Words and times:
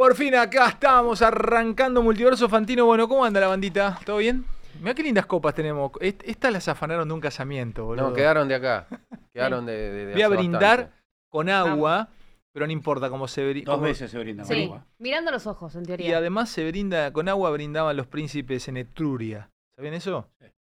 Por 0.00 0.14
fin 0.14 0.34
acá 0.34 0.66
estamos 0.70 1.20
arrancando 1.20 2.02
Multiverso 2.02 2.48
Fantino. 2.48 2.86
Bueno, 2.86 3.06
¿cómo 3.06 3.22
anda 3.22 3.38
la 3.38 3.48
bandita? 3.48 3.98
¿Todo 4.06 4.16
bien? 4.16 4.46
Mira 4.80 4.94
qué 4.94 5.02
lindas 5.02 5.26
copas 5.26 5.54
tenemos. 5.54 5.92
Est- 6.00 6.22
Estas 6.24 6.50
las 6.54 6.68
afanaron 6.68 7.06
de 7.06 7.12
un 7.12 7.20
casamiento, 7.20 7.84
boludo. 7.84 8.08
No, 8.08 8.14
quedaron 8.14 8.48
de 8.48 8.54
acá. 8.54 8.86
Quedaron 9.34 9.66
de, 9.66 9.72
de- 9.74 10.06
de 10.06 10.12
Voy 10.14 10.22
a 10.22 10.26
hace 10.28 10.36
brindar 10.36 10.78
bastante. 10.78 11.02
con 11.28 11.50
agua, 11.50 12.08
pero 12.50 12.64
no 12.66 12.72
importa 12.72 13.10
cómo 13.10 13.28
se 13.28 13.46
brinda. 13.46 13.70
Dos 13.72 13.82
veces 13.82 14.10
se 14.10 14.18
brinda 14.18 14.42
con 14.44 14.56
Sí, 14.56 14.64
agua. 14.64 14.86
mirando 14.96 15.30
los 15.32 15.46
ojos, 15.46 15.74
en 15.74 15.82
Y 15.82 15.86
teoría. 15.88 16.16
además 16.16 16.48
se 16.48 16.66
brinda, 16.66 17.12
con 17.12 17.28
agua 17.28 17.50
brindaban 17.50 17.94
los 17.94 18.06
príncipes 18.06 18.68
en 18.68 18.78
Etruria. 18.78 19.50
¿Sabían 19.76 19.92
eso? 19.92 20.30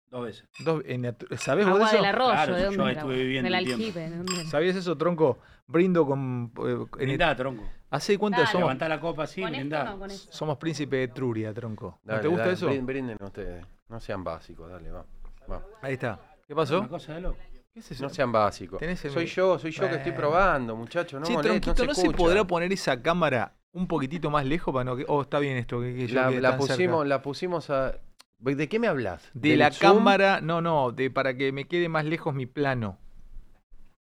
Dos 0.09 0.23
veces. 0.25 0.45
Dos- 0.65 0.81
en 0.87 1.03
Etru- 1.03 1.37
¿Sabés 1.37 1.67
vos 1.67 1.75
de 1.77 1.83
Agua 1.83 1.87
eso? 1.89 1.97
del 1.97 2.05
arroyo, 2.05 2.31
Claro, 2.31 2.55
¿de 2.55 2.61
yo 2.63 2.65
dónde 2.71 2.83
era? 2.93 3.01
estuve 3.01 3.15
viviendo 3.15 3.45
Del 3.51 3.59
un 3.59 3.65
tiempo. 3.67 3.83
aljibe, 3.85 4.09
¿de 4.09 4.17
dónde 4.17 4.33
era? 4.41 4.49
¿Sabías 4.49 4.75
eso, 4.75 4.97
tronco? 4.97 5.37
Brindo 5.67 6.07
con... 6.07 6.51
eh, 6.65 6.71
en 6.97 7.05
Brindá, 7.09 7.35
tronco. 7.35 7.63
¿Hace 7.91 8.17
cuánto 8.17 8.39
Dale. 8.39 8.51
somos? 8.51 8.65
Levantá 8.67 8.87
la 8.87 8.99
copa 8.99 9.23
así, 9.23 9.41
¿Con 9.41 9.49
esto 9.49 9.59
brindá. 9.59 9.93
o 9.95 9.97
no? 10.07 10.09
Somos 10.09 10.57
príncipe 10.57 10.97
de 10.97 11.03
Etruria, 11.03 11.53
tronco. 11.53 11.99
¿No 12.03 12.11
Dale, 12.13 12.21
te 12.21 12.27
gusta 12.27 12.43
dale, 12.43 12.53
eso? 12.53 12.67
brin- 12.69 12.85
Brinden 12.85 13.17
ustedes. 13.21 13.65
No 13.87 13.99
sean 13.99 14.23
básicos, 14.23 14.69
dale, 14.71 14.91
va. 14.91 15.05
va. 15.51 15.63
Ahí 15.81 15.93
está. 15.93 16.19
¿Qué 16.45 16.53
Una 16.53 16.61
pasó? 16.61 16.87
cosa 16.87 17.15
de 17.15 17.21
loco. 17.21 17.37
¿Qué 17.73 17.79
es 17.79 17.91
eso? 17.91 18.03
No 18.03 18.09
sean 18.09 18.31
básicos. 18.31 18.81
El- 18.81 18.95
Soy 18.97 19.25
yo, 19.25 19.57
soy 19.57 19.71
yo 19.71 19.89
que 19.89 19.95
estoy 19.95 20.11
probando, 20.11 20.75
muchachos. 20.75 21.19
No, 21.19 21.27
molest- 21.27 21.41
tronquito, 21.41 21.85
¿no, 21.85 21.93
se, 21.93 22.09
podrá 22.11 22.43
poner 22.45 22.71
esa 22.71 23.01
cámara 23.01 23.53
un 23.71 23.87
poquitito 23.87 24.29
más 24.29 24.45
lejos 24.45 24.73
para 24.73 24.83
no 24.83 24.95
que... 24.95 25.05
Oh, 25.07 25.21
está 25.21 25.39
bien 25.39 25.57
esto, 25.57 25.79
que, 25.81 25.95
que 25.95 26.07
yo 26.07 26.15
La, 26.15 26.29
cerca. 26.31 26.57
pusimos, 26.57 27.07
la 27.07 27.21
pusimos 27.21 27.69
a. 27.69 27.95
¿De 28.39 28.69
qué 28.69 28.79
me 28.79 28.87
hablas? 28.87 29.29
De 29.33 29.49
¿Del 29.49 29.59
la 29.59 29.71
Zoom? 29.71 29.97
cámara, 29.97 30.39
no, 30.41 30.61
no, 30.61 30.91
de 30.91 31.11
para 31.11 31.35
que 31.35 31.51
me 31.51 31.65
quede 31.67 31.89
más 31.89 32.05
lejos 32.05 32.33
mi 32.33 32.45
plano. 32.45 32.97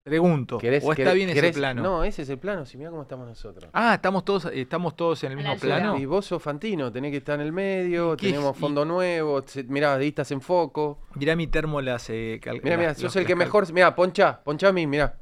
Pregunto, 0.09 0.59
¿Querés- 0.59 0.83
¿o 0.84 0.92
está 0.92 1.05
querés- 1.05 1.14
bien 1.14 1.28
ese 1.31 1.53
plano? 1.53 1.83
No, 1.83 2.05
ese 2.05 2.23
es 2.23 2.28
el 2.31 2.39
plano. 2.39 2.64
Si 2.67 2.77
mira 2.77 2.91
cómo 2.91 3.03
estamos 3.03 3.27
nosotros. 3.28 3.70
Ah, 3.73 3.95
estamos 3.95 4.25
todos, 4.25 4.47
estamos 4.47 4.97
todos 4.97 5.23
en 5.25 5.33
el 5.33 5.37
mismo 5.39 5.56
plano. 5.59 5.97
Y 5.98 6.05
vos 6.06 6.27
sos 6.27 6.42
Fantino, 6.42 6.91
tenés 6.91 7.11
que 7.11 7.19
estar 7.19 7.39
en 7.41 7.47
el 7.47 7.53
medio, 7.53 8.15
¿Y 8.15 8.17
qué- 8.17 8.27
tenemos 8.28 8.56
y- 8.56 8.61
fondo 8.61 8.84
nuevo, 8.84 9.45
mirá, 9.69 10.00
estás 10.03 10.31
en 10.33 10.41
foco. 10.41 11.00
Mirá 11.15 11.37
mi 11.37 11.47
termo 11.47 11.81
las 11.81 12.09
eh, 12.11 12.41
Mirá, 12.62 12.77
mirá, 12.77 12.95
sos 12.95 13.15
el 13.17 13.27
que 13.27 13.37
mejor. 13.37 13.70
Mirá, 13.73 13.95
poncha, 13.95 14.41
poncha 14.42 14.69
a 14.69 14.73
mí, 14.73 14.87
mirá. 14.87 15.19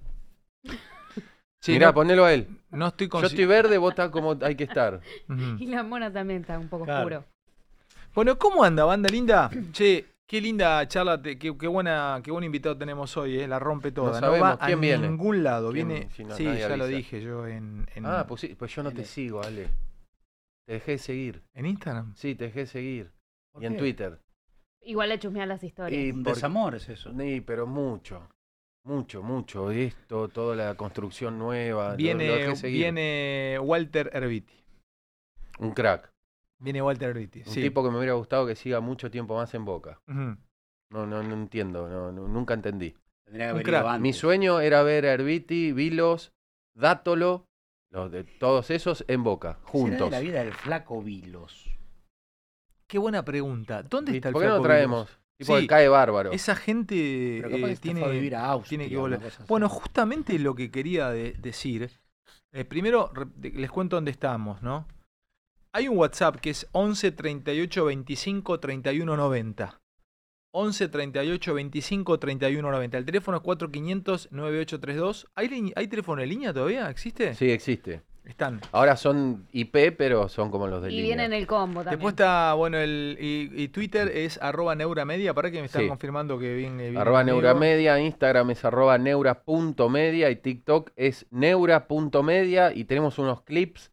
Sí, 1.60 1.72
mirá, 1.72 1.86
no, 1.88 1.94
ponelo 1.94 2.24
a 2.24 2.32
él. 2.32 2.46
no 2.70 2.88
estoy 2.88 3.08
Yo 3.12 3.20
estoy 3.26 3.44
verde, 3.46 3.78
vos 3.78 3.90
estás 3.90 4.10
como 4.10 4.36
hay 4.42 4.54
que 4.54 4.64
estar. 4.64 5.00
Y 5.58 5.66
la 5.66 5.82
mona 5.82 6.12
también 6.12 6.42
está 6.42 6.58
un 6.58 6.68
poco 6.68 6.84
Claro. 6.84 7.00
oscuro. 7.00 7.24
Bueno, 8.14 8.38
¿cómo 8.38 8.62
anda, 8.64 8.84
banda 8.84 9.08
linda? 9.08 9.50
Che, 9.72 10.06
qué 10.26 10.40
linda 10.40 10.86
charla, 10.88 11.20
te- 11.20 11.38
qué, 11.38 11.56
qué 11.56 11.66
buena, 11.68 12.20
qué 12.22 12.30
buen 12.30 12.44
invitado 12.44 12.76
tenemos 12.76 13.16
hoy, 13.16 13.38
eh, 13.40 13.48
la 13.48 13.58
rompe 13.58 13.92
toda. 13.92 14.12
No, 14.20 14.26
sabemos 14.26 14.48
va 14.48 14.58
quién 14.58 14.78
a 14.78 14.80
viene. 14.80 15.08
ningún 15.08 15.42
lado, 15.42 15.72
¿Quién? 15.72 15.88
viene. 15.88 16.10
Si 16.12 16.24
no, 16.24 16.34
sí, 16.36 16.44
ya 16.44 16.76
lo 16.76 16.86
dije 16.86 17.20
yo 17.22 17.46
en, 17.46 17.86
en, 17.94 18.06
Ah, 18.06 18.24
pues 18.26 18.40
sí, 18.42 18.54
pues 18.58 18.74
yo 18.74 18.82
no 18.82 18.90
te 18.92 19.02
el- 19.02 19.06
sigo, 19.06 19.42
Ale. 19.42 19.68
Te 20.66 20.74
dejé 20.74 20.92
de 20.92 20.98
seguir. 20.98 21.42
en 21.54 21.66
Instagram. 21.66 22.14
Sí, 22.16 22.34
te 22.34 22.44
dejé 22.46 22.60
de 22.60 22.66
seguir. 22.66 23.12
¿Por 23.52 23.62
Y 23.62 23.66
en? 23.66 23.76
Twitter. 23.76 24.18
Igual 24.82 25.08
le 25.08 25.18
chusmean 25.18 25.48
las 25.48 25.62
historias. 25.64 26.00
Y 26.00 26.10
Un 26.10 26.22
por- 26.24 26.34
desamor 26.34 26.74
es 26.74 26.88
eso. 26.88 27.12
Sí, 27.16 27.40
pero 27.40 27.66
mucho. 27.66 28.28
Mucho, 28.84 29.22
mucho. 29.22 29.70
Esto, 29.72 30.28
toda 30.28 30.54
la 30.54 30.74
construcción 30.76 31.38
nueva. 31.38 31.84
lo- 31.86 31.90
lo 31.92 31.96
Viene, 31.96 32.54
seguir. 32.56 32.78
viene 32.82 33.58
Walter 33.60 34.10
Erviti. 34.12 34.54
Un 35.58 35.72
crack. 35.72 36.10
Viene 36.58 36.80
Walter 36.82 37.10
Erviti. 37.10 37.40
Un 37.40 37.46
sí. 37.52 37.60
tipo 37.62 37.84
que 37.84 37.90
me 37.90 37.98
hubiera 37.98 38.14
gustado 38.14 38.46
que 38.46 38.54
siga 38.56 38.80
mucho 38.80 39.10
tiempo 39.10 39.36
más 39.36 39.52
en 39.54 39.64
Boca. 39.64 40.00
No, 40.06 41.06
no, 41.06 41.22
no 41.22 41.34
entiendo. 41.34 41.88
No, 41.88 42.12
no- 42.12 42.28
nunca 42.28 42.54
entendí. 42.54 42.94
Tendría 43.24 43.52
que 43.52 43.76
haber. 43.76 44.00
Mi 44.00 44.12
sueño 44.12 44.60
era 44.60 44.82
ver 44.82 45.04
a 45.06 45.12
Herbiti, 45.12 45.72
Vilos, 45.72 46.32
Dátolo, 46.74 47.46
los 47.90 48.10
de 48.10 48.24
todos 48.24 48.70
esos 48.70 49.04
en 49.08 49.22
Boca, 49.24 49.54
¿Será 49.54 49.68
juntos. 49.70 50.10
de 50.10 50.16
la 50.16 50.20
vida 50.20 50.44
del 50.44 50.52
flaco 50.52 51.02
Vilos. 51.02 51.70
Qué 52.86 52.98
buena 52.98 53.24
pregunta. 53.24 53.82
¿Dónde 53.82 54.16
está 54.16 54.28
el 54.28 54.32
¿Por 54.32 54.42
qué 54.42 54.48
no 54.48 54.54
flaco 54.54 54.64
traemos? 54.64 55.06
Vilos? 55.08 55.20
Tipo 55.38 55.56
Sí, 55.56 55.62
que 55.62 55.66
cae 55.66 55.88
bárbaro. 55.88 56.32
Esa 56.32 56.54
gente 56.56 57.40
Pero 57.42 57.50
capaz 57.56 57.66
eh, 57.68 57.74
que 57.74 57.80
tiene, 57.80 58.04
a 58.04 58.08
vivir 58.08 58.36
a 58.36 58.46
Austria, 58.46 58.78
tiene 58.78 58.88
que 58.88 58.96
volver. 58.96 59.20
Bueno, 59.48 59.68
justamente 59.68 60.38
lo 60.38 60.54
que 60.54 60.70
quería 60.70 61.10
de- 61.10 61.32
decir. 61.32 61.90
eh, 62.52 62.64
primero, 62.64 63.10
les 63.42 63.70
cuento 63.70 63.96
dónde 63.96 64.12
estamos, 64.12 64.62
¿no? 64.62 64.86
Hay 65.76 65.88
un 65.88 65.98
WhatsApp 65.98 66.36
que 66.36 66.48
es 66.48 66.66
11 66.72 67.12
38 67.12 67.84
25 67.84 68.60
31 68.60 69.14
90. 69.14 69.78
11 70.52 70.88
38 70.88 71.52
25 71.54 72.18
31 72.18 72.70
90. 72.70 72.96
El 72.96 73.04
teléfono 73.04 73.36
es 73.36 73.42
4500 73.42 74.28
9832. 74.32 75.26
¿Hay, 75.34 75.72
¿Hay 75.76 75.88
teléfono 75.88 76.22
en 76.22 76.30
línea 76.30 76.54
todavía? 76.54 76.88
¿Existe? 76.88 77.34
Sí, 77.34 77.50
existe. 77.50 78.00
Están. 78.24 78.62
Ahora 78.72 78.96
son 78.96 79.46
IP, 79.52 79.92
pero 79.98 80.30
son 80.30 80.50
como 80.50 80.66
los 80.66 80.82
de 80.82 80.88
y 80.88 80.92
línea. 80.92 81.04
viene 81.08 81.24
en 81.26 81.32
el 81.34 81.46
combo 81.46 81.80
también. 81.80 81.98
Después 81.98 82.12
está, 82.14 82.54
bueno, 82.54 82.78
el, 82.78 83.18
y, 83.20 83.50
y 83.54 83.68
Twitter 83.68 84.08
es 84.08 84.40
arroba 84.40 84.74
neuramedia. 84.74 85.34
Para 85.34 85.50
que 85.50 85.60
me 85.60 85.66
están 85.66 85.82
Sí. 85.82 85.88
confirmando 85.88 86.38
que 86.38 86.54
viene. 86.54 86.84
viene 86.84 86.98
Arroba 86.98 87.20
conmigo. 87.20 87.42
Neuramedia, 87.42 88.00
Instagram 88.00 88.50
es 88.50 88.64
arroba 88.64 88.96
neura.media 88.96 90.30
y 90.30 90.36
TikTok 90.36 90.90
es 90.96 91.26
neura.media 91.30 92.72
y 92.74 92.84
tenemos 92.84 93.18
unos 93.18 93.42
clips, 93.42 93.90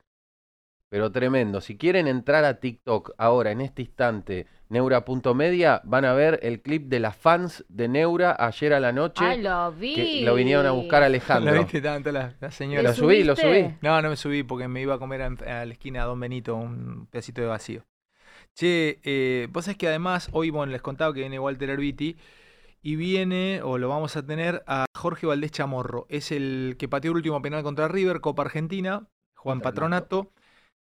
pero 0.94 1.12
tremendo. 1.12 1.60
Si 1.60 1.76
quieren 1.76 2.08
entrar 2.08 2.46
a 2.46 2.60
TikTok 2.60 3.14
ahora, 3.18 3.50
en 3.50 3.62
este 3.62 3.82
instante, 3.82 4.46
neura.media, 4.70 5.82
van 5.86 6.06
a 6.06 6.14
ver 6.14 6.40
el 6.44 6.62
clip 6.62 6.84
de 6.84 7.00
las 7.00 7.16
fans 7.18 7.66
de 7.68 7.88
Neura 7.88 8.36
ayer 8.38 8.74
a 8.74 8.80
la 8.80 8.92
noche. 8.92 9.26
Ah, 9.26 9.36
lo 9.36 9.72
vi. 9.72 9.96
que 9.96 10.22
lo 10.22 10.36
vinieron 10.36 10.68
a 10.68 10.72
buscar 10.72 11.00
¿La 11.00 11.06
Alejandro. 11.08 11.52
viste? 11.58 11.78
Estaban 11.78 12.04
todas 12.04 12.14
las, 12.14 12.34
las 12.40 12.52
¿Le 12.54 12.58
señoras. 12.58 12.84
Lo 13.00 13.06
subí, 13.06 13.24
lo 13.24 13.36
subí. 13.36 13.74
No, 13.82 14.00
no 14.04 14.10
me 14.12 14.16
subí 14.16 14.44
porque 14.44 14.68
me 14.68 14.82
iba 14.84 14.94
a 14.94 15.00
comer 15.00 15.24
a, 15.24 15.62
a 15.62 15.66
la 15.66 15.74
esquina 15.74 16.02
de 16.02 16.06
Don 16.06 16.20
Benito 16.20 16.56
un 16.56 17.08
pedacito 17.10 17.42
de 17.42 17.48
vacío. 17.48 17.84
Che, 18.54 19.00
eh, 19.02 19.48
vos 19.50 19.66
sabés 19.66 19.80
que 19.80 19.88
además 19.88 20.30
hoy, 20.32 20.52
bueno, 20.52 20.72
les 20.72 20.84
contaba 20.84 21.12
que 21.12 21.22
viene 21.22 21.40
Walter 21.40 21.72
Herbiti 21.72 22.18
y 22.84 22.98
viene, 22.98 23.62
o 23.64 23.80
lo 23.80 23.90
vamos 23.90 24.16
a 24.16 24.24
tener, 24.24 24.64
a 24.68 24.86
Jorge 24.96 25.26
Valdés 25.26 25.50
Chamorro. 25.50 26.06
Es 26.10 26.32
el 26.32 26.76
que 26.78 26.88
pateó 26.88 27.10
el 27.10 27.18
último 27.18 27.42
penal 27.42 27.64
contra 27.64 27.88
River, 27.88 28.22
Copa 28.22 28.44
Argentina, 28.44 29.08
Juan 29.34 29.60
Patronato. 29.60 30.30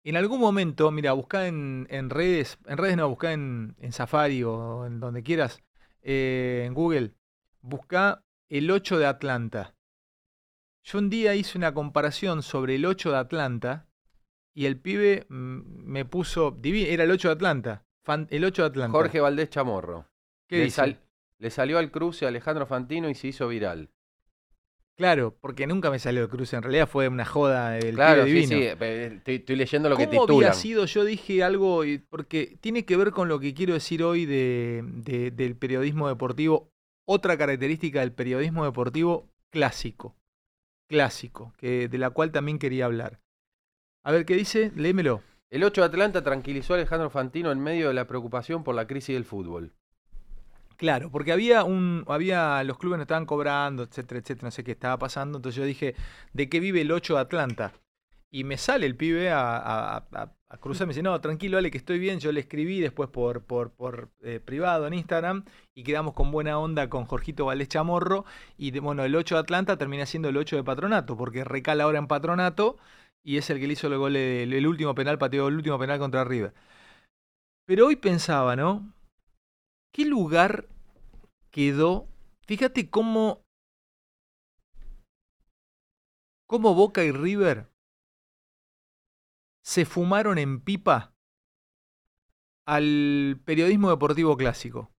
En 0.05 0.17
algún 0.17 0.41
momento, 0.41 0.91
mira, 0.91 1.13
buscá 1.13 1.47
en, 1.49 1.87
en 1.91 2.09
redes, 2.11 2.59
en 2.67 2.79
redes 2.79 2.97
no, 2.97 3.09
buscá 3.09 3.33
en, 3.33 3.75
en 3.79 3.93
Safari 3.93 4.43
o 4.45 4.87
en 4.87 5.01
donde 5.01 5.23
quieras, 5.23 5.63
eh, 6.03 6.65
en 6.67 6.73
Google, 6.75 7.15
buscá 7.61 8.25
el 8.49 8.71
8 8.71 8.99
de 8.99 9.07
Atlanta. 9.07 9.75
Yo 10.85 10.99
un 10.99 11.11
día 11.11 11.35
hice 11.35 11.59
una 11.59 11.75
comparación 11.75 12.43
sobre 12.43 12.77
el 12.77 12.87
8 12.87 13.11
de 13.11 13.17
Atlanta 13.19 13.87
y 14.55 14.65
el 14.67 14.81
pibe 14.81 15.27
mm, 15.29 15.61
me 15.85 16.05
puso, 16.05 16.57
era 16.63 17.05
el 17.05 17.11
8 17.11 17.29
de 17.29 17.35
Atlanta, 17.35 17.85
fan- 18.03 18.29
el 18.31 18.45
8 18.45 18.63
de 18.63 18.69
Atlanta. 18.69 18.93
Jorge 18.97 19.21
Valdés 19.21 19.51
Chamorro. 19.51 20.07
¿qué 20.47 20.57
le, 20.59 20.65
dice? 20.65 20.77
sal- 20.77 21.01
le 21.39 21.51
salió 21.51 21.79
al 21.79 21.91
cruce 21.91 22.25
a 22.25 22.29
Alejandro 22.29 22.67
Fantino 22.67 23.11
y 23.11 23.15
se 23.15 23.29
hizo 23.29 23.49
viral. 23.49 23.91
Claro, 24.99 25.37
porque 25.41 25.69
nunca 25.69 25.93
me 25.93 26.01
salió 26.01 26.23
el 26.23 26.29
cruce, 26.29 26.57
en 26.57 26.63
realidad 26.63 26.89
fue 26.89 27.07
una 27.07 27.25
joda 27.25 27.71
del 27.71 27.95
claro, 27.95 28.25
pibe 28.25 28.41
divino. 28.41 28.59
sí. 28.59 28.65
eh, 28.81 29.13
Estoy, 29.19 29.35
estoy 29.37 29.55
leyendo 29.57 29.89
lo 29.89 29.97
que 29.97 30.07
¿Cómo 30.09 30.23
titulan. 30.27 30.51
había 30.51 30.61
sido? 30.61 30.87
Yo 30.87 31.05
dije 31.05 31.45
algo, 31.45 31.83
porque 32.11 32.59
tiene 32.61 32.85
que 32.85 32.97
ver 32.97 33.13
con 33.13 33.29
lo 33.29 33.39
que 33.39 33.55
quiero 33.55 33.75
decir 33.75 34.03
hoy 34.03 34.27
de, 34.27 34.83
de- 34.85 35.31
del 35.31 35.55
periodismo 35.57 36.09
deportivo. 36.09 36.73
Otra 37.07 37.39
característica 37.39 38.01
del 38.01 38.13
periodismo 38.13 38.65
deportivo 38.65 39.31
clásico. 39.51 40.17
Clásico, 40.89 41.53
que, 41.59 41.87
de 41.89 41.99
la 41.99 42.11
cual 42.11 42.33
también 42.33 42.59
quería 42.59 42.87
hablar. 42.87 43.21
A 44.05 44.11
ver, 44.11 44.25
¿qué 44.27 44.35
dice? 44.35 44.73
Léemelo. 44.75 45.23
El 45.51 45.63
8 45.63 45.81
de 45.83 45.87
Atlanta 45.87 46.25
tranquilizó 46.25 46.75
a 46.75 46.77
Alejandro 46.77 47.09
Fantino 47.09 47.53
en 47.53 47.61
medio 47.61 47.87
de 47.89 47.95
la 47.95 48.07
preocupación 48.09 48.65
por 48.65 48.75
la 48.75 48.87
crisis 48.89 49.15
del 49.15 49.25
fútbol. 49.25 49.73
Claro, 50.79 51.11
porque 51.11 51.33
había 51.33 51.65
un, 51.65 52.05
había, 52.07 52.63
los 52.63 52.79
clubes 52.79 52.99
no 52.99 53.03
estaban 53.03 53.27
cobrando, 53.27 53.83
etcétera, 53.83 54.21
etcétera, 54.21 54.47
no 54.47 54.51
sé 54.53 54.63
qué 54.63 54.71
estaba 54.73 54.97
pasando. 54.97 55.39
Entonces 55.39 55.57
yo 55.57 55.65
dije, 55.65 55.97
¿de 56.33 56.49
qué 56.49 56.61
vive 56.61 56.83
el 56.83 56.93
8 56.93 57.15
de 57.17 57.21
Atlanta? 57.21 57.73
Y 58.31 58.45
me 58.45 58.59
sale 58.59 58.87
el 58.87 58.97
pibe 58.97 59.31
a, 59.31 59.57
a, 59.59 59.97
a- 60.13 60.35
a 60.51 60.57
cruzar, 60.59 60.87
me 60.87 60.93
dice, 60.95 61.03
no, 61.03 61.21
tranquilo, 61.21 61.59
Ale, 61.59 61.71
que 61.71 61.79
estoy 61.79 61.99
bien. 61.99 62.21
Yo 62.21 62.33
le 62.33 62.41
escribí 62.41 62.81
después 62.81 63.09
por, 63.11 63.45
por, 63.45 63.73
por 63.73 64.11
eh, 64.23 64.41
privado 64.41 64.87
en 64.87 64.95
Instagram 64.95 65.45
y 65.75 65.85
quedamos 65.85 66.15
con 66.15 66.31
buena 66.31 66.59
onda 66.59 66.89
con 66.89 67.05
Jorgito 67.07 67.47
Valdés 67.47 67.69
Chamorro. 67.69 68.25
Y 68.59 68.71
de- 68.73 68.81
bueno, 68.81 69.05
el 69.05 69.17
8 69.17 69.35
de 69.37 69.41
Atlanta 69.43 69.77
termina 69.79 70.07
siendo 70.07 70.29
el 70.31 70.37
8 70.39 70.57
de 70.57 70.65
Patronato, 70.65 71.17
porque 71.17 71.45
recala 71.45 71.85
ahora 71.85 71.99
en 71.99 72.07
Patronato 72.09 72.79
y 73.25 73.37
es 73.39 73.51
el 73.51 73.61
que 73.61 73.67
le 73.67 73.75
hizo 73.75 73.89
el 73.89 73.99
gol, 73.99 74.17
el, 74.17 74.53
el 74.53 74.67
último 74.67 74.95
penal, 74.95 75.19
pateó 75.19 75.49
el 75.49 75.57
último 75.57 75.79
penal 75.79 75.99
contra 75.99 76.25
River. 76.25 76.55
Pero 77.67 77.87
hoy 77.87 77.95
pensaba, 77.97 78.57
¿no? 78.57 78.93
¿Qué 79.93 80.05
lugar 80.05 80.69
quedó? 81.51 82.09
Fíjate 82.47 82.91
cómo, 82.91 83.43
cómo 86.47 86.75
Boca 86.75 87.05
y 87.05 87.13
River 87.13 87.71
se 89.63 89.85
fumaron 89.85 90.39
en 90.39 90.61
pipa 90.61 91.13
al 92.67 93.41
periodismo 93.45 93.91
deportivo 93.91 94.37
clásico. 94.37 94.93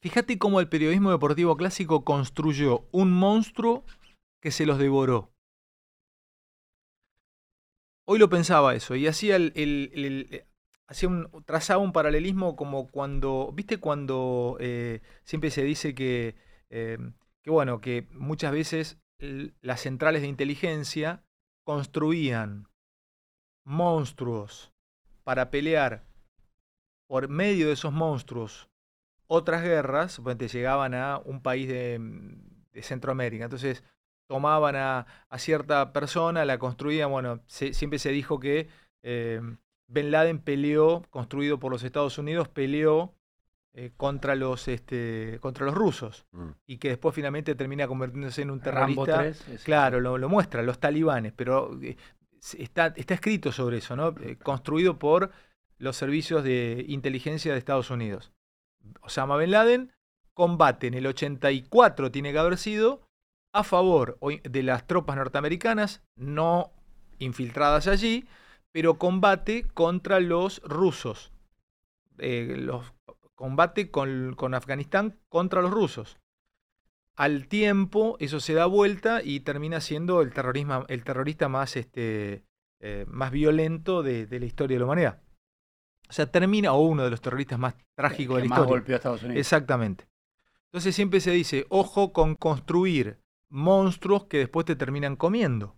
Fíjate 0.00 0.38
cómo 0.38 0.58
el 0.58 0.68
periodismo 0.68 1.10
deportivo 1.10 1.56
clásico 1.56 2.04
construyó 2.04 2.88
un 2.92 3.12
monstruo 3.12 3.84
que 4.40 4.50
se 4.50 4.66
los 4.66 4.78
devoró. 4.78 5.32
Hoy 8.04 8.18
lo 8.18 8.28
pensaba 8.28 8.74
eso 8.74 8.96
y 8.96 9.06
hacía 9.06 9.36
el, 9.36 9.52
el- 9.54 9.90
el- 9.94 10.44
hacía 10.92 11.08
un, 11.08 11.44
trazaba 11.44 11.82
un 11.82 11.92
paralelismo 11.92 12.54
como 12.54 12.88
cuando, 12.88 13.50
viste 13.52 13.78
cuando 13.78 14.56
eh, 14.60 15.00
siempre 15.24 15.50
se 15.50 15.62
dice 15.64 15.94
que, 15.94 16.36
eh, 16.70 16.98
que 17.42 17.50
bueno, 17.50 17.80
que 17.80 18.06
muchas 18.12 18.52
veces 18.52 18.98
las 19.18 19.80
centrales 19.80 20.22
de 20.22 20.28
inteligencia 20.28 21.24
construían 21.64 22.68
monstruos 23.64 24.72
para 25.24 25.50
pelear 25.50 26.04
por 27.08 27.28
medio 27.28 27.68
de 27.68 27.74
esos 27.74 27.92
monstruos 27.92 28.68
otras 29.28 29.62
guerras, 29.62 30.12
suponete, 30.12 30.48
llegaban 30.48 30.94
a 30.94 31.18
un 31.18 31.40
país 31.42 31.68
de, 31.68 32.00
Centroamérica. 32.82 33.44
Entonces 33.44 33.84
tomaban 34.26 34.76
a, 34.76 35.06
a 35.28 35.38
cierta 35.38 35.92
persona, 35.92 36.44
la 36.44 36.58
construían, 36.58 37.10
bueno, 37.10 37.40
siempre 37.46 37.98
se 37.98 38.10
dijo 38.10 38.40
que 38.40 38.68
eh, 39.02 39.40
Bin 39.92 40.10
Laden 40.10 40.38
peleó, 40.38 41.02
construido 41.10 41.58
por 41.58 41.70
los 41.72 41.82
Estados 41.82 42.16
Unidos, 42.18 42.48
peleó 42.48 43.14
eh, 43.74 43.90
contra, 43.96 44.34
los, 44.34 44.68
este, 44.68 45.38
contra 45.40 45.64
los 45.64 45.74
rusos 45.74 46.26
Mm. 46.32 46.50
y 46.66 46.76
que 46.78 46.88
después 46.88 47.14
finalmente 47.14 47.54
termina 47.54 47.86
convirtiéndose 47.88 48.42
en 48.42 48.50
un 48.50 48.60
Rambo 48.60 49.06
terrorista. 49.06 49.44
3. 49.44 49.48
es- 49.60 49.64
Claro, 49.64 49.98
lo, 50.00 50.18
lo 50.18 50.28
muestra, 50.28 50.62
los 50.62 50.78
talibanes, 50.78 51.32
pero 51.34 51.78
eh, 51.82 51.96
está, 52.58 52.88
está 52.96 53.14
escrito 53.14 53.50
sobre 53.50 53.78
eso, 53.78 53.96
¿no? 53.96 54.14
Eh, 54.20 54.36
construido 54.36 54.98
por 54.98 55.30
los 55.78 55.96
servicios 55.96 56.44
de 56.44 56.84
inteligencia 56.88 57.52
de 57.52 57.58
Estados 57.58 57.90
Unidos. 57.90 58.30
Osama 59.00 59.36
Bin 59.38 59.50
Laden 59.52 59.92
combate 60.34 60.86
en 60.88 60.94
el 60.94 61.06
84, 61.06 62.10
tiene 62.10 62.32
que 62.32 62.38
haber 62.38 62.56
sido, 62.58 63.00
a 63.54 63.64
favor 63.64 64.18
de 64.42 64.62
las 64.62 64.86
tropas 64.86 65.16
norteamericanas, 65.16 66.02
no 66.16 66.72
infiltradas 67.18 67.86
allí, 67.86 68.26
pero 68.72 68.98
combate 68.98 69.64
contra 69.74 70.20
los 70.20 70.60
rusos. 70.62 71.32
Eh, 72.18 72.56
los, 72.58 72.92
combate 73.34 73.90
con, 73.90 74.34
con 74.34 74.54
Afganistán 74.54 75.18
contra 75.28 75.62
los 75.62 75.70
rusos 75.70 76.18
al 77.16 77.46
tiempo 77.46 78.16
eso 78.20 78.40
se 78.40 78.54
da 78.54 78.66
vuelta 78.66 79.20
y 79.22 79.40
termina 79.40 79.80
siendo 79.80 80.22
el, 80.22 80.32
terrorismo, 80.32 80.84
el 80.88 81.04
terrorista 81.04 81.48
más, 81.48 81.76
este, 81.76 82.44
eh, 82.80 83.04
más 83.08 83.30
violento 83.30 84.02
de, 84.02 84.26
de 84.26 84.40
la 84.40 84.46
historia 84.46 84.76
de 84.76 84.78
la 84.80 84.86
humanidad. 84.86 85.22
O 86.08 86.12
sea, 86.12 86.30
termina, 86.30 86.72
o 86.72 86.80
uno 86.80 87.04
de 87.04 87.10
los 87.10 87.20
terroristas 87.20 87.58
más 87.58 87.74
trágicos 87.94 88.36
de 88.36 88.42
la 88.42 88.48
más 88.48 88.58
historia. 88.58 88.70
golpeó 88.70 88.94
a 88.94 88.96
Estados 88.96 89.22
Unidos. 89.22 89.40
Exactamente. 89.40 90.06
Entonces 90.66 90.94
siempre 90.94 91.20
se 91.20 91.30
dice, 91.30 91.66
ojo 91.68 92.12
con 92.12 92.34
construir 92.34 93.18
monstruos 93.48 94.24
que 94.24 94.38
después 94.38 94.66
te 94.66 94.76
terminan 94.76 95.16
comiendo. 95.16 95.76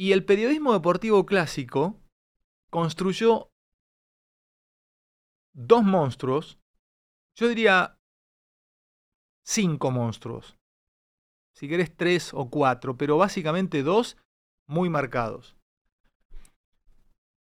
Y 0.00 0.12
el 0.12 0.24
periodismo 0.24 0.74
deportivo 0.74 1.26
clásico 1.26 2.00
construyó 2.70 3.50
dos 5.52 5.82
monstruos, 5.82 6.60
yo 7.36 7.48
diría 7.48 7.98
cinco 9.44 9.90
monstruos. 9.90 10.56
Si 11.52 11.68
querés 11.68 11.96
tres 11.96 12.32
o 12.32 12.48
cuatro, 12.48 12.96
pero 12.96 13.18
básicamente 13.18 13.82
dos 13.82 14.16
muy 14.68 14.88
marcados. 14.88 15.56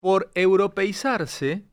Por 0.01 0.31
europeizarse, 0.37 1.69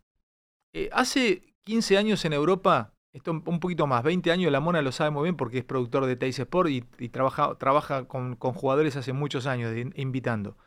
eh, 0.74 0.90
hace 0.94 1.54
15 1.64 2.00
años 2.00 2.26
en 2.26 2.34
Europa, 2.34 2.96
esto 3.14 3.30
un 3.34 3.60
poquito 3.60 3.86
más, 3.86 4.02
20 4.02 4.32
años, 4.32 4.52
la 4.52 4.62
Mona 4.62 4.82
lo 4.82 4.92
sabe 4.92 5.12
muy 5.12 5.24
bien 5.24 5.38
porque 5.38 5.60
es 5.60 5.64
productor 5.64 6.08
de 6.08 6.16
Teis 6.16 6.40
Sport 6.40 6.70
y, 6.72 7.10
trabaja, 7.10 7.56
trabaja 7.60 8.08
con, 8.08 8.36
jugadores 8.36 8.96
hace 8.96 9.14
muchos 9.14 9.46
años 9.46 9.72
invitando. 9.94 10.58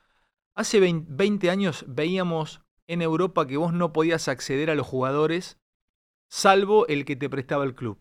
Hace 0.56 0.80
20, 0.80 1.10
20 1.12 1.50
años 1.50 1.84
veíamos 1.88 2.62
en 2.86 3.02
Europa 3.02 3.46
que 3.46 3.56
vos 3.56 3.72
no 3.72 3.92
podías 3.92 4.28
acceder 4.28 4.70
a 4.70 4.74
los 4.74 4.86
jugadores 4.86 5.58
salvo 6.30 6.86
el 6.86 7.04
que 7.04 7.16
te 7.16 7.28
prestaba 7.30 7.64
el 7.64 7.74
club. 7.74 7.98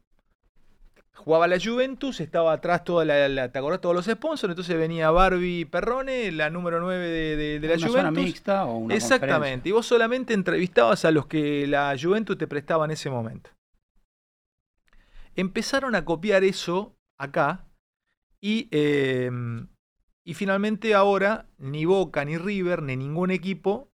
Jugaba 1.15 1.47
la 1.47 1.59
Juventus, 1.63 2.19
estaba 2.19 2.53
atrás 2.53 2.83
toda 2.83 3.05
la, 3.05 3.29
la- 3.29 3.51
¿te 3.51 3.59
acordás? 3.59 3.81
todos 3.81 3.95
los 3.95 4.05
sponsors, 4.05 4.51
entonces 4.51 4.75
venía 4.77 5.11
Barbie 5.11 5.65
Perrone, 5.65 6.31
la 6.31 6.49
número 6.49 6.79
9 6.79 7.07
de, 7.07 7.35
de- 7.35 7.59
de 7.59 7.67
la 7.67 7.75
una 7.75 7.87
Juventus. 7.87 7.93
zona 7.93 8.11
mixta 8.11 8.65
o 8.65 8.77
una 8.77 8.95
Exactamente. 8.95 9.69
Y 9.69 9.71
vos 9.71 9.85
solamente 9.85 10.33
entrevistabas 10.33 11.05
a 11.05 11.11
los 11.11 11.27
que 11.27 11.67
la 11.67 11.95
Juventus 12.01 12.37
te 12.37 12.47
prestaba 12.47 12.85
en 12.85 12.91
ese 12.91 13.09
momento. 13.11 13.51
Empezaron 15.35 15.95
a 15.95 16.03
copiar 16.05 16.43
eso 16.43 16.95
acá 17.19 17.67
y, 18.41 18.67
eh, 18.71 19.29
y 20.25 20.33
finalmente 20.35 20.93
ahora 20.93 21.47
ni 21.57 21.85
Boca, 21.85 22.23
ni 22.25 22.37
River, 22.37 22.81
ni 22.81 22.95
ningún 22.95 23.31
equipo 23.31 23.91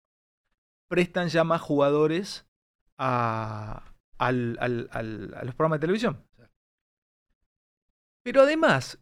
prestan 0.89 1.29
ya 1.29 1.43
más 1.43 1.61
jugadores 1.61 2.47
a, 2.97 3.93
al- 4.17 4.57
al- 4.59 4.89
al- 4.91 5.33
a 5.35 5.43
los 5.43 5.55
programas 5.55 5.79
de 5.79 5.81
televisión. 5.81 6.25
Pero 8.23 8.41
además, 8.41 8.99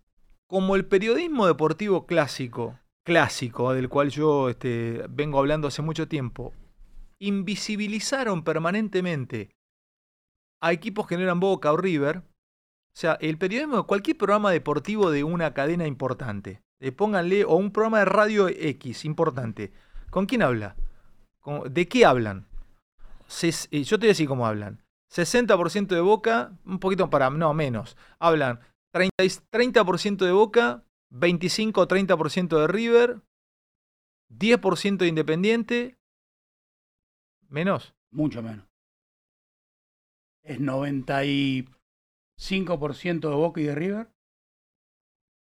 como 0.47 0.75
el 0.75 0.85
periodismo 0.85 1.47
deportivo 1.47 2.05
clásico, 2.05 2.79
clásico, 3.05 3.73
del 3.73 3.89
cual 3.89 4.09
yo 4.09 4.49
este, 4.49 5.05
vengo 5.09 5.39
hablando 5.39 5.67
hace 5.67 5.81
mucho 5.81 6.07
tiempo, 6.07 6.53
invisibilizaron 7.19 8.43
permanentemente 8.43 9.49
a 10.61 10.71
equipos 10.71 11.07
que 11.07 11.17
no 11.17 11.23
eran 11.23 11.39
Boca 11.39 11.71
o 11.71 11.77
River. 11.77 12.17
O 12.17 12.99
sea, 12.99 13.13
el 13.21 13.37
periodismo, 13.37 13.85
cualquier 13.87 14.17
programa 14.17 14.51
deportivo 14.51 15.11
de 15.11 15.23
una 15.23 15.53
cadena 15.53 15.87
importante, 15.87 16.61
eh, 16.79 16.91
pónganle, 16.91 17.45
o 17.45 17.55
un 17.55 17.71
programa 17.71 17.99
de 17.99 18.05
radio 18.05 18.47
X 18.49 19.05
importante, 19.05 19.71
¿con 20.09 20.25
quién 20.25 20.41
habla? 20.43 20.75
¿Con- 21.41 21.73
¿De 21.73 21.87
qué 21.87 22.05
hablan? 22.05 22.45
Eh, 23.41 23.83
yo 23.83 23.97
te 23.97 24.05
voy 24.05 24.09
a 24.09 24.15
decir 24.15 24.27
cómo 24.27 24.45
hablan. 24.47 24.83
60% 25.11 25.95
de 25.95 26.01
Boca, 26.01 26.51
un 26.65 26.79
poquito 26.79 27.09
para, 27.09 27.29
no, 27.29 27.53
menos. 27.53 27.95
Hablan 28.19 28.59
30, 28.93 29.23
y- 29.23 29.29
30% 29.49 30.25
de 30.25 30.31
Boca, 30.31 30.83
25 31.09 31.81
o 31.81 31.87
30% 31.87 32.59
de 32.59 32.67
River, 32.67 33.21
10% 34.29 35.05
de 35.05 35.09
Independiente, 35.09 35.97
menos. 37.49 37.93
Mucho 38.11 38.41
menos. 38.43 38.65
Es 40.43 40.59
95% 40.59 43.29
de 43.29 43.35
Boca 43.35 43.61
y 43.61 43.65
de 43.65 43.75
River. 43.75 44.09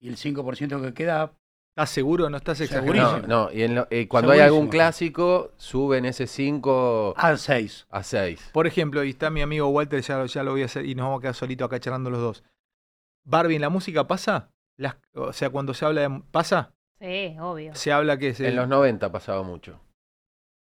Y 0.02 0.10
el 0.10 0.18
5% 0.18 0.82
que 0.82 0.94
queda, 0.94 1.32
¿Estás 1.74 1.92
seguro 1.92 2.26
o 2.26 2.30
no 2.30 2.36
estás 2.36 2.60
exagerando? 2.60 3.26
No, 3.28 3.46
no, 3.46 3.52
y 3.54 3.64
en 3.64 3.76
lo- 3.76 3.88
eh, 3.92 4.10
cuando 4.10 4.34
hay 4.34 4.42
algún 4.42 4.68
clásico, 4.68 5.54
suben 5.56 6.04
ese 6.04 6.28
5 6.28 7.14
al 7.16 7.38
6. 7.40 7.88
a 7.90 8.04
6. 8.04 8.50
Por 8.52 8.68
ejemplo, 8.68 9.06
y 9.06 9.12
está 9.12 9.30
mi 9.30 9.42
amigo 9.42 9.70
Walter, 9.70 10.02
ya, 10.02 10.26
ya 10.26 10.44
lo 10.44 10.52
voy 10.52 10.64
a 10.64 10.66
hacer 10.66 10.86
y 10.86 10.96
nos 10.96 11.06
vamos 11.06 11.20
a 11.20 11.22
quedar 11.22 11.36
solitos 11.36 11.66
acá 11.68 11.80
charlando 11.80 12.10
los 12.10 12.20
dos. 12.20 12.44
Barbie, 13.24 13.56
¿en 13.56 13.62
la 13.62 13.70
música 13.70 14.06
pasa? 14.06 14.52
Las- 14.78 14.98
o 15.14 15.32
sea, 15.32 15.50
cuando 15.50 15.74
se 15.74 15.86
habla 15.86 16.02
de... 16.02 16.22
¿Pasa? 16.32 16.74
Sí, 17.00 17.38
obvio. 17.40 17.74
Se 17.74 17.94
habla 17.94 18.18
que. 18.18 18.36
En 18.38 18.56
los 18.58 18.68
90 18.68 19.10
pasaba 19.10 19.42
mucho. 19.42 19.80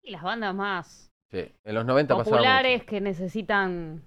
Y 0.03 0.11
las 0.11 0.23
bandas 0.23 0.55
más 0.55 1.11
Sí, 1.31 1.53
en 1.65 1.75
los 1.75 1.87
90 1.87 2.17
pasaba 2.19 2.37
populares 2.37 2.81
mucho. 2.81 2.87
que 2.91 3.01
necesitan 3.01 4.03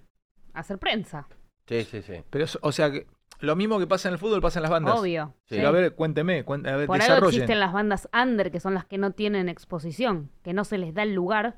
hacer 0.54 0.78
prensa. 0.78 1.28
Sí, 1.68 1.84
sí, 1.84 2.02
sí. 2.04 2.24
Pero, 2.30 2.46
o 2.62 2.72
sea, 2.72 2.92
que 2.92 3.08
lo 3.42 3.56
mismo 3.56 3.78
que 3.80 3.88
pasa 3.88 4.08
en 4.08 4.14
el 4.14 4.20
fútbol 4.20 4.42
pasa 4.42 4.60
en 4.60 4.64
las 4.64 4.72
bandas. 4.72 4.98
Obvio. 5.00 5.34
Sí. 5.46 5.56
Pero 5.56 5.68
a 5.68 5.72
ver, 5.72 5.96
cuénteme, 5.96 6.46
cuen- 6.46 6.68
a 6.68 6.76
ver, 6.78 6.88
Por 6.88 7.02
algo 7.02 7.28
existen 7.28 7.60
las 7.60 7.74
bandas 7.74 8.08
under, 8.14 8.52
que 8.52 8.60
son 8.60 8.74
las 8.74 8.86
que 8.86 8.98
no 8.98 9.12
tienen 9.12 9.50
exposición, 9.50 10.30
que 10.44 10.54
no 10.54 10.64
se 10.64 10.78
les 10.78 10.94
da 10.94 11.04
el 11.04 11.14
lugar 11.14 11.58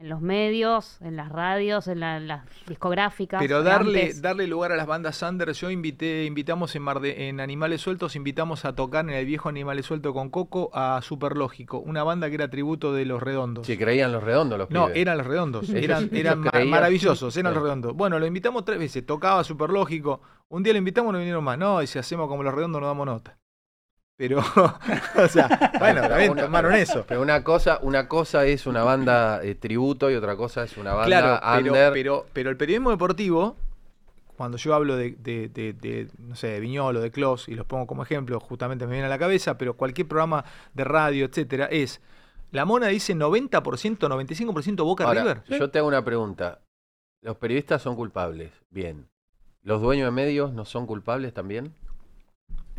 en 0.00 0.08
los 0.08 0.22
medios, 0.22 0.96
en 1.02 1.14
las 1.16 1.28
radios, 1.28 1.86
en 1.86 2.00
la- 2.00 2.18
las 2.20 2.44
discográficas. 2.66 3.38
Pero 3.40 3.62
darle, 3.62 4.00
antes. 4.02 4.22
darle 4.22 4.46
lugar 4.46 4.72
a 4.72 4.76
las 4.76 4.86
bandas 4.86 5.20
under, 5.20 5.52
yo 5.52 5.70
invité, 5.70 6.24
invitamos 6.24 6.74
en, 6.74 6.80
Mar 6.82 7.00
de- 7.00 7.28
en 7.28 7.38
Animales 7.38 7.82
Sueltos, 7.82 8.16
invitamos 8.16 8.64
a 8.64 8.74
tocar 8.74 9.04
en 9.04 9.10
el 9.10 9.26
viejo 9.26 9.50
Animales 9.50 9.84
Sueltos 9.84 10.14
con 10.14 10.30
Coco 10.30 10.70
a 10.72 11.00
Superlógico, 11.02 11.80
una 11.80 12.02
banda 12.02 12.30
que 12.30 12.36
era 12.36 12.48
tributo 12.48 12.94
de 12.94 13.04
los 13.04 13.22
redondos. 13.22 13.66
Si 13.66 13.76
creían 13.76 14.10
los 14.10 14.24
redondos 14.24 14.58
los 14.58 14.70
No, 14.70 14.86
pibes. 14.86 14.98
eran 15.02 15.18
los 15.18 15.26
redondos, 15.26 15.68
eran, 15.74 16.08
eran 16.14 16.40
ma- 16.40 16.50
creían- 16.50 16.70
maravillosos, 16.70 17.36
eran 17.36 17.52
Sí. 17.52 17.54
los 17.56 17.62
redondos. 17.62 17.94
Bueno, 17.94 18.18
lo 18.18 18.24
invitamos 18.26 18.64
tres 18.64 18.78
veces, 18.78 19.04
tocaba 19.04 19.44
Superlógico, 19.44 20.22
un 20.48 20.62
día 20.62 20.72
lo 20.72 20.78
invitamos 20.78 21.10
y 21.10 21.12
no 21.12 21.18
vinieron 21.18 21.44
más. 21.44 21.58
No, 21.58 21.82
y 21.82 21.86
si 21.86 21.98
hacemos 21.98 22.26
como 22.26 22.42
los 22.42 22.54
redondos 22.54 22.80
no 22.80 22.86
damos 22.86 23.04
nota. 23.04 23.36
Pero, 24.20 24.38
o 25.16 25.28
sea, 25.28 25.72
bueno, 25.78 26.02
también 26.02 26.32
Una- 26.32 26.42
tomaron 26.42 26.74
eso. 26.74 27.06
Pero 27.08 27.22
una 27.22 27.42
cosa, 27.42 27.78
una 27.80 28.06
cosa 28.06 28.44
es 28.44 28.66
una 28.66 28.84
banda 28.84 29.42
eh, 29.42 29.54
tributo 29.54 30.10
y 30.10 30.14
otra 30.14 30.36
cosa 30.36 30.62
es 30.64 30.76
una 30.76 30.92
banda 30.92 31.06
Claro, 31.06 31.40
pero, 31.40 31.72
under. 31.72 31.92
pero, 31.94 32.26
pero 32.34 32.50
el 32.50 32.58
periodismo 32.58 32.90
deportivo, 32.90 33.56
cuando 34.36 34.58
yo 34.58 34.74
hablo 34.74 34.96
de, 34.98 35.12
de, 35.12 35.48
de- 35.48 35.72
de, 35.72 36.08
no 36.18 36.36
sé, 36.36 36.48
de 36.48 36.60
Viñolo, 36.60 37.00
de 37.00 37.10
Clos, 37.10 37.48
y 37.48 37.54
los 37.54 37.64
pongo 37.64 37.86
como 37.86 38.02
ejemplo, 38.02 38.38
justamente 38.40 38.84
me 38.86 38.92
viene 38.92 39.06
a 39.06 39.08
la 39.08 39.18
cabeza, 39.18 39.56
pero 39.56 39.72
cualquier 39.72 40.06
programa 40.06 40.44
de 40.74 40.84
radio, 40.84 41.24
etcétera, 41.24 41.64
es, 41.70 42.02
la 42.50 42.66
mona 42.66 42.88
dice 42.88 43.14
90%, 43.16 43.50
95% 43.98 44.84
Boca 44.84 45.04
Ahora, 45.04 45.22
River. 45.22 45.42
yo 45.48 45.70
te 45.70 45.78
hago 45.78 45.88
una 45.88 46.04
pregunta. 46.04 46.58
¿Los 47.22 47.38
periodistas 47.38 47.80
son 47.80 47.96
culpables? 47.96 48.50
Bien. 48.68 49.06
¿Los 49.62 49.80
dueños 49.80 50.04
de 50.08 50.10
medios 50.10 50.52
no 50.52 50.66
son 50.66 50.86
culpables 50.86 51.32
también? 51.32 51.72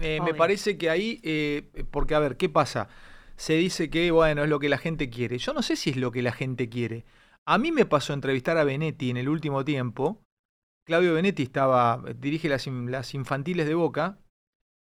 Eh, 0.01 0.19
me 0.23 0.33
parece 0.33 0.77
que 0.77 0.89
ahí, 0.89 1.19
eh, 1.23 1.85
porque 1.91 2.15
a 2.15 2.19
ver, 2.19 2.37
¿qué 2.37 2.49
pasa? 2.49 2.89
Se 3.35 3.53
dice 3.53 3.89
que, 3.89 4.11
bueno, 4.11 4.43
es 4.43 4.49
lo 4.49 4.59
que 4.59 4.69
la 4.69 4.77
gente 4.77 5.09
quiere. 5.09 5.37
Yo 5.37 5.53
no 5.53 5.61
sé 5.61 5.75
si 5.75 5.91
es 5.91 5.97
lo 5.97 6.11
que 6.11 6.21
la 6.21 6.31
gente 6.31 6.69
quiere. 6.69 7.05
A 7.45 7.57
mí 7.57 7.71
me 7.71 7.85
pasó 7.85 8.13
entrevistar 8.13 8.57
a 8.57 8.63
Benetti 8.63 9.09
en 9.09 9.17
el 9.17 9.29
último 9.29 9.65
tiempo. 9.65 10.21
Claudio 10.85 11.13
Benetti 11.13 11.43
estaba, 11.43 12.03
dirige 12.17 12.49
las 12.49 13.13
infantiles 13.13 13.67
de 13.67 13.75
Boca. 13.75 14.19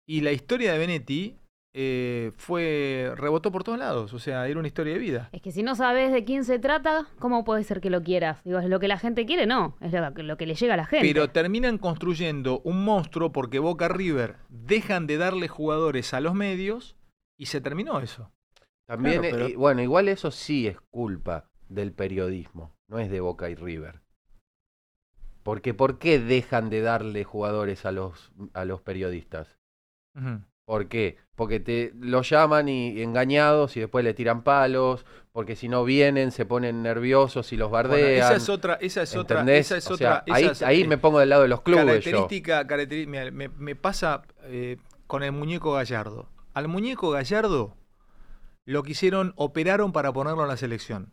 Y 0.07 0.21
la 0.21 0.33
historia 0.33 0.73
de 0.73 0.79
Benetti 0.79 1.37
eh, 1.75 2.33
fue, 2.37 3.13
rebotó 3.17 3.51
por 3.51 3.65
todos 3.65 3.79
lados. 3.79 4.13
O 4.13 4.19
sea, 4.19 4.47
era 4.49 4.59
una 4.59 4.69
historia 4.69 4.93
de 4.93 4.99
vida. 4.99 5.29
Es 5.33 5.41
que 5.43 5.53
si 5.53 5.63
no 5.63 5.75
sabes 5.75 6.13
de 6.13 6.25
quién 6.25 6.45
se 6.45 6.59
trata, 6.59 7.07
¿cómo 7.19 7.45
puede 7.45 7.65
ser 7.65 7.81
que 7.81 7.89
lo 7.91 8.03
quieras? 8.03 8.43
Digo, 8.45 8.59
es 8.59 8.69
lo 8.69 8.79
que 8.81 8.89
la 8.89 8.99
gente 8.99 9.25
quiere, 9.27 9.47
no. 9.47 9.77
Es 9.81 9.93
lo 9.93 10.13
que, 10.15 10.23
lo 10.23 10.37
que 10.37 10.47
le 10.47 10.55
llega 10.55 10.75
a 10.75 10.77
la 10.77 10.87
gente. 10.87 11.07
Pero 11.07 11.31
terminan 11.31 11.79
construyendo 11.79 12.61
un 12.65 12.85
monstruo 12.85 13.33
porque 13.33 13.59
Boca 13.59 13.89
River 13.89 14.37
dejan 14.51 15.07
de 15.07 15.17
darle 15.17 15.49
jugadores 15.49 16.13
a 16.15 16.21
los 16.21 16.35
medios 16.35 16.97
y 17.39 17.47
se 17.47 17.61
terminó 17.61 18.01
eso. 18.01 18.31
También, 18.87 19.21
Claro, 19.23 19.37
pero- 19.37 19.49
eh, 19.49 19.57
bueno, 19.57 19.81
igual 19.83 20.09
eso 20.09 20.31
sí 20.31 20.67
es 20.67 20.77
culpa 20.91 21.49
del 21.69 21.93
periodismo, 21.93 22.75
no 22.89 22.99
es 22.99 23.11
de 23.11 23.21
Boca 23.21 23.49
y 23.49 23.55
River. 23.55 24.03
Porque 25.43 25.73
¿por 25.75 25.99
qué 25.99 26.19
dejan 26.21 26.69
de 26.69 26.83
darle 26.83 27.25
jugadores 27.25 27.87
a 27.87 27.93
los, 27.93 28.31
a 28.53 28.65
los 28.65 28.81
periodistas? 28.83 29.59
¿Por 30.65 30.89
qué? 30.89 31.17
Porque 31.35 31.61
te 31.61 31.93
los 31.99 32.29
llaman 32.31 32.69
y 32.69 33.03
engañados 33.03 33.77
y 33.77 33.81
después 33.81 34.05
le 34.05 34.15
tiran 34.15 34.43
palos, 34.45 35.05
porque 35.33 35.57
si 35.57 35.69
no 35.69 35.85
vienen 35.85 36.31
se 36.31 36.45
ponen 36.47 36.83
nerviosos 36.83 37.53
y 37.53 37.57
los 37.57 37.71
Bueno, 37.71 37.89
bardean. 37.89 38.19
esa 38.27 38.37
es 38.37 38.49
otra, 38.49 38.75
esa 38.75 39.03
es 39.03 39.17
otra, 39.17 39.43
esa 39.55 39.77
es 39.77 39.91
O 39.91 39.95
otra, 39.95 40.25
ahí, 40.29 40.45
esa 40.45 40.53
es, 40.53 40.63
ahí 40.63 40.83
eh, 40.83 40.87
me 40.87 40.99
pongo 40.99 41.19
del 41.19 41.31
lado 41.31 41.43
de 41.43 41.49
los 41.49 41.63
clubes 41.63 42.05
característica, 42.05 42.67
mira, 43.07 43.31
me, 43.31 43.49
me 43.49 43.75
pasa 43.75 44.23
eh, 44.45 44.77
con 45.07 45.23
el 45.23 45.33
muñeco 45.33 45.73
Gallardo. 45.73 46.29
Al 46.55 46.69
muñeco 46.69 47.11
Gallardo 47.11 47.77
lo 48.65 48.83
quisieron, 48.83 49.33
operaron 49.37 49.93
para 49.93 50.13
ponerlo 50.13 50.43
en 50.43 50.49
la 50.49 50.57
selección. 50.57 51.13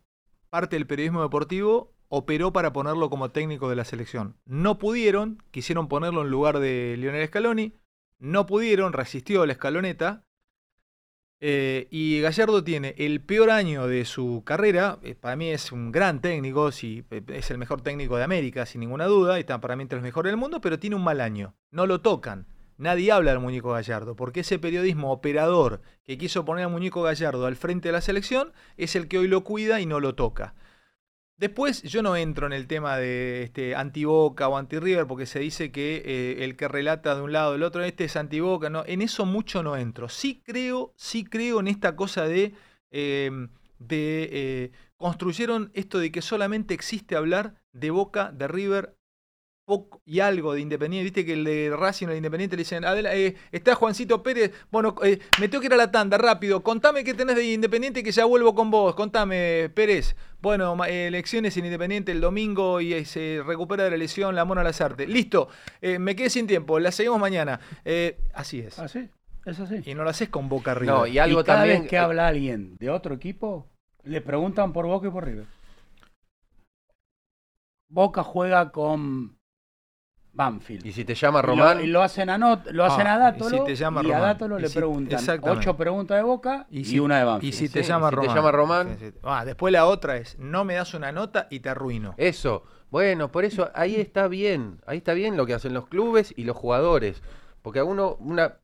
Parte 0.49 0.75
del 0.75 0.85
periodismo 0.85 1.21
deportivo 1.21 1.93
operó 2.07 2.51
para 2.51 2.73
ponerlo 2.73 3.09
como 3.09 3.29
técnico 3.29 3.69
de 3.69 3.75
la 3.75 3.85
selección. 3.85 4.35
No 4.45 4.77
pudieron, 4.79 5.41
quisieron 5.51 5.87
ponerlo 5.87 6.21
en 6.23 6.29
lugar 6.29 6.59
de 6.59 6.95
Lionel 6.97 7.27
Scaloni, 7.27 7.73
no 8.19 8.45
pudieron, 8.45 8.93
resistió 8.93 9.45
la 9.45 9.53
escaloneta. 9.53 10.23
eh, 11.41 11.87
y 11.89 12.19
Gallardo 12.21 12.63
tiene 12.65 12.95
el 12.97 13.21
peor 13.21 13.49
año 13.49 13.87
de 13.87 14.03
su 14.05 14.43
carrera. 14.45 14.99
eh, 15.03 15.15
para 15.15 15.35
mí 15.37 15.49
es 15.49 15.71
un 15.71 15.91
gran 15.91 16.21
técnico, 16.21 16.71
sí, 16.71 17.05
eh, 17.11 17.21
es 17.29 17.49
el 17.51 17.57
mejor 17.57 17.81
técnico 17.81 18.17
de 18.17 18.23
América, 18.23 18.65
sin 18.65 18.81
ninguna 18.81 19.05
duda. 19.05 19.37
y 19.37 19.41
Está 19.41 19.61
para 19.61 19.75
mí 19.75 19.83
entre 19.83 19.97
los 19.97 20.03
mejores 20.03 20.31
del 20.31 20.37
mundo, 20.37 20.59
pero 20.61 20.79
tiene 20.79 20.95
un 20.97 21.03
mal 21.03 21.21
año. 21.21 21.55
No 21.71 21.85
lo 21.87 22.01
tocan. 22.01 22.47
Nadie 22.77 23.11
habla 23.11 23.31
del 23.31 23.39
muñeco 23.41 23.71
Gallardo, 23.71 24.15
porque 24.15 24.41
ese 24.41 24.57
periodismo 24.59 25.11
operador 25.11 25.81
que 26.05 26.17
quiso 26.17 26.45
poner 26.45 26.65
al 26.65 26.71
muñeco 26.71 27.01
Gallardo 27.01 27.45
al 27.45 27.55
frente 27.57 27.89
de 27.89 27.93
la 27.93 28.01
selección 28.01 28.53
es 28.77 28.95
el 28.95 29.07
que 29.07 29.17
hoy 29.17 29.27
lo 29.27 29.43
cuida 29.43 29.81
y 29.81 29.85
no 29.85 29.99
lo 29.99 30.15
toca. 30.15 30.55
Después 31.39 31.83
yo 31.83 32.03
no 32.03 32.17
entro 32.17 32.47
en 32.47 32.51
el 32.51 32.67
tema 32.67 32.97
de 32.97 33.43
este, 33.43 33.73
anti-Boca 33.73 34.49
o 34.49 34.57
anti-River 34.57 35.07
porque 35.07 35.25
se 35.25 35.39
dice 35.39 35.71
que 35.71 36.03
eh, 36.05 36.43
el 36.43 36.57
que 36.57 36.67
relata 36.67 37.15
de 37.15 37.21
un 37.21 37.31
lado 37.31 37.53
del 37.53 37.63
otro, 37.63 37.81
este 37.81 38.03
es 38.03 38.17
anti-Boca, 38.17 38.69
no, 38.69 38.83
en 38.85 39.01
eso 39.01 39.25
mucho 39.25 39.63
no 39.63 39.77
entro. 39.77 40.09
Sí 40.09 40.43
creo, 40.45 40.93
sí 40.97 41.23
creo 41.23 41.61
en 41.61 41.69
esta 41.69 41.95
cosa 41.95 42.25
de, 42.25 42.53
eh, 42.91 43.31
de 43.77 44.29
eh, 44.33 44.71
construyeron 44.97 45.71
esto 45.75 45.99
de 45.99 46.11
que 46.11 46.21
solamente 46.21 46.73
existe 46.73 47.15
hablar 47.15 47.55
de 47.71 47.89
Boca, 47.89 48.33
de 48.33 48.49
River 48.49 48.98
poco 49.69 50.01
y 50.05 50.19
algo 50.19 50.53
de 50.53 50.61
Independiente. 50.61 51.03
Viste 51.03 51.25
que 51.25 51.33
el 51.33 51.43
de 51.43 51.71
Racing 51.77 52.07
o 52.07 52.11
el 52.11 52.17
Independiente 52.17 52.55
le 52.57 52.61
dicen, 52.61 52.83
"Adela, 52.83 53.15
eh, 53.15 53.35
está 53.51 53.75
Juancito 53.75 54.23
Pérez, 54.23 54.51
bueno, 54.71 54.95
eh, 55.03 55.19
me 55.39 55.47
tengo 55.47 55.61
que 55.61 55.67
ir 55.67 55.73
a 55.73 55.77
la 55.77 55.91
tanda, 55.91 56.17
rápido, 56.17 56.61
contame 56.63 57.03
qué 57.03 57.13
tenés 57.13 57.35
de 57.35 57.53
Independiente 57.53 58.03
que 58.03 58.11
ya 58.11 58.25
vuelvo 58.25 58.55
con 58.55 58.71
vos, 58.71 58.95
contame, 58.95 59.69
Pérez. 59.73 60.15
Bueno, 60.41 60.75
eh, 60.85 61.07
elecciones 61.07 61.55
en 61.57 61.65
Independiente 61.65 62.11
el 62.11 62.21
domingo 62.21 62.81
y 62.81 62.93
eh, 62.93 63.05
se 63.05 63.41
recupera 63.45 63.83
de 63.83 63.91
la 63.91 63.97
lesión 63.97 64.35
la 64.35 64.45
Mona 64.45 64.63
Lazarte. 64.63 65.05
Listo, 65.05 65.49
eh, 65.81 65.99
me 65.99 66.15
quedé 66.15 66.29
sin 66.29 66.47
tiempo, 66.47 66.79
la 66.79 66.91
seguimos 66.91 67.19
mañana. 67.19 67.59
Eh, 67.85 68.17
así 68.33 68.59
es. 68.61 68.79
Así, 68.79 69.07
es 69.45 69.59
así. 69.59 69.81
Y 69.85 69.93
no 69.93 70.03
lo 70.03 70.09
haces 70.09 70.29
con 70.29 70.49
Boca 70.49 70.73
River. 70.73 70.95
No, 70.95 71.05
y 71.07 71.19
algo 71.19 71.41
y 71.41 71.43
cada 71.43 71.59
también. 71.59 71.81
vez 71.81 71.89
que 71.89 71.97
habla 71.97 72.27
alguien 72.27 72.75
de 72.79 72.89
otro 72.89 73.13
equipo, 73.13 73.67
le 74.03 74.21
preguntan 74.21 74.73
por 74.73 74.87
Boca 74.87 75.07
y 75.07 75.11
por 75.11 75.25
River. 75.25 75.45
Boca 77.89 78.23
juega 78.23 78.71
con 78.71 79.38
Banfield. 80.39 80.85
Y 80.85 80.93
si 80.93 81.03
te 81.03 81.13
llama 81.15 81.39
Y 81.39 81.41
lo- 81.41 81.47
Román, 81.49 81.81
Y 81.83 81.87
lo, 81.87 82.01
hacen 82.01 82.29
a, 82.29 82.37
not, 82.37 82.65
lo 82.71 82.85
hacen 82.85 83.05
Ah, 83.07 83.15
a 83.15 83.17
Dátolo. 83.19 83.55
y 83.57 83.59
si 83.59 83.65
te 83.65 83.75
llama 83.75 83.99
y 84.01 84.03
Román. 84.05 84.17
a 84.21 84.25
Dátolo 84.27 84.57
Y 84.57 84.61
le 84.61 84.69
si- 84.69 84.75
preguntan 84.77 85.19
ocho 85.41 85.75
preguntas 85.75 86.15
de 86.17 86.23
Boca 86.23 86.65
y, 86.69 86.85
si- 86.85 86.97
una 86.99 87.19
de 87.19 87.25
Banfield. 87.25 87.53
Y 87.53 87.57
si 87.57 87.67
te 87.69 87.83
Sí, 87.83 87.89
llama 87.89 88.09
te 88.09 88.15
Román. 88.15 88.35
llama 88.35 88.51
Román. 88.51 88.97
Sí, 88.99 89.09
sí. 89.11 89.17
Ah, 89.23 89.43
después 89.43 89.73
la 89.73 89.85
otra 89.85 90.15
es, 90.17 90.39
no 90.39 90.63
me 90.63 90.75
das 90.75 90.93
una 90.93 91.11
nota 91.11 91.47
y 91.49 91.59
te 91.59 91.67
arruino. 91.69 92.13
Eso, 92.17 92.63
bueno, 92.89 93.31
por 93.31 93.43
eso 93.43 93.69
ahí 93.75 93.95
está 93.97 94.27
bien, 94.29 94.79
ahí 94.87 94.97
está 94.99 95.13
bien 95.13 95.35
lo 95.35 95.45
que 95.45 95.53
hacen 95.53 95.73
los 95.73 95.87
clubes 95.87 96.33
y 96.37 96.45
los 96.45 96.55
jugadores, 96.55 97.21
porque 97.61 97.79
a 97.79 97.83
uno, 97.83 98.15
una, 98.21 98.59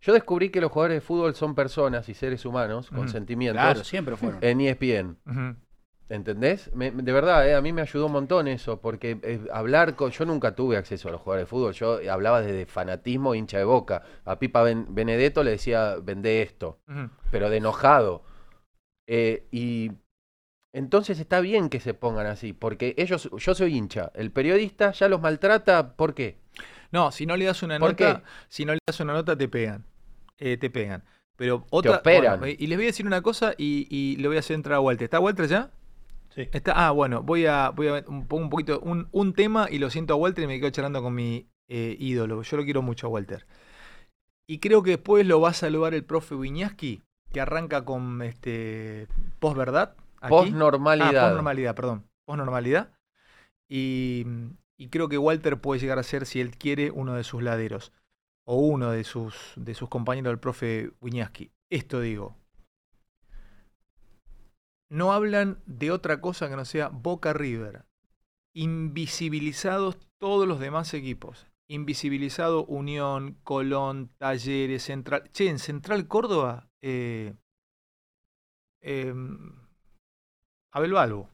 yo 0.00 0.12
descubrí 0.12 0.50
que 0.50 0.60
los 0.60 0.70
jugadores 0.70 0.98
de 0.98 1.00
fútbol 1.00 1.34
son 1.34 1.56
personas 1.56 2.08
y 2.08 2.14
seres 2.14 2.44
humanos 2.44 2.88
con 2.90 3.08
sentimientos 3.08 3.60
Claro, 3.60 3.82
siempre 3.82 4.14
fueron. 4.16 4.38
en 4.42 4.60
ESPN, 4.60 5.16
Ujú. 5.26 5.56
¿Entendés? 6.08 6.72
Me- 6.74 6.90
de 6.90 7.12
verdad, 7.12 7.48
eh, 7.48 7.54
a 7.54 7.60
mí 7.60 7.72
me 7.72 7.82
ayudó 7.82 8.06
un 8.06 8.12
montón 8.12 8.48
eso, 8.48 8.80
porque 8.80 9.18
eh, 9.22 9.40
hablar 9.52 9.96
con, 9.96 10.10
yo 10.10 10.24
nunca 10.24 10.54
tuve 10.54 10.76
acceso 10.76 11.08
a 11.08 11.12
los 11.12 11.20
jugadores 11.20 11.46
de 11.46 11.50
fútbol, 11.50 11.72
yo 11.74 12.00
hablaba 12.10 12.42
desde 12.42 12.66
fanatismo 12.66 13.34
hincha 13.34 13.58
de 13.58 13.64
boca, 13.64 14.02
a 14.24 14.38
Pipa 14.38 14.62
Ben- 14.62 14.86
Benedetto 14.90 15.42
le 15.42 15.52
decía, 15.52 15.96
vende 16.02 16.42
esto, 16.42 16.78
pero 17.30 17.50
de 17.50 17.56
enojado. 17.58 18.22
Eh, 19.08 19.46
y 19.50 19.92
entonces 20.72 21.18
está 21.20 21.40
bien 21.40 21.68
que 21.70 21.80
se 21.80 21.94
pongan 21.94 22.26
así, 22.26 22.52
porque 22.52 22.94
ellos, 22.98 23.30
yo 23.36 23.54
soy 23.54 23.76
hincha, 23.76 24.12
el 24.14 24.30
periodista 24.30 24.92
ya 24.92 25.08
los 25.08 25.20
maltrata, 25.20 25.96
¿por 25.96 26.14
qué? 26.14 26.38
No, 26.92 27.10
si 27.10 27.26
no 27.26 27.36
le 27.36 27.44
das 27.46 27.62
una 27.62 27.78
¿Por 27.78 27.90
nota, 27.90 28.18
qué? 28.18 28.22
si 28.48 28.64
no 28.64 28.72
le 28.72 28.78
das 28.86 29.00
una 29.00 29.12
nota 29.12 29.36
te 29.36 29.48
pegan. 29.48 29.84
Te 30.36 30.70
pegan. 30.70 31.02
Pero 31.36 31.66
otra. 31.70 31.98
operan. 31.98 32.38
bueno, 32.40 32.54
y 32.58 32.66
les 32.66 32.78
voy 32.78 32.84
a 32.86 32.88
decir 32.88 33.06
una 33.06 33.22
cosa 33.22 33.54
y, 33.58 33.86
y 33.90 34.16
le 34.16 34.28
voy 34.28 34.36
a 34.36 34.40
hacer 34.40 34.54
entrar 34.54 34.76
a 34.76 34.80
Walter. 34.80 35.04
¿Está 35.04 35.18
Walter 35.20 35.46
ya? 35.46 35.70
Sí. 36.36 36.48
Está, 36.52 36.72
ah, 36.86 36.90
bueno, 36.90 37.22
voy 37.22 37.46
a, 37.46 37.70
voy 37.70 37.88
a 37.88 37.92
ver 37.92 38.04
un, 38.08 38.26
un 38.28 38.50
poquito, 38.50 38.78
un, 38.80 39.08
un 39.10 39.32
tema 39.32 39.68
y 39.70 39.78
lo 39.78 39.88
siento 39.88 40.12
a 40.12 40.16
Walter 40.16 40.44
y 40.44 40.46
me 40.46 40.60
quedo 40.60 40.68
charlando 40.68 41.02
con 41.02 41.14
mi 41.14 41.48
eh, 41.66 41.96
ídolo. 41.98 42.42
Yo 42.42 42.56
lo 42.58 42.64
quiero 42.64 42.82
mucho 42.82 43.06
a 43.06 43.10
Walter. 43.10 43.46
Y 44.46 44.58
creo 44.58 44.82
que 44.82 44.90
después 44.90 45.26
lo 45.26 45.40
va 45.40 45.48
a 45.48 45.54
saludar 45.54 45.94
el 45.94 46.04
profe 46.04 46.34
Wiñaski, 46.34 47.02
que 47.32 47.40
arranca 47.40 47.86
con 47.86 48.20
este 48.20 49.08
posverdad. 49.40 49.96
Posnormalidad. 50.28 51.16
Ah, 51.16 51.28
posnormalidad, 51.28 51.74
perdón. 51.74 52.04
Posnormalidad. 52.26 52.92
Y, 53.68 54.26
y 54.76 54.88
creo 54.88 55.08
que 55.08 55.18
Walter 55.18 55.58
puede 55.58 55.80
llegar 55.80 55.98
a 55.98 56.02
ser, 56.02 56.26
si 56.26 56.40
él 56.40 56.56
quiere, 56.56 56.90
uno 56.90 57.14
de 57.14 57.24
sus 57.24 57.42
laderos. 57.42 57.92
O 58.44 58.56
uno 58.56 58.90
de 58.90 59.04
sus, 59.04 59.54
de 59.56 59.74
sus 59.74 59.88
compañeros 59.88 60.30
del 60.30 60.38
profe 60.38 60.90
Wiñaski. 61.00 61.50
Esto 61.70 62.00
digo. 62.00 62.36
No 64.90 65.12
hablan 65.12 65.60
de 65.66 65.90
otra 65.90 66.20
cosa 66.20 66.48
que 66.48 66.56
no 66.56 66.64
sea 66.64 66.88
Boca 66.88 67.32
River. 67.32 67.84
Invisibilizados 68.54 69.98
todos 70.18 70.46
los 70.46 70.60
demás 70.60 70.94
equipos. 70.94 71.46
Invisibilizado 71.68 72.64
Unión, 72.66 73.36
Colón, 73.42 74.10
Talleres, 74.18 74.84
Central. 74.84 75.30
Che, 75.32 75.48
en 75.48 75.58
Central 75.58 76.06
Córdoba. 76.06 76.68
Eh, 76.82 77.34
em, 78.80 79.52
Abel 80.72 80.92
Balbo. 80.92 81.28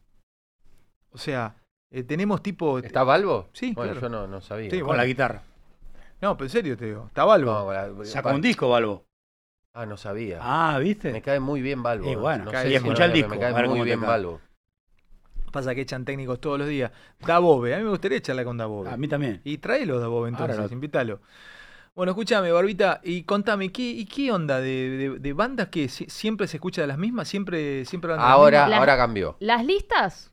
O 1.11 1.19
sea, 1.19 1.57
eh, 1.93 2.03
tenemos 2.05 2.43
tipo. 2.43 2.79
¿Está 2.79 3.05
Balbo? 3.05 3.51
Sí, 3.53 3.75
Bueno, 3.75 3.93
claro. 3.93 4.01
yo 4.01 4.09
no, 4.09 4.27
no 4.27 4.41
sabía. 4.41 4.71
Sí, 4.71 4.79
Con 4.79 4.87
bueno. 4.89 5.03
la 5.03 5.07
guitarra. 5.07 5.43
No, 6.23 6.37
pero 6.37 6.47
en 6.47 6.51
serio 6.51 6.77
te 6.77 6.87
digo. 6.87 7.07
Está 7.09 7.25
Balbo. 7.25 7.53
No, 7.53 7.73
la- 7.73 8.05
Sacó 8.07 8.31
un 8.31 8.41
disco, 8.41 8.69
Balbo. 8.71 9.05
Ah, 9.75 9.87
no 9.87 9.97
sabía. 9.97 10.38
Ah, 10.43 10.75
Me 10.79 10.85
¿viste? 10.85 11.23
cae 11.23 11.41
muy 11.41 11.62
bien 11.62 11.83
Balbo. 11.83 12.11
Y 12.11 12.14
bueno, 12.14 12.45
no 12.45 12.50
y 12.50 12.55
sé 12.57 12.69
si 12.69 12.75
escuchá 12.75 13.00
no, 13.00 13.05
el 13.07 13.12
disco, 13.14 13.29
Me 13.31 13.38
cae 13.41 13.69
muy 13.69 13.81
bien 13.83 14.00
cae. 14.00 14.09
Balbo. 14.09 14.41
Pasa 15.50 15.75
que 15.75 15.83
echan 15.83 16.05
técnicos 16.05 16.41
todos 16.41 16.59
los 16.59 16.69
días. 16.69 16.91
Dabove. 17.21 17.75
A 17.75 17.79
mí 17.79 17.85
me 17.85 17.91
gustaría 17.91 18.19
echarla 18.19 18.45
con 18.45 18.57
Dabove. 18.57 18.91
A 18.91 18.97
mí 18.97 19.09
también. 19.09 19.41
Y 19.45 19.59
tráelo 19.59 19.99
Dabove 19.99 20.31
Ahora 20.31 20.45
entonces, 20.45 20.71
lo- 20.71 20.75
invítalo. 20.75 21.21
Bueno, 21.95 22.12
escúchame, 22.12 22.50
Barbita, 22.50 23.00
y 23.05 23.25
contame, 23.25 23.71
¿qué, 23.71 23.83
y 23.83 24.07
qué 24.07 24.33
onda 24.33 24.61
de, 24.61 24.91
de- 24.91 25.19
de 25.19 25.33
bandas 25.35 25.69
que 25.69 25.88
si- 25.91 26.07
siempre 26.09 26.47
se 26.47 26.57
escucha 26.57 26.81
de 26.81 26.87
las 26.87 26.97
mismas? 26.97 27.29
¿Siempre, 27.29 27.85
siempre 27.85 28.12
van 28.12 28.21
de 28.21 28.23
las 28.25 28.33
Ahora, 28.33 28.61
mismas? 28.64 28.79
Ahora 28.79 28.97
cambió. 28.97 29.37
Las 29.41 29.64
listas, 29.67 30.33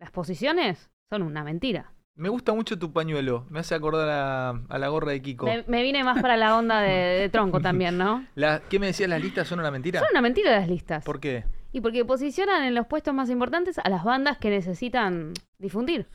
las 0.00 0.10
posiciones, 0.10 0.90
son 1.08 1.22
una 1.22 1.44
mentira. 1.44 1.91
Me 2.14 2.28
gusta 2.28 2.52
mucho 2.52 2.78
tu 2.78 2.92
pañuelo. 2.92 3.46
Me 3.48 3.60
hace 3.60 3.74
acordar 3.74 4.08
a, 4.10 4.50
a 4.68 4.78
la 4.78 4.88
gorra 4.88 5.12
de 5.12 5.22
Kiko. 5.22 5.46
Me, 5.46 5.64
me 5.66 5.82
vine 5.82 6.04
más 6.04 6.20
para 6.20 6.36
la 6.36 6.56
onda 6.58 6.80
de, 6.80 6.90
de 6.90 7.28
tronco 7.30 7.60
también, 7.62 7.96
¿no? 7.96 8.26
La- 8.34 8.60
¿Qué 8.68 8.78
me 8.78 8.86
decías? 8.86 9.08
¿Las 9.08 9.22
listas 9.22 9.48
son 9.48 9.60
una 9.60 9.70
mentira? 9.70 10.00
Son 10.00 10.08
una 10.12 10.20
mentira 10.20 10.50
las 10.50 10.68
listas. 10.68 11.04
¿Por 11.04 11.20
qué? 11.20 11.44
Y 11.72 11.80
porque 11.80 12.04
posicionan 12.04 12.64
en 12.64 12.74
los 12.74 12.86
puestos 12.86 13.14
más 13.14 13.30
importantes 13.30 13.78
a 13.78 13.88
las 13.88 14.04
bandas 14.04 14.36
que 14.36 14.50
necesitan 14.50 15.32
difundir. 15.58 16.06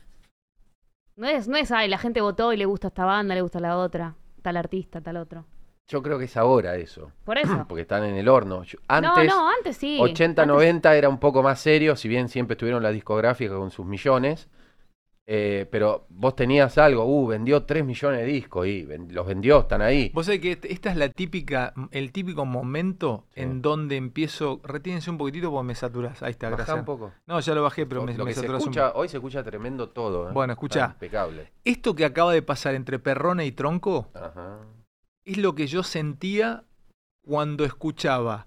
No 1.16 1.26
es, 1.26 1.48
no 1.48 1.56
es, 1.56 1.72
ay, 1.72 1.88
la 1.88 1.98
gente 1.98 2.20
votó 2.20 2.52
y 2.52 2.56
le 2.56 2.64
gusta 2.64 2.88
esta 2.88 3.04
banda, 3.04 3.34
le 3.34 3.42
gusta 3.42 3.58
la 3.58 3.76
otra, 3.76 4.14
tal 4.42 4.56
artista, 4.56 5.00
tal 5.00 5.16
otro. 5.16 5.46
Yo 5.88 6.00
creo 6.00 6.16
que 6.16 6.26
es 6.26 6.36
ahora 6.36 6.76
eso. 6.76 7.10
Por 7.24 7.38
eso. 7.38 7.64
Porque 7.68 7.82
están 7.82 8.04
en 8.04 8.14
el 8.14 8.28
horno. 8.28 8.62
Yo- 8.62 8.78
no, 8.78 8.94
antes, 8.94 9.26
no, 9.26 9.48
antes 9.50 9.76
sí. 9.76 9.98
80, 10.00 10.42
Antes- 10.42 10.54
90 10.54 10.94
era 10.94 11.08
un 11.08 11.18
poco 11.18 11.42
más 11.42 11.58
serio, 11.58 11.96
si 11.96 12.06
bien 12.08 12.28
siempre 12.28 12.54
estuvieron 12.54 12.84
la 12.84 12.90
discográfica 12.92 13.56
con 13.56 13.72
sus 13.72 13.84
millones. 13.84 14.48
Eh, 15.30 15.66
pero 15.70 16.06
vos 16.08 16.34
tenías 16.34 16.78
algo, 16.78 17.04
uh, 17.04 17.26
vendió 17.26 17.62
3 17.64 17.84
millones 17.84 18.20
de 18.20 18.24
discos 18.26 18.66
y 18.66 18.84
ven- 18.84 19.08
los 19.14 19.26
vendió, 19.26 19.60
están 19.60 19.82
ahí. 19.82 20.10
Vos 20.14 20.24
sabés 20.24 20.40
que 20.40 20.52
este- 20.52 20.72
esta 20.72 20.90
es 20.90 20.96
la 20.96 21.10
típica, 21.10 21.74
el 21.90 22.12
típico 22.12 22.46
momento 22.46 23.26
Sí. 23.34 23.42
en 23.42 23.60
donde 23.60 23.96
empiezo. 23.96 24.60
Retínense 24.64 25.10
un 25.10 25.18
poquitito 25.18 25.50
porque 25.50 25.66
me 25.66 25.74
saturás. 25.74 26.22
Ahí 26.22 26.30
está, 26.30 26.48
gracias. 26.48 26.78
un 26.78 26.86
poco. 26.86 27.12
No, 27.26 27.38
ya 27.40 27.54
lo 27.54 27.62
bajé, 27.62 27.84
pero 27.84 28.04
me, 28.04 28.14
lo 28.16 28.24
me 28.24 28.30
que 28.30 28.34
se 28.36 28.40
saturás 28.40 28.62
un 28.62 28.68
escucha, 28.70 28.86
poco. 28.88 29.00
hoy 29.00 29.08
se 29.10 29.16
escucha 29.18 29.42
tremendo 29.44 29.90
todo. 29.90 30.30
¿eh? 30.30 30.32
Bueno. 30.32 30.56
Impecable. 30.58 31.52
Esto 31.62 31.94
que 31.94 32.06
acaba 32.06 32.32
de 32.32 32.40
pasar 32.40 32.74
entre 32.74 32.98
Perrone 32.98 33.44
y 33.44 33.52
Tronco 33.52 34.08
Ajá. 34.14 34.60
es 35.26 35.36
lo 35.36 35.54
que 35.54 35.66
yo 35.66 35.82
sentía 35.82 36.64
cuando 37.22 37.66
escuchaba 37.66 38.46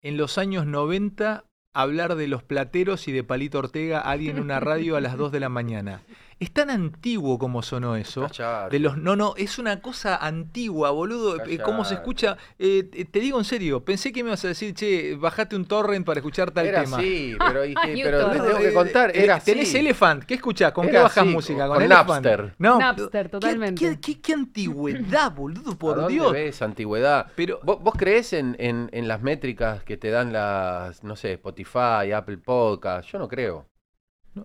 en 0.00 0.16
los 0.16 0.38
años 0.38 0.64
90 0.66 1.44
hablar 1.74 2.16
de 2.16 2.28
los 2.28 2.42
plateros 2.42 3.08
y 3.08 3.12
de 3.12 3.24
Palito 3.24 3.58
Ortega 3.58 4.00
alguien 4.00 4.36
en 4.36 4.42
una 4.42 4.60
radio 4.60 4.96
a 4.96 5.00
las 5.00 5.16
2 5.16 5.32
de 5.32 5.40
la 5.40 5.48
mañana. 5.48 6.02
Es 6.42 6.50
tan 6.52 6.70
antiguo 6.70 7.38
como 7.38 7.62
sonó 7.62 7.94
eso. 7.94 8.26
De 8.68 8.80
los, 8.80 8.96
no, 8.98 9.14
no, 9.14 9.34
es 9.36 9.60
una 9.60 9.80
cosa 9.80 10.16
antigua, 10.16 10.90
boludo. 10.90 11.36
Eh, 11.46 11.58
¿Cómo 11.64 11.84
se 11.84 11.94
escucha? 11.94 12.36
Eh, 12.58 12.82
te 12.82 13.04
te 13.04 13.20
digo 13.20 13.38
en 13.38 13.44
serio, 13.44 13.84
pensé 13.84 14.12
que 14.12 14.24
me 14.24 14.30
ibas 14.30 14.44
a 14.44 14.48
decir, 14.48 14.74
che, 14.74 15.14
bajate 15.14 15.54
un 15.54 15.66
torrent 15.66 16.04
para 16.04 16.18
escuchar 16.18 16.50
tal 16.50 16.66
Era 16.66 16.82
tema. 16.82 16.96
así, 16.96 17.36
pero, 17.38 17.64
y 17.64 17.74
pero 18.02 18.28
te 18.30 18.40
tengo 18.40 18.58
que 18.58 18.68
Eh, 18.70 18.74
contar, 18.74 19.16
eh, 19.16 19.30
así. 19.30 19.52
Tenés 19.52 19.72
Elephant, 19.72 20.24
¿qué 20.24 20.34
escuchás? 20.34 20.72
¿Con 20.72 20.88
qué 20.88 20.96
bajas 20.98 21.18
así, 21.18 21.28
música? 21.28 21.68
con 21.68 21.76
¿Con? 21.78 21.88
Napster. 21.88 22.54
No, 22.58 22.78
Napster, 22.80 23.26
¿qué- 23.26 23.30
totalmente. 23.30 23.80
Qué, 23.80 24.00
qué- 24.00 24.20
qué 24.20 24.32
antigüedad, 24.32 25.32
boludo, 25.32 25.70
¿A 25.70 25.78
por 25.78 25.94
dónde 25.94 26.14
Dios. 26.14 26.32
ves 26.32 26.60
antigüedad? 26.60 27.28
Pero, 27.36 27.60
¿Vos, 27.62 27.80
vos 27.80 27.94
creés 27.96 28.32
en, 28.32 28.56
en- 28.58 28.90
en 28.92 29.06
las 29.06 29.22
métricas 29.22 29.84
que 29.84 29.96
te 29.96 30.10
dan 30.10 30.32
las, 30.32 31.04
no 31.04 31.14
sé, 31.14 31.34
Spotify, 31.34 32.10
Apple 32.12 32.38
Podcast? 32.38 33.08
Yo 33.10 33.20
no 33.20 33.28
creo. 33.28 33.68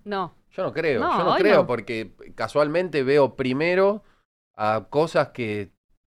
No. 0.04 0.36
Yo 0.58 0.64
no 0.64 0.74
creo. 0.74 1.00
No, 1.00 1.18
yo 1.20 1.24
no 1.24 1.36
creo 1.36 1.56
no. 1.58 1.68
porque 1.68 2.12
casualmente 2.36 3.04
veo 3.04 3.36
primero 3.36 4.04
a 4.56 4.88
cosas 4.90 5.30
que 5.30 5.70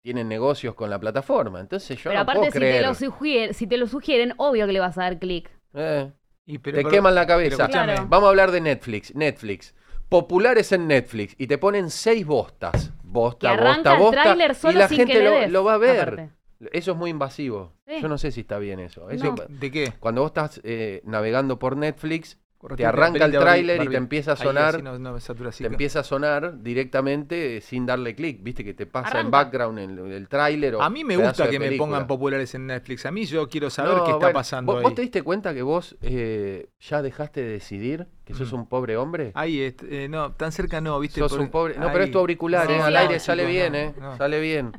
tienen 0.04 0.28
negocios 0.28 0.74
con 0.76 0.88
la 0.90 0.98
plataforma. 1.00 1.58
Entonces 1.60 1.98
yo 1.98 2.04
Pero 2.04 2.14
no 2.14 2.20
aparte, 2.22 2.38
puedo 2.38 2.52
si 2.52 2.58
creer. 2.58 2.82
te, 2.82 2.86
lo 2.88 2.94
sugieren, 2.94 3.54
si 3.54 3.66
te 3.66 3.76
lo 3.76 3.86
sugieren, 3.88 4.32
obvio 4.36 4.66
que 4.66 4.72
le 4.72 4.80
vas 4.80 4.96
a 4.96 5.02
dar 5.02 5.18
clic. 5.18 5.50
Eh, 5.74 6.10
te 6.46 6.58
pero- 6.60 6.88
queman 6.88 7.14
la 7.16 7.26
cabeza. 7.26 7.66
Claro. 7.68 8.06
Vamos 8.08 8.26
a 8.28 8.30
hablar 8.30 8.52
de 8.52 8.60
Netflix. 8.60 9.14
Netflix. 9.14 9.74
Populares 10.08 10.72
en 10.72 10.86
Netflix. 10.86 11.34
Y 11.36 11.48
te 11.48 11.58
ponen 11.58 11.90
seis 11.90 12.24
bostas. 12.24 12.90
Que 12.90 12.94
Bosta, 13.02 13.50
arranca 13.52 13.90
bosta, 13.90 13.92
el 13.94 13.98
bosta. 14.02 14.22
tráiler 14.22 14.50
Y 14.52 14.54
solo 14.54 14.78
la 14.78 14.88
sin 14.88 14.96
gente 14.98 15.12
que 15.14 15.18
le 15.18 15.24
lo, 15.24 15.30
des, 15.32 15.50
lo 15.50 15.64
va 15.64 15.74
a 15.74 15.78
ver. 15.78 16.00
aparte. 16.00 16.30
Eso 16.72 16.92
es 16.92 16.96
muy 16.96 17.10
invasivo. 17.10 17.72
Sí. 17.86 18.00
Yo 18.00 18.08
no 18.08 18.18
sé 18.18 18.30
si 18.32 18.40
está 18.40 18.58
bien 18.58 18.80
eso. 18.80 19.10
Eso- 19.10 19.24
No. 19.26 19.34
¿De 19.48 19.70
qué? 19.70 19.92
Cuando 20.00 20.22
vos 20.22 20.30
estás 20.30 20.60
eh, 20.64 21.02
navegando 21.04 21.58
por 21.58 21.76
Netflix, 21.76 22.38
Correcto, 22.58 22.82
te 22.82 22.86
arranca 22.86 23.24
el 23.24 23.30
tráiler 23.30 23.84
y 23.84 23.86
te 23.88 23.96
empieza 23.96 24.32
a 24.32 24.34
Ahí, 24.34 24.42
sonar, 24.42 24.74
así 24.74 24.82
no, 24.82 24.98
no 24.98 25.12
me 25.12 25.20
satura 25.20 25.50
así. 25.50 25.62
te 25.62 25.68
empieza 25.70 26.00
a 26.00 26.02
sonar 26.02 26.60
directamente 26.60 27.58
eh, 27.58 27.60
sin 27.60 27.86
darle 27.86 28.16
clic. 28.16 28.42
Viste 28.42 28.64
que 28.64 28.74
te 28.74 28.84
pasa 28.84 29.20
en 29.20 29.30
background 29.30 29.78
el, 29.78 29.98
el 30.12 30.28
tráiler 30.28 30.74
o 30.74 30.82
A 30.82 30.90
mí 30.90 31.04
me 31.04 31.16
gusta 31.16 31.48
que 31.48 31.60
me 31.60 31.70
pongan 31.76 32.08
populares 32.08 32.52
en 32.56 32.66
Netflix. 32.66 33.06
A 33.06 33.12
mí 33.12 33.26
yo 33.26 33.48
quiero 33.48 33.70
saber 33.70 33.98
No, 33.98 34.04
qué 34.04 34.10
está 34.10 34.16
bueno, 34.26 34.32
pasando 34.34 34.72
¿vos, 34.72 34.80
ahí. 34.80 34.82
vos 34.82 34.94
te 34.96 35.02
diste 35.02 35.22
cuenta 35.22 35.54
que 35.54 35.62
vos 35.62 35.96
eh, 36.02 36.68
ya 36.80 37.00
dejaste 37.00 37.42
de 37.42 37.48
decidir 37.50 38.06
que 38.24 38.34
sos 38.34 38.52
Mm. 38.52 38.56
un 38.56 38.66
pobre 38.68 38.96
hombre? 38.96 39.30
Ahí, 39.34 39.60
este, 39.60 40.04
eh, 40.04 40.08
no, 40.08 40.32
tan 40.32 40.50
cerca 40.50 40.80
no, 40.80 40.98
¿viste? 40.98 41.20
Sos 41.20 41.30
Por- 41.30 41.40
un 41.40 41.50
pobre. 41.50 41.76
No, 41.78 41.86
ahí. 41.86 41.92
pero 41.92 42.04
es 42.06 42.10
tu 42.10 42.18
auricular, 42.18 42.68
eh, 42.68 42.80
al 42.82 42.96
aire 42.96 43.14
chicos, 43.14 43.22
sale 43.22 43.44
no, 43.44 43.48
bien, 43.50 43.74
eh. 43.76 43.94
no. 44.00 44.16
Sale 44.16 44.40
bien. 44.40 44.72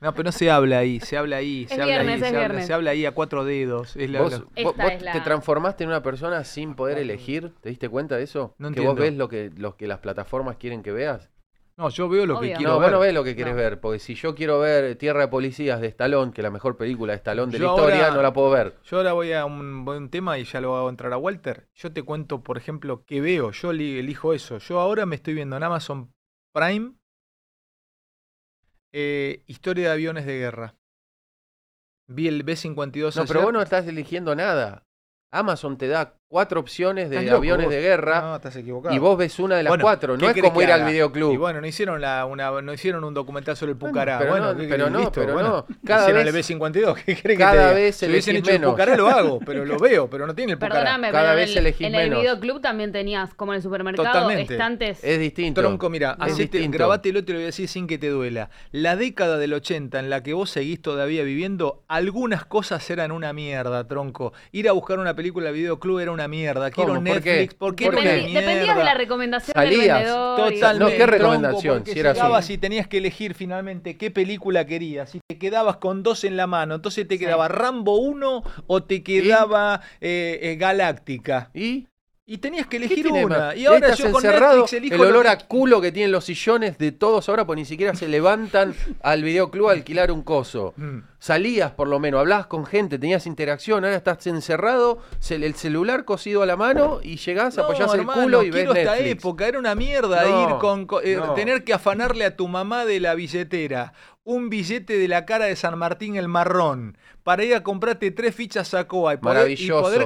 No, 0.00 0.12
pero 0.12 0.24
no 0.24 0.32
se 0.32 0.50
habla 0.50 0.78
ahí, 0.78 1.00
se 1.00 1.16
habla 1.16 1.36
ahí, 1.36 1.64
Es 1.64 1.70
se 1.74 1.82
habla 1.82 2.00
ahí, 2.00 2.08
es 2.08 2.20
se 2.20 2.26
habla, 2.36 2.62
se 2.62 2.72
habla 2.74 2.90
ahí 2.92 3.04
a 3.06 3.12
cuatro 3.12 3.44
dedos. 3.44 3.96
Es 3.96 4.08
la- 4.10 4.22
Vos, 4.22 4.32
la- 4.32 4.38
vos- 4.38 4.48
Esta 4.54 4.82
vos 4.84 4.92
es 4.92 5.02
la- 5.02 5.12
te 5.12 5.20
transformaste 5.20 5.84
en 5.84 5.90
una 5.90 6.02
persona 6.02 6.44
sin 6.44 6.74
poder 6.74 6.98
elegir, 6.98 7.52
¿te 7.60 7.68
diste 7.68 7.88
cuenta 7.88 8.16
de 8.16 8.22
eso? 8.22 8.54
No 8.58 8.70
que 8.70 8.80
vos 8.80 8.94
ves 8.96 9.14
lo 9.16 9.28
que, 9.28 9.50
lo 9.56 9.76
que 9.76 9.86
las 9.88 9.98
plataformas 9.98 10.56
quieren 10.56 10.82
que 10.82 10.92
veas. 10.92 11.30
No, 11.76 11.90
yo 11.90 12.08
veo 12.08 12.26
lo 12.26 12.40
que 12.40 12.54
quiero 12.54 12.72
no, 12.72 12.78
ver. 12.80 12.88
vos 12.90 12.92
no 12.92 13.00
ves 13.00 13.14
lo 13.14 13.22
que 13.22 13.36
querés 13.36 13.54
No. 13.54 13.60
ver, 13.60 13.78
porque 13.80 14.00
si 14.00 14.16
yo 14.16 14.34
quiero 14.34 14.58
ver 14.58 14.96
Tierra 14.96 15.20
de 15.20 15.28
Policías 15.28 15.80
de 15.80 15.86
Stallone, 15.86 16.32
que 16.32 16.40
es 16.40 16.42
la 16.42 16.50
mejor 16.50 16.76
película 16.76 17.12
de 17.12 17.18
Stallone 17.18 17.52
de 17.52 17.58
Yo 17.60 17.66
la 17.66 17.70
historia, 17.72 18.04
ahora- 18.06 18.16
no 18.16 18.22
la 18.22 18.32
puedo 18.32 18.50
ver. 18.50 18.74
Yo 18.82 18.96
ahora 18.96 19.12
voy 19.12 19.32
a 19.32 19.44
un, 19.44 19.84
voy 19.84 19.94
a 19.96 19.98
un 19.98 20.10
tema 20.10 20.38
y 20.40 20.44
ya 20.44 20.60
lo 20.60 20.76
hago 20.76 20.88
entrar 20.90 21.12
a 21.12 21.18
Walter. 21.18 21.68
Yo 21.76 21.92
te 21.92 22.02
cuento, 22.02 22.42
por 22.42 22.56
ejemplo, 22.58 23.04
qué 23.06 23.20
veo. 23.20 23.52
Yo 23.52 23.72
li- 23.72 23.98
elijo 24.00 24.32
eso. 24.34 24.58
Yo 24.58 24.80
ahora 24.80 25.06
me 25.06 25.14
estoy 25.14 25.34
viendo 25.34 25.56
en 25.56 25.62
Amazon 25.62 26.10
Prime 26.52 26.94
eh, 28.92 29.42
Historia 29.46 29.88
de 29.88 29.92
aviones 29.92 30.26
de 30.26 30.38
guerra. 30.38 30.76
Vi 32.06 32.26
el 32.26 32.42
B-52 32.42 33.16
No, 33.16 33.26
pero 33.26 33.42
vos 33.42 33.52
no 33.52 33.62
estás 33.62 33.86
eligiendo 33.86 34.34
nada. 34.34 34.86
Amazon 35.30 35.76
te 35.76 35.88
da 35.88 36.17
cuatro 36.30 36.60
opciones 36.60 37.08
de 37.08 37.30
aviones 37.30 37.66
vos. 37.66 37.74
de 37.74 37.80
guerra 37.80 38.20
No, 38.20 38.36
estás 38.36 38.54
equivocado. 38.56 38.94
y 38.94 38.98
vos 38.98 39.16
ves 39.16 39.38
una 39.38 39.56
de 39.56 39.62
las 39.62 39.70
Bueno, 39.70 39.82
cuatro. 39.82 40.14
¿qué 40.18 40.22
No 40.26 40.30
es 40.30 40.42
como 40.42 40.60
ir 40.60 40.70
al 40.70 40.82
haga? 40.82 40.90
videoclub. 40.90 41.32
Y 41.32 41.36
bueno, 41.38 41.60
no 41.62 41.66
hicieron, 41.66 42.02
la, 42.02 42.26
una, 42.26 42.60
no 42.60 42.70
hicieron 42.72 43.02
un 43.04 43.14
documental 43.14 43.56
sobre 43.56 43.72
el 43.72 43.78
Bueno, 43.78 43.92
Pucará. 43.94 44.18
pero 44.18 44.30
bueno, 44.32 44.52
no, 44.52 44.60
¿qué 44.60 44.68
pero 44.68 44.90
no, 44.90 44.98
Listo, 44.98 45.12
pero 45.22 45.32
bueno. 45.32 45.48
no. 45.48 45.66
Cada 45.86 46.02
Hicieron 46.02 46.24
vez- 46.24 46.26
el 46.50 46.56
B-52, 46.58 46.94
¿qué 46.96 47.02
crees 47.04 47.22
que 47.22 47.36
cada 47.38 47.68
te 47.70 47.74
vez 47.74 47.96
Si 47.96 48.06
hubiesen 48.06 48.36
elegís 48.36 48.50
hecho 48.54 48.62
el. 48.64 48.70
Pucará 48.70 48.96
lo 48.96 49.08
hago, 49.08 49.40
pero 49.40 49.64
lo 49.64 49.78
veo, 49.78 50.10
pero 50.10 50.26
no 50.26 50.34
tiene 50.34 50.52
el 50.52 50.58
Pucará. 50.58 50.74
Perdóname, 50.80 51.10
Cada 51.12 51.24
pero 51.30 51.36
vez 51.36 51.56
en, 51.56 51.66
el- 51.66 51.74
en 51.78 51.94
el 51.94 52.10
videoclub 52.10 52.60
también 52.60 52.92
tenías, 52.92 53.32
como 53.32 53.52
en 53.52 53.56
el 53.56 53.62
supermercado, 53.62 54.06
Totalmente. 54.08 54.52
estantes. 54.52 55.02
Es 55.02 55.18
distinto. 55.18 55.62
Tronco, 55.62 55.88
mira, 55.88 56.10
Es 56.20 56.32
hacete, 56.34 56.58
distinto. 56.58 56.76
grabátelo, 56.76 57.24
te 57.24 57.32
lo 57.32 57.38
voy 57.38 57.44
a 57.44 57.46
decir 57.46 57.68
sin 57.68 57.86
que 57.86 57.96
te 57.96 58.10
duela. 58.10 58.50
La 58.70 58.96
década 58.96 59.38
del 59.38 59.54
80 59.54 59.98
en 59.98 60.10
la 60.10 60.22
que 60.22 60.34
vos 60.34 60.50
seguís 60.50 60.82
todavía 60.82 61.22
viviendo, 61.22 61.84
algunas 61.88 62.44
cosas 62.44 62.88
eran 62.90 63.12
una 63.12 63.32
mierda, 63.32 63.86
tronco. 63.88 64.34
Ir 64.52 64.68
a 64.68 64.72
buscar 64.72 64.98
una 64.98 65.14
película 65.16 65.48
al 65.48 65.54
videoclub 65.54 66.00
era 66.00 66.17
una 66.18 66.28
mierda. 66.28 66.70
Quiero 66.70 66.94
¿Cómo? 66.94 67.04
¿Por 67.06 67.22
qué? 67.22 67.30
Netflix, 67.30 67.54
¿por 67.54 67.74
qué, 67.76 67.84
¿Por 67.86 67.94
era 67.94 68.02
qué? 68.02 68.30
una 68.30 68.40
dependías 68.40 68.76
de 68.76 68.84
la 68.84 68.94
recomendación 68.94 69.54
Salías. 69.54 69.80
del 69.80 69.88
vendedor. 69.94 70.52
Totalmente. 70.52 70.78
No, 70.78 70.86
¿qué 70.90 70.96
tronco, 70.96 71.12
recomendación? 71.12 71.78
porque 71.78 71.92
Si 71.92 71.98
era 72.00 72.10
así. 72.10 72.18
llegabas 72.20 72.50
y 72.50 72.58
tenías 72.58 72.88
que 72.88 72.98
elegir 72.98 73.34
finalmente 73.34 73.96
qué 73.96 74.10
película 74.10 74.66
querías. 74.66 75.10
Si 75.10 75.20
te 75.28 75.38
quedabas 75.38 75.76
con 75.76 76.02
dos 76.02 76.24
en 76.24 76.36
la 76.36 76.46
mano, 76.46 76.74
entonces 76.74 77.06
te 77.06 77.14
Sí. 77.16 77.20
quedaba 77.24 77.48
Rambo 77.48 77.96
1 77.98 78.42
o 78.66 78.82
te 78.82 79.02
quedaba 79.02 79.80
eh, 80.00 80.38
eh, 80.42 80.56
Galáctica. 80.56 81.50
¿Y? 81.54 81.86
Y 82.30 82.36
tenías 82.38 82.66
que 82.66 82.78
¿Qué 82.78 82.84
elegir 82.84 83.08
una. 83.08 83.54
Y 83.56 83.64
ahora 83.64 83.86
Estás 83.88 83.98
yo 84.00 84.12
con 84.12 84.22
encerrado, 84.22 84.56
Netflix 84.58 84.72
elijo 84.74 84.94
el 84.96 85.00
lo 85.00 85.08
olor 85.08 85.28
a 85.28 85.38
culo 85.38 85.80
que 85.80 85.92
tienen 85.92 86.12
los 86.12 86.26
sillones 86.26 86.76
de 86.76 86.92
todos 86.92 87.26
ahora, 87.30 87.46
pues 87.46 87.56
ni 87.56 87.64
siquiera 87.64 87.94
se 87.94 88.06
levantan 88.06 88.74
al 89.02 89.22
videoclub 89.22 89.70
a 89.70 89.72
alquilar 89.72 90.12
un 90.12 90.20
coso. 90.22 90.74
Mm. 90.76 90.98
Salías 91.18 91.70
por 91.70 91.88
lo 91.88 91.98
menos, 91.98 92.20
hablabas 92.20 92.46
con 92.46 92.66
gente, 92.66 92.98
tenías 92.98 93.26
interacción, 93.26 93.82
ahora 93.82 93.96
estás 93.96 94.26
encerrado, 94.26 94.98
el 95.30 95.54
celular 95.54 96.04
cosido 96.04 96.42
a 96.42 96.46
la 96.46 96.56
mano 96.56 97.00
y 97.02 97.16
llegás, 97.16 97.56
No, 97.56 97.62
apoyás 97.64 97.94
el 97.94 98.04
culo 98.04 98.42
y 98.42 98.50
ves 98.50 98.56
quiero 98.66 98.74
esta 98.74 98.92
Netflix. 98.96 99.10
época, 99.12 99.48
era 99.48 99.58
una 99.58 99.74
mierda 99.74 100.22
No, 100.26 100.42
ir 100.52 100.58
con, 100.58 100.86
con- 100.86 101.00
eh, 101.06 101.16
no. 101.16 101.32
tener 101.32 101.64
que 101.64 101.72
afanarle 101.72 102.26
a 102.26 102.36
tu 102.36 102.46
mamá 102.46 102.84
de 102.84 103.00
la 103.00 103.14
billetera 103.14 103.94
un 104.24 104.50
billete 104.50 104.98
de 104.98 105.08
la 105.08 105.24
cara 105.24 105.46
de 105.46 105.56
San 105.56 105.78
Martín 105.78 106.16
el 106.16 106.28
marrón 106.28 106.98
para 107.28 107.44
ir 107.44 107.54
a 107.54 107.62
comprarte 107.62 108.10
tres 108.10 108.34
fichas 108.34 108.68
Sacoa 108.68 109.12
y 109.12 109.16
poder, 109.18 109.50
y 109.60 109.68
poder 109.68 110.02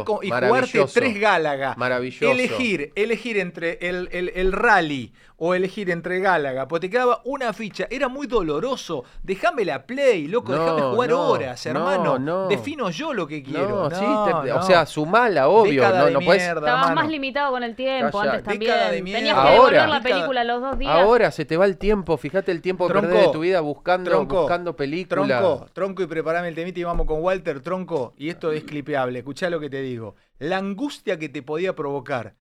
jugarte 0.48 0.84
tres 0.92 1.20
Gálaga. 1.20 1.76
Maravilloso. 1.76 2.32
Elegir, 2.32 2.90
elegir 2.96 3.38
entre 3.38 3.78
el, 3.80 4.08
el- 4.10 4.32
el 4.34 4.50
rally, 4.50 5.12
o 5.36 5.54
elegir 5.54 5.90
entre 5.90 6.18
Gálaga, 6.20 6.66
porque 6.68 6.86
te 6.88 6.90
quedaba 6.90 7.20
una 7.24 7.52
ficha, 7.52 7.86
era 7.90 8.08
muy 8.08 8.26
doloroso. 8.28 9.04
Déjame 9.24 9.64
la 9.64 9.86
play, 9.86 10.28
loco, 10.28 10.52
déjame 10.52 10.80
No, 10.80 10.90
jugar 10.94 11.10
no, 11.10 11.20
horas, 11.28 11.64
no, 11.66 11.70
hermano. 11.70 12.18
no. 12.18 12.46
Defino 12.48 12.90
yo 12.90 13.12
lo 13.12 13.26
que 13.26 13.42
quiero. 13.42 13.88
No, 13.88 13.90
sí, 13.90 14.04
te- 14.04 14.48
no. 14.50 14.56
o 14.58 14.62
sea, 14.62 14.86
sumala, 14.86 15.48
obvio. 15.48 15.82
Década 15.82 15.98
No, 16.00 16.06
de 16.06 16.12
no 16.12 16.20
puedes. 16.20 16.42
mierda, 16.42 16.60
Estabas 16.68 16.94
más 16.94 17.08
limitado 17.08 17.50
con 17.52 17.62
el 17.64 17.74
tiempo 17.74 18.18
Calla, 18.20 18.32
antes 18.34 18.44
de 18.46 18.50
también. 18.52 19.02
mierda. 19.04 19.18
Tenías 19.18 19.38
que 19.44 19.50
devolver 19.50 19.78
Ahora. 19.80 19.86
la 19.98 20.02
película 20.02 20.40
a 20.42 20.44
los 20.44 20.60
dos 20.60 20.78
días. 20.78 20.92
Ahora 20.92 21.30
se 21.32 21.44
te 21.44 21.56
va 21.56 21.64
el 21.66 21.76
tiempo. 21.76 22.16
Fíjate 22.16 22.52
el 22.52 22.62
tiempo 22.62 22.86
que 22.86 22.94
perdés 22.94 23.26
de 23.26 23.32
tu 23.32 23.40
vida 23.40 23.60
buscando, 23.60 24.10
tronco, 24.12 24.40
buscando 24.42 24.76
películas. 24.76 25.40
Tronco, 25.40 25.66
tronco 25.72 26.02
y 26.02 26.06
preparame 26.06 26.48
el 26.48 26.54
temita 26.54 26.78
y 26.78 26.84
vamos 26.84 27.04
con 27.04 27.11
Walter, 27.16 27.60
tronco. 27.60 28.14
Y 28.16 28.28
esto 28.28 28.52
es 28.52 28.64
clipeable, 28.64 29.20
escuchá 29.20 29.50
lo 29.50 29.60
que 29.60 29.70
te 29.70 29.82
digo. 29.82 30.16
La 30.38 30.58
angustia 30.58 31.18
que 31.18 31.28
te 31.28 31.42
podía 31.42 31.74
provocar 31.74 32.36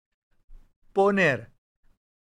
poner 0.93 1.51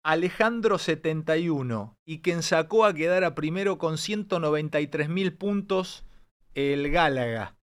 Alejandro 0.04 0.78
71 0.78 1.98
y 2.06 2.20
que 2.20 2.32
en 2.32 2.44
Sacoa 2.44 2.94
quedara 2.94 3.36
primero 3.36 3.78
con 3.78 3.98
193 3.98 5.10
mil 5.10 5.34
puntos 5.34 6.06
el 6.54 6.92
Gálaga. 6.92 7.58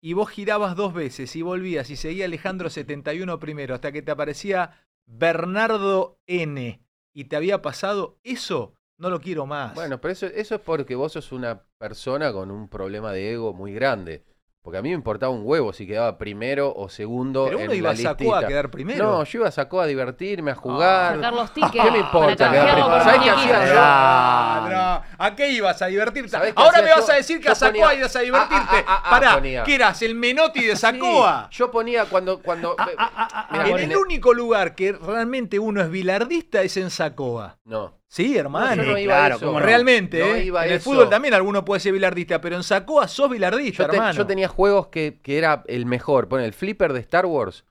Y 0.00 0.12
vos 0.12 0.28
girabas 0.30 0.76
dos 0.76 0.94
veces 0.94 1.34
y 1.34 1.42
volvías 1.42 1.90
y 1.90 1.96
seguía 1.96 2.26
Alejandro 2.26 2.70
71 2.70 3.40
primero 3.40 3.74
hasta 3.74 3.90
que 3.90 4.02
te 4.02 4.12
aparecía 4.12 4.86
Bernardo 5.06 6.20
N. 6.26 6.80
Y 7.12 7.24
te 7.24 7.34
había 7.34 7.62
pasado 7.62 8.20
eso, 8.22 8.74
no 8.96 9.10
lo 9.10 9.20
quiero 9.20 9.46
más. 9.46 9.74
Bueno, 9.74 10.00
pero 10.00 10.12
eso, 10.12 10.26
eso 10.26 10.54
es 10.54 10.60
porque 10.60 10.94
vos 10.94 11.12
sos 11.12 11.32
una 11.32 11.64
persona 11.78 12.32
con 12.32 12.52
un 12.52 12.68
problema 12.68 13.10
de 13.12 13.32
ego 13.32 13.52
muy 13.52 13.72
grande. 13.72 14.24
Porque 14.62 14.76
a 14.78 14.82
mí 14.82 14.88
me 14.90 14.96
importaba 14.96 15.32
un 15.32 15.42
huevo 15.44 15.72
si 15.72 15.86
quedaba 15.86 16.18
primero 16.18 16.74
o 16.74 16.88
segundo 16.90 17.44
Pero 17.46 17.58
uno 17.58 17.72
en 17.72 17.78
iba 17.78 17.88
la 17.88 17.94
a 17.94 17.96
Sacoa 17.96 18.40
a 18.40 18.46
quedar 18.46 18.70
primero. 18.70 19.04
No, 19.06 19.24
yo 19.24 19.38
iba 19.38 19.48
a 19.48 19.52
Sacoa 19.52 19.84
a 19.84 19.86
divertirme, 19.86 20.50
a 20.50 20.54
jugar. 20.56 21.14
Sacar 21.14 21.32
los 21.32 21.54
tickets. 21.54 21.72
¿Qué 21.84 21.90
me 21.90 21.98
importa 22.00 22.50
quedar 22.50 22.64
primero? 22.74 22.86
¿Sabés 23.00 23.12
qué 23.12 23.18
muñequitos. 23.30 23.56
hacía 23.56 23.66
yo? 23.74 23.80
Ah, 23.80 25.02
no. 25.16 25.24
¿A 25.24 25.34
qué 25.36 25.52
ibas 25.52 25.80
a 25.80 25.86
divertirte? 25.86 26.28
¿Sabés 26.28 26.54
qué 26.54 26.62
Ahora 26.62 26.82
me 26.82 26.90
vas 26.90 27.06
yo? 27.06 27.12
a 27.12 27.16
decir 27.16 27.38
que 27.38 27.46
Yo 27.46 27.52
a 27.52 27.54
Sacoa 27.54 27.72
ponía- 27.72 27.94
ibas 27.94 28.16
a 28.16 28.20
divertirte. 28.20 28.76
Ah, 28.76 28.84
ah, 28.86 28.94
ah, 28.96 29.02
ah, 29.04 29.10
Pará. 29.10 29.64
¿qué 29.64 29.74
eras? 29.74 30.02
¿El 30.02 30.14
Menotti 30.16 30.64
de 30.64 30.74
Sí, 30.76 30.80
Sacoa? 30.82 31.48
yo 31.50 31.70
ponía 31.70 32.04
cuando. 32.06 32.42
cuando 32.42 32.74
Ah, 32.78 32.88
ah, 32.98 33.10
ah, 33.16 33.28
ah, 33.32 33.48
Mirá, 33.52 33.64
ah, 33.64 33.80
en 33.80 33.92
el 33.92 33.96
único 33.96 34.34
lugar 34.34 34.74
que 34.74 34.92
realmente 34.92 35.58
uno 35.58 35.80
es 35.80 35.88
bilardista 35.90 36.60
es 36.62 36.76
en 36.76 36.90
Sacoa. 36.90 37.58
No. 37.64 37.97
Sí, 38.10 38.36
hermano. 38.38 38.76
No, 38.76 38.84
yo 38.84 38.92
no 38.92 38.98
iba 38.98 39.14
claro, 39.14 39.34
a 39.34 39.36
eso. 39.36 39.46
cómo 39.46 39.60
no. 39.60 39.66
Realmente, 39.66 40.18
No 40.18 40.26
¿eh? 40.34 40.46
en 40.46 40.56
el 40.70 40.72
eso. 40.72 40.90
fútbol 40.90 41.10
también 41.10 41.34
alguno 41.34 41.64
puede 41.64 41.80
ser 41.80 41.92
bilardista, 41.92 42.40
pero 42.40 42.56
en 42.56 42.62
Sacoa 42.62 43.06
sos 43.06 43.28
bilardista, 43.30 43.84
Yo, 43.84 43.90
te- 43.90 43.96
hermano. 43.96 44.14
yo 44.16 44.26
tenía 44.26 44.48
juegos 44.48 44.86
que, 44.88 45.20
que 45.22 45.36
era 45.36 45.62
el 45.66 45.84
mejor. 45.84 46.26
Pon 46.28 46.40
el 46.40 46.54
flipper 46.54 46.94
de 46.94 47.00
Star 47.00 47.26
Wars. 47.26 47.64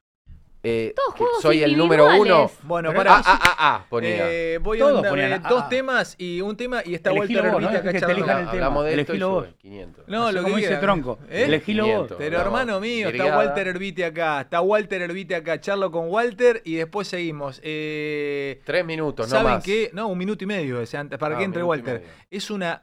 Eh, 0.69 0.93
Todos 0.95 1.15
juegos 1.15 1.41
soy 1.41 1.63
el 1.63 1.77
número 1.77 2.07
uno. 2.19 2.51
Bueno, 2.63 2.89
Pero- 2.89 2.97
para 3.03 3.15
Ah, 3.17 3.21
ah, 3.25 3.39
ah, 3.43 3.55
ah, 3.59 3.85
ponía. 3.89 4.29
Eh, 4.29 4.57
voy 4.59 4.77
a 4.79 4.81
Todos 4.85 5.01
un- 5.03 5.09
ponían, 5.09 5.31
eh, 5.33 5.41
ah, 5.43 5.49
dos 5.49 5.63
ah. 5.65 5.69
temas 5.69 6.15
y 6.17 6.41
un 6.41 6.57
tema 6.57 6.81
y 6.85 6.93
está 6.95 7.13
Walter 7.13 7.49
vos, 7.51 7.61
¿no? 7.61 7.69
Que 7.71 7.79
te 7.79 7.97
el 8.11 8.29
Hablamos 8.29 8.85
de 8.85 8.89
esto 8.91 9.13
y 9.13 9.15
Elegilo 9.15 9.29
vos. 9.29 9.45
sube 9.45 9.55
500. 9.57 10.07
No, 10.07 10.27
Así 10.27 10.35
lo 10.35 10.43
que 10.45 10.55
dice. 10.55 10.75
Tronco. 10.77 11.19
¿Eh? 11.29 11.43
Elegilo 11.45 11.83
vos. 11.83 11.91
500. 11.93 12.17
Pero 12.17 12.37
Hablamos. 12.39 12.59
hermano 12.61 12.79
mío, 12.81 13.09
está. 13.09 13.37
Walter 13.37 13.67
Herbiti 13.67 14.03
acá, 14.03 14.41
está 14.41 14.61
Walter 14.61 15.01
Herbiti 15.01 15.33
acá, 15.33 15.59
charlo 15.61 15.91
con 15.91 16.09
Walter 16.09 16.61
y 16.65 16.75
después 16.75 17.07
seguimos. 17.07 17.59
Eh, 17.63 18.61
Tres 18.65 18.85
minutos, 18.85 19.27
no 19.29 19.35
¿Saben 19.37 19.53
más. 19.53 19.63
qué? 19.63 19.89
No, 19.93 20.07
un 20.07 20.17
minuto 20.17 20.43
y 20.43 20.47
medio, 20.47 20.81
ese, 20.81 20.97
antes, 20.97 21.17
para 21.17 21.35
Ah, 21.35 21.39
que 21.39 21.43
entre 21.45 21.61
y 21.61 21.65
Walter. 21.65 22.03
Es 22.29 22.49
una... 22.51 22.81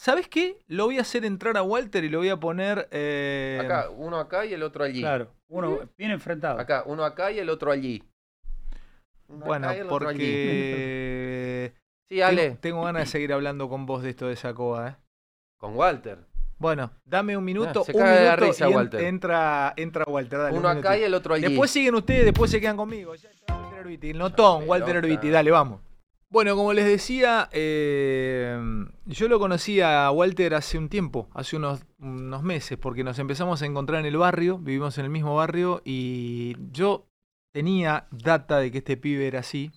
¿Sabes 0.00 0.28
qué? 0.28 0.58
Lo 0.68 0.84
voy 0.86 0.98
a 0.98 1.00
hacer 1.02 1.24
entrar 1.24 1.56
a 1.56 1.62
Walter 1.62 2.04
y 2.04 2.08
lo 2.08 2.18
voy 2.18 2.28
a 2.28 2.36
poner... 2.38 2.88
eh, 2.92 3.58
Acá, 3.60 3.90
uno 3.90 4.18
acá 4.18 4.46
y 4.46 4.54
el 4.54 4.62
otro 4.62 4.84
allí. 4.84 5.00
Claro, 5.00 5.32
uno 5.48 5.80
bien 5.98 6.12
enfrentado. 6.12 6.60
Acá, 6.60 6.84
uno 6.86 7.04
acá 7.04 7.32
y 7.32 7.40
el 7.40 7.50
otro 7.50 7.72
allí. 7.72 8.04
Uno 9.26 9.44
Bueno, 9.44 9.68
allí. 9.68 9.80
porque... 9.88 11.72
Sí, 12.08 12.22
Ale, 12.22 12.42
Tengo, 12.44 12.58
tengo 12.60 12.82
ganas 12.84 13.02
de 13.02 13.06
seguir 13.06 13.34
hablando 13.34 13.68
con 13.68 13.84
vos 13.84 14.02
de 14.02 14.08
esto 14.10 14.28
de 14.28 14.36
Sacoa, 14.36 14.88
¿eh? 14.88 14.96
con 15.58 15.76
Walter. 15.76 16.20
Bueno, 16.56 16.90
dame 17.04 17.36
un 17.36 17.44
minuto, 17.44 17.82
Ah, 17.82 17.84
se 17.84 17.92
un 17.92 17.98
caga 17.98 18.12
de 18.12 18.24
la 18.24 18.30
minuto 18.36 18.46
risa, 18.46 18.64
y 18.66 18.70
en- 18.70 18.76
Walter. 18.76 19.00
entra, 19.02 19.74
entra 19.76 20.04
Walter. 20.08 20.38
Dale, 20.38 20.52
un 20.52 20.58
Uno 20.60 20.68
acá 20.70 20.96
y 20.96 21.02
el 21.02 21.12
otro 21.12 21.34
allí. 21.34 21.44
Después 21.48 21.70
siguen 21.70 21.94
ustedes, 21.96 22.24
después 22.24 22.50
se 22.50 22.60
quedan 22.62 22.78
conmigo. 22.78 23.14
Ya 23.14 23.28
está 23.28 23.54
Walter 23.54 23.78
Herbiti, 23.80 24.10
el 24.10 24.18
notón, 24.18 24.62
Walter. 24.66 24.96
Herbiti, 24.96 25.28
dale, 25.28 25.50
vamos. 25.50 25.80
Bueno, 26.30 26.56
como 26.56 26.74
les 26.74 26.84
decía, 26.84 27.48
eh, 27.52 28.58
yo 29.06 29.28
lo 29.28 29.38
conocí 29.38 29.80
a 29.80 30.10
Walter 30.10 30.54
hace 30.54 30.76
un 30.76 30.90
tiempo, 30.90 31.30
hace 31.32 31.56
unos, 31.56 31.86
unos 31.98 32.42
meses, 32.42 32.76
porque 32.76 33.02
nos 33.02 33.18
empezamos 33.18 33.62
a 33.62 33.66
encontrar 33.66 34.00
en 34.00 34.06
el 34.06 34.18
barrio, 34.18 34.58
vivimos 34.58 34.98
en 34.98 35.06
el 35.06 35.10
mismo 35.10 35.34
barrio 35.36 35.80
y 35.86 36.54
yo 36.70 37.06
tenía 37.54 38.08
data 38.10 38.58
de 38.58 38.70
que 38.70 38.78
este 38.78 38.98
pibe 38.98 39.26
era 39.26 39.40
así, 39.40 39.72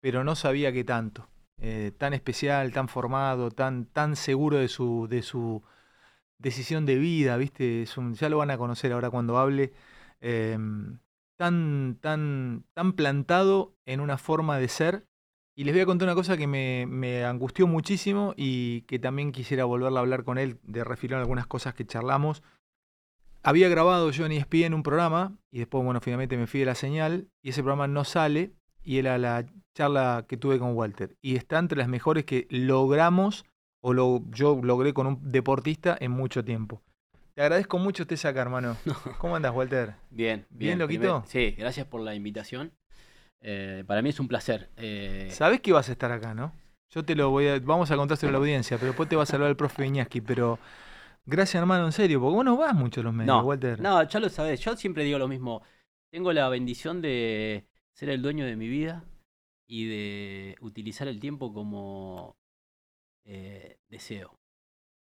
pero 0.00 0.22
no 0.22 0.36
sabía 0.36 0.72
que 0.72 0.84
tanto. 0.84 1.28
Eh, 1.58 1.92
tan 1.96 2.12
especial, 2.14 2.72
tan 2.72 2.88
formado, 2.88 3.50
tan, 3.50 3.86
tan 3.86 4.16
seguro 4.16 4.58
de 4.58 4.68
su, 4.68 5.06
de 5.08 5.22
su 5.22 5.62
decisión 6.38 6.86
de 6.86 6.96
vida, 6.96 7.36
¿viste? 7.36 7.86
Un- 7.96 8.14
ya 8.14 8.28
lo 8.28 8.38
van 8.38 8.50
a 8.50 8.58
conocer 8.58 8.92
ahora 8.92 9.10
cuando 9.10 9.38
hable. 9.38 9.72
eh, 10.20 10.58
tan, 11.36 11.98
tan, 12.00 12.64
tan 12.74 12.92
plantado 12.94 13.74
en 13.86 14.00
una 14.00 14.18
forma 14.18 14.58
de 14.58 14.68
ser. 14.68 15.06
Y 15.58 15.64
les 15.64 15.72
voy 15.74 15.80
a 15.80 15.86
contar 15.86 16.06
una 16.06 16.14
cosa 16.14 16.36
que 16.36 16.46
me, 16.46 16.84
me 16.86 17.24
angustió 17.24 17.66
muchísimo 17.66 18.34
y 18.36 18.82
que 18.82 18.98
también 18.98 19.32
quisiera 19.32 19.64
volverla 19.64 20.00
a 20.00 20.02
hablar 20.02 20.22
con 20.22 20.36
él, 20.36 20.58
de 20.64 20.84
refirión 20.84 21.18
a 21.18 21.22
algunas 21.22 21.46
cosas 21.46 21.72
que 21.74 21.86
charlamos. 21.86 22.42
Había 23.42 23.68
grabado 23.68 24.10
yo 24.10 24.26
en 24.26 24.32
ESPN 24.32 24.74
un 24.74 24.82
programa 24.82 25.32
y 25.50 25.58
después, 25.60 25.82
bueno, 25.84 26.00
finalmente 26.00 26.36
me 26.36 26.46
fui 26.46 26.60
de 26.60 26.66
la 26.66 26.74
señal 26.74 27.28
y 27.42 27.50
ese 27.50 27.62
programa 27.62 27.86
no 27.88 28.04
sale 28.04 28.52
y 28.84 28.98
era 28.98 29.16
la 29.18 29.46
charla 29.74 30.26
que 30.28 30.36
tuve 30.36 30.58
con 30.58 30.74
Walter. 30.76 31.16
Y 31.22 31.36
está 31.36 31.58
entre 31.58 31.78
las 31.78 31.88
mejores 31.88 32.24
que 32.24 32.46
logramos 32.50 33.46
o 33.80 33.92
lo, 33.94 34.22
yo 34.32 34.60
logré 34.62 34.92
con 34.92 35.06
un 35.06 35.30
deportista 35.32 35.96
en 35.98 36.10
mucho 36.10 36.44
tiempo. 36.44 36.82
Te 37.34 37.42
agradezco 37.42 37.78
mucho 37.78 38.02
estés 38.02 38.24
acá, 38.24 38.42
hermano. 38.42 38.76
¿Cómo 39.18 39.36
andas, 39.36 39.54
Walter? 39.54 39.94
Bien, 40.10 40.44
Bien, 40.50 40.76
bien. 40.76 40.78
loquito. 40.80 41.22
primer- 41.22 41.28
sí, 41.28 41.54
gracias 41.56 41.86
por 41.86 42.00
la 42.00 42.14
invitación. 42.14 42.72
Eh, 43.40 43.84
para 43.86 44.02
mí 44.02 44.08
es 44.10 44.20
un 44.20 44.28
placer. 44.28 44.70
Eh, 44.76 45.28
Sabés 45.30 45.60
que 45.60 45.72
vas 45.72 45.88
a 45.88 45.92
estar 45.92 46.10
acá, 46.12 46.34
¿no? 46.34 46.52
Yo 46.90 47.04
te 47.04 47.14
lo 47.14 47.30
voy 47.30 47.48
a. 47.48 47.58
Vamos 47.60 47.90
a 47.90 47.96
contárselo 47.96 48.30
a 48.30 48.32
la 48.32 48.38
audiencia, 48.38 48.76
pero 48.78 48.88
después 48.88 49.08
te 49.08 49.16
va 49.16 49.24
a 49.24 49.26
saludar 49.26 49.50
el 49.50 49.56
profe 49.56 49.82
Viñaski. 49.82 50.20
Pero 50.20 50.58
gracias, 51.24 51.60
hermano, 51.60 51.86
en 51.86 51.92
serio, 51.92 52.20
porque 52.20 52.34
vos 52.36 52.44
no 52.44 52.56
vas 52.56 52.74
mucho 52.74 53.00
a 53.00 53.04
los 53.04 53.12
medios, 53.14 53.36
no, 53.36 53.42
Walter. 53.42 53.80
no, 53.80 54.02
ya 54.02 54.20
lo 54.20 54.28
sabés. 54.28 54.60
Yo 54.60 54.76
siempre 54.76 55.04
digo 55.04 55.18
lo 55.18 55.28
mismo. 55.28 55.62
Tengo 56.10 56.32
la 56.32 56.48
bendición 56.48 57.02
de 57.02 57.66
ser 57.92 58.10
el 58.10 58.22
dueño 58.22 58.46
de 58.46 58.56
mi 58.56 58.68
vida 58.68 59.04
y 59.66 59.86
de 59.86 60.56
utilizar 60.60 61.08
el 61.08 61.18
tiempo 61.20 61.52
como 61.52 62.36
eh, 63.24 63.78
deseo. 63.88 64.38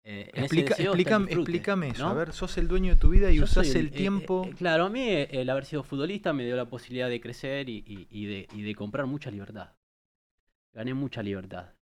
Eh, 0.03 0.31
Explica- 0.33 0.73
explícame, 0.73 1.25
disfrute, 1.27 1.51
explícame 1.51 1.87
eso. 1.89 2.03
¿no? 2.03 2.09
A 2.09 2.13
ver, 2.15 2.33
sos 2.33 2.57
el 2.57 2.67
dueño 2.67 2.95
de 2.95 2.99
tu 2.99 3.09
vida 3.09 3.31
y 3.31 3.35
Yo 3.37 3.43
usás 3.43 3.73
el 3.75 3.87
eh, 3.87 3.91
tiempo. 3.91 4.45
eh, 4.47 4.55
claro, 4.57 4.85
a 4.85 4.89
mí 4.89 5.05
el 5.07 5.47
haber 5.49 5.65
sido 5.65 5.83
futbolista 5.83 6.33
me 6.33 6.43
dio 6.43 6.55
la 6.55 6.65
posibilidad 6.65 7.07
de 7.07 7.21
crecer 7.21 7.69
y, 7.69 7.83
y- 7.85 8.07
y 8.09 8.25
de, 8.25 8.47
y 8.55 8.63
de 8.63 8.73
comprar 8.75 9.05
mucha 9.05 9.29
libertad. 9.29 9.73
Gané 10.73 10.93
mucha 10.95 11.21
libertad. 11.21 11.73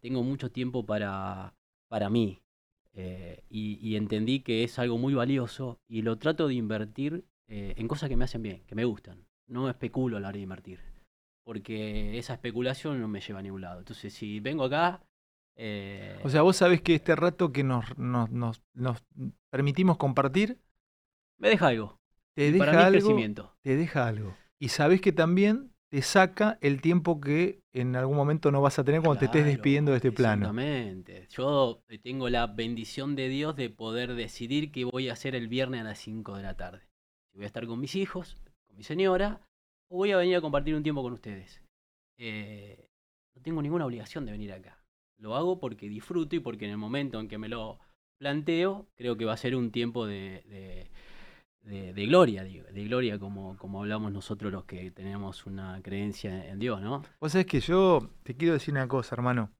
Tengo 0.00 0.22
mucho 0.22 0.50
tiempo 0.50 0.84
para, 0.84 1.54
para 1.88 2.08
mí. 2.10 2.40
y, 3.48 3.94
entendí 3.96 4.40
que 4.40 4.64
es 4.64 4.78
algo 4.78 4.98
muy 4.98 5.14
valioso 5.14 5.78
y 5.88 6.02
lo 6.02 6.18
trato 6.18 6.48
de 6.48 6.54
invertir 6.54 7.24
en 7.48 7.86
cosas 7.88 8.08
que 8.08 8.16
me 8.16 8.24
hacen 8.24 8.42
bien, 8.42 8.62
que 8.66 8.74
me 8.74 8.84
gustan. 8.84 9.24
No 9.46 9.68
especulo 9.68 10.16
a 10.16 10.20
la 10.20 10.28
hora 10.28 10.36
de 10.36 10.42
invertir. 10.42 10.80
Porque 11.44 12.18
esa 12.18 12.34
especulación 12.34 13.00
no 13.00 13.08
me 13.08 13.20
lleva 13.20 13.40
a 13.40 13.42
ningún 13.42 13.60
lado. 13.62 13.78
Entonces, 13.80 14.12
si 14.12 14.40
vengo 14.40 14.64
acá. 14.64 15.00
Eh, 15.62 16.18
O 16.24 16.30
sea, 16.30 16.40
vos 16.40 16.56
sabés 16.56 16.80
que 16.80 16.94
este 16.94 17.14
rato 17.14 17.52
que 17.52 17.62
nos, 17.62 17.98
nos, 17.98 18.30
nos, 18.30 18.62
nos 18.72 19.04
permitimos 19.50 19.98
compartir, 19.98 20.58
me 21.38 21.50
deja 21.50 21.68
algo. 21.68 21.98
te 22.34 22.50
para 22.56 22.72
deja 22.72 22.80
es 22.80 22.86
algo. 22.86 22.98
crecimiento. 23.00 23.54
Te 23.62 23.76
deja 23.76 24.06
algo. 24.06 24.36
Y 24.58 24.68
sabés 24.68 25.02
que 25.02 25.12
también 25.12 25.70
te 25.90 26.00
saca 26.00 26.56
el 26.62 26.80
tiempo 26.80 27.20
que 27.20 27.60
en 27.74 27.94
algún 27.94 28.16
momento 28.16 28.50
no 28.50 28.62
vas 28.62 28.78
a 28.78 28.84
tener 28.84 29.02
cuando 29.02 29.18
te 29.18 29.26
estés 29.26 29.44
despidiendo 29.44 29.90
de 29.90 29.98
este 29.98 30.12
plano. 30.12 30.46
Exactamente. 30.46 31.26
Yo 31.30 31.82
eh, 31.88 31.98
tengo 31.98 32.30
la 32.30 32.46
bendición 32.46 33.14
de 33.14 33.28
Dios 33.28 33.54
de 33.56 33.68
poder 33.68 34.14
decidir 34.14 34.72
qué 34.72 34.84
voy 34.84 35.10
a 35.10 35.12
hacer 35.12 35.34
el 35.34 35.48
viernes 35.48 35.82
a 35.82 35.84
las 35.84 35.98
5 35.98 36.36
de 36.36 36.42
la 36.42 36.56
tarde. 36.56 36.80
Si 37.32 37.36
voy 37.36 37.44
a 37.44 37.48
estar 37.48 37.66
con 37.66 37.80
mis 37.80 37.96
hijos, 37.96 38.40
con 38.66 38.76
mi 38.76 38.82
señora, 38.82 39.40
o 39.90 39.96
voy 39.96 40.12
a 40.12 40.16
venir 40.16 40.36
a 40.36 40.40
compartir 40.40 40.74
un 40.74 40.82
tiempo 40.82 41.02
con 41.02 41.12
ustedes. 41.12 41.60
Eh, 42.18 42.88
no 43.34 43.42
tengo 43.42 43.60
ninguna 43.60 43.84
obligación 43.84 44.24
de 44.24 44.32
venir 44.32 44.52
acá. 44.52 44.79
Lo 45.20 45.36
hago 45.36 45.58
porque 45.60 45.88
disfruto 45.88 46.34
y 46.36 46.40
porque 46.40 46.64
en 46.64 46.72
el 46.72 46.78
momento 46.78 47.20
en 47.20 47.28
que 47.28 47.38
me 47.38 47.48
lo 47.48 47.78
planteo, 48.18 48.86
creo 48.96 49.16
que 49.16 49.24
va 49.24 49.34
a 49.34 49.36
ser 49.36 49.54
un 49.54 49.70
tiempo 49.70 50.06
de, 50.06 50.42
de- 50.48 50.90
de- 51.62 51.92
de 51.92 52.06
gloria, 52.06 52.42
digo, 52.42 52.64
de 52.72 52.84
gloria 52.84 53.18
como, 53.18 53.56
como 53.58 53.80
hablamos 53.80 54.12
nosotros 54.12 54.50
los 54.52 54.64
que 54.64 54.90
tenemos 54.90 55.46
una 55.46 55.80
creencia 55.82 56.48
en 56.48 56.58
Dios, 56.58 56.80
¿no? 56.80 57.02
Vos 57.20 57.32
sabés 57.32 57.46
que 57.46 57.60
yo 57.60 58.10
te 58.22 58.34
quiero 58.34 58.54
decir 58.54 58.72
una 58.72 58.88
cosa, 58.88 59.14
hermano. 59.14 59.50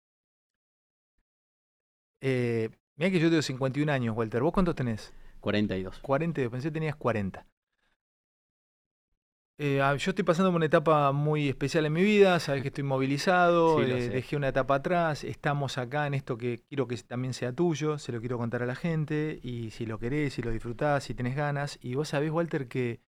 Eh, 2.22 2.70
mirá 2.96 3.10
que 3.10 3.20
yo 3.20 3.28
tengo 3.28 3.42
51 3.42 3.90
años, 3.90 4.16
Walter. 4.16 4.42
¿Vos 4.42 4.52
cuántos 4.52 4.74
tenés? 4.74 5.12
42. 5.40 5.98
40, 6.00 6.42
yo 6.42 6.50
pensé 6.50 6.68
que 6.68 6.72
tenías 6.72 6.96
40. 6.96 7.46
Eh, 9.62 9.78
ah, 9.82 9.94
yo 9.94 10.12
estoy 10.12 10.24
pasando 10.24 10.50
por 10.50 10.56
una 10.56 10.64
etapa 10.64 11.12
muy 11.12 11.50
especial 11.50 11.84
en 11.84 11.92
mi 11.92 12.02
vida, 12.02 12.40
sabes 12.40 12.62
que 12.62 12.68
estoy 12.68 12.82
movilizado, 12.82 13.84
Sí, 13.84 13.90
eh, 13.90 14.08
dejé 14.08 14.36
una 14.36 14.48
etapa 14.48 14.76
atrás, 14.76 15.22
estamos 15.22 15.76
acá 15.76 16.06
en 16.06 16.14
esto 16.14 16.38
que 16.38 16.64
quiero 16.66 16.88
que 16.88 16.96
también 16.96 17.34
sea 17.34 17.52
tuyo, 17.52 17.98
se 17.98 18.10
lo 18.10 18.20
quiero 18.20 18.38
contar 18.38 18.62
a 18.62 18.66
la 18.66 18.74
gente, 18.74 19.38
y 19.42 19.68
si 19.68 19.84
lo 19.84 19.98
querés, 19.98 20.32
si 20.32 20.40
lo 20.40 20.50
disfrutás, 20.50 21.04
si 21.04 21.12
tenés 21.12 21.36
ganas, 21.36 21.78
y 21.82 21.94
vos 21.94 22.08
sabés, 22.08 22.30
Walter, 22.30 22.68
que 22.68 23.02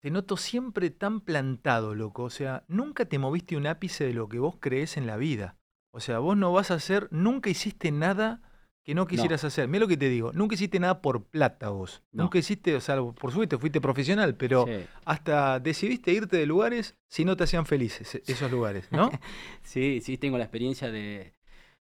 te 0.00 0.12
noto 0.12 0.36
siempre 0.36 0.90
tan 0.90 1.20
plantado, 1.20 1.96
loco, 1.96 2.22
o 2.22 2.30
sea, 2.30 2.62
nunca 2.68 3.06
te 3.06 3.18
moviste 3.18 3.56
un 3.56 3.66
ápice 3.66 4.04
de 4.04 4.14
lo 4.14 4.28
que 4.28 4.38
vos 4.38 4.58
crees 4.60 4.96
en 4.96 5.08
la 5.08 5.16
vida, 5.16 5.56
o 5.92 5.98
sea, 5.98 6.20
vos 6.20 6.36
no 6.36 6.52
vas 6.52 6.70
a 6.70 6.74
hacer, 6.74 7.08
nunca 7.10 7.50
hiciste 7.50 7.90
nada 7.90 8.42
que 8.84 8.94
no 8.94 9.06
quisieras 9.06 9.44
hacer, 9.44 9.68
mira 9.68 9.82
lo 9.82 9.88
que 9.88 9.96
te 9.96 10.08
digo, 10.08 10.32
nunca 10.32 10.54
hiciste 10.56 10.80
nada 10.80 11.00
por 11.02 11.24
plata 11.24 11.68
vos, 11.70 12.02
No. 12.12 12.24
nunca 12.24 12.38
hiciste, 12.38 12.74
o 12.74 12.80
sea, 12.80 12.96
por 12.96 13.30
supuesto 13.30 13.58
fuiste 13.58 13.80
profesional, 13.80 14.34
pero 14.36 14.66
Sí. 14.66 14.84
hasta 15.04 15.60
decidiste 15.60 16.12
irte 16.12 16.36
de 16.36 16.46
lugares 16.46 16.96
si 17.08 17.24
no 17.24 17.36
te 17.36 17.44
hacían 17.44 17.64
felices 17.66 18.14
e- 18.16 18.22
esos 18.26 18.50
lugares, 18.50 18.90
¿no? 18.90 19.08
Sí, 19.62 20.00
sí, 20.02 20.18
tengo 20.18 20.36
la 20.36 20.44
experiencia 20.44 20.90
de, 20.90 21.32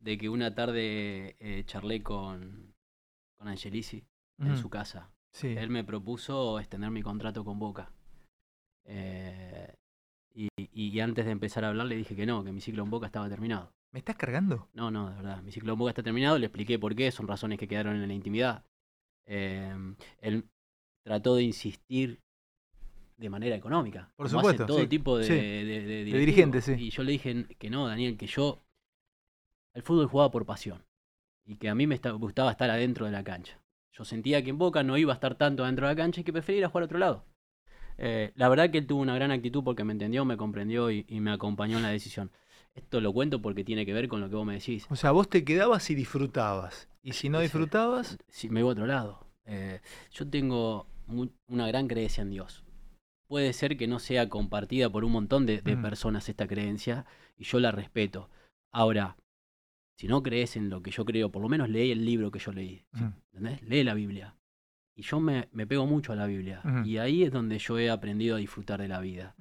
de 0.00 0.16
que 0.18 0.28
una 0.30 0.54
tarde 0.54 1.36
eh, 1.40 1.62
charlé 1.66 2.02
con, 2.02 2.72
con 3.38 3.48
Angelici 3.48 4.04
en 4.40 4.52
Ujú, 4.52 4.56
su 4.62 4.70
casa. 4.70 5.10
Sí. 5.30 5.48
Él 5.48 5.68
me 5.68 5.84
propuso 5.84 6.58
extender 6.58 6.90
mi 6.90 7.02
contrato 7.02 7.44
con 7.44 7.58
Boca. 7.58 7.90
Eh, 8.86 9.74
y, 10.34 10.48
y 10.56 11.00
antes 11.00 11.26
de 11.26 11.32
empezar 11.32 11.64
a 11.64 11.68
hablar 11.68 11.86
le 11.86 11.96
dije 11.96 12.16
que 12.16 12.24
no, 12.24 12.44
que 12.44 12.52
mi 12.52 12.60
ciclo 12.60 12.82
en 12.82 12.90
Boca 12.90 13.06
estaba 13.06 13.28
terminado. 13.28 13.70
¿Me 13.92 14.00
estás 14.00 14.16
cargando? 14.16 14.68
No, 14.74 14.90
no, 14.90 15.08
de 15.10 15.16
verdad. 15.16 15.42
Mi 15.42 15.50
ciclo 15.52 15.72
en 15.72 15.78
Boca 15.78 15.90
está 15.90 16.02
terminado. 16.02 16.38
Le 16.38 16.46
expliqué 16.46 16.78
por 16.78 16.94
qué. 16.94 17.10
Son 17.10 17.26
razones 17.26 17.58
que 17.58 17.66
quedaron 17.68 17.96
en 17.96 18.06
la 18.06 18.14
intimidad. 18.14 18.64
Eh, 19.26 19.74
él 20.20 20.44
trató 21.04 21.36
de 21.36 21.42
insistir 21.44 22.20
de 23.16 23.30
manera 23.30 23.56
económica. 23.56 24.12
Por 24.16 24.28
supuesto, 24.28 24.64
Hace 24.64 24.68
todo 24.72 24.80
sí, 24.80 24.86
tipo 24.88 25.16
de, 25.18 25.24
sí. 25.24 25.32
de, 25.34 25.64
de- 25.64 25.82
de 26.04 26.18
dirigentes, 26.18 26.64
sí. 26.64 26.72
Y 26.78 26.90
yo 26.90 27.02
le 27.02 27.12
dije 27.12 27.46
que 27.58 27.70
no, 27.70 27.86
Daniel, 27.88 28.16
que 28.16 28.26
yo. 28.26 28.62
El 29.74 29.82
fútbol 29.82 30.06
jugaba 30.06 30.30
por 30.30 30.44
pasión. 30.46 30.84
Y 31.44 31.56
que 31.56 31.68
a 31.68 31.74
mí 31.74 31.86
me 31.86 31.96
gustaba 31.96 32.50
estar 32.50 32.70
adentro 32.70 33.06
de 33.06 33.12
la 33.12 33.24
cancha. 33.24 33.58
Yo 33.92 34.04
sentía 34.04 34.44
que 34.44 34.50
en 34.50 34.58
Boca 34.58 34.82
no 34.82 34.96
iba 34.98 35.12
a 35.12 35.14
estar 35.14 35.34
tanto 35.36 35.64
adentro 35.64 35.86
de 35.88 35.94
la 35.94 35.96
cancha 35.96 36.20
y 36.20 36.24
que 36.24 36.32
prefería 36.32 36.58
ir 36.60 36.64
a 36.66 36.68
jugar 36.68 36.82
a 36.82 36.86
otro 36.86 36.98
lado. 36.98 37.24
Eh, 37.96 38.32
la 38.36 38.48
verdad 38.48 38.70
que 38.70 38.78
él 38.78 38.86
tuvo 38.86 39.00
una 39.00 39.14
gran 39.14 39.30
actitud 39.30 39.64
porque 39.64 39.82
me 39.82 39.92
entendió, 39.92 40.24
me 40.24 40.36
comprendió 40.36 40.90
y, 40.90 41.04
y 41.08 41.20
me 41.20 41.32
acompañó 41.32 41.78
en 41.78 41.82
la 41.82 41.88
decisión. 41.90 42.30
Esto 42.78 43.00
lo 43.00 43.12
cuento 43.12 43.40
porque 43.42 43.64
tiene 43.64 43.84
que 43.84 43.92
ver 43.92 44.08
con 44.08 44.20
lo 44.20 44.28
que 44.28 44.36
vos 44.36 44.46
me 44.46 44.54
decís. 44.54 44.86
O 44.90 44.96
sea, 44.96 45.10
vos 45.10 45.28
te 45.28 45.44
quedabas 45.44 45.90
y 45.90 45.94
disfrutabas. 45.94 46.88
Y 47.02 47.12
si 47.12 47.28
no 47.28 47.40
disfrutabas, 47.40 48.18
Si 48.28 48.48
me 48.48 48.62
voy 48.62 48.70
a 48.70 48.72
otro 48.72 48.86
lado. 48.86 49.26
Eh, 49.44 49.80
yo 50.12 50.28
tengo 50.28 50.86
una 51.48 51.66
gran 51.66 51.88
creencia 51.88 52.22
en 52.22 52.30
Dios. 52.30 52.64
Puede 53.28 53.52
ser 53.52 53.76
que 53.76 53.86
no 53.86 53.98
sea 53.98 54.28
compartida 54.28 54.90
por 54.90 55.04
un 55.04 55.12
montón 55.12 55.44
de, 55.46 55.60
de 55.62 55.76
Mm. 55.76 55.82
personas 55.82 56.28
esta 56.28 56.46
creencia 56.46 57.04
y 57.36 57.44
yo 57.44 57.58
la 57.60 57.72
respeto. 57.72 58.30
Ahora, 58.72 59.16
si 59.98 60.06
no 60.06 60.22
crees 60.22 60.56
en 60.56 60.70
lo 60.70 60.82
que 60.82 60.90
yo 60.90 61.04
creo, 61.04 61.30
por 61.30 61.42
lo 61.42 61.48
menos 61.48 61.68
lee 61.68 61.90
el 61.90 62.04
libro 62.04 62.30
que 62.30 62.38
yo 62.38 62.52
leí. 62.52 62.84
Ujú. 62.94 63.12
¿Entendés? 63.32 63.62
Lee 63.62 63.84
la 63.84 63.94
Biblia. 63.94 64.34
Y 64.94 65.02
yo 65.02 65.20
me, 65.20 65.48
me 65.52 65.66
pego 65.66 65.86
mucho 65.86 66.12
a 66.12 66.16
la 66.16 66.26
Biblia. 66.26 66.60
Ujú. 66.64 66.86
Y 66.88 66.98
ahí 66.98 67.22
es 67.22 67.30
donde 67.32 67.58
yo 67.58 67.78
he 67.78 67.88
aprendido 67.90 68.36
a 68.36 68.38
disfrutar 68.38 68.80
de 68.80 68.88
la 68.88 69.00
vida. 69.00 69.34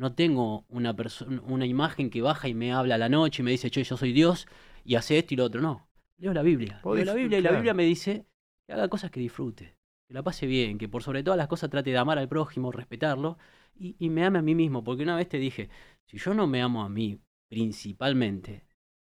No 0.00 0.14
tengo 0.14 0.64
una, 0.68 0.96
perso- 0.96 1.26
una 1.46 1.66
imagen 1.66 2.08
que 2.08 2.22
baja 2.22 2.48
y 2.48 2.54
me 2.54 2.72
habla 2.72 2.94
a 2.94 2.98
la 2.98 3.10
noche 3.10 3.42
y 3.42 3.44
me 3.44 3.50
dice, 3.50 3.70
che, 3.70 3.84
yo 3.84 3.96
soy 3.98 4.12
Dios 4.12 4.46
y 4.82 4.94
hace 4.94 5.18
esto 5.18 5.34
y 5.34 5.36
lo 5.36 5.44
otro. 5.44 5.60
No. 5.60 5.86
Leo 6.16 6.32
la 6.32 6.42
Biblia. 6.42 6.80
Leo 6.82 7.04
la 7.04 7.14
Biblia 7.14 7.38
y 7.38 7.42
la. 7.42 7.50
Biblia 7.52 7.74
me 7.74 7.84
dice 7.84 8.24
que 8.66 8.72
haga 8.72 8.88
cosas 8.88 9.10
que 9.10 9.20
disfrute, 9.20 9.76
que 10.08 10.14
la 10.14 10.22
pase 10.22 10.46
bien, 10.46 10.78
que 10.78 10.88
por 10.88 11.02
sobre 11.02 11.22
todas 11.22 11.36
las 11.36 11.48
cosas 11.48 11.68
trate 11.68 11.90
de 11.90 11.98
amar 11.98 12.18
al 12.18 12.28
prójimo, 12.28 12.72
respetarlo 12.72 13.36
y, 13.78 13.94
y 13.98 14.08
me 14.08 14.24
ame 14.24 14.38
a 14.38 14.42
mí 14.42 14.54
mismo. 14.54 14.82
Porque 14.82 15.02
una 15.02 15.16
vez 15.16 15.28
te 15.28 15.36
dije, 15.38 15.68
si 16.06 16.16
yo 16.16 16.32
no 16.32 16.46
me 16.46 16.62
amo 16.62 16.82
a 16.82 16.88
mí 16.88 17.18
principalmente, 17.50 18.64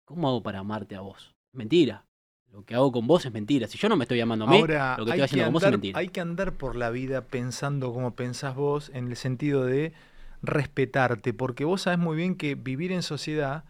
¿cómo 0.05 0.27
hago 0.27 0.43
para 0.43 0.59
amarte 0.59 0.95
a 0.95 1.01
vos? 1.01 1.33
Mentira. 1.53 2.05
Lo 2.51 2.65
que 2.65 2.75
hago 2.75 2.91
con 2.91 3.07
vos 3.07 3.25
es 3.25 3.31
mentira. 3.31 3.65
Si 3.67 3.77
yo 3.77 3.87
no 3.87 3.95
me 3.95 4.03
estoy 4.03 4.19
amando 4.19 4.43
a 4.45 4.49
mí, 4.49 4.57
Ahora, 4.57 4.95
lo 4.97 5.05
que 5.05 5.11
hay, 5.13 5.19
estoy 5.21 5.37
que 5.37 5.41
haciendo 5.41 5.45
con 5.45 5.53
vos 5.53 5.63
es 5.63 5.67
andar, 5.67 5.77
mentira. 5.79 5.99
hay 5.99 6.07
que 6.09 6.19
andar 6.21 6.53
por 6.57 6.75
la 6.75 6.89
vida 6.89 7.21
pensando 7.27 7.93
como 7.93 8.13
pensás 8.15 8.55
vos, 8.55 8.91
en 8.93 9.07
el 9.07 9.15
sentido 9.15 9.63
de 9.65 9.93
respetarte, 10.41 11.33
porque 11.33 11.65
vos 11.65 11.83
sabes 11.83 11.99
muy 11.99 12.15
bien 12.17 12.35
que 12.35 12.55
vivir 12.55 12.91
en 12.91 13.03
sociedad 13.03 13.65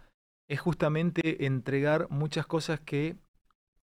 es 0.49 0.59
justamente 0.59 1.45
entregar 1.45 2.07
muchas 2.09 2.45
cosas 2.45 2.79
que 2.79 3.17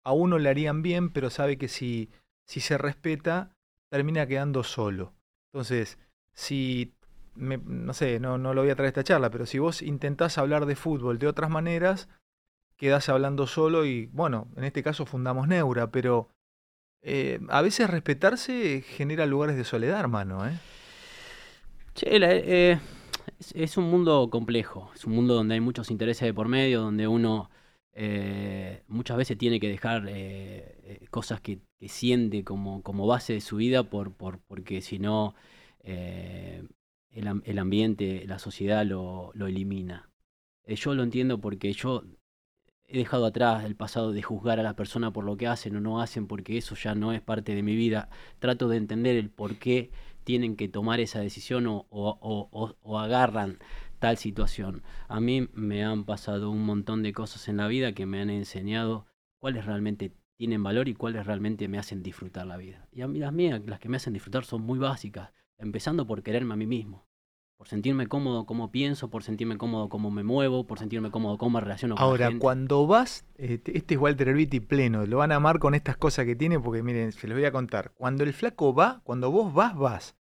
a 0.04 0.14
uno 0.14 0.40
le 0.40 0.50
harían 0.50 0.82
bien, 0.82 1.10
pero 1.12 1.30
sabe 1.30 1.58
que 1.58 1.68
si, 1.68 2.10
si 2.46 2.60
se 2.62 2.78
respeta, 2.78 3.52
termina 3.90 4.28
quedando 4.28 4.64
solo. 4.64 5.14
Entonces, 5.52 5.98
si, 6.34 6.94
me- 7.36 7.58
no 7.58 7.94
sé, 7.94 8.20
no, 8.20 8.38
no 8.38 8.54
lo 8.54 8.62
voy 8.62 8.72
a 8.72 8.76
traer 8.76 8.90
esta 8.90 9.04
charla, 9.04 9.30
pero 9.30 9.46
si 9.46 9.60
vos 9.60 9.82
intentás 9.82 10.38
hablar 10.38 10.66
de 10.66 10.76
fútbol 10.76 11.20
de 11.20 11.28
otras 11.28 11.50
maneras, 11.50 12.10
quedás 12.78 13.10
hablando 13.10 13.48
solo 13.48 13.86
y, 13.86 14.08
bueno, 14.08 14.48
en 14.56 14.64
este 14.66 14.84
caso 14.84 15.06
fundamos 15.06 15.48
Neura, 15.48 15.92
pero 15.92 16.30
eh, 17.04 17.40
a 17.50 17.62
veces 17.62 17.90
respetarse 17.90 18.82
genera 18.82 19.26
lugares 19.26 19.56
de 19.58 19.64
soledad, 19.64 20.00
hermano, 20.00 20.48
¿eh? 20.48 20.60
Eh, 22.02 22.80
es, 23.54 23.78
un 23.78 23.90
mundo 23.90 24.30
complejo, 24.30 24.92
es 24.96 25.06
un 25.06 25.14
mundo 25.14 25.34
donde 25.34 25.56
hay 25.56 25.62
muchos 25.62 25.90
intereses 25.92 26.26
de 26.26 26.34
por 26.34 26.48
medio, 26.48 26.82
donde 26.82 27.08
uno 27.08 27.50
eh, 27.94 28.84
muchas 28.88 29.18
veces 29.18 29.38
tiene 29.38 29.60
que 29.60 29.70
dejar 29.70 30.06
eh, 30.08 31.06
cosas 31.10 31.42
que, 31.42 31.60
siente 31.88 32.44
como, 32.44 32.82
como 32.84 33.08
base 33.08 33.34
de 33.34 33.42
su 33.42 33.58
vida 33.58 33.84
por, 33.84 34.14
por, 34.14 34.40
porque 34.42 34.82
si 34.82 35.00
no 35.00 35.36
el, 35.84 37.28
am- 37.28 37.42
el 37.46 37.60
ambiente, 37.60 38.26
la 38.28 38.40
sociedad 38.40 38.86
lo, 38.86 39.32
lo 39.34 39.48
elimina. 39.48 40.10
Yo 40.66 40.94
lo 40.96 41.04
entiendo 41.04 41.40
porque 41.40 41.74
yo 41.74 42.04
he 42.88 42.98
dejado 42.98 43.26
atrás 43.26 43.66
el 43.66 43.76
pasado 43.76 44.12
de 44.12 44.22
juzgar 44.22 44.60
a 44.60 44.64
las 44.64 44.74
personas 44.76 45.12
por 45.12 45.26
lo 45.26 45.38
que 45.38 45.48
hacen 45.48 45.76
o 45.76 45.82
no 45.82 46.02
hacen, 46.02 46.28
porque 46.28 46.58
eso 46.58 46.76
ya 46.76 46.96
no 46.96 47.14
es 47.14 47.22
parte 47.22 47.54
de 47.56 47.64
mi 47.64 47.76
vida. 47.76 48.10
Trato 48.40 48.68
de 48.70 48.78
entender 48.78 49.18
el 49.18 49.30
por 49.30 49.58
qué 49.58 49.92
tienen 50.28 50.58
que 50.58 50.68
tomar 50.68 51.00
esa 51.00 51.22
decisión 51.22 51.68
o, 51.68 51.86
o- 51.90 52.18
o- 52.20 52.50
o- 52.52 52.76
o 52.82 53.00
agarran 53.00 53.60
tal 54.00 54.18
situación. 54.18 54.84
A 55.08 55.22
mí 55.22 55.48
me 55.54 55.86
han 55.86 56.04
pasado 56.04 56.52
un 56.52 56.66
montón 56.66 57.02
de 57.02 57.14
cosas 57.14 57.48
en 57.48 57.56
la 57.56 57.68
vida 57.70 57.94
que 57.94 58.06
me 58.06 58.20
han 58.22 58.30
enseñado 58.30 59.06
cuáles 59.40 59.66
realmente 59.66 60.12
tienen 60.36 60.62
valor 60.64 60.90
y 60.90 60.96
cuáles 60.96 61.26
realmente 61.26 61.70
me 61.70 61.80
hacen 61.80 62.04
disfrutar 62.04 62.46
la 62.46 62.58
vida. 62.58 62.90
Y 62.92 63.02
a 63.04 63.08
mí 63.08 63.20
las 63.20 63.32
mías, 63.32 63.62
las 63.66 63.80
que 63.80 63.88
me 63.88 63.96
hacen 63.96 64.12
disfrutar 64.12 64.44
son 64.44 64.64
muy 64.64 64.78
básicas, 64.80 65.32
empezando 65.58 66.06
por 66.06 66.22
quererme 66.24 66.54
a 66.56 66.58
mí 66.58 66.68
mismo. 66.68 67.08
Por 67.58 67.68
sentirme 67.70 68.06
cómodo 68.06 68.46
como 68.46 68.70
pienso, 68.70 69.10
por 69.10 69.24
sentirme 69.24 69.58
cómodo 69.58 69.90
como 69.90 70.12
me 70.12 70.24
muevo, 70.24 70.68
por 70.68 70.78
sentirme 70.78 71.10
cómodo 71.10 71.40
cómo 71.40 71.58
me 71.58 71.62
relaciono 71.62 71.96
con 71.96 72.04
la 72.04 72.08
Ahora, 72.08 72.28
gente. 72.28 72.40
cuando 72.44 72.86
vas, 72.86 73.26
eh, 73.38 73.60
este 73.74 73.96
es 73.96 74.00
Walter 74.00 74.28
Herbiti 74.28 74.60
pleno, 74.60 75.08
lo 75.08 75.18
van 75.18 75.32
a 75.32 75.38
amar 75.38 75.58
con 75.58 75.74
estas 75.74 75.98
cosas 75.98 76.26
que 76.26 76.36
tiene, 76.36 76.60
porque 76.60 76.84
miren, 76.84 77.12
se 77.14 77.28
los 77.28 77.36
voy 77.36 77.46
a 77.46 77.52
contar. 77.52 77.94
Cuando 77.96 78.24
el 78.24 78.34
flaco 78.34 78.76
va, 78.76 79.02
cuando 79.04 79.32
vos 79.32 79.56
vas, 79.56 79.76
vas. 79.76 80.17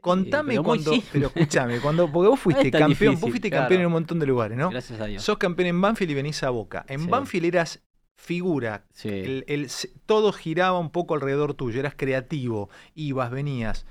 Contame 0.00 0.50
pero 0.54 0.62
cuando, 0.64 0.92
pero 1.12 1.26
escúchame, 1.28 1.78
cuando, 1.80 2.10
porque 2.10 2.28
vos 2.28 2.40
fuiste 2.40 2.70
campeón, 2.70 3.14
vos 3.20 3.30
fuiste 3.30 3.50
claro. 3.50 3.62
campeón 3.64 3.80
en 3.82 3.86
un 3.86 3.92
montón 3.92 4.18
de 4.18 4.26
lugares, 4.26 4.56
¿no? 4.58 4.70
Gracias 4.70 5.00
a 5.00 5.06
Dios. 5.06 5.22
Sos 5.22 5.38
campeón 5.38 5.68
en 5.68 5.80
Banfield 5.80 6.10
y 6.10 6.14
venís 6.14 6.42
a 6.42 6.50
Boca. 6.50 6.84
En 6.88 7.00
Sí. 7.00 7.06
Banfield 7.08 7.46
eras 7.46 7.82
figura, 8.16 8.84
Sí. 8.92 9.08
el- 9.08 9.44
el- 9.48 9.68
todo 10.06 10.32
giraba 10.32 10.78
un 10.78 10.90
poco 10.90 11.14
alrededor 11.14 11.54
tuyo, 11.54 11.80
eras 11.80 11.94
creativo, 11.96 12.68
ibas, 12.94 13.30
venías. 13.30 13.86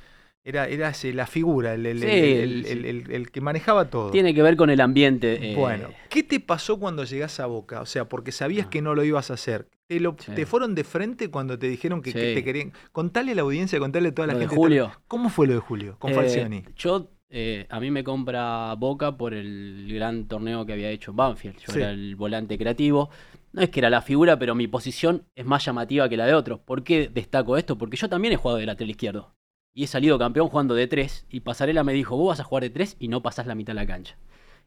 Era, 0.49 0.67
eras 0.67 1.05
eh, 1.05 1.13
la 1.13 1.27
figura, 1.27 1.75
el, 1.75 1.85
el- 1.85 1.99
Sí, 1.99 2.07
el- 2.07 3.25
sí. 3.25 3.31
que 3.31 3.39
manejaba 3.39 3.89
todo. 3.91 4.09
Tiene 4.09 4.33
que 4.33 4.41
ver 4.41 4.55
con 4.55 4.71
el 4.71 4.81
ambiente. 4.81 5.51
eh, 5.51 5.55
Bueno, 5.55 5.89
¿qué 6.09 6.23
te 6.23 6.39
pasó 6.39 6.79
cuando 6.79 7.03
llegás 7.03 7.39
a 7.39 7.45
Boca? 7.45 7.81
O 7.81 7.85
sea, 7.85 8.09
porque 8.09 8.31
sabías 8.31 8.65
Ah. 8.65 8.69
que 8.71 8.81
no 8.81 8.95
lo 8.95 9.03
ibas 9.03 9.29
a 9.29 9.35
hacer. 9.35 9.67
¿Te, 9.88 9.99
lo, 9.99 10.15
Sí. 10.19 10.31
te 10.33 10.47
fueron 10.47 10.73
de 10.73 10.83
frente 10.83 11.29
cuando 11.29 11.59
te 11.59 11.69
dijeron 11.69 12.01
que, 12.01 12.13
te 12.13 12.43
querían? 12.43 12.73
Contale 12.91 13.33
a 13.33 13.35
la 13.35 13.43
audiencia, 13.43 13.77
contale 13.77 14.09
a 14.09 14.12
toda 14.15 14.27
la 14.27 14.33
lo 14.33 14.39
de 14.39 14.45
gente. 14.47 14.55
Julio. 14.55 14.91
¿Cómo 15.07 15.29
fue 15.29 15.45
lo 15.45 15.53
de 15.53 15.59
Julio 15.59 15.97
con 15.99 16.12
Eh, 16.12 16.15
Falcioni? 16.15 16.63
Yo, 16.75 17.12
eh, 17.29 17.67
a 17.69 17.79
mí 17.79 17.91
me 17.91 18.03
compra 18.03 18.73
Boca 18.73 19.17
por 19.17 19.35
el 19.35 19.88
gran 19.93 20.27
torneo 20.27 20.65
que 20.65 20.73
había 20.73 20.89
hecho 20.89 21.12
en 21.12 21.17
Banfield. 21.17 21.57
Yo 21.59 21.73
era 21.79 21.91
el 21.91 22.15
volante 22.15 22.57
creativo. 22.57 23.12
No 23.51 23.62
es 23.63 23.69
que 23.69 23.79
era 23.81 23.89
la 23.91 24.01
figura, 24.01 24.38
pero 24.39 24.53
mi 24.55 24.67
posición 24.67 25.25
es 25.35 25.45
más 25.45 25.63
llamativa 25.65 26.07
que 26.09 26.17
la 26.17 26.25
de 26.27 26.33
otros. 26.35 26.59
¿Por 26.59 26.83
qué 26.83 27.07
destaco 27.12 27.57
esto? 27.57 27.77
Porque 27.77 27.97
yo 27.97 28.07
también 28.09 28.33
he 28.33 28.38
jugado 28.38 28.57
de 28.59 28.65
lateral 28.67 28.89
izquierdo. 28.91 29.33
Y 29.73 29.84
he 29.84 29.88
salido 29.88 30.17
campeón 30.19 30.49
jugando 30.49 30.73
de 30.75 30.88
tres. 30.88 31.25
Y 31.29 31.41
Pasarela 31.41 31.84
me 31.84 31.93
dijo, 31.93 32.17
vos 32.17 32.29
vas 32.29 32.39
a 32.39 32.43
jugar 32.43 32.63
de 32.63 32.69
tres 32.69 32.95
y 32.99 33.08
no 33.08 33.21
pasás 33.21 33.45
la 33.47 33.55
mitad 33.55 33.71
de 33.73 33.75
la 33.82 33.88
cancha. 33.88 34.15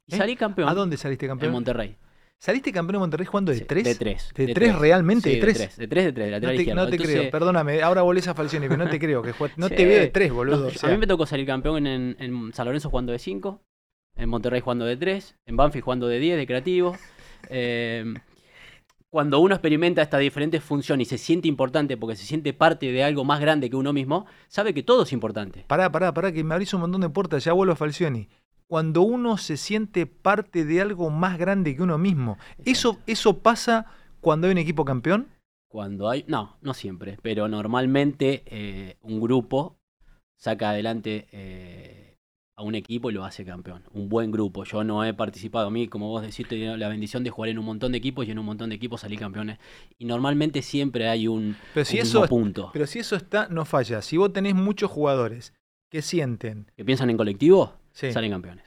Y 0.07 0.15
¿Eh? 0.15 0.19
salí 0.19 0.37
campeón 0.37 0.69
¿A 0.69 0.75
dónde 0.75 0.97
saliste 0.97 1.27
campeón? 1.27 1.49
en 1.51 1.53
Monterrey. 1.55 1.97
¿Saliste 2.39 2.73
campeón 2.73 2.97
en 2.97 3.01
Monterrey 3.03 3.27
jugando 3.27 3.53
de 3.53 3.59
Sí, 3.59 3.65
tres? 3.65 3.85
De 3.85 3.95
tres. 3.95 4.33
¿De 4.35 4.53
tres 4.53 4.77
realmente? 4.77 5.29
Sí, 5.31 5.37
¿De 5.37 5.41
tres? 5.41 5.77
De 5.77 5.87
tres, 5.87 6.05
de 6.07 6.13
tres, 6.13 6.31
de 6.31 6.31
tres, 6.31 6.41
de 6.41 6.41
No 6.41 6.49
te, 6.49 6.55
izquierdo. 6.57 6.83
no 6.83 6.89
te 6.89 6.97
Entonces, 6.97 7.17
creo, 7.21 7.31
perdóname, 7.31 7.83
ahora 7.83 8.03
volvés 8.03 8.27
a 8.27 8.35
Falcioni, 8.35 8.67
pero 8.69 8.83
no 8.85 8.91
te 8.91 8.99
creo, 8.99 9.23
que 9.23 9.33
no 9.57 9.69
Sí. 9.69 9.75
te 9.77 9.85
veo 9.87 10.01
de 10.01 10.09
tres, 10.09 10.33
boludo. 10.33 10.57
No, 10.63 10.67
o 10.67 10.71
yo- 10.71 10.79
sea, 10.79 10.89
a 10.89 10.93
mí 10.93 10.99
me 10.99 11.07
tocó 11.07 11.25
salir 11.25 11.47
campeón 11.47 11.87
en, 11.87 12.17
en 12.19 12.53
San 12.53 12.67
Lorenzo 12.67 12.91
jugando 12.91 13.13
de 13.13 13.21
5, 13.21 13.63
en 14.17 14.29
Monterrey 14.29 14.61
jugando 14.61 14.85
de 14.87 14.97
3, 14.97 15.37
en 15.47 15.57
Banfield 15.57 15.85
jugando 15.85 16.09
de 16.09 16.19
10, 16.19 16.37
de 16.37 16.47
creativo. 16.47 16.97
Eh, 17.51 18.05
cuando 19.13 19.41
uno 19.41 19.55
experimenta 19.55 20.01
estas 20.01 20.21
diferentes 20.21 20.65
funciones 20.65 21.07
y 21.07 21.11
se 21.11 21.19
siente 21.19 21.47
importante 21.47 21.99
porque 21.99 22.17
se 22.17 22.25
siente 22.25 22.55
parte 22.55 22.91
de 22.93 23.05
algo 23.05 23.27
más 23.27 23.41
grande 23.41 23.69
que 23.69 23.77
uno 23.77 23.93
mismo, 23.93 24.25
sabe 24.49 24.73
que 24.73 24.83
todo 24.83 25.03
es 25.03 25.13
importante. 25.13 25.67
Pará, 25.69 25.93
pará, 25.93 26.15
pará, 26.15 26.33
que 26.33 26.43
me 26.43 26.55
abrís 26.55 26.73
un 26.73 26.81
montón 26.81 27.03
de 27.03 27.11
puertas, 27.11 27.45
ya 27.45 27.53
vuelvo 27.53 27.75
a 27.75 27.77
Falcioni. 27.77 28.31
Cuando 28.67 29.03
uno 29.03 29.37
se 29.37 29.59
siente 29.59 30.07
parte 30.07 30.65
de 30.65 30.81
algo 30.81 31.11
más 31.11 31.39
grande 31.39 31.77
que 31.77 31.83
uno 31.83 31.99
mismo, 31.99 32.39
¿eso, 32.65 33.01
¿eso 33.07 33.41
pasa 33.41 33.85
cuando 34.23 34.47
hay 34.47 34.53
un 34.53 34.59
equipo 34.59 34.87
campeón? 34.87 35.29
Cuando 35.69 36.09
hay, 36.09 36.25
no, 36.27 36.57
no 36.63 36.73
siempre, 36.73 37.19
pero 37.21 37.49
normalmente 37.49 38.43
eh, 38.47 38.97
un 39.03 39.21
grupo 39.21 39.77
saca 40.39 40.71
adelante 40.71 41.29
eh, 41.33 42.12
a 42.63 42.65
un 42.67 42.75
equipo 42.75 43.11
y 43.11 43.13
lo 43.15 43.25
hace 43.25 43.45
campeón. 43.45 43.83
Un 43.93 44.09
buen 44.09 44.31
grupo. 44.31 44.65
Yo 44.65 44.85
no 44.85 45.05
he 45.05 45.13
participado 45.15 45.67
a 45.67 45.71
mí, 45.71 45.89
como 45.89 46.09
vos 46.09 46.23
decís, 46.23 46.47
tengo 46.49 46.77
la 46.77 46.89
bendición 46.89 47.25
de 47.25 47.31
jugar 47.31 47.51
en 47.51 47.59
un 47.59 47.65
montón 47.65 47.93
de 47.93 47.99
equipos 47.99 48.27
y 48.27 48.31
en 48.31 48.39
un 48.39 48.47
montón 48.47 48.71
de 48.71 48.77
equipos 48.77 49.01
salí 49.03 49.17
campeones. 49.17 49.59
Y 49.99 50.05
normalmente 50.07 50.63
siempre 50.63 51.09
hay 51.09 51.29
un, 51.29 51.57
Pero 51.75 51.85
si 51.85 51.97
un 51.97 52.03
eso 52.03 52.07
mismo 52.21 52.25
es- 52.25 52.31
punto. 52.31 52.71
Pero 52.73 52.87
si 52.87 52.99
eso 53.01 53.17
está, 53.17 53.49
no 53.49 53.65
falla. 53.65 54.01
Si 54.03 54.17
vos 54.17 54.33
tenés 54.33 54.55
muchos 54.55 54.91
jugadores 54.91 55.53
que 55.91 56.01
sienten, 56.03 56.71
que 56.77 56.85
piensan 56.85 57.11
en 57.11 57.17
colectivo, 57.17 57.75
sí, 57.93 58.13
salen 58.13 58.31
campeones. 58.31 58.65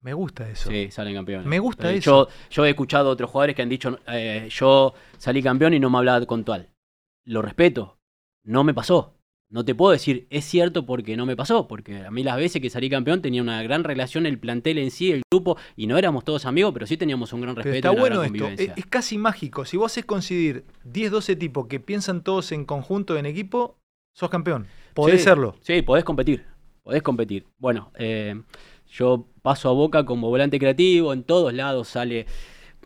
me 0.00 0.14
gusta 0.14 0.48
eso. 0.48 0.68
Sí, 0.70 0.90
salen 0.90 1.14
campeones. 1.14 1.46
Me 1.46 1.58
gusta 1.60 1.92
Eh, 1.92 1.98
eso. 1.98 2.28
Yo, 2.28 2.34
yo 2.50 2.64
he 2.66 2.70
escuchado 2.70 3.08
a 3.10 3.12
otros 3.12 3.30
jugadores 3.30 3.54
que 3.54 3.62
han 3.62 3.68
dicho, 3.68 3.98
eh, 4.08 4.48
yo 4.50 4.94
salí 5.18 5.42
campeón 5.42 5.74
y 5.74 5.80
no 5.80 5.90
me 5.90 5.98
hablaba 5.98 6.24
con 6.26 6.44
tal. 6.44 6.70
Lo 7.24 7.40
respeto. 7.42 7.98
No 8.44 8.64
me 8.64 8.74
pasó. 8.74 9.14
No 9.52 9.66
te 9.66 9.74
puedo 9.74 9.92
decir, 9.92 10.26
es 10.30 10.46
cierto 10.46 10.86
porque 10.86 11.14
no 11.14 11.26
me 11.26 11.36
pasó, 11.36 11.68
porque 11.68 12.06
a 12.06 12.10
mí 12.10 12.24
las 12.24 12.38
veces 12.38 12.62
que 12.62 12.70
salí 12.70 12.88
campeón 12.88 13.20
tenía 13.20 13.42
una 13.42 13.62
gran 13.62 13.84
relación 13.84 14.24
el 14.24 14.38
plantel 14.38 14.78
en 14.78 14.90
sí, 14.90 15.12
el 15.12 15.20
grupo, 15.30 15.58
y 15.76 15.86
no 15.86 15.98
éramos 15.98 16.24
todos 16.24 16.46
amigos, 16.46 16.72
pero 16.72 16.86
sí 16.86 16.96
teníamos 16.96 17.34
un 17.34 17.42
gran 17.42 17.54
Pero 17.54 17.64
respeto. 17.64 17.76
está 17.76 17.88
y 17.88 17.92
una 17.92 18.00
bueno 18.00 18.34
gran 18.38 18.54
esto, 18.56 18.72
es, 18.76 18.86
casi 18.86 19.18
mágico. 19.18 19.66
Si 19.66 19.76
vos 19.76 19.92
haces 19.92 20.06
coincidir 20.06 20.64
10, 20.84 21.10
12 21.10 21.36
tipos 21.36 21.66
que 21.66 21.80
piensan 21.80 22.22
todos 22.24 22.50
en 22.52 22.64
conjunto, 22.64 23.18
en 23.18 23.26
equipo, 23.26 23.76
sos 24.14 24.30
campeón. 24.30 24.66
Podés 24.94 25.20
Sí, 25.20 25.24
serlo. 25.24 25.54
Sí, 25.60 25.82
podés 25.82 26.04
competir. 26.04 26.46
Podés 26.82 27.02
competir. 27.02 27.44
Bueno, 27.58 27.92
eh, 27.98 28.40
yo 28.90 29.26
paso 29.42 29.68
a 29.68 29.72
Boca 29.72 30.06
como 30.06 30.30
volante 30.30 30.58
creativo, 30.58 31.12
en 31.12 31.24
todos 31.24 31.52
lados 31.52 31.88
sale. 31.88 32.24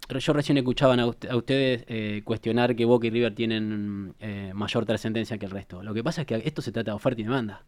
Yo 0.09 0.33
recién 0.33 0.57
escuchaban 0.59 1.01
a, 1.01 1.07
ust- 1.07 1.29
a 1.31 1.37
ustedes 1.37 1.85
eh, 1.89 2.23
cuestionar 2.25 2.77
que 2.77 2.85
Boca 2.85 3.07
y 3.07 3.11
River 3.11 3.35
tienen 3.35 4.15
eh, 4.21 4.53
mayor 4.55 4.85
trascendencia 4.87 5.39
que 5.39 5.47
el 5.47 5.51
resto. 5.53 5.83
Lo 5.83 5.93
que 5.95 6.05
pasa 6.05 6.21
es 6.23 6.27
que 6.27 6.37
esto 6.45 6.63
se 6.63 6.73
trata 6.73 6.93
de 6.93 6.97
oferta 6.97 7.21
y 7.21 7.25
demanda. 7.25 7.67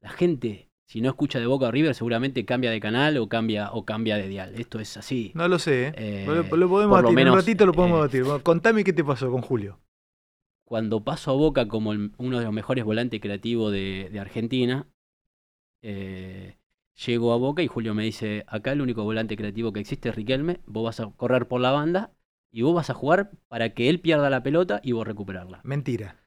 La 0.00 0.10
gente, 0.10 0.68
si 0.86 1.00
no 1.00 1.08
escucha 1.10 1.38
de 1.38 1.46
Boca 1.46 1.66
o 1.66 1.70
River, 1.70 1.94
seguramente 1.94 2.44
cambia 2.44 2.70
de 2.70 2.80
canal 2.80 3.16
o 3.18 3.28
cambia, 3.28 3.70
o 3.72 3.84
cambia 3.84 4.16
de 4.16 4.28
dial. 4.28 4.54
Esto 4.56 4.80
es 4.80 4.96
así. 4.96 5.30
No 5.34 5.46
lo 5.48 5.58
sé, 5.58 5.88
¿eh? 5.88 5.92
Eh, 5.96 6.24
lo, 6.26 6.56
lo 6.56 6.68
podemos 6.68 6.94
por 6.96 7.02
lo 7.02 7.08
batir. 7.08 7.08
en 7.10 7.14
menos, 7.16 7.32
un 7.34 7.38
ratito 7.40 7.66
lo 7.66 7.72
podemos 7.72 8.00
batir. 8.00 8.22
Bueno, 8.24 8.42
contame 8.42 8.82
qué 8.84 8.92
te 8.92 9.04
pasó 9.04 9.30
con 9.30 9.42
Julio. 9.42 9.78
cuando 10.66 11.04
paso 11.04 11.30
a 11.30 11.34
Boca 11.34 11.68
como 11.68 11.92
el- 11.92 12.12
uno 12.18 12.38
de 12.38 12.44
los 12.44 12.52
mejores 12.54 12.84
volantes 12.84 13.20
creativos 13.20 13.70
de, 13.72 14.08
de 14.10 14.18
Argentina, 14.20 14.88
eh, 15.82 16.56
llego 16.94 17.32
a 17.32 17.36
Boca 17.36 17.62
y 17.62 17.66
Julio 17.66 17.94
me 17.94 18.04
dice, 18.04 18.44
acá 18.46 18.72
el 18.72 18.80
único 18.80 19.04
volante 19.04 19.36
creativo 19.36 19.72
que 19.72 19.80
existe 19.80 20.08
es 20.08 20.14
Riquelme, 20.14 20.60
vos 20.66 20.84
vas 20.84 21.00
a 21.00 21.10
correr 21.16 21.48
por 21.48 21.60
la 21.60 21.70
banda 21.70 22.12
y 22.50 22.62
vos 22.62 22.74
vas 22.74 22.90
a 22.90 22.94
jugar 22.94 23.32
para 23.48 23.74
que 23.74 23.88
él 23.88 24.00
pierda 24.00 24.30
la 24.30 24.42
pelota 24.42 24.80
y 24.82 24.92
vos 24.92 25.06
recuperarla. 25.06 25.60
Mentira. 25.64 26.20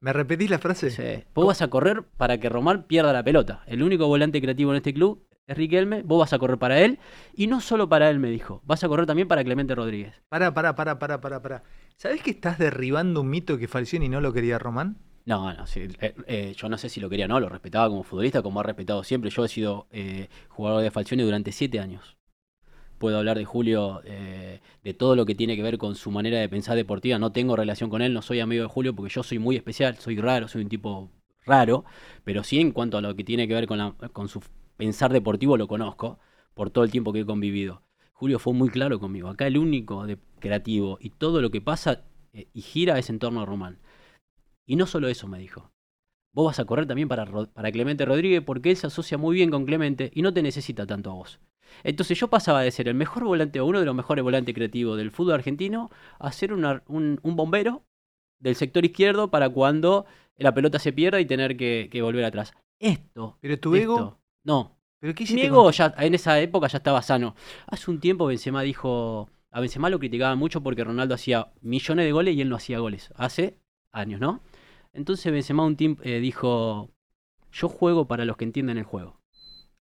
¿Me 0.00 0.12
repetís 0.12 0.50
la 0.50 0.58
frase? 0.58 0.90
Sí. 0.90 1.24
Vos 1.34 1.46
vas 1.46 1.62
a 1.62 1.68
correr 1.68 2.04
para 2.16 2.38
que 2.38 2.48
Román 2.48 2.84
pierda 2.84 3.12
la 3.12 3.22
pelota. 3.22 3.62
El 3.66 3.82
único 3.82 4.06
volante 4.06 4.40
creativo 4.40 4.70
en 4.70 4.78
este 4.78 4.94
club 4.94 5.26
es 5.46 5.56
Riquelme, 5.56 6.02
vos 6.02 6.20
vas 6.20 6.32
a 6.32 6.38
correr 6.38 6.58
para 6.58 6.80
él 6.80 6.98
y 7.34 7.46
no 7.48 7.60
solo 7.60 7.88
para 7.88 8.08
él, 8.08 8.18
me 8.18 8.30
dijo, 8.30 8.62
vas 8.64 8.84
a 8.84 8.88
correr 8.88 9.06
también 9.06 9.28
para 9.28 9.44
Clemente 9.44 9.74
Rodríguez. 9.74 10.14
Pará, 10.28 10.54
pará, 10.54 10.74
pará, 10.74 10.98
pará, 10.98 11.20
pará, 11.20 11.42
pará. 11.42 11.62
¿Sabés 11.96 12.22
que 12.22 12.30
estás 12.30 12.58
derribando 12.58 13.20
un 13.20 13.30
mito 13.30 13.58
que 13.58 13.68
Falcioni 13.68 14.08
no 14.08 14.20
lo 14.20 14.32
quería 14.32 14.58
Román? 14.58 14.98
No, 15.26 15.52
no, 15.52 15.66
sí, 15.66 15.86
eh, 16.00 16.14
eh, 16.26 16.54
yo 16.56 16.68
no 16.68 16.78
sé 16.78 16.88
si 16.88 17.00
lo 17.00 17.08
quería 17.08 17.26
o 17.26 17.28
no, 17.28 17.40
lo 17.40 17.48
respetaba 17.48 17.88
como 17.88 18.02
futbolista, 18.02 18.42
como 18.42 18.60
ha 18.60 18.62
respetado 18.62 19.04
siempre. 19.04 19.30
Yo 19.30 19.44
he 19.44 19.48
sido 19.48 19.86
eh, 19.92 20.28
jugador 20.48 20.82
de 20.82 20.90
Falcioni 20.90 21.22
durante 21.22 21.52
siete 21.52 21.78
años. 21.78 22.16
Puedo 23.00 23.16
hablar 23.16 23.38
de 23.38 23.46
Julio, 23.46 24.02
eh, 24.04 24.60
de 24.84 24.92
todo 24.94 25.16
lo 25.16 25.24
que 25.24 25.34
tiene 25.34 25.56
que 25.56 25.62
ver 25.62 25.78
con 25.78 25.94
su 25.94 26.10
manera 26.10 26.38
de 26.38 26.50
pensar 26.50 26.76
deportiva. 26.76 27.18
No 27.18 27.32
tengo 27.32 27.56
relación 27.56 27.88
con 27.88 28.02
él, 28.02 28.12
no 28.12 28.20
soy 28.20 28.40
amigo 28.40 28.62
de 28.62 28.68
Julio 28.68 28.94
porque 28.94 29.10
yo 29.10 29.22
soy 29.22 29.38
muy 29.38 29.56
especial, 29.56 29.96
soy 29.96 30.18
raro, 30.18 30.48
soy 30.48 30.62
un 30.62 30.68
tipo 30.68 31.10
raro, 31.46 31.86
pero 32.24 32.44
sí 32.44 32.60
en 32.60 32.72
cuanto 32.72 32.98
a 32.98 33.00
lo 33.00 33.16
que 33.16 33.24
tiene 33.24 33.48
que 33.48 33.54
ver 33.54 33.66
con, 33.66 34.28
su 34.28 34.42
pensar 34.76 35.14
deportivo 35.14 35.56
lo 35.56 35.66
conozco 35.66 36.18
por 36.52 36.68
todo 36.68 36.84
el 36.84 36.90
tiempo 36.90 37.14
que 37.14 37.20
he 37.20 37.24
convivido. 37.24 37.80
Julio 38.12 38.38
fue 38.38 38.52
muy 38.52 38.68
claro 38.68 39.00
conmigo. 39.00 39.28
Acá 39.28 39.46
el 39.46 39.56
único 39.56 40.06
creativo 40.38 40.98
y 41.00 41.08
todo 41.08 41.40
lo 41.40 41.50
que 41.50 41.62
pasa 41.62 42.02
eh, 42.34 42.48
y 42.52 42.60
gira 42.60 42.98
es 42.98 43.08
en 43.08 43.18
torno 43.18 43.40
a 43.40 43.46
Román. 43.46 43.78
Y 44.66 44.76
no 44.76 44.86
solo 44.86 45.08
eso 45.08 45.26
me 45.28 45.38
dijo. 45.38 45.72
Vos 46.32 46.46
vas 46.46 46.60
a 46.60 46.64
correr 46.64 46.86
también 46.86 47.08
para, 47.08 47.24
para 47.26 47.72
Clemente 47.72 48.04
Rodríguez 48.04 48.42
porque 48.44 48.70
él 48.70 48.76
se 48.76 48.86
asocia 48.86 49.18
muy 49.18 49.34
bien 49.34 49.50
con 49.50 49.66
Clemente 49.66 50.10
y 50.14 50.22
no 50.22 50.32
te 50.32 50.42
necesita 50.42 50.86
tanto 50.86 51.10
a 51.10 51.14
vos. 51.14 51.40
Entonces 51.82 52.18
yo 52.18 52.28
pasaba 52.28 52.62
de 52.62 52.70
ser 52.70 52.88
el 52.88 52.94
mejor 52.94 53.24
volante 53.24 53.60
o 53.60 53.66
uno 53.66 53.80
de 53.80 53.86
los 53.86 53.94
mejores 53.94 54.22
volantes 54.22 54.54
creativos 54.54 54.96
del 54.96 55.10
fútbol 55.10 55.34
argentino 55.34 55.90
a 56.18 56.30
ser 56.32 56.52
una- 56.52 56.82
un, 56.88 57.18
un 57.22 57.36
bombero 57.36 57.84
del 58.38 58.54
sector 58.56 58.84
izquierdo 58.84 59.30
para 59.30 59.48
cuando 59.48 60.06
la 60.36 60.54
pelota 60.54 60.78
se 60.78 60.92
pierda 60.92 61.20
y 61.20 61.26
tener 61.26 61.56
que, 61.56 61.88
que 61.90 62.02
volver 62.02 62.24
atrás. 62.24 62.52
Esto. 62.78 63.38
¿Pero 63.40 63.58
tu 63.58 63.74
ego? 63.74 63.94
esto, 63.94 64.20
No, 64.44 64.76
¿Pero 65.00 65.14
qué 65.14 65.24
mi 65.34 65.42
ego 65.42 65.64
con- 65.64 65.72
ya, 65.72 65.94
en 65.98 66.14
esa 66.14 66.40
época 66.40 66.66
ya 66.68 66.78
estaba 66.78 67.02
sano. 67.02 67.34
Hace 67.66 67.90
un 67.90 68.00
tiempo 68.00 68.26
Benzema 68.26 68.62
dijo, 68.62 69.28
a 69.50 69.60
Benzema 69.60 69.90
lo 69.90 69.98
criticaban 69.98 70.38
mucho 70.38 70.62
porque 70.62 70.84
Ronaldo 70.84 71.14
hacía 71.14 71.52
millones 71.60 72.04
de 72.06 72.12
goles 72.12 72.36
y 72.36 72.40
él 72.40 72.48
no 72.48 72.56
hacía 72.56 72.78
goles. 72.78 73.10
Hace 73.16 73.58
años, 73.92 74.20
¿no? 74.20 74.40
Entonces 74.92 75.32
Benzema 75.32 75.64
un 75.64 75.76
tiempo 75.76 76.02
eh, 76.04 76.20
dijo, 76.20 76.90
yo 77.52 77.68
juego 77.68 78.06
para 78.06 78.24
los 78.24 78.36
que 78.36 78.44
entienden 78.44 78.78
el 78.78 78.84
juego. 78.84 79.20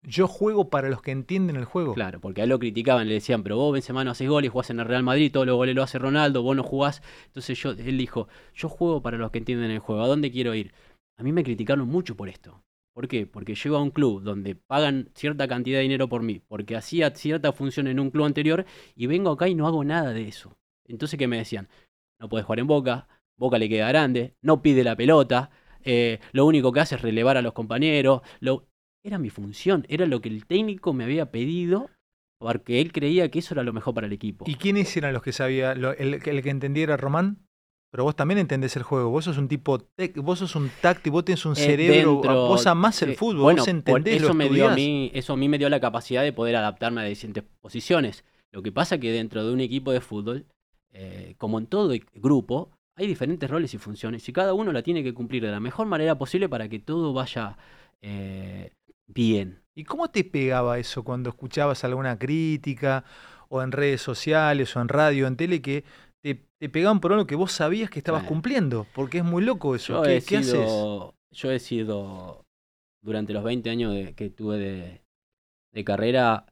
Yo 0.04 0.28
juego 0.28 0.70
para 0.70 0.90
los 0.90 1.02
que 1.02 1.12
entienden 1.12 1.56
el 1.56 1.66
juego. 1.66 1.94
Claro, 1.94 2.22
porque 2.22 2.42
a 2.42 2.44
él 2.44 2.50
lo 2.50 2.60
criticaban, 2.60 3.08
le 3.08 3.16
decían, 3.16 3.44
pero 3.44 3.58
vos 3.58 3.74
Benzema 3.74 4.04
no 4.04 4.12
haces 4.12 4.30
goles, 4.30 4.52
jugás 4.52 4.70
en 4.70 4.80
el 4.80 4.86
Real 4.86 5.04
Madrid, 5.04 5.32
todos 5.32 5.46
los 5.46 5.56
goles 5.56 5.76
lo 5.76 5.84
hace 5.84 6.00
Ronaldo, 6.00 6.44
vos 6.44 6.56
no 6.56 6.64
jugás. 6.64 7.02
Entonces 7.26 7.60
yo, 7.60 7.72
él 7.72 7.98
dijo, 7.98 8.28
yo 8.54 8.70
juego 8.70 9.02
para 9.02 9.18
los 9.18 9.32
que 9.32 9.40
entienden 9.40 9.72
el 9.72 9.80
juego, 9.80 10.04
¿a 10.04 10.08
dónde 10.08 10.32
quiero 10.32 10.54
ir? 10.56 10.74
A 11.18 11.24
mí 11.24 11.32
me 11.32 11.44
criticaron 11.44 11.88
mucho 11.88 12.16
por 12.16 12.30
esto. 12.30 12.64
¿Por 12.94 13.08
qué? 13.08 13.28
Porque 13.28 13.54
llego 13.56 13.78
a 13.78 13.82
un 13.82 13.92
club 13.92 14.24
donde 14.24 14.56
pagan 14.56 15.12
cierta 15.14 15.48
cantidad 15.48 15.78
de 15.78 15.84
dinero 15.84 16.08
por 16.10 16.24
mí, 16.24 16.42
porque 16.48 16.76
hacía 16.76 17.12
cierta 17.12 17.52
función 17.52 17.88
en 17.88 18.00
un 18.00 18.10
club 18.10 18.26
anterior 18.26 18.66
y 18.96 19.08
vengo 19.08 19.32
acá 19.32 19.48
y 19.48 19.56
no 19.56 19.68
hago 19.68 19.84
nada 19.84 20.14
de 20.14 20.28
eso. 20.28 20.58
Entonces, 20.86 21.20
¿qué 21.20 21.28
me 21.28 21.38
decían? 21.38 21.68
No 22.20 22.30
puedes 22.30 22.46
jugar 22.46 22.60
en 22.60 22.68
Boca, 22.68 23.08
Boca 23.38 23.58
le 23.58 23.70
queda 23.70 23.88
grande, 23.90 24.34
no 24.42 24.62
pide 24.62 24.84
la 24.84 24.96
pelota, 24.96 25.50
eh, 25.84 26.20
lo 26.32 26.46
único 26.46 26.72
que 26.72 26.80
hace 26.80 26.96
es 26.96 27.02
relevar 27.02 27.38
a 27.38 27.42
los 27.42 27.54
compañeros. 27.54 28.22
Lo... 28.40 28.66
Era 29.04 29.20
mi 29.20 29.30
función, 29.30 29.86
era 29.88 30.06
lo 30.06 30.20
que 30.22 30.28
el 30.30 30.46
técnico 30.46 30.92
me 30.92 31.04
había 31.06 31.32
pedido 31.32 31.90
porque 32.40 32.82
él 32.82 32.92
creía 32.92 33.30
que 33.32 33.40
eso 33.40 33.54
era 33.54 33.64
lo 33.64 33.72
mejor 33.74 33.94
para 33.94 34.08
el 34.08 34.14
equipo. 34.14 34.46
¿Y 34.48 34.56
quiénes 34.56 34.96
eran 34.98 35.14
los 35.14 35.24
que 35.24 35.32
sabía? 35.32 35.76
Lo- 35.76 35.94
el, 35.94 36.16
el 36.16 36.42
que 36.44 36.50
entendiera 36.50 36.98
Román? 36.98 37.38
Pero 37.90 38.04
vos 38.04 38.16
también 38.16 38.38
entendés 38.38 38.76
el 38.76 38.84
juego. 38.84 39.10
Vos 39.10 39.26
sos 39.26 39.38
un 39.38 39.48
tipo, 39.48 39.80
tec- 39.80 40.22
vos 40.22 40.40
sos 40.40 40.56
un 40.56 40.70
táctico, 40.82 41.14
vos 41.14 41.26
tenés 41.26 41.46
un 41.46 41.54
Eh, 41.54 41.56
cerebro, 41.56 42.16
dentro- 42.16 42.48
vos 42.48 42.68
amás 42.68 43.02
el 43.02 43.16
fútbol, 43.16 43.44
bueno, 43.44 43.62
vos 43.62 43.68
entendés, 43.70 44.18
eso 44.18 44.28
lo 44.28 44.34
me 44.34 44.50
dio 44.50 44.68
a 44.70 44.76
mí, 44.76 45.10
eso 45.14 45.34
a 45.34 45.38
mí 45.38 45.48
me 45.48 45.58
dio 45.58 45.70
la 45.70 45.80
capacidad 45.80 46.22
de 46.24 46.34
poder 46.34 46.58
adaptarme 46.58 47.02
a 47.02 47.06
distintas 47.06 47.46
posiciones. 47.62 48.26
Lo 48.52 48.62
que 48.62 48.72
pasa 48.74 48.98
que 49.00 49.12
dentro 49.12 49.46
de 49.48 49.54
un 49.54 49.62
equipo 49.62 49.92
de 49.94 50.02
fútbol, 50.02 50.46
eh, 50.92 51.36
como 51.38 51.60
en 51.60 51.66
todo 51.68 51.94
e- 51.94 52.04
grupo, 52.16 52.72
hay 52.98 53.08
diferentes 53.08 53.50
roles 53.50 53.74
y 53.74 53.78
funciones 53.78 54.28
y 54.28 54.34
cada 54.34 54.54
uno 54.54 54.74
la 54.74 54.82
tiene 54.82 55.04
que 55.04 55.14
cumplir 55.14 55.44
de 55.44 55.52
la 55.52 55.60
mejor 55.60 55.88
manera 55.88 56.18
posible 56.18 56.50
para 56.50 56.68
que 56.68 56.80
todo 56.80 57.14
vaya 57.14 57.58
eh, 58.02 58.72
bien. 59.08 59.62
¿Y 59.76 59.84
cómo 59.84 60.10
te 60.10 60.24
pegaba 60.24 60.80
eso 60.80 61.04
cuando 61.04 61.30
escuchabas 61.30 61.84
alguna 61.84 62.18
crítica 62.18 63.04
o 63.50 63.62
en 63.62 63.72
redes 63.72 64.02
sociales 64.02 64.76
o 64.76 64.82
en 64.82 64.88
radio, 64.90 65.28
en 65.28 65.38
tele, 65.38 65.62
que 65.62 65.84
te, 66.24 66.42
te 66.60 66.70
pegaban 66.70 67.00
por 67.00 67.14
algo 67.14 67.28
que 67.28 67.36
vos 67.36 67.52
sabías 67.52 67.90
que 67.92 68.00
estabas 68.00 68.24
cumpliendo? 68.24 68.88
Porque 68.96 69.20
es 69.20 69.24
muy 69.24 69.44
loco 69.44 69.76
eso. 69.76 69.94
Yo 69.94 70.04
¿Qué, 70.04 70.18
he, 70.18 70.22
qué 70.22 70.38
haces? 70.38 70.72
yo 71.32 71.52
he 71.52 71.60
sido, 71.60 72.46
durante 73.04 73.34
los 73.34 73.44
20 73.44 73.70
años 73.70 73.94
de- 73.94 74.16
que 74.16 74.32
tuve 74.32 74.58
de, 74.58 75.02
de 75.72 75.84
carrera, 75.84 76.48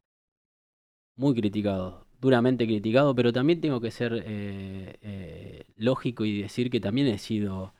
muy 1.17 1.33
criticado, 1.33 2.04
duramente 2.25 2.65
criticado, 2.65 3.13
pero 3.15 3.31
también 3.31 3.61
tengo 3.61 3.79
que 3.79 3.91
ser 3.91 4.23
eh, 4.25 4.97
eh, 5.01 5.63
lógico 5.77 6.25
y 6.25 6.41
decir 6.41 6.71
que 6.71 6.79
también 6.79 7.07
he 7.07 7.19
sido 7.19 7.73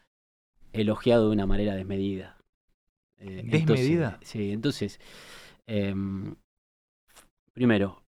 elogiado 0.71 1.25
de 1.27 1.31
una 1.33 1.47
manera 1.47 1.73
desmedida. 1.75 2.37
Eh, 3.17 3.39
entonces- 3.43 3.65
¿Desmedida? 3.65 4.19
sí, 4.21 4.51
entonces, 4.51 4.99
em, 5.65 6.35
primero, 7.53 8.03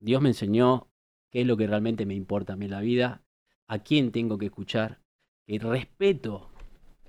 Dios 0.00 0.22
me 0.22 0.30
enseñó 0.30 0.88
qué 1.30 1.42
es 1.42 1.46
lo 1.46 1.56
que 1.58 1.66
realmente 1.66 2.06
me 2.06 2.14
importa 2.14 2.54
a 2.54 2.56
mí 2.56 2.64
en 2.64 2.70
la 2.70 2.80
vida, 2.80 3.22
a 3.68 3.78
quién 3.80 4.10
tengo 4.10 4.38
que 4.38 4.46
escuchar, 4.46 5.00
que 5.46 5.58
respeto 5.58 6.50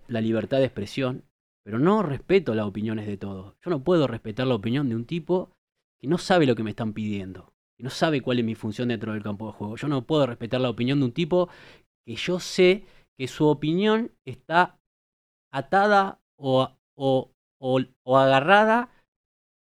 la 0.08 0.20
libertad 0.20 0.58
de 0.58 0.66
expresión, 0.66 1.24
pero 1.64 1.80
no 1.80 2.04
respeto 2.04 2.54
las 2.56 2.66
opiniones 2.66 3.08
de 3.08 3.16
todos. 3.18 3.56
Yo 3.64 3.70
no 3.72 3.84
puedo 3.84 4.06
respetar 4.08 4.48
la 4.48 4.56
opinión 4.56 4.90
de 4.90 4.96
un 4.98 5.06
tipo 5.06 5.56
que 6.02 6.08
no 6.10 6.18
sabe 6.18 6.46
lo 6.46 6.56
que 6.56 6.64
me 6.64 6.72
están 6.72 6.92
pidiendo, 6.94 7.53
que 7.78 7.84
no 7.84 7.90
sabe 7.90 8.22
cuál 8.22 8.40
es 8.40 8.46
mi 8.46 8.56
función 8.56 8.90
dentro 8.90 9.14
del 9.14 9.24
campo 9.24 9.48
de 9.48 9.54
juego. 9.54 9.76
Yo 9.76 9.88
no 9.88 10.06
puedo 10.06 10.26
respetar 10.28 10.62
la 10.62 10.70
opinión 10.70 11.00
de 11.00 11.06
un 11.06 11.12
tipo 11.12 11.50
que 12.06 12.16
yo 12.16 12.40
sé 12.40 12.86
que 13.18 13.28
su 13.28 13.48
opinión 13.48 14.12
está 14.26 14.80
atada 15.52 16.20
o, 16.38 16.70
o- 16.96 17.32
o- 17.60 17.82
o 18.04 18.18
agarrada 18.18 18.90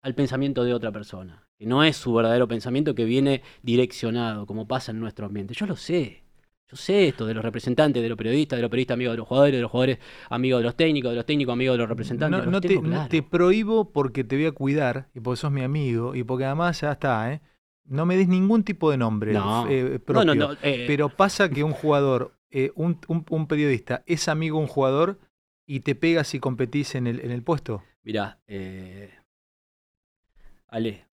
al 0.04 0.16
pensamiento 0.16 0.64
de 0.64 0.74
otra 0.74 0.92
persona. 0.92 1.48
Que 1.58 1.66
no 1.66 1.84
es 1.84 1.98
su 1.98 2.14
verdadero 2.14 2.48
pensamiento 2.48 2.96
que 2.96 3.04
viene 3.04 3.42
direccionado, 3.64 4.46
como 4.46 4.68
pasa 4.68 4.92
en 4.92 5.00
nuestro 5.00 5.26
ambiente. 5.26 5.54
Yo 5.54 5.66
lo 5.66 5.76
sé. 5.76 6.24
Yo 6.72 6.78
sé 6.78 7.08
esto 7.08 7.26
de 7.26 7.34
los 7.34 7.44
representantes, 7.44 8.02
de 8.02 8.08
los 8.08 8.18
periodistas, 8.18 8.58
de 8.58 8.62
los 8.62 8.70
periodistas 8.70 8.94
amigos 8.94 9.14
de 9.14 9.18
los 9.18 9.28
jugadores, 9.28 9.56
de 9.56 9.62
los 9.62 9.72
jugadores 9.72 9.98
amigos 10.30 10.60
de 10.60 10.66
los 10.66 10.76
técnicos, 10.76 11.10
de 11.12 11.16
los 11.18 11.26
técnicos 11.26 11.54
amigos 11.54 11.74
de 11.74 11.78
los 11.80 11.90
representantes. 11.90 12.38
No, 12.40 12.46
los 12.46 12.52
no 12.54 12.62
te, 12.62 12.68
tengo 12.70 12.84
no 12.84 12.90
claro. 12.90 13.10
te 13.10 13.24
prohíbo 13.24 13.92
porque 13.92 14.24
te 14.24 14.36
voy 14.36 14.46
a 14.46 14.52
cuidar 14.52 15.10
y 15.16 15.20
porque 15.20 15.38
sos 15.42 15.52
mi 15.52 15.64
amigo 15.64 16.14
y 16.16 16.24
porque 16.24 16.46
además 16.46 16.80
ya 16.80 16.92
está, 16.92 17.34
¿eh? 17.34 17.42
No 17.90 18.06
me 18.06 18.16
des 18.18 18.28
ningún 18.28 18.64
tipo 18.64 18.90
de 18.92 18.98
nombre 18.98 19.34
No. 19.34 19.68
eh, 19.70 19.84
No, 19.94 20.00
propio. 20.00 20.26
no, 20.26 20.36
no, 20.36 20.54
eh, 20.64 20.86
Pero 20.88 21.10
pasa 21.10 21.50
que 21.50 21.64
un 21.64 21.74
jugador, 21.74 22.34
eh, 22.52 22.72
un, 22.76 23.00
un- 23.08 23.26
un 23.30 23.48
periodista, 23.48 24.04
es 24.06 24.28
amigo 24.28 24.58
de 24.58 24.64
un 24.64 24.68
jugador 24.70 25.20
y 25.66 25.82
te 25.82 25.96
pegas 25.96 26.34
y 26.36 26.40
competís 26.40 26.96
en 26.96 27.08
el, 27.08 27.20
en 27.20 27.32
el 27.32 27.44
puesto. 27.44 27.84
Mirá, 28.04 28.40
eh, 28.48 29.12
Ale, 30.68 31.06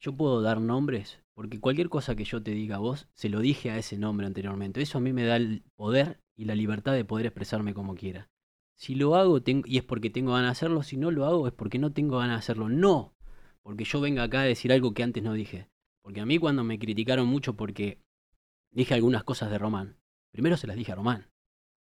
yo 0.00 0.12
puedo 0.16 0.42
dar 0.42 0.60
nombres 0.60 1.20
porque 1.34 1.60
cualquier 1.60 1.88
cosa 1.90 2.14
que 2.16 2.24
yo 2.24 2.42
te 2.42 2.52
diga 2.52 2.76
a 2.76 2.78
vos, 2.80 3.08
se 3.14 3.28
lo 3.28 3.40
dije 3.40 3.70
a 3.70 3.76
ese 3.78 3.98
nombre 3.98 4.26
anteriormente. 4.26 4.80
Eso 4.80 4.98
a 4.98 5.00
mí 5.02 5.12
me 5.12 5.24
da 5.24 5.36
el 5.36 5.64
poder 5.76 6.18
y 6.34 6.46
la 6.46 6.54
libertad 6.54 6.94
de 6.94 7.04
poder 7.04 7.26
expresarme 7.26 7.74
como 7.74 7.94
quiera. 7.94 8.30
Si 8.74 8.94
lo 8.94 9.14
hago 9.16 9.40
y 9.46 9.76
es 9.78 9.84
porque 9.84 10.10
tengo 10.10 10.32
ganas 10.32 10.48
de 10.48 10.52
hacerlo, 10.52 10.82
si 10.82 10.96
no 10.96 11.10
lo 11.10 11.26
hago 11.26 11.46
es 11.46 11.52
porque 11.52 11.78
no 11.78 11.92
tengo 11.92 12.18
ganas 12.18 12.36
de 12.36 12.38
hacerlo. 12.38 12.68
No, 12.70 13.14
porque 13.62 13.84
yo 13.84 14.00
venga 14.00 14.22
acá 14.22 14.40
a 14.40 14.44
decir 14.44 14.72
algo 14.72 14.94
que 14.94 15.02
antes 15.02 15.22
no 15.22 15.32
dije. 15.34 15.68
Porque 16.06 16.20
a 16.20 16.24
mí 16.24 16.38
cuando 16.38 16.62
me 16.62 16.78
criticaron 16.78 17.26
mucho 17.26 17.56
porque 17.56 17.98
dije 18.70 18.94
algunas 18.94 19.24
cosas 19.24 19.50
de 19.50 19.58
Román, 19.58 19.96
primero 20.30 20.56
se 20.56 20.68
las 20.68 20.76
dije 20.76 20.92
a 20.92 20.94
Román. 20.94 21.32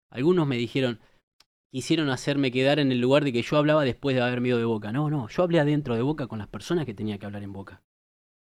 Algunos 0.09 0.47
me 0.47 0.57
dijeron, 0.57 0.99
quisieron 1.71 2.09
hacerme 2.09 2.51
quedar 2.51 2.79
en 2.79 2.91
el 2.91 2.99
lugar 2.99 3.23
de 3.23 3.31
que 3.31 3.43
yo 3.43 3.55
hablaba 3.55 3.83
después 3.83 4.15
de 4.15 4.23
haberme 4.23 4.47
ido 4.47 4.57
de 4.57 4.65
Boca. 4.65 4.91
No, 4.91 5.11
no, 5.11 5.27
yo 5.27 5.43
hablé 5.43 5.59
adentro 5.59 5.93
de 5.93 6.01
Boca 6.01 6.25
con 6.25 6.39
las 6.39 6.47
personas 6.47 6.87
que 6.87 6.95
tenía 6.95 7.19
que 7.19 7.27
hablar 7.27 7.43
en 7.43 7.53
Boca. 7.53 7.83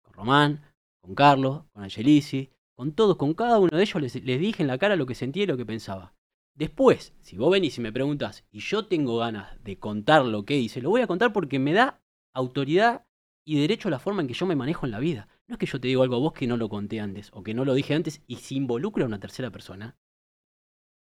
Con 0.01 0.13
Román, 0.13 0.61
con 1.01 1.13
Carlos, 1.13 1.65
con 1.73 1.83
Angelici, 1.83 2.51
con 2.73 2.93
todos, 2.93 3.17
con 3.17 3.33
cada 3.33 3.59
uno 3.59 3.75
de 3.75 3.83
ellos 3.83 4.01
les, 4.01 4.15
les 4.23 4.39
dije 4.39 4.63
en 4.63 4.67
la 4.67 4.77
cara 4.77 4.95
lo 4.95 5.05
que 5.05 5.13
sentía 5.13 5.43
y 5.43 5.47
lo 5.47 5.57
que 5.57 5.65
pensaba. 5.65 6.13
Después, 6.53 7.13
si 7.19 7.35
vos 7.35 7.51
venís 7.51 7.77
y 7.77 7.81
me 7.81 7.91
preguntás 7.91 8.45
y 8.49 8.59
yo 8.61 8.85
tengo 8.85 9.17
ganas 9.17 9.61
de 9.61 9.77
contar 9.77 10.23
lo 10.23 10.45
que 10.45 10.57
hice, 10.57 10.81
lo 10.81 10.91
voy 10.91 11.01
a 11.01 11.07
contar 11.07 11.33
porque 11.33 11.59
me 11.59 11.73
da 11.73 12.01
autoridad 12.33 13.05
y 13.43 13.59
derecho 13.59 13.89
a 13.89 13.91
la 13.91 13.99
forma 13.99 14.21
en 14.21 14.29
que 14.29 14.33
yo 14.33 14.45
me 14.45 14.55
manejo 14.55 14.85
en 14.85 14.93
la 14.93 14.99
vida. 14.99 15.27
No 15.47 15.53
es 15.53 15.59
que 15.59 15.65
yo 15.65 15.79
te 15.79 15.87
digo 15.87 16.03
algo 16.03 16.15
a 16.15 16.19
vos 16.19 16.33
que 16.33 16.47
no 16.47 16.57
lo 16.57 16.69
conté 16.69 16.99
antes 16.99 17.29
o 17.33 17.43
que 17.43 17.53
no 17.53 17.65
lo 17.65 17.73
dije 17.73 17.93
antes 17.93 18.21
y 18.27 18.37
si 18.37 18.55
involucra 18.55 19.03
a 19.03 19.07
una 19.07 19.19
tercera 19.19 19.51
persona, 19.51 19.97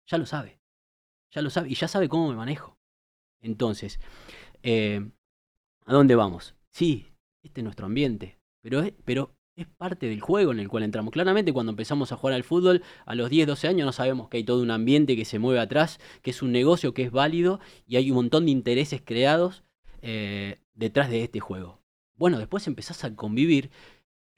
ya 0.05 0.17
lo 0.17 0.25
sabe. 0.25 0.59
Ya 1.31 1.41
lo 1.41 1.49
sabe 1.49 1.69
y 1.69 1.75
ya 1.75 1.87
sabe 1.87 2.09
cómo 2.09 2.29
me 2.29 2.35
manejo. 2.35 2.77
Entonces, 3.41 3.99
eh, 4.63 5.09
¿a 5.85 5.93
dónde 5.93 6.15
vamos? 6.15 6.55
Sí, 6.71 7.07
este 7.43 7.61
es 7.61 7.63
nuestro 7.63 7.85
ambiente, 7.85 8.39
pero 8.61 8.81
es, 8.81 9.67
parte 9.77 10.07
del 10.07 10.21
juego 10.21 10.51
en 10.51 10.59
el 10.59 10.69
cual 10.69 10.83
entramos. 10.83 11.11
Claramente 11.11 11.53
cuando 11.53 11.71
empezamos 11.71 12.11
a 12.11 12.15
jugar 12.15 12.35
al 12.35 12.43
fútbol, 12.43 12.83
a 13.05 13.15
los 13.15 13.29
10, 13.29 13.47
12 13.47 13.67
años 13.67 13.85
no 13.85 13.91
sabemos 13.91 14.29
que 14.29 14.37
hay 14.37 14.43
todo 14.43 14.61
un 14.61 14.71
ambiente 14.71 15.15
que 15.15 15.25
se 15.25 15.39
mueve 15.39 15.59
atrás, 15.59 15.99
que 16.21 16.31
es 16.31 16.41
un 16.41 16.51
negocio 16.51 16.93
que 16.93 17.03
es 17.03 17.11
válido 17.11 17.59
y 17.85 17.95
hay 17.95 18.11
un 18.11 18.17
montón 18.17 18.45
de 18.45 18.51
intereses 18.51 19.01
creados 19.03 19.63
eh, 20.01 20.59
detrás 20.73 21.09
de 21.09 21.23
este 21.23 21.39
juego. 21.39 21.81
Bueno, 22.15 22.39
después 22.39 22.67
empezás 22.67 23.03
a 23.03 23.15
convivir. 23.15 23.69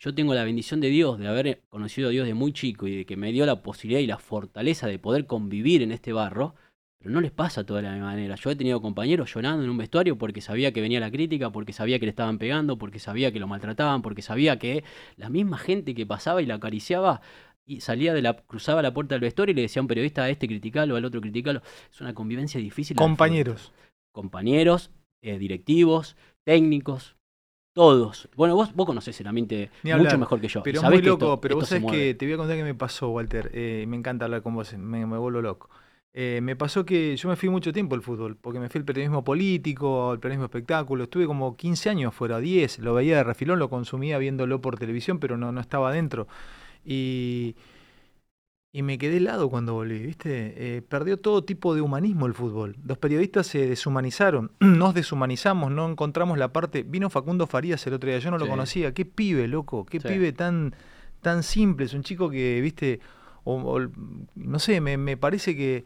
Yo 0.02 0.16
tengo 0.16 0.34
la 0.34 0.46
bendición 0.46 0.80
de 0.80 0.88
Dios 0.88 1.20
de 1.20 1.28
haber 1.28 1.64
conocido 1.68 2.08
a 2.08 2.12
Dios 2.12 2.26
de 2.26 2.34
muy 2.34 2.54
chico 2.54 2.88
y 2.88 2.96
de 2.96 3.06
que 3.06 3.18
me 3.18 3.34
dio 3.34 3.46
la 3.46 3.62
posibilidad 3.62 4.00
y 4.00 4.08
la 4.08 4.18
fortaleza 4.18 4.88
de 4.88 4.98
poder 4.98 5.28
convivir 5.28 5.82
en 5.82 5.92
este 5.92 6.14
barro. 6.14 6.56
Pero 7.00 7.12
no 7.12 7.20
les 7.20 7.32
pasa 7.32 7.66
toda 7.66 7.82
la 7.82 7.96
manera. 7.98 8.36
Yo 8.36 8.50
he 8.50 8.56
tenido 8.56 8.82
compañeros 8.82 9.34
llorando 9.34 9.64
en 9.64 9.70
un 9.70 9.78
vestuario 9.78 10.18
porque 10.18 10.40
sabía 10.40 10.72
que 10.72 10.80
venía 10.80 11.02
la 11.02 11.12
crítica, 11.12 11.50
porque 11.50 11.74
sabía 11.74 12.00
que 12.00 12.06
le 12.06 12.12
estaban 12.12 12.38
pegando, 12.38 12.78
porque 12.78 13.00
sabía 13.00 13.34
que 13.34 13.42
lo 13.42 13.48
maltrataban, 13.48 14.02
porque 14.02 14.22
sabía 14.22 14.58
que 14.58 14.86
la 15.18 15.30
misma 15.30 15.58
gente 15.58 15.94
que 15.94 16.06
pasaba 16.06 16.42
y 16.42 16.46
la 16.46 16.56
acariciaba 16.56 17.22
y 17.66 17.82
salía 17.82 18.14
de 18.14 18.22
la, 18.22 18.38
cruzaba 18.38 18.82
la 18.82 18.94
puerta 18.94 19.16
del 19.16 19.22
vestuario 19.22 19.52
y 19.52 19.56
le 19.56 19.62
decía 19.64 19.82
a 19.82 19.84
un 19.84 19.88
periodista 19.88 20.24
a 20.24 20.30
este 20.30 20.48
criticalo, 20.48 20.96
al 20.96 21.04
otro 21.04 21.20
criticalo. 21.20 21.62
Es 21.92 22.00
una 22.00 22.14
convivencia 22.14 22.60
difícil. 22.60 22.96
Compañeros. 22.96 23.74
compañeros, 24.14 24.92
eh, 25.22 25.38
directivos, 25.38 26.16
técnicos, 26.46 27.16
todos. 27.74 28.30
Bueno, 28.36 28.56
vos, 28.56 28.74
vos 28.76 28.86
conocés 28.86 29.20
el 29.22 29.28
ambiente 29.28 29.70
Ni 29.84 29.92
mucho 29.92 29.98
hablar, 29.98 30.18
mejor 30.20 30.42
que 30.42 30.48
yo. 30.48 30.64
Pero 30.64 30.82
sabés 30.82 30.98
muy 30.98 31.04
que 31.04 31.10
loco, 31.10 31.26
esto- 31.26 31.42
pero 31.42 31.54
esto 31.54 31.60
vos 31.60 31.70
sabés 31.70 31.84
que 31.92 32.14
te 32.16 32.26
voy 32.26 32.34
a 32.34 32.38
contar 32.38 32.58
qué 32.58 32.64
me 32.64 32.76
pasó, 32.76 33.10
Walter. 33.10 33.50
Eh, 33.54 33.86
me 33.88 33.96
encanta 33.98 34.26
hablar 34.26 34.42
con 34.42 34.56
vos, 34.56 34.74
me, 34.78 35.06
me 35.06 35.18
vuelvo 35.18 35.42
loco. 35.42 35.70
Eh, 36.12 36.40
me 36.42 36.56
pasó 36.56 36.86
que 36.86 37.16
yo 37.16 37.30
me 37.30 37.36
fui 37.36 37.50
mucho 37.50 37.72
tiempo 37.72 37.96
al 37.96 38.02
fútbol, 38.02 38.36
porque 38.36 38.60
me 38.60 38.68
fui 38.70 38.80
al 38.80 38.86
periodismo 38.86 39.24
político, 39.24 40.12
al 40.12 40.20
periodismo 40.20 40.46
espectáculo. 40.46 41.04
Estuve 41.04 41.28
como 41.28 41.56
15 41.56 41.90
años 41.90 42.14
fuera, 42.16 42.40
10. 42.40 42.80
Lo 42.80 42.94
veía 42.96 43.18
de 43.18 43.24
refilón, 43.24 43.60
lo 43.60 43.70
consumía 43.70 44.18
viéndolo 44.18 44.60
por 44.60 44.78
televisión, 44.78 45.20
pero 45.20 45.38
no, 45.38 45.52
no 45.52 45.62
estaba 45.62 45.90
adentro. 45.90 46.28
Y, 46.84 47.56
y 48.72 48.84
me 48.84 48.98
quedé 49.00 49.18
helado 49.18 49.50
cuando 49.50 49.74
volví, 49.74 49.98
¿viste? 50.00 50.78
Eh, 50.78 50.82
perdió 50.84 51.18
todo 51.18 51.44
tipo 51.44 51.74
de 51.74 51.82
humanismo 51.82 52.28
el 52.28 52.36
fútbol. 52.36 52.76
Los 52.86 53.00
periodistas 53.00 53.48
se 53.48 53.66
deshumanizaron, 53.68 54.52
nos 54.60 54.94
deshumanizamos, 54.94 55.72
no 55.72 55.90
encontramos 55.90 56.38
la 56.38 56.54
parte. 56.54 56.84
Vino 56.84 57.10
Facundo 57.10 57.48
Farías 57.48 57.86
el 57.88 57.94
otro 57.94 58.10
día, 58.10 58.20
yo 58.20 58.30
no 58.30 58.38
lo 58.38 58.46
Sí. 58.46 58.52
conocía. 58.52 58.94
Qué 58.94 59.06
pibe, 59.06 59.48
loco, 59.48 59.86
qué 59.86 60.00
Sí. 60.00 60.08
pibe 60.08 60.34
tan, 60.34 60.76
tan 61.22 61.42
simple. 61.44 61.86
Es 61.88 61.94
un 61.96 62.04
chico 62.04 62.30
que, 62.30 62.62
¿viste? 62.62 63.00
O, 63.44 63.56
o- 63.56 63.88
no 64.36 64.60
sé, 64.60 64.82
me, 64.82 64.98
me 64.98 65.18
parece 65.18 65.56
que. 65.56 65.84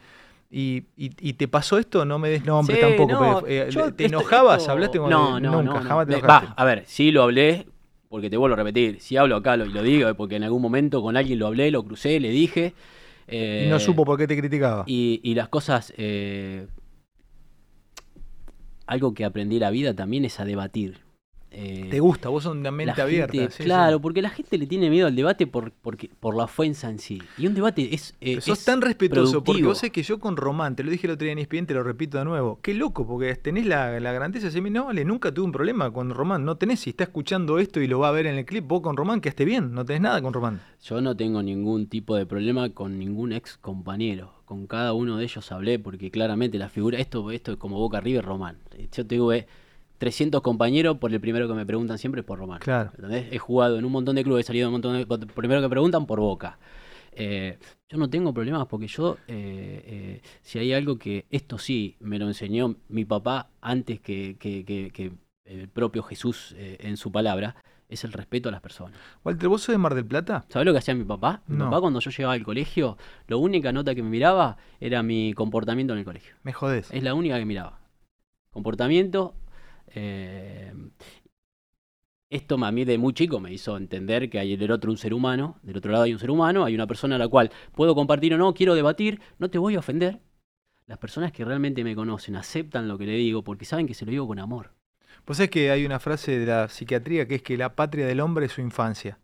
Y, 0.55 0.83
y, 0.97 1.09
y 1.19 1.33
te 1.33 1.47
pasó 1.47 1.79
esto, 1.79 2.05
no 2.05 2.19
me 2.19 2.29
des 2.29 2.45
nombre 2.45 2.75
Sí, 2.75 2.81
tampoco. 2.81 3.11
no, 3.13 3.19
pero, 3.19 3.47
eh, 3.47 3.69
¿Te 3.95 4.05
esto- 4.05 4.17
enojabas? 4.17 4.59
esto- 4.59 4.71
¿Hablaste 4.71 4.99
con 4.99 5.09
No, 5.09 5.39
no, 5.39 5.63
Nunca, 5.63 5.63
no, 5.79 5.79
no. 5.83 5.87
jamás 5.89 6.05
te 6.07 6.13
enojaste. 6.13 6.47
Va, 6.47 6.53
a 6.55 6.65
ver, 6.65 6.83
sí 6.85 7.11
lo 7.11 7.23
hablé, 7.23 7.65
porque 8.13 8.29
te 8.29 8.37
vuelvo 8.37 8.53
a 8.53 8.57
repetir. 8.57 8.99
Si 9.01 9.17
hablo 9.17 9.35
acá 9.35 9.57
lo- 9.57 9.65
y 9.65 9.69
lo 9.73 9.81
digo, 9.81 10.07
es 10.07 10.13
porque 10.15 10.35
en 10.35 10.43
algún 10.43 10.61
momento 10.61 11.01
con 11.01 11.17
alguien 11.17 11.39
lo 11.39 11.47
hablé, 11.47 11.71
lo 11.71 11.83
crucé, 11.83 12.19
le 12.19 12.29
dije. 12.29 12.75
y 13.27 13.65
no 13.67 13.77
eh, 13.77 13.79
supo 13.79 14.05
por 14.05 14.19
qué 14.19 14.27
te 14.27 14.37
criticaba. 14.37 14.83
Y, 14.87 15.19
y 15.23 15.33
las 15.33 15.49
cosas. 15.49 15.91
eh, 15.97 16.67
algo 18.85 19.15
que 19.15 19.25
aprendí 19.25 19.55
en 19.55 19.61
la 19.61 19.71
vida 19.71 19.95
también 19.95 20.25
es 20.25 20.39
a 20.39 20.45
debatir. 20.45 21.02
Eh, 21.55 21.87
Te 21.91 21.99
gusta, 21.99 22.29
vos 22.29 22.41
sos 22.43 22.55
una 22.55 22.71
mente 22.71 22.99
abierta. 22.99 23.31
gente- 23.33 23.51
sí, 23.51 23.57
sí. 23.59 23.63
claro, 23.65 24.01
porque 24.01 24.23
la 24.23 24.29
gente 24.31 24.57
le 24.57 24.65
tiene 24.65 24.89
miedo 24.89 25.05
al 25.05 25.15
debate 25.15 25.45
por, 25.45 25.71
porque, 25.71 26.09
por 26.19 26.35
la 26.35 26.45
ofensa 26.45 26.89
en 26.89 26.97
sí. 26.97 27.21
Y 27.37 27.45
un 27.45 27.53
debate 27.53 27.93
es. 27.93 28.15
eh, 28.21 28.41
sos 28.41 28.57
es 28.57 28.65
tan 28.65 28.81
respetuoso, 28.81 29.33
porque 29.43 29.43
productivo. 29.61 29.69
vos 29.69 29.77
sabés 29.77 29.91
que 29.91 30.01
yo 30.01 30.19
con 30.19 30.35
Román, 30.35 30.75
te 30.75 30.83
lo 30.83 30.89
dije 30.89 31.05
el 31.05 31.13
otro 31.13 31.25
día 31.25 31.33
en 31.33 31.37
E 31.37 31.41
ESPN, 31.43 31.67
te 31.67 31.75
lo 31.75 31.83
repito 31.83 32.17
de 32.17 32.25
nuevo. 32.25 32.57
Qué 32.63 32.73
loco, 32.73 33.05
porque 33.05 33.35
tenés 33.35 33.67
la, 33.67 33.99
la 33.99 34.11
grandeza 34.13 34.49
de 34.49 34.61
no, 34.71 34.85
vale, 34.85 35.05
nunca 35.05 35.31
tuve 35.31 35.45
un 35.45 35.51
problema 35.51 35.91
con 35.93 36.09
Román. 36.09 36.43
No 36.43 36.57
tenés, 36.57 36.79
si 36.79 36.89
está 36.89 37.03
escuchando 37.03 37.59
esto 37.59 37.79
y 37.81 37.87
lo 37.87 37.99
va 37.99 38.07
a 38.09 38.11
ver 38.11 38.25
en 38.25 38.35
el 38.35 38.45
clip, 38.45 38.67
vos 38.67 38.81
con 38.81 38.97
Román, 38.97 39.21
que 39.21 39.29
esté 39.29 39.45
bien, 39.45 39.73
no 39.73 39.85
tenés 39.85 40.01
nada 40.01 40.21
con 40.23 40.33
Román. 40.33 40.59
Yo 40.83 41.01
no 41.01 41.15
tengo 41.15 41.43
ningún 41.43 41.85
tipo 41.85 42.15
de 42.15 42.25
problema 42.25 42.69
con 42.71 42.97
ningún 42.97 43.31
ex 43.31 43.57
compañero. 43.57 44.33
Con 44.45 44.65
cada 44.67 44.93
uno 44.93 45.17
de 45.17 45.23
ellos 45.23 45.51
hablé 45.51 45.77
porque 45.79 46.09
claramente 46.11 46.57
la 46.57 46.69
figura, 46.69 46.97
esto, 46.97 47.29
esto 47.31 47.51
es 47.53 47.57
como 47.57 47.77
Boca 47.77 47.99
River 48.01 48.25
Román. 48.25 48.57
Yo 48.91 49.05
tuve 49.05 49.47
300 50.03 50.41
compañeros, 50.41 50.97
por 50.97 51.13
el 51.13 51.21
primero 51.21 51.47
que 51.47 51.53
me 51.53 51.65
preguntan 51.65 51.97
siempre 51.97 52.19
es 52.19 52.27
por 52.27 52.37
Román. 52.37 52.59
Claro. 52.59 52.91
¿entendés? 52.95 53.27
He 53.31 53.37
jugado 53.39 53.77
en 53.79 53.85
un 53.85 53.91
montón 53.93 54.17
de 54.17 54.23
clubes, 54.25 54.45
he 54.45 54.47
salido 54.47 54.65
en 54.65 54.67
un 54.67 54.73
montón 54.73 54.97
de... 54.97 55.05
por- 55.05 55.25
Primero 55.27 55.61
que 55.61 55.69
preguntan 55.69 56.05
por 56.05 56.19
Boca. 56.19 56.59
Eh, 57.13 57.57
yo 57.89 57.97
no 57.97 58.09
tengo 58.09 58.33
problemas 58.33 58.67
porque 58.67 58.87
yo, 58.87 59.15
eh, 59.29 59.83
eh, 59.85 60.21
si 60.41 60.59
hay 60.59 60.73
algo 60.73 60.97
que 60.97 61.25
esto 61.29 61.57
sí 61.57 61.95
me 62.01 62.19
lo 62.19 62.27
enseñó 62.27 62.75
mi 62.89 63.05
papá 63.05 63.49
antes 63.61 64.01
que, 64.01 64.35
que- 64.37 64.65
que- 64.65 64.91
que 64.91 65.13
el 65.45 65.69
propio 65.69 66.03
Jesús 66.03 66.53
en 66.57 66.97
su 66.97 67.09
palabra, 67.11 67.55
es 67.87 68.03
el 68.03 68.11
respeto 68.11 68.49
a 68.49 68.51
las 68.51 68.59
personas. 68.61 68.99
Walter, 69.23 69.47
¿vos 69.47 69.61
sos 69.61 69.73
de 69.73 69.77
Mar 69.77 69.93
del 69.95 70.05
Plata? 70.05 70.43
¿Sabés 70.49 70.65
lo 70.65 70.73
que 70.73 70.79
hacía 70.79 70.95
mi 70.95 71.05
papá? 71.05 71.43
Mi 71.47 71.57
No. 71.57 71.65
papá 71.65 71.79
cuando 71.79 71.99
yo 72.01 72.11
llegaba 72.11 72.33
al 72.33 72.43
colegio, 72.43 72.97
la 73.27 73.37
única 73.37 73.71
nota 73.71 73.95
que 73.95 74.03
me 74.03 74.09
miraba 74.09 74.57
era 74.81 75.01
mi 75.01 75.33
comportamiento 75.33 75.93
en 75.93 75.99
el 75.99 76.05
colegio. 76.05 76.35
Me 76.43 76.51
jodés. 76.51 76.91
Es 76.91 77.03
la 77.03 77.13
única 77.13 77.37
que 77.39 77.45
miraba. 77.45 77.79
Comportamiento. 78.51 79.35
Eh, 79.95 80.73
esto 82.29 82.55
a 82.63 82.71
mí 82.71 82.83
de 82.83 82.97
muy 82.97 83.13
chico 83.13 83.39
me 83.39 83.53
hizo 83.53 83.77
entender 83.77 84.29
que 84.29 84.39
hay 84.39 84.55
del 84.57 84.71
otro 84.71 84.89
un 84.89 84.97
ser 84.97 85.13
humano, 85.13 85.59
del 85.61 85.77
otro 85.77 85.91
lado 85.91 86.05
hay 86.05 86.13
un 86.13 86.19
ser 86.19 86.31
humano, 86.31 86.65
hay 86.65 86.73
una 86.73 86.87
persona 86.87 87.15
a 87.15 87.19
la 87.19 87.27
cual 87.27 87.51
puedo 87.73 87.93
compartir 87.93 88.33
o 88.33 88.37
no, 88.37 88.53
quiero 88.53 88.73
debatir, 88.73 89.21
no 89.37 89.49
te 89.49 89.59
voy 89.59 89.75
a 89.75 89.79
ofender. 89.79 90.19
Las 90.87 90.97
personas 90.97 91.31
que 91.31 91.45
realmente 91.45 91.83
me 91.83 91.95
conocen 91.95 92.35
aceptan 92.35 92.87
lo 92.87 92.97
que 92.97 93.05
le 93.05 93.13
digo 93.13 93.43
porque 93.43 93.65
saben 93.65 93.87
que 93.87 93.93
se 93.93 94.05
lo 94.05 94.11
digo 94.11 94.27
con 94.27 94.39
amor. 94.39 94.73
Vos 95.25 95.37
sabés 95.37 95.51
que 95.51 95.71
hay 95.71 95.85
una 95.85 95.99
frase 95.99 96.39
de 96.39 96.45
la 96.45 96.67
psiquiatría 96.67 97.27
que 97.27 97.35
es 97.35 97.41
que 97.43 97.55
la 97.55 97.75
patria 97.75 98.07
del 98.07 98.19
hombre 98.19 98.47
es 98.47 98.51
su 98.51 98.61
infancia. 98.61 99.19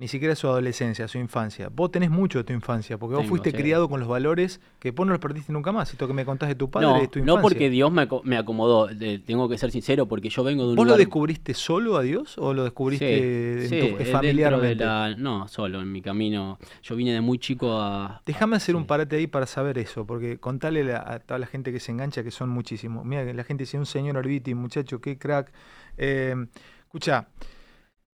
Ni 0.00 0.06
siquiera 0.06 0.36
su 0.36 0.46
adolescencia, 0.46 1.08
su 1.08 1.18
infancia. 1.18 1.70
Vos 1.74 1.90
tenés 1.90 2.08
mucho 2.08 2.38
de 2.38 2.44
tu 2.44 2.52
infancia, 2.52 2.96
porque 2.98 3.14
vos 3.16 3.22
Tengo, 3.24 3.30
fuiste 3.30 3.50
sí. 3.50 3.56
criado 3.56 3.88
con 3.88 3.98
los 3.98 4.08
valores 4.08 4.60
que 4.78 4.92
vos 4.92 5.04
no 5.04 5.12
los 5.12 5.20
perdiste 5.20 5.52
nunca 5.52 5.72
más. 5.72 5.90
Esto 5.90 6.06
que 6.06 6.12
me 6.14 6.24
contás 6.24 6.48
de 6.48 6.54
tu 6.54 6.70
padre 6.70 6.86
no, 6.86 6.96
es 6.98 7.10
tu 7.10 7.18
infancia. 7.18 7.34
no 7.36 7.42
porque 7.42 7.68
Dios 7.68 7.90
me, 7.90 8.02
aco- 8.02 8.22
me 8.22 8.36
acomodó, 8.36 8.88
tengo 9.26 9.48
que 9.48 9.58
ser 9.58 9.72
sincero, 9.72 10.06
porque 10.06 10.28
yo 10.28 10.44
vengo 10.44 10.62
de 10.66 10.70
un 10.70 10.76
¿Vos 10.76 10.86
lo 10.86 10.96
descubriste 10.96 11.52
solo 11.52 11.96
a 11.96 12.02
Dios 12.02 12.38
o 12.38 12.54
lo 12.54 12.62
descubriste 12.62 13.54
en 13.54 13.62
tu- 13.64 13.68
sí, 13.68 13.76
dentro 13.80 14.12
familiarmente? 14.12 14.68
de 14.76 14.84
la- 14.84 15.16
no, 15.16 15.48
solo 15.48 15.80
en 15.82 15.90
mi 15.90 16.00
camino. 16.00 16.60
Yo 16.84 16.94
vine 16.94 17.12
de 17.12 17.20
muy 17.20 17.40
chico 17.40 17.80
a... 17.80 18.22
Déjame 18.24 18.54
hacer 18.54 18.76
un 18.76 18.86
parate 18.86 19.16
ahí 19.16 19.26
para 19.26 19.46
saber 19.46 19.78
eso, 19.78 20.06
porque 20.06 20.38
contale 20.38 20.84
la- 20.84 20.98
a 21.12 21.18
toda 21.18 21.40
la 21.40 21.46
gente 21.48 21.72
que 21.72 21.80
se 21.80 21.90
engancha, 21.90 22.22
que 22.22 22.30
son 22.30 22.50
muchísimos. 22.50 23.04
Mira, 23.04 23.24
la 23.32 23.42
gente 23.42 23.64
dice, 23.64 23.76
un 23.76 23.86
señor 23.86 24.16
Arbiti, 24.16 24.54
muchacho, 24.54 25.00
qué 25.00 25.18
crack. 25.18 25.50
Eh, 25.96 26.36
escucha, 26.84 27.26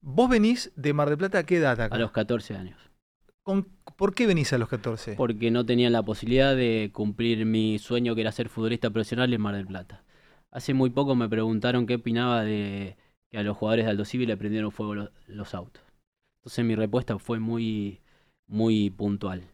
vos 0.01 0.29
venís 0.31 0.73
de 0.77 0.93
Mar 0.93 1.09
del 1.09 1.19
Plata, 1.19 1.39
¿a 1.39 1.43
qué 1.45 1.57
edad 1.57 1.81
acá? 1.81 1.95
a 1.95 1.99
los 1.99 2.13
14 2.13 2.57
años. 2.57 2.79
Con- 3.43 3.69
¿Por 3.97 4.15
qué 4.15 4.27
venís 4.27 4.53
a 4.53 4.59
los 4.59 4.69
14? 4.69 5.15
Porque 5.17 5.51
no 5.51 5.65
tenía 5.67 5.91
la 5.91 6.03
posibilidad 6.03 6.55
de 6.55 6.91
cumplir 6.93 7.45
mi 7.47 7.79
sueño 7.79 8.15
que 8.15 8.21
era 8.23 8.33
ser 8.33 8.49
futbolista 8.49 8.91
profesional 8.91 9.33
en 9.33 9.41
Mar 9.41 9.55
del 9.55 9.67
Plata. 9.67 10.05
Hace 10.51 10.75
muy 10.75 10.91
poco 10.91 11.15
me 11.15 11.29
preguntaron 11.29 11.87
qué 11.87 11.97
opinaba 11.97 12.43
de 12.45 12.97
que 13.31 13.39
a 13.39 13.43
los 13.43 13.57
jugadores 13.57 13.85
de 13.85 13.91
Aldo 13.93 14.05
Civi 14.05 14.27
le 14.27 14.37
prendieron 14.37 14.73
fuego 14.73 14.95
los, 14.95 15.11
los 15.27 15.55
autos. 15.55 15.83
Entonces 16.41 16.65
mi 16.65 16.75
respuesta 16.75 17.19
fue 17.19 17.39
muy, 17.39 18.01
muy 18.47 18.91
puntual. 18.91 19.45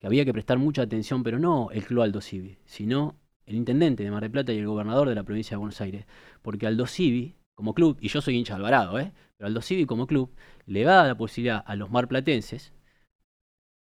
Que 0.00 0.06
había 0.06 0.24
que 0.24 0.32
prestar 0.32 0.58
mucha 0.58 0.82
atención, 0.82 1.22
pero 1.22 1.38
no 1.38 1.70
el 1.70 1.84
club 1.84 2.02
Aldo 2.02 2.20
Civi, 2.20 2.58
sino 2.64 3.16
el 3.46 3.54
intendente 3.54 4.02
de 4.02 4.10
Mar 4.10 4.22
del 4.22 4.32
Plata 4.32 4.52
y 4.52 4.58
el 4.58 4.66
gobernador 4.66 5.08
de 5.08 5.14
la 5.14 5.22
provincia 5.22 5.54
de 5.54 5.58
Buenos 5.58 5.80
Aires. 5.80 6.04
Porque 6.42 6.66
Aldo 6.66 6.86
Civi, 6.86 7.36
como 7.56 7.74
club, 7.74 7.96
y 8.00 8.08
yo 8.08 8.20
soy 8.20 8.36
hincha 8.36 8.52
de 8.54 8.58
Alvarado, 8.58 9.00
¿eh? 9.00 9.12
pero 9.36 9.48
Aldo 9.48 9.62
Civi 9.62 9.86
como 9.86 10.06
club, 10.06 10.30
le 10.66 10.84
da 10.84 11.06
la 11.06 11.16
posibilidad 11.16 11.64
a 11.66 11.74
los 11.74 11.90
marplatenses 11.90 12.72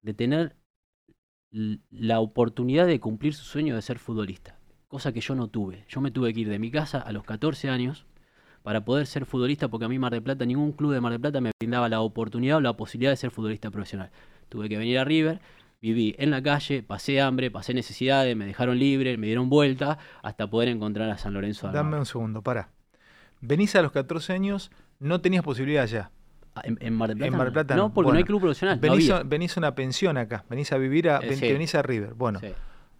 de 0.04 0.14
tener 0.14 0.58
la 1.52 2.20
oportunidad 2.20 2.86
de 2.86 3.00
cumplir 3.00 3.34
su 3.34 3.46
sueño 3.46 3.76
de 3.76 3.82
ser 3.82 3.98
futbolista, 3.98 4.60
cosa 4.88 5.12
que 5.12 5.22
yo 5.22 5.36
no 5.36 5.48
tuve. 5.48 5.86
Yo 5.88 6.02
me 6.02 6.12
tuve 6.12 6.34
que 6.34 6.42
ir 6.42 6.50
de 6.50 6.60
mi 6.60 6.70
casa 6.70 7.00
a 7.00 7.12
los 7.12 7.24
14 7.24 7.70
años 7.70 8.06
para 8.62 8.86
poder 8.86 9.08
ser 9.08 9.26
futbolista 9.26 9.70
porque 9.70 9.86
a 9.86 9.90
mí 9.90 10.00
Mar 10.00 10.12
del 10.12 10.22
Plata, 10.22 10.46
ningún 10.46 10.74
club 10.74 10.94
de 10.94 11.02
Mar 11.02 11.12
del 11.14 11.22
Plata 11.22 11.42
me 11.42 11.52
brindaba 11.60 11.90
la 11.90 12.02
oportunidad 12.02 12.58
o 12.58 12.62
la 12.62 12.76
posibilidad 12.78 13.12
de 13.12 13.18
ser 13.18 13.32
futbolista 13.32 13.72
profesional. 13.72 14.12
Tuve 14.50 14.70
que 14.70 14.78
venir 14.78 15.00
a 15.00 15.06
River, 15.06 15.40
viví 15.82 16.16
en 16.18 16.30
la 16.30 16.44
calle, 16.44 16.84
pasé 16.84 17.22
hambre, 17.22 17.52
pasé 17.52 17.74
necesidades, 17.74 18.36
me 18.36 18.46
dejaron 18.46 18.78
libre, 18.78 19.18
me 19.18 19.28
dieron 19.28 19.50
vuelta 19.50 19.98
hasta 20.24 20.50
poder 20.50 20.70
encontrar 20.70 21.10
a 21.10 21.18
San 21.18 21.34
Lorenzo. 21.34 21.68
de 21.68 21.74
Dame 21.74 21.98
un 21.98 22.06
segundo, 22.06 22.42
para. 22.42 22.70
Venís 23.42 23.76
a 23.76 23.82
los 23.82 23.92
14 23.92 24.34
años, 24.34 24.72
no 25.00 25.20
tenías 25.22 25.44
posibilidad 25.44 25.86
ya. 25.88 26.12
Ah, 26.56 26.62
¿En, 26.66 26.78
en 26.82 26.94
Mar 26.96 27.10
del 27.10 27.18
Plata? 27.18 27.28
En 27.28 27.38
Mar 27.38 27.46
del 27.48 27.54
Plata 27.54 27.76
no, 27.76 27.84
no. 27.84 27.94
porque 27.94 28.12
no 28.12 28.18
hay 28.18 28.24
club 28.24 28.42
profesional. 28.42 28.76
no 28.78 28.82
Venís, 28.82 29.10
a, 29.10 29.24
venís 29.24 29.56
a 29.58 29.60
una 29.60 29.74
pensión 29.76 30.18
acá, 30.18 30.44
venís 30.50 30.72
a 30.72 30.78
vivir, 30.78 31.10
a, 31.10 31.18
Eh, 31.20 31.30
ven- 31.30 31.36
sí. 31.36 31.42
te 31.42 31.54
venís 31.54 31.74
a 31.76 31.82
River. 31.82 32.14
Bueno, 32.14 32.39
Sí. 32.39 32.48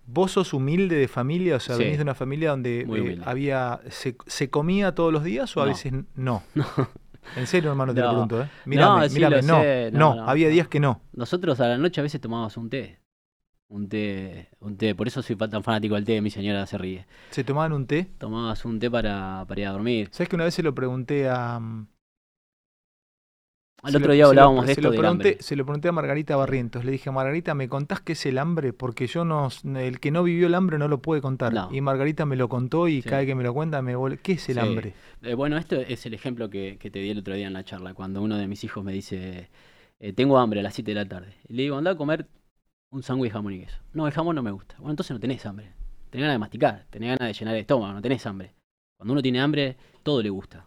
vos 0.08 0.32
sos 0.32 0.54
humilde 0.54 0.96
de 0.96 1.08
familia, 1.08 1.58
o 1.58 1.60
sea, 1.60 1.76
Sí. 1.76 1.84
venís 1.84 1.98
de 1.98 2.04
una 2.04 2.16
familia 2.16 2.52
donde 2.52 2.82
eh, 2.89 3.22
había 3.26 3.82
se, 3.89 4.16
se 4.26 4.50
comía 4.50 4.96
todos 4.96 5.12
los 5.14 5.24
días 5.24 5.56
o 5.58 5.62
a 5.62 5.66
No. 5.66 5.72
veces 5.72 5.94
no. 6.16 6.44
En 7.36 7.46
serio, 7.46 7.70
hermano, 7.70 7.94
te 7.94 8.00
lo 8.00 8.08
No. 8.08 8.12
pregunto, 8.14 8.42
¿eh? 8.42 8.50
Mírame, 8.66 9.08
sí, 9.10 9.16
mírame, 9.16 9.42
no, 9.44 9.62
sé, 9.62 9.89
no, 9.94 10.00
no, 10.00 10.16
no, 10.16 10.28
había 10.30 10.48
no. 10.48 10.54
días 10.54 10.68
que 10.68 10.80
no. 10.80 11.02
Nosotros 11.14 11.60
a 11.60 11.68
la 11.68 11.78
noche 11.78 12.02
a 12.02 12.04
veces 12.04 12.20
tomábamos 12.20 12.58
un 12.58 12.68
té. 12.70 12.98
Un 13.72 13.88
té, 13.88 14.50
un 14.60 14.76
té. 14.76 14.94
Por 14.96 15.08
eso 15.08 15.22
soy 15.22 15.38
tan 15.38 15.64
fanático 15.64 15.96
del 15.96 16.04
té, 16.04 16.20
mi 16.22 16.30
señora 16.30 16.66
se 16.66 16.78
ríe. 16.78 17.06
Se 17.30 17.46
tomaban 17.46 17.72
un 17.72 17.88
té. 17.88 18.06
Tomabas 18.18 18.66
un 18.66 18.80
té 18.80 18.92
para, 18.92 19.46
para 19.48 19.62
ir 19.62 19.68
a 19.68 19.72
dormir. 19.72 20.10
¿Sabes 20.12 20.28
que 20.28 20.36
una 20.36 20.44
vez 20.44 20.54
se 20.54 20.62
lo 20.62 20.76
pregunté 20.76 21.30
a... 21.30 21.56
Al 23.84 23.92
se 23.94 23.98
otro 23.98 24.10
lo- 24.10 24.14
día 24.14 24.26
se 24.26 24.36
lo- 24.36 24.42
hablábamos 24.42 24.62
de 24.68 24.68
se 24.68 24.72
esto 24.74 24.82
lo 24.84 24.92
del 24.92 25.00
pregunté. 25.00 25.38
Se 25.40 25.56
lo 25.56 25.66
pregunté 25.66 25.88
a 25.88 25.92
Margarita 25.94 26.36
Barrientos. 26.36 26.84
Le 26.86 26.92
dije, 26.92 27.10
Margarita, 27.12 27.56
¿me 27.56 27.68
contás 27.70 28.02
qué 28.02 28.12
es 28.12 28.26
el 28.28 28.38
hambre? 28.38 28.74
Porque 28.74 29.08
yo 29.08 29.24
no... 29.26 29.48
El 29.64 30.00
que 30.02 30.12
no 30.12 30.22
vivió 30.24 30.48
el 30.48 30.54
hambre 30.56 30.78
no 30.78 30.88
lo 30.90 31.02
puede 31.02 31.22
contar. 31.22 31.54
No. 31.54 31.70
Y 31.72 31.80
Margarita 31.82 32.26
me 32.26 32.36
lo 32.36 32.50
contó 32.50 32.88
y 32.90 33.02
Sí. 33.02 33.08
cada 33.10 33.20
vez 33.22 33.28
que 33.28 33.36
me 33.36 33.44
lo 33.44 33.54
cuenta 33.54 33.82
me 33.82 33.96
vuelve... 33.96 34.18
¿Qué 34.18 34.34
es 34.34 34.50
el 34.50 34.56
Sí. 34.56 34.60
hambre? 34.60 34.94
Eh, 35.24 35.34
bueno, 35.34 35.58
esto 35.58 35.78
es 35.78 36.06
el 36.06 36.14
ejemplo 36.14 36.50
que, 36.50 36.78
que 36.78 36.92
te 36.92 37.00
di 37.00 37.10
el 37.10 37.20
otro 37.20 37.34
día 37.34 37.48
en 37.48 37.54
la 37.54 37.64
charla, 37.64 37.94
cuando 37.96 38.22
uno 38.22 38.38
de 38.38 38.48
mis 38.48 38.64
hijos 38.64 38.84
me 38.84 38.92
dice, 38.94 39.50
eh, 40.00 40.14
tengo 40.14 40.38
hambre 40.38 40.60
a 40.60 40.64
las 40.64 40.76
7 40.76 40.92
de 40.92 40.96
la 40.96 41.08
tarde. 41.08 41.34
Y 41.48 41.54
le 41.54 41.64
digo, 41.64 41.78
anda 41.78 41.92
a 41.92 41.96
comer 41.96 42.28
un 42.92 43.04
sándwich 43.04 43.30
de 43.32 43.34
jamón 43.34 43.54
y 43.54 43.60
queso. 43.62 43.78
No, 43.94 44.06
el 44.06 44.14
jamón 44.14 44.36
no 44.36 44.44
me 44.44 44.52
gusta. 44.52 44.76
Bueno, 44.78 44.92
entonces 44.92 45.12
no 45.12 45.20
tenés 45.20 45.46
hambre. 45.46 45.72
Tenés 46.10 46.24
ganas 46.24 46.36
de 46.36 46.39
masticar, 46.39 46.86
tenés 46.89 47.10
ganas 47.18 47.28
de 47.30 47.34
llenar 47.39 47.56
el 47.56 47.62
estómago, 47.62 47.94
no 47.94 48.02
tenés 48.02 48.26
hambre. 48.26 48.54
Cuando 48.98 49.14
uno 49.14 49.22
tiene 49.22 49.39
hambre, 49.39 49.78
todo 50.04 50.22
le 50.22 50.30
gusta. 50.30 50.66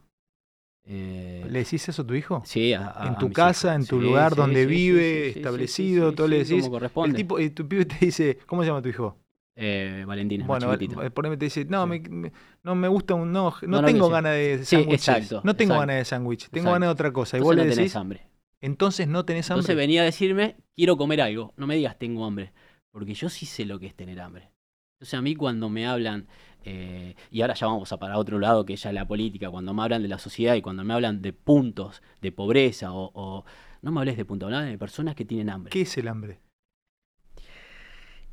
Eh, 0.87 1.47
¿Le 1.49 1.59
decís 1.61 1.87
eso 1.89 2.03
a 2.03 2.07
tu 2.07 2.15
hijo? 2.15 2.43
sí, 2.45 2.73
a- 2.75 2.93
a- 2.95 3.09
en 3.09 3.19
tu 3.19 3.31
casa, 3.33 3.69
hijos. 3.69 3.83
en 3.83 3.87
tu 3.87 3.99
Sí, 3.99 4.03
lugar 4.07 4.33
sí, 4.33 4.37
donde 4.41 4.61
sí, 4.63 4.67
vive, 4.67 5.29
establecido, 5.29 6.13
todo 6.15 6.29
le 6.29 6.39
decís. 6.39 6.51
como 6.63 6.67
El 6.67 6.71
corresponde. 6.71 7.17
tipo, 7.17 7.39
y 7.41 7.51
tu 7.51 7.67
pibe 7.69 7.85
te 7.85 7.97
dice, 8.07 8.39
¿cómo 8.47 8.63
se 8.63 8.69
llama 8.69 8.83
tu 8.83 8.89
hijo? 8.89 9.17
Eh, 9.57 10.05
Valentina, 10.07 10.47
Bueno, 10.47 10.73
eh, 10.75 11.11
por 11.11 11.27
ahí 11.27 11.37
te 11.37 11.45
dice, 11.45 11.65
no, 11.65 11.87
me, 11.87 12.01
me- 12.01 12.33
no 12.65 12.75
me 12.75 12.89
gusta 12.89 13.15
un, 13.15 13.31
no, 13.33 13.51
no, 13.63 13.69
No, 13.69 13.81
no, 13.83 13.87
tengo 13.87 14.09
ganas 14.09 14.33
de 14.33 14.55
exacto, 14.55 15.41
no 15.45 15.55
tengo 15.55 15.79
ganas 15.79 15.97
de 15.97 16.05
sándwich, 16.05 16.49
tengo 16.51 16.73
ganas 16.73 16.89
de 16.89 16.93
otra 16.93 17.13
cosa. 17.13 17.39
Y 17.39 17.41
vos 17.41 17.55
no 17.55 17.63
le 17.63 17.69
tenés 17.69 17.79
decís, 17.85 17.97
hambre. 17.97 18.27
Entonces 18.61 19.09
no 19.09 19.25
tenés 19.25 19.51
hambre. 19.51 19.61
Entonces 19.61 19.77
venía 19.77 20.03
a 20.03 20.05
decirme, 20.05 20.57
quiero 20.75 20.97
comer 20.97 21.21
algo. 21.21 21.53
No 21.57 21.67
me 21.67 21.77
digas 21.77 21.99
tengo 21.99 22.25
hambre. 22.25 22.53
Porque 22.91 23.15
yo 23.15 23.29
sí 23.29 23.47
sé 23.47 23.65
lo 23.65 23.79
que 23.79 23.87
es 23.87 23.95
tener 23.95 24.21
hambre. 24.21 24.51
Entonces 24.97 25.15
a 25.15 25.23
mí 25.23 25.35
cuando 25.35 25.69
me 25.69 25.87
hablan, 25.87 26.29
eh, 26.65 27.17
y 27.31 27.41
ahora 27.43 27.55
ya 27.55 27.67
vamos 27.67 27.93
a 27.93 27.99
para 27.99 28.17
otro 28.19 28.39
lado 28.39 28.65
que 28.65 28.77
ya 28.77 28.91
es 28.91 28.95
la 28.95 29.07
política, 29.07 29.51
cuando 29.51 29.75
me 29.75 29.83
hablan 29.83 30.03
de 30.03 30.09
la 30.09 30.19
sociedad 30.19 30.55
y 30.55 30.63
cuando 30.63 30.85
me 30.85 30.95
hablan 30.95 31.21
de 31.21 31.33
puntos 31.33 32.03
de 32.21 32.33
pobreza 32.33 32.93
o... 32.93 33.11
o- 33.15 33.45
no 33.83 33.93
me 33.93 34.01
hables 34.01 34.17
de 34.17 34.25
puntos, 34.25 34.47
hablame 34.47 34.71
de 34.71 34.79
personas 34.79 35.15
que 35.15 35.27
tienen 35.27 35.51
hambre. 35.51 35.71
¿Qué 35.71 35.83
es 35.83 35.99
el 35.99 36.09
hambre? 36.09 36.41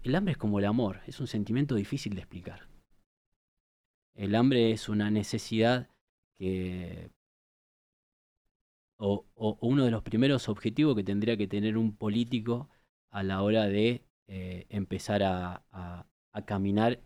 El 0.03 0.15
hambre 0.15 0.31
es 0.31 0.37
como 0.37 0.59
el 0.59 0.65
amor, 0.65 1.01
es 1.07 1.19
un 1.19 1.27
sentimiento 1.27 1.75
difícil 1.75 2.13
de 2.15 2.21
explicar. 2.21 2.67
El 4.15 4.35
hambre 4.35 4.71
es 4.71 4.87
una 4.89 5.11
necesidad 5.11 5.89
que... 6.37 7.09
O, 9.03 9.25
uno 9.61 9.85
de 9.85 9.89
los 9.89 10.03
primeros 10.03 10.47
objetivos 10.47 10.95
que 10.95 11.03
tendría 11.03 11.35
que 11.35 11.47
tener 11.47 11.75
un 11.75 11.97
político 11.97 12.69
a 13.09 13.23
la 13.23 13.41
hora 13.41 13.65
de 13.65 14.05
eh, 14.27 14.67
empezar 14.69 15.23
a, 15.23 15.65
caminar 16.45 17.01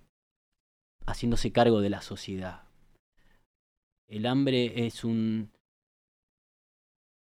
haciéndose 1.05 1.53
cargo 1.53 1.79
de 1.79 1.89
la 1.89 2.01
sociedad. 2.01 2.67
El 4.07 4.25
hambre 4.25 4.85
es 4.85 5.05
un 5.05 5.51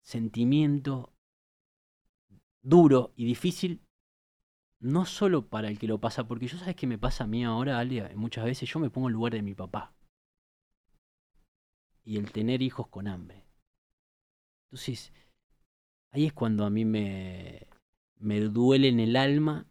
sentimiento 0.02 1.14
duro 2.62 3.14
y 3.18 3.26
difícil 3.26 3.82
no 4.80 5.06
solo 5.06 5.48
para 5.50 5.68
el 5.68 5.78
que 5.80 5.88
lo 5.88 6.00
pasa, 6.00 6.28
porque 6.28 6.48
yo 6.48 6.58
sabes 6.58 6.76
que 6.76 6.88
me 6.88 6.98
pasa 6.98 7.26
a 7.26 7.28
mí 7.28 7.44
ahora, 7.44 7.80
Ale, 7.80 8.16
muchas 8.16 8.46
veces 8.46 8.70
yo 8.70 8.80
me 8.80 8.90
pongo 8.90 9.08
en 9.10 9.14
lugar 9.14 9.34
de 9.34 9.42
mi 9.42 9.56
papá. 9.56 9.94
Y 12.04 12.18
el 12.18 12.32
tener 12.32 12.62
hijos 12.62 12.88
con 12.88 13.08
hambre. 13.08 13.43
Entonces, 14.74 15.14
ahí 16.12 16.26
es 16.26 16.34
cuando 16.34 16.66
a 16.66 16.72
mí 16.72 16.84
me, 16.84 17.68
me 18.18 18.40
duele 18.40 18.88
en 18.88 19.00
el 19.00 19.16
alma 19.16 19.68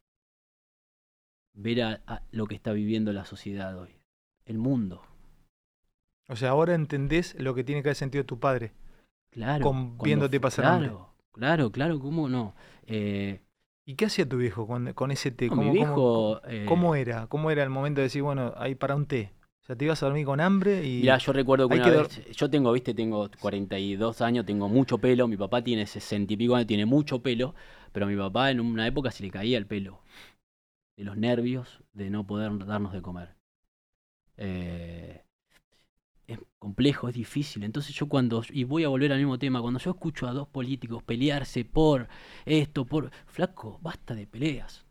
ver 1.55 1.83
a, 1.83 2.03
a 2.07 2.23
lo 2.31 2.47
que 2.47 2.55
está 2.55 2.73
viviendo 2.73 3.13
la 3.13 3.25
sociedad 3.25 3.77
hoy. 3.77 3.97
El 4.45 4.59
mundo. 4.59 5.03
O 6.29 6.37
sea, 6.37 6.51
ahora 6.51 6.77
entendés 6.77 7.35
lo 7.41 7.53
que 7.53 7.65
tiene 7.65 7.83
que 7.83 7.89
haber 7.89 7.97
sentido 7.97 8.25
tu 8.25 8.39
padre. 8.39 8.75
Claro. 9.31 9.65
Con- 9.65 9.89
cuando 9.97 10.05
viéndote 10.05 10.39
pasar 10.39 10.67
hambre. 10.67 10.89
Claro, 10.91 11.15
claro, 11.33 11.73
claro, 11.73 11.99
¿cómo 11.99 12.29
no? 12.29 12.55
Eh, 12.87 13.41
¿Y 13.85 13.97
qué 13.97 14.05
hacía 14.05 14.29
tu 14.29 14.37
viejo 14.37 14.69
con, 14.69 14.93
con 14.93 15.11
ese 15.11 15.33
té? 15.33 15.47
no, 15.49 15.57
¿Cómo, 15.57 15.63
mi 15.63 15.79
cómo- 15.81 15.85
viejo... 15.85 16.41
eh, 16.47 16.65
cómo 16.69 16.95
era? 16.95 17.27
¿Cómo 17.27 17.51
era 17.51 17.65
el 17.65 17.71
momento 17.71 18.01
de 18.01 18.05
decir, 18.05 18.23
bueno, 18.23 18.55
ahí 18.57 18.77
para 18.77 18.95
un 18.95 19.07
té? 19.07 19.33
O 19.63 19.65
sea, 19.65 19.77
te 19.77 19.85
ibas 19.85 20.03
a 20.03 20.07
dormir 20.07 20.27
con 20.27 20.41
hambre 20.41 20.85
y... 20.85 21.03
Mirá, 21.03 21.19
yo 21.19 21.33
recuerdo 21.33 21.69
que 21.69 21.77
una 21.77 21.85
que 21.85 21.91
vez, 21.93 22.35
yo 22.35 22.51
tengo, 22.51 22.73
viste, 22.73 22.95
tengo 22.95 23.31
42 23.41 24.21
años, 24.21 24.45
tengo 24.45 24.69
mucho 24.69 24.99
pelo, 24.99 25.29
mi 25.29 25.37
papá 25.37 25.63
tiene 25.63 25.87
60 25.87 26.33
y 26.33 26.37
pico 26.37 26.57
años, 26.57 26.67
tiene 26.67 26.85
mucho 26.85 27.23
pelo, 27.23 27.55
pero 27.93 28.07
a 28.07 28.09
mi 28.09 28.17
papá 28.17 28.51
en 28.51 28.59
una 28.59 28.89
época 28.89 29.13
se 29.13 29.23
le 29.23 29.31
caía 29.31 29.57
el 29.59 29.67
pelo, 29.67 30.03
de 30.97 31.05
los 31.05 31.17
nervios 31.17 31.81
de 31.93 32.11
no 32.11 32.27
poder 32.27 32.67
darnos 32.67 32.93
de 32.93 33.03
comer. 33.03 33.37
Eh, 34.37 35.23
es 36.27 36.41
complejo, 36.59 37.09
es 37.09 37.15
difícil, 37.15 37.63
entonces 37.63 37.95
yo 37.95 38.09
cuando, 38.09 38.43
y 38.51 38.65
voy 38.65 38.83
a 38.83 38.89
volver 38.89 39.13
al 39.13 39.19
mismo 39.19 39.39
tema, 39.39 39.61
cuando 39.61 39.79
yo 39.79 39.93
escucho 39.93 40.27
a 40.27 40.33
dos 40.33 40.49
políticos 40.49 41.05
pelearse 41.05 41.65
por 41.65 42.09
esto, 42.47 42.85
por, 42.85 43.13
flaco, 43.27 43.79
basta 43.81 44.17
de 44.17 44.27
peleas. 44.27 44.85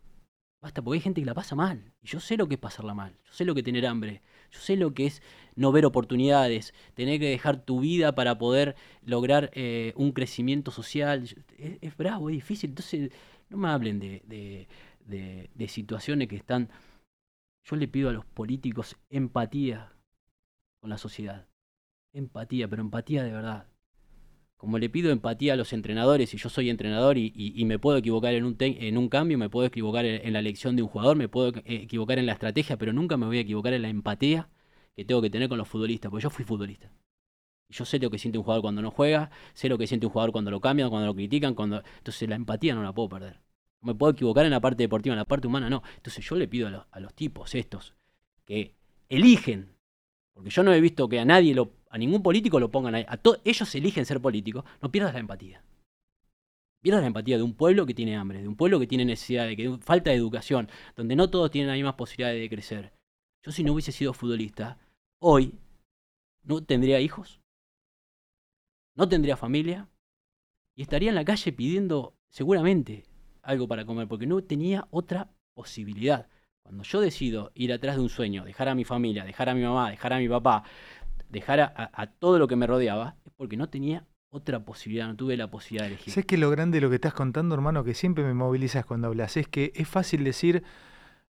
Basta, 0.62 0.80
porque 0.80 0.98
hay 0.98 1.00
gente 1.00 1.20
que 1.20 1.26
la 1.26 1.34
pasa 1.34 1.56
mal. 1.56 1.92
Y 2.00 2.06
yo 2.06 2.20
sé 2.20 2.36
lo 2.36 2.46
que 2.46 2.54
es 2.54 2.60
pasarla 2.60 2.94
mal. 2.94 3.18
Yo 3.24 3.32
sé 3.32 3.44
lo 3.44 3.52
que 3.52 3.60
es 3.60 3.64
tener 3.64 3.84
hambre. 3.84 4.22
Yo 4.52 4.60
sé 4.60 4.76
lo 4.76 4.94
que 4.94 5.06
es 5.06 5.22
no 5.56 5.72
ver 5.72 5.84
oportunidades, 5.86 6.74
tener 6.94 7.18
que 7.20 7.28
dejar 7.28 7.64
tu 7.64 7.80
vida 7.80 8.14
para 8.14 8.38
poder 8.38 8.76
lograr 9.04 9.50
eh, 9.54 9.92
un 9.96 10.12
crecimiento 10.12 10.70
social. 10.70 11.24
Es, 11.58 11.96
bravo, 11.96 12.30
es 12.30 12.34
difícil. 12.36 12.70
Entonces, 12.70 13.10
no 13.50 13.56
me 13.58 13.68
hablen 13.68 13.98
de- 14.00 14.68
de 15.54 15.68
situaciones 15.68 16.28
que 16.28 16.36
están... 16.36 16.68
Yo 17.64 17.76
le 17.76 17.88
pido 17.88 18.08
a 18.10 18.12
los 18.12 18.24
políticos 18.24 18.96
empatía 19.10 19.92
con 20.80 20.90
la 20.90 20.98
sociedad. 20.98 21.46
Empatía, 22.14 22.68
pero 22.68 22.82
empatía 22.82 23.24
de 23.24 23.32
verdad. 23.32 23.66
Como 24.62 24.78
le 24.78 24.88
pido 24.88 25.10
empatía 25.10 25.54
a 25.54 25.56
los 25.56 25.72
entrenadores, 25.72 26.32
y 26.34 26.36
yo 26.36 26.48
soy 26.48 26.70
entrenador 26.70 27.18
y, 27.18 27.64
me 27.64 27.80
puedo 27.80 27.98
equivocar 27.98 28.32
en 28.32 28.44
un, 28.44 29.08
cambio, 29.08 29.36
me 29.36 29.48
puedo 29.48 29.66
equivocar 29.66 30.04
en, 30.04 30.32
la 30.32 30.38
elección 30.38 30.76
de 30.76 30.82
un 30.82 30.88
jugador, 30.88 31.16
me 31.16 31.28
puedo 31.28 31.48
eh, 31.48 31.62
equivocar 31.64 32.20
en 32.20 32.26
la 32.26 32.34
estrategia, 32.34 32.76
pero 32.76 32.92
nunca 32.92 33.16
me 33.16 33.26
voy 33.26 33.38
a 33.38 33.40
equivocar 33.40 33.72
en 33.72 33.82
la 33.82 33.88
empatía 33.88 34.48
que 34.94 35.04
tengo 35.04 35.20
que 35.20 35.30
tener 35.30 35.48
con 35.48 35.58
los 35.58 35.66
futbolistas, 35.66 36.12
porque 36.12 36.22
yo 36.22 36.30
fui 36.30 36.44
futbolista. 36.44 36.92
Y 37.68 37.74
yo 37.74 37.84
sé 37.84 37.98
lo 37.98 38.08
que 38.08 38.18
siente 38.18 38.38
un 38.38 38.44
jugador 38.44 38.62
cuando 38.62 38.82
no 38.82 38.92
juega, 38.92 39.32
sé 39.52 39.68
lo 39.68 39.76
que 39.78 39.88
siente 39.88 40.06
un 40.06 40.12
jugador 40.12 40.30
cuando 40.30 40.52
lo 40.52 40.60
cambian, 40.60 40.90
cuando 40.90 41.08
lo 41.08 41.14
critican. 41.16 41.56
Entonces 41.58 42.28
la 42.28 42.36
empatía 42.36 42.76
no 42.76 42.84
la 42.84 42.92
puedo 42.92 43.08
perder. 43.08 43.40
Me 43.80 43.96
puedo 43.96 44.12
equivocar 44.12 44.44
en 44.44 44.52
la 44.52 44.60
parte 44.60 44.84
deportiva, 44.84 45.12
en 45.12 45.18
la 45.18 45.24
parte 45.24 45.48
humana 45.48 45.70
no. 45.70 45.82
Entonces 45.96 46.24
yo 46.24 46.36
le 46.36 46.46
pido 46.46 46.68
a 46.68 46.70
los, 46.70 46.86
a 46.92 47.00
los 47.00 47.12
tipos 47.14 47.56
estos 47.56 47.96
que 48.44 48.76
eligen, 49.08 49.74
porque 50.32 50.50
yo 50.50 50.62
no 50.62 50.72
he 50.72 50.80
visto 50.80 51.08
que 51.08 51.18
a 51.18 51.24
nadie, 51.24 51.52
lo, 51.52 51.81
a 51.92 51.98
ningún 51.98 52.22
político 52.22 52.58
lo 52.58 52.70
pongan 52.70 52.94
ahí, 52.94 53.04
a 53.06 53.20
ellos 53.44 53.74
eligen 53.74 54.06
ser 54.06 54.18
políticos, 54.18 54.64
no 54.80 54.90
pierdas 54.90 55.12
la 55.12 55.20
empatía. 55.20 55.62
Pierdas 56.82 57.02
la 57.02 57.08
empatía 57.08 57.36
de 57.36 57.42
un 57.42 57.52
pueblo 57.52 57.84
que 57.84 57.92
tiene 57.92 58.16
hambre, 58.16 58.40
de 58.40 58.48
un 58.48 58.56
pueblo 58.56 58.80
que 58.80 58.86
tiene 58.86 59.04
necesidad, 59.04 59.46
de 59.46 59.56
que 59.56 59.76
falta 59.76 60.08
de 60.08 60.16
educación, 60.16 60.70
donde 60.96 61.16
no 61.16 61.28
todos 61.28 61.50
tienen 61.50 61.68
las 61.68 61.76
mismas 61.76 61.94
posibilidades 61.94 62.40
de 62.40 62.48
crecer. 62.48 62.92
Yo 63.44 63.52
si 63.52 63.62
no 63.62 63.74
hubiese 63.74 63.92
sido 63.92 64.14
futbolista, 64.14 64.78
hoy 65.20 65.54
no 66.44 66.64
tendría 66.64 66.98
hijos, 66.98 67.40
no 68.96 69.06
tendría 69.06 69.36
familia 69.36 69.86
y 70.74 70.82
estaría 70.82 71.10
en 71.10 71.14
la 71.14 71.26
calle 71.26 71.52
pidiendo 71.52 72.14
seguramente 72.30 73.04
algo 73.42 73.68
para 73.68 73.84
comer, 73.84 74.08
porque 74.08 74.26
no 74.26 74.42
tenía 74.42 74.88
otra 74.90 75.30
posibilidad. 75.52 76.26
Cuando 76.62 76.84
yo 76.84 77.02
decido 77.02 77.52
ir 77.54 77.70
atrás 77.72 77.96
de 77.96 78.02
un 78.02 78.08
sueño, 78.08 78.44
dejar 78.46 78.68
a 78.68 78.74
mi 78.74 78.84
familia, 78.84 79.24
dejar 79.24 79.50
a 79.50 79.54
mi 79.54 79.62
mamá, 79.62 79.90
dejar 79.90 80.14
a 80.14 80.18
mi 80.18 80.28
papá, 80.28 80.64
dejar 81.32 81.60
a, 81.60 82.06
todo 82.18 82.38
lo 82.38 82.46
que 82.46 82.56
me 82.56 82.66
rodeaba, 82.66 83.16
es 83.24 83.32
porque 83.36 83.56
no 83.56 83.68
tenía 83.68 84.06
otra 84.30 84.64
posibilidad, 84.64 85.08
no 85.08 85.16
tuve 85.16 85.36
la 85.36 85.50
posibilidad 85.50 85.88
de 85.88 85.94
elegir. 85.94 86.12
¿Sabes 86.12 86.26
que 86.26 86.38
lo 86.38 86.50
grande 86.50 86.76
de 86.76 86.82
lo 86.82 86.90
que 86.90 86.96
estás 86.96 87.14
contando, 87.14 87.54
hermano, 87.54 87.84
que 87.84 87.94
siempre 87.94 88.22
me 88.22 88.34
movilizas 88.34 88.84
cuando 88.84 89.08
hablas? 89.08 89.36
Es 89.36 89.48
que 89.48 89.72
es 89.74 89.88
fácil 89.88 90.24
decir, 90.24 90.62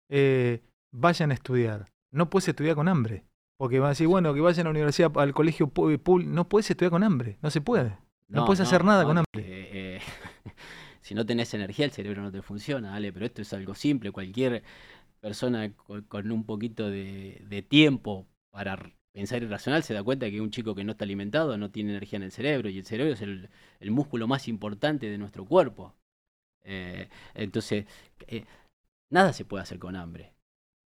eh, 0.08 0.62
vayan 0.92 1.30
a 1.30 1.34
estudiar. 1.34 1.86
No 2.12 2.30
puedes 2.30 2.48
estudiar 2.48 2.76
con 2.76 2.88
hambre. 2.88 3.24
Porque 3.56 3.78
van 3.78 3.86
a 3.86 3.90
decir, 3.90 4.08
bueno, 4.08 4.34
que 4.34 4.40
vayan 4.40 4.66
a 4.66 4.68
la 4.68 4.70
universidad, 4.70 5.10
al 5.16 5.32
colegio 5.32 5.68
público. 5.68 6.18
No 6.18 6.48
puedes 6.48 6.70
estudiar 6.70 6.90
con 6.90 7.02
hambre. 7.02 7.38
No 7.40 7.50
se 7.50 7.60
puede. 7.60 7.96
No 8.28 8.44
puedes 8.44 8.60
hacer 8.60 8.84
nada 8.84 9.04
con 9.04 9.18
hambre. 9.18 9.26
eh, 9.34 10.00
si 11.00 11.14
no 11.14 11.24
tenés 11.24 11.54
energía, 11.54 11.84
el 11.84 11.92
cerebro 11.92 12.22
no 12.22 12.32
te 12.32 12.42
funciona, 12.42 12.90
¿vale? 12.90 13.12
Pero 13.12 13.26
esto 13.26 13.42
es 13.42 13.52
algo 13.52 13.74
simple. 13.74 14.10
Cualquier 14.10 14.62
persona 15.20 15.72
con, 15.72 16.02
con 16.02 16.30
un 16.30 16.44
poquito 16.44 16.90
de, 16.90 17.42
de 17.48 17.62
tiempo 17.62 18.26
para 18.50 18.78
pensar 19.14 19.42
y 19.42 19.46
racional 19.46 19.84
se 19.84 19.94
da 19.94 20.02
cuenta 20.02 20.28
que 20.28 20.40
un 20.40 20.50
chico 20.50 20.74
que 20.74 20.82
no 20.84 20.92
está 20.92 21.04
alimentado 21.04 21.56
no 21.56 21.70
tiene 21.70 21.90
energía 21.90 22.16
en 22.16 22.24
el 22.24 22.32
cerebro 22.32 22.68
y 22.68 22.78
el 22.78 22.84
cerebro 22.84 23.14
es 23.14 23.22
el, 23.22 23.48
músculo 23.90 24.26
más 24.26 24.48
importante 24.48 25.08
de 25.08 25.18
nuestro 25.18 25.44
cuerpo. 25.46 25.94
Eh, 26.64 27.08
entonces, 27.34 27.86
eh, 28.26 28.44
nada 29.10 29.32
se 29.32 29.44
puede 29.44 29.62
hacer 29.62 29.78
con 29.78 29.94
hambre. 29.94 30.34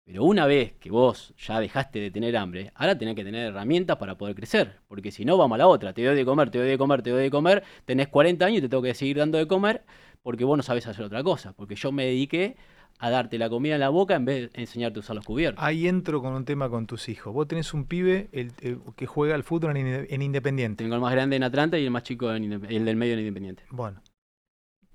Pero 0.07 0.25
una 0.25 0.47
vez 0.47 0.75
que 0.75 0.91
vos 0.91 1.35
ya 1.37 1.61
dejaste 1.61 1.99
de 1.99 2.11
tener 2.11 2.37
hambre, 2.37 2.73
ahora 2.77 2.97
tenés 2.97 3.17
que 3.17 3.25
tener 3.25 3.49
herramientas 3.49 3.97
para 3.99 4.17
poder 4.17 4.35
crecer. 4.35 4.79
Porque 4.89 5.11
si 5.11 5.25
no, 5.25 5.37
vamos 5.37 5.57
a 5.57 5.59
la 5.59 5.67
otra. 5.67 5.93
Te 5.93 6.03
doy 6.05 6.17
de 6.17 6.25
comer, 6.25 6.49
te 6.51 6.59
doy 6.59 6.69
de 6.69 6.79
comer, 6.79 7.03
te 7.03 7.11
doy 7.11 7.25
de 7.25 7.31
comer. 7.31 7.64
Tenés 7.85 8.09
40 8.09 8.47
años 8.47 8.59
y 8.59 8.61
te 8.62 8.69
tengo 8.69 8.83
que 8.83 8.95
seguir 8.95 9.19
dando 9.19 9.37
de 9.37 9.47
comer 9.47 9.85
porque 10.23 10.45
vos 10.45 10.57
no 10.57 10.62
sabes 10.62 10.87
hacer 10.87 11.05
otra 11.05 11.23
cosa. 11.25 11.53
Porque 11.55 11.75
yo 11.75 11.93
me 11.93 12.07
dediqué 12.07 12.57
a 12.99 13.11
darte 13.11 13.39
la 13.39 13.49
comida 13.51 13.75
en 13.75 13.81
la 13.81 13.89
boca 13.91 14.15
en 14.15 14.25
vez 14.25 14.53
de 14.53 14.61
enseñarte 14.63 14.99
a 14.99 15.01
usar 15.01 15.17
los 15.17 15.25
cubiertos. 15.25 15.63
Ahí 15.63 15.87
entro 15.87 16.23
con 16.23 16.33
un 16.33 16.45
tema 16.45 16.69
con 16.71 16.87
tus 16.87 17.09
hijos. 17.09 17.33
Vos 17.35 17.47
tenés 17.47 17.75
un 17.75 17.85
pibe 17.85 18.29
el- 18.33 18.53
el 18.63 18.81
que 18.97 19.07
juega 19.07 19.35
al 19.35 19.43
fútbol 19.43 19.77
en, 19.77 19.87
Inde- 19.87 20.07
en 20.09 20.23
Independiente. 20.23 20.83
Tengo 20.85 20.95
el 20.95 21.01
más 21.03 21.13
grande 21.13 21.37
en 21.37 21.43
Atlanta 21.43 21.79
y 21.79 21.85
el 21.85 21.91
más 21.91 22.03
chico 22.05 22.33
en 22.33 22.45
el 22.53 22.85
del 22.85 22.97
medio 22.97 23.13
en 23.15 23.21
Independiente. 23.21 23.65
Bueno. 23.71 24.03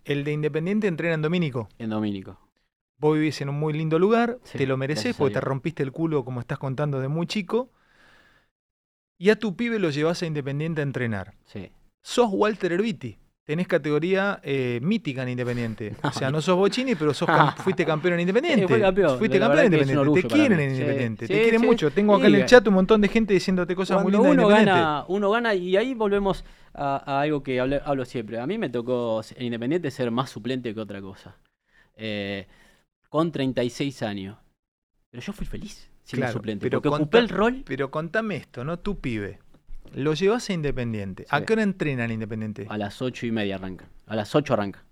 El 0.03 0.23
de 0.23 0.31
Independiente 0.31 0.87
entrena 0.87 1.13
en 1.13 1.21
Domínico. 1.21 1.69
En 1.77 1.91
Domínico. 1.91 2.39
Vos 2.97 3.15
vivís 3.15 3.39
en 3.41 3.49
un 3.49 3.55
muy 3.59 3.73
lindo 3.73 3.97
lugar, 3.99 4.39
Sí, 4.43 4.57
te 4.59 4.65
lo 4.67 4.77
mereces 4.77 5.15
porque 5.15 5.33
te 5.33 5.41
rompiste 5.41 5.81
el 5.83 5.91
culo 5.91 6.23
como 6.25 6.39
estás 6.39 6.57
contando 6.59 6.99
de 6.99 7.07
muy 7.07 7.27
chico. 7.27 7.71
Y 9.19 9.29
a 9.29 9.37
tu 9.37 9.55
pibe 9.55 9.77
lo 9.79 9.91
llevas 9.91 10.21
a 10.23 10.25
Independiente 10.25 10.81
a 10.81 10.83
entrenar. 10.83 11.33
Sí. 11.45 11.71
Sos 12.03 12.29
Walter 12.31 12.71
Erviti. 12.71 13.17
Tenés 13.51 13.67
categoría 13.67 14.39
eh, 14.43 14.79
mítica 14.81 15.23
en 15.23 15.29
Independiente. 15.29 15.93
No. 16.01 16.09
O 16.09 16.13
sea, 16.13 16.31
no 16.31 16.41
sos 16.41 16.55
Bocini, 16.55 16.95
pero 16.95 17.13
sos 17.13 17.27
cam- 17.27 17.53
fuiste 17.57 17.85
campeón 17.85 18.13
en 18.13 18.21
Independiente. 18.21 18.79
Campeón. 18.79 19.17
Fuiste 19.17 19.39
campeón 19.39 19.65
en 19.65 19.73
Independiente. 19.73 20.21
Te 20.21 20.27
quieren 20.29 20.59
en 20.61 20.71
Independiente. 20.71 21.27
sí, 21.27 21.33
te 21.33 21.41
quieren 21.41 21.59
sí. 21.59 21.65
mucho. 21.67 21.91
Tengo 21.91 22.15
acá 22.15 22.27
en 22.27 22.35
el 22.35 22.45
chat 22.45 22.65
un 22.69 22.75
montón 22.75 23.01
de 23.01 23.09
gente 23.09 23.33
diciéndote 23.33 23.75
cosas 23.75 24.01
muy 24.01 24.13
lindas 24.13 24.27
de 24.27 24.31
uno 24.31 24.41
Independiente. 24.43 24.79
gana, 24.81 25.05
uno 25.09 25.31
gana 25.31 25.53
y 25.53 25.75
ahí 25.75 25.93
volvemos 25.93 26.45
a, 26.73 26.95
a 27.05 27.19
algo 27.21 27.43
que 27.43 27.59
hablo 27.59 28.05
siempre. 28.05 28.39
A 28.39 28.47
mí 28.47 28.57
me 28.57 28.69
tocó 28.69 29.21
en 29.35 29.45
Independiente 29.47 29.91
ser 29.91 30.11
más 30.11 30.29
suplente 30.29 30.73
que 30.73 30.79
otra 30.79 31.01
cosa. 31.01 31.35
Eh, 31.97 32.47
con 33.09 33.33
36 33.33 34.01
años. 34.03 34.37
Pero 35.09 35.23
yo 35.23 35.33
fui 35.33 35.45
feliz 35.45 35.89
siendo 36.05 36.21
Claro, 36.23 36.33
suplente. 36.39 36.65
pero 36.69 36.81
porque 36.81 37.01
ocupé 37.01 37.17
el 37.19 37.27
rol 37.27 37.63
Pero 37.65 37.91
contame 37.91 38.37
esto, 38.37 38.63
¿no? 38.63 38.79
Tu 38.79 38.97
pibe. 39.01 39.39
Lo 39.93 40.13
llevas 40.13 40.49
a 40.49 40.53
Independiente. 40.53 41.25
¿A 41.29 41.41
qué 41.41 41.53
hora 41.53 41.63
entrena 41.63 42.05
en 42.05 42.11
Independiente? 42.11 42.65
a 42.69 42.77
las 42.77 43.01
8 43.01 43.25
y 43.25 43.31
media 43.31 43.55
arranca. 43.55 43.87
A 44.07 44.15
las 44.15 44.33
8 44.35 44.53
arranca. 44.53 44.85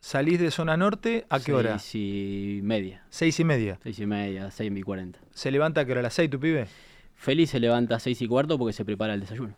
Salís 0.00 0.38
de 0.40 0.50
zona 0.50 0.76
norte, 0.76 1.26
¿a 1.30 1.40
qué 1.40 1.52
hora? 1.52 1.78
Seis 1.78 1.94
y 1.96 2.60
media. 2.62 3.04
Seis 3.08 3.40
y 3.40 3.44
media. 3.44 3.78
6 3.82 3.98
y 3.98 4.06
media, 4.06 4.50
6 4.50 4.72
y 4.74 4.82
40. 4.82 5.18
¿Se 5.30 5.50
levanta 5.50 5.80
a 5.80 5.84
qué 5.84 5.92
hora? 5.92 6.00
¿A 6.00 6.02
las 6.04 6.14
seis 6.14 6.30
tu 6.30 6.38
pibe? 6.38 6.66
Feliz 7.14 7.50
se 7.50 7.58
levanta 7.60 7.96
a 7.96 7.98
6 7.98 8.20
y 8.22 8.28
cuarto 8.28 8.58
porque 8.58 8.72
se 8.72 8.84
prepara 8.84 9.14
el 9.14 9.20
desayuno. 9.20 9.56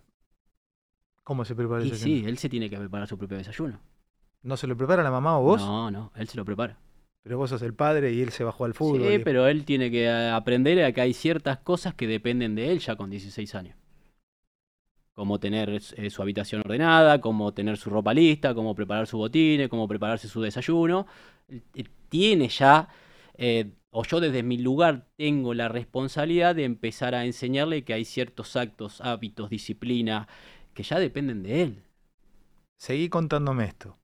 ¿Cómo 1.24 1.44
se 1.44 1.54
prepara 1.54 1.82
el 1.82 1.88
Y 1.88 1.90
desayuno? 1.90 2.20
sí, 2.22 2.26
él 2.26 2.38
se 2.38 2.48
tiene 2.48 2.70
que 2.70 2.78
preparar 2.78 3.06
su 3.08 3.18
propio 3.18 3.36
desayuno. 3.36 3.80
¿No 4.42 4.56
se 4.56 4.66
lo 4.66 4.76
prepara 4.76 5.02
la 5.02 5.10
mamá 5.10 5.38
o 5.38 5.42
vos? 5.42 5.60
No, 5.60 5.90
no, 5.90 6.12
él 6.16 6.28
se 6.28 6.36
lo 6.36 6.44
prepara. 6.44 6.78
Pero 7.22 7.36
vos 7.36 7.50
sos 7.50 7.60
el 7.62 7.74
padre 7.74 8.12
y 8.12 8.22
él 8.22 8.30
se 8.30 8.44
bajó 8.44 8.64
al 8.64 8.72
fútbol. 8.72 9.02
Sí, 9.08 9.14
y- 9.14 9.18
pero 9.18 9.46
él 9.48 9.64
tiene 9.64 9.90
que 9.90 10.08
aprender 10.08 10.82
a 10.84 10.92
que 10.92 11.00
hay 11.02 11.12
ciertas 11.12 11.58
cosas 11.58 11.92
que 11.94 12.06
dependen 12.06 12.54
de 12.54 12.70
él 12.70 12.78
ya 12.78 12.96
con 12.96 13.10
16 13.10 13.54
años. 13.54 13.76
Como 15.18 15.40
tener 15.40 15.68
eh, 15.96 16.10
su 16.10 16.22
habitación 16.22 16.60
ordenada, 16.60 17.20
como 17.20 17.52
tener 17.52 17.76
su 17.76 17.90
ropa 17.90 18.14
lista, 18.14 18.54
como 18.54 18.72
preparar 18.76 19.08
su 19.08 19.18
botines, 19.18 19.68
como 19.68 19.88
prepararse 19.88 20.28
su 20.28 20.40
desayuno. 20.40 21.08
Él 21.48 21.90
Tiene 22.08 22.48
ya, 22.48 22.88
eh, 23.34 23.72
o 23.90 24.04
yo 24.04 24.20
desde 24.20 24.44
mi 24.44 24.58
lugar 24.58 25.08
tengo 25.16 25.54
la 25.54 25.66
responsabilidad 25.68 26.54
de 26.54 26.62
empezar 26.62 27.16
a 27.16 27.24
enseñarle 27.24 27.82
que 27.82 27.94
hay 27.94 28.04
ciertos 28.04 28.54
actos, 28.54 29.00
hábitos, 29.00 29.50
disciplina, 29.50 30.28
que 30.72 30.84
ya 30.84 31.00
dependen 31.00 31.42
de 31.42 31.62
él. 31.62 31.82
Seguí 32.76 33.08
contándome 33.08 33.64
esto. 33.64 33.98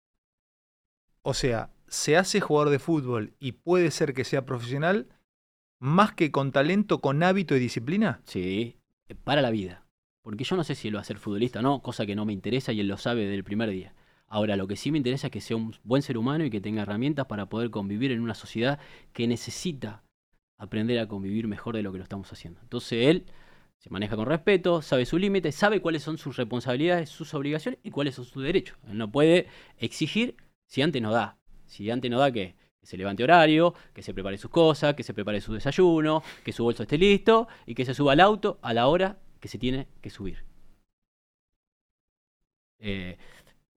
O 1.23 1.33
sea, 1.33 1.71
se 1.87 2.17
hace 2.17 2.41
jugador 2.41 2.71
de 2.71 2.81
fútbol 2.81 3.35
y 3.39 3.53
puede 3.53 3.93
ser 3.93 4.15
que 4.15 4.25
sea 4.25 4.45
profesional 4.45 5.07
más 5.79 6.13
que 6.13 6.33
con 6.33 6.51
talento, 6.51 7.01
con 7.01 7.23
hábito 7.23 7.55
y 7.55 7.61
disciplina. 7.61 8.21
Sí, 8.25 8.79
eh, 9.09 9.15
para 9.15 9.41
la 9.41 9.53
vida. 9.53 9.84
Porque 10.25 10.43
yo 10.43 10.57
no 10.57 10.65
sé 10.65 10.75
si 10.75 10.89
él 10.89 10.97
va 10.97 11.01
a 11.01 11.05
ser 11.05 11.19
futbolista 11.19 11.59
o 11.59 11.63
no, 11.63 11.83
cosa 11.83 12.07
que 12.07 12.17
no 12.17 12.25
me 12.25 12.33
interesa 12.33 12.73
y 12.73 12.81
él 12.81 12.89
lo 12.89 12.97
sabe 12.97 13.21
desde 13.21 13.35
el 13.35 13.45
primer 13.45 13.69
día. 13.69 13.95
Ahora, 14.27 14.57
lo 14.57 14.67
que 14.67 14.75
sí 14.75 14.91
me 14.91 14.97
interesa 14.97 15.27
es 15.27 15.31
que 15.31 15.43
sea 15.43 15.59
un 15.59 15.77
buen 15.85 16.01
ser 16.01 16.17
humano 16.17 16.47
y 16.47 16.51
que 16.51 16.63
tenga 16.63 16.81
herramientas 16.81 17.27
para 17.27 17.51
poder 17.51 17.71
convivir 17.71 18.11
en 18.11 18.21
una 18.21 18.35
sociedad 18.35 18.81
que 19.13 19.29
necesita 19.29 20.03
aprender 20.57 20.99
a 20.99 21.09
convivir 21.09 21.47
mejor 21.47 21.77
de 21.77 21.83
lo 21.83 21.93
que 21.93 21.99
lo 21.99 22.05
estamos 22.05 22.33
haciendo. 22.33 22.59
Entonces 22.63 23.07
él 23.07 23.27
se 23.77 23.91
maneja 23.91 24.17
con 24.17 24.25
respeto, 24.25 24.81
sabe 24.81 25.05
su 25.05 25.19
límite, 25.19 25.53
sabe 25.53 25.83
cuáles 25.83 26.03
son 26.03 26.17
sus 26.17 26.39
responsabilidades, 26.39 27.11
sus 27.11 27.35
obligaciones 27.35 27.81
y 27.83 27.91
cuáles 27.91 28.15
son 28.15 28.25
sus 28.25 28.43
derechos. 28.43 28.79
Él 28.89 28.97
no 28.97 29.13
puede 29.13 29.47
exigir 29.77 30.39
si 30.67 30.81
antes 30.81 31.03
no 31.03 31.13
da. 31.13 31.37
Si 31.67 31.91
antes 31.91 32.11
no 32.11 32.19
da. 32.19 32.33
Que 32.33 32.57
se 32.83 32.97
levante 32.97 33.25
horario, 33.25 33.75
que 33.93 34.03
se 34.03 34.15
prepare 34.15 34.39
sus 34.39 34.51
cosas, 34.51 34.95
que 34.95 35.03
se 35.03 35.13
prepare 35.13 35.43
su 35.43 35.53
desayuno, 35.53 36.23
que 36.43 36.53
su 36.53 36.65
bolso 36.65 36.85
esté 36.85 36.97
listo 36.97 37.47
y 37.67 37.75
que 37.75 37.85
se 37.85 37.93
suba 37.93 38.15
al 38.15 38.21
auto 38.21 38.59
a 38.63 38.73
la 38.73 38.87
hora 38.87 39.19
que 39.45 39.49
se 39.49 39.59
tiene 39.59 39.89
que 40.01 40.09
subir. 40.09 40.43
Eh, 42.79 43.19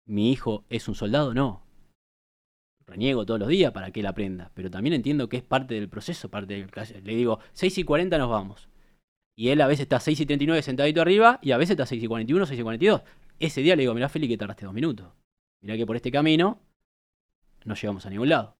¿Mi 0.05 0.31
hijo 0.31 0.63
es 0.69 0.87
un 0.87 0.95
soldado? 0.95 1.33
No. 1.33 1.61
Reniego 2.85 3.25
todos 3.25 3.37
los 3.37 3.49
días 3.49 3.73
para 3.73 3.91
que 3.91 3.99
él 3.99 4.05
aprenda, 4.05 4.49
pero 4.53 4.71
también 4.71 4.93
entiendo 4.93 5.27
que 5.27 5.35
es 5.35 5.43
parte 5.43 5.73
del 5.73 5.89
proceso, 5.89 6.29
parte 6.29 6.53
del 6.53 6.71
clase. 6.71 7.01
Le 7.01 7.15
digo, 7.15 7.39
6 7.51 7.79
y 7.79 7.83
40 7.83 8.17
nos 8.17 8.29
vamos. 8.29 8.69
Y 9.35 9.49
él 9.49 9.59
a 9.59 9.67
veces 9.67 9.81
está 9.81 9.99
6 9.99 10.21
y 10.21 10.25
39 10.25 10.61
sentadito 10.61 11.01
arriba 11.01 11.37
y 11.41 11.51
a 11.51 11.57
veces 11.57 11.71
está 11.71 11.85
6 11.85 12.01
y 12.01 12.07
41, 12.07 12.45
6 12.45 12.57
y 12.57 12.63
42. 12.63 13.01
Ese 13.37 13.61
día 13.61 13.75
le 13.75 13.81
digo, 13.81 13.93
mirá 13.93 14.07
Feli 14.07 14.29
que 14.29 14.37
tardaste 14.37 14.63
dos 14.63 14.73
minutos. 14.73 15.11
Mirá 15.59 15.75
que 15.75 15.85
por 15.85 15.97
este 15.97 16.13
camino 16.13 16.61
no 17.65 17.75
llegamos 17.75 18.05
a 18.05 18.09
ningún 18.09 18.29
lado. 18.29 18.55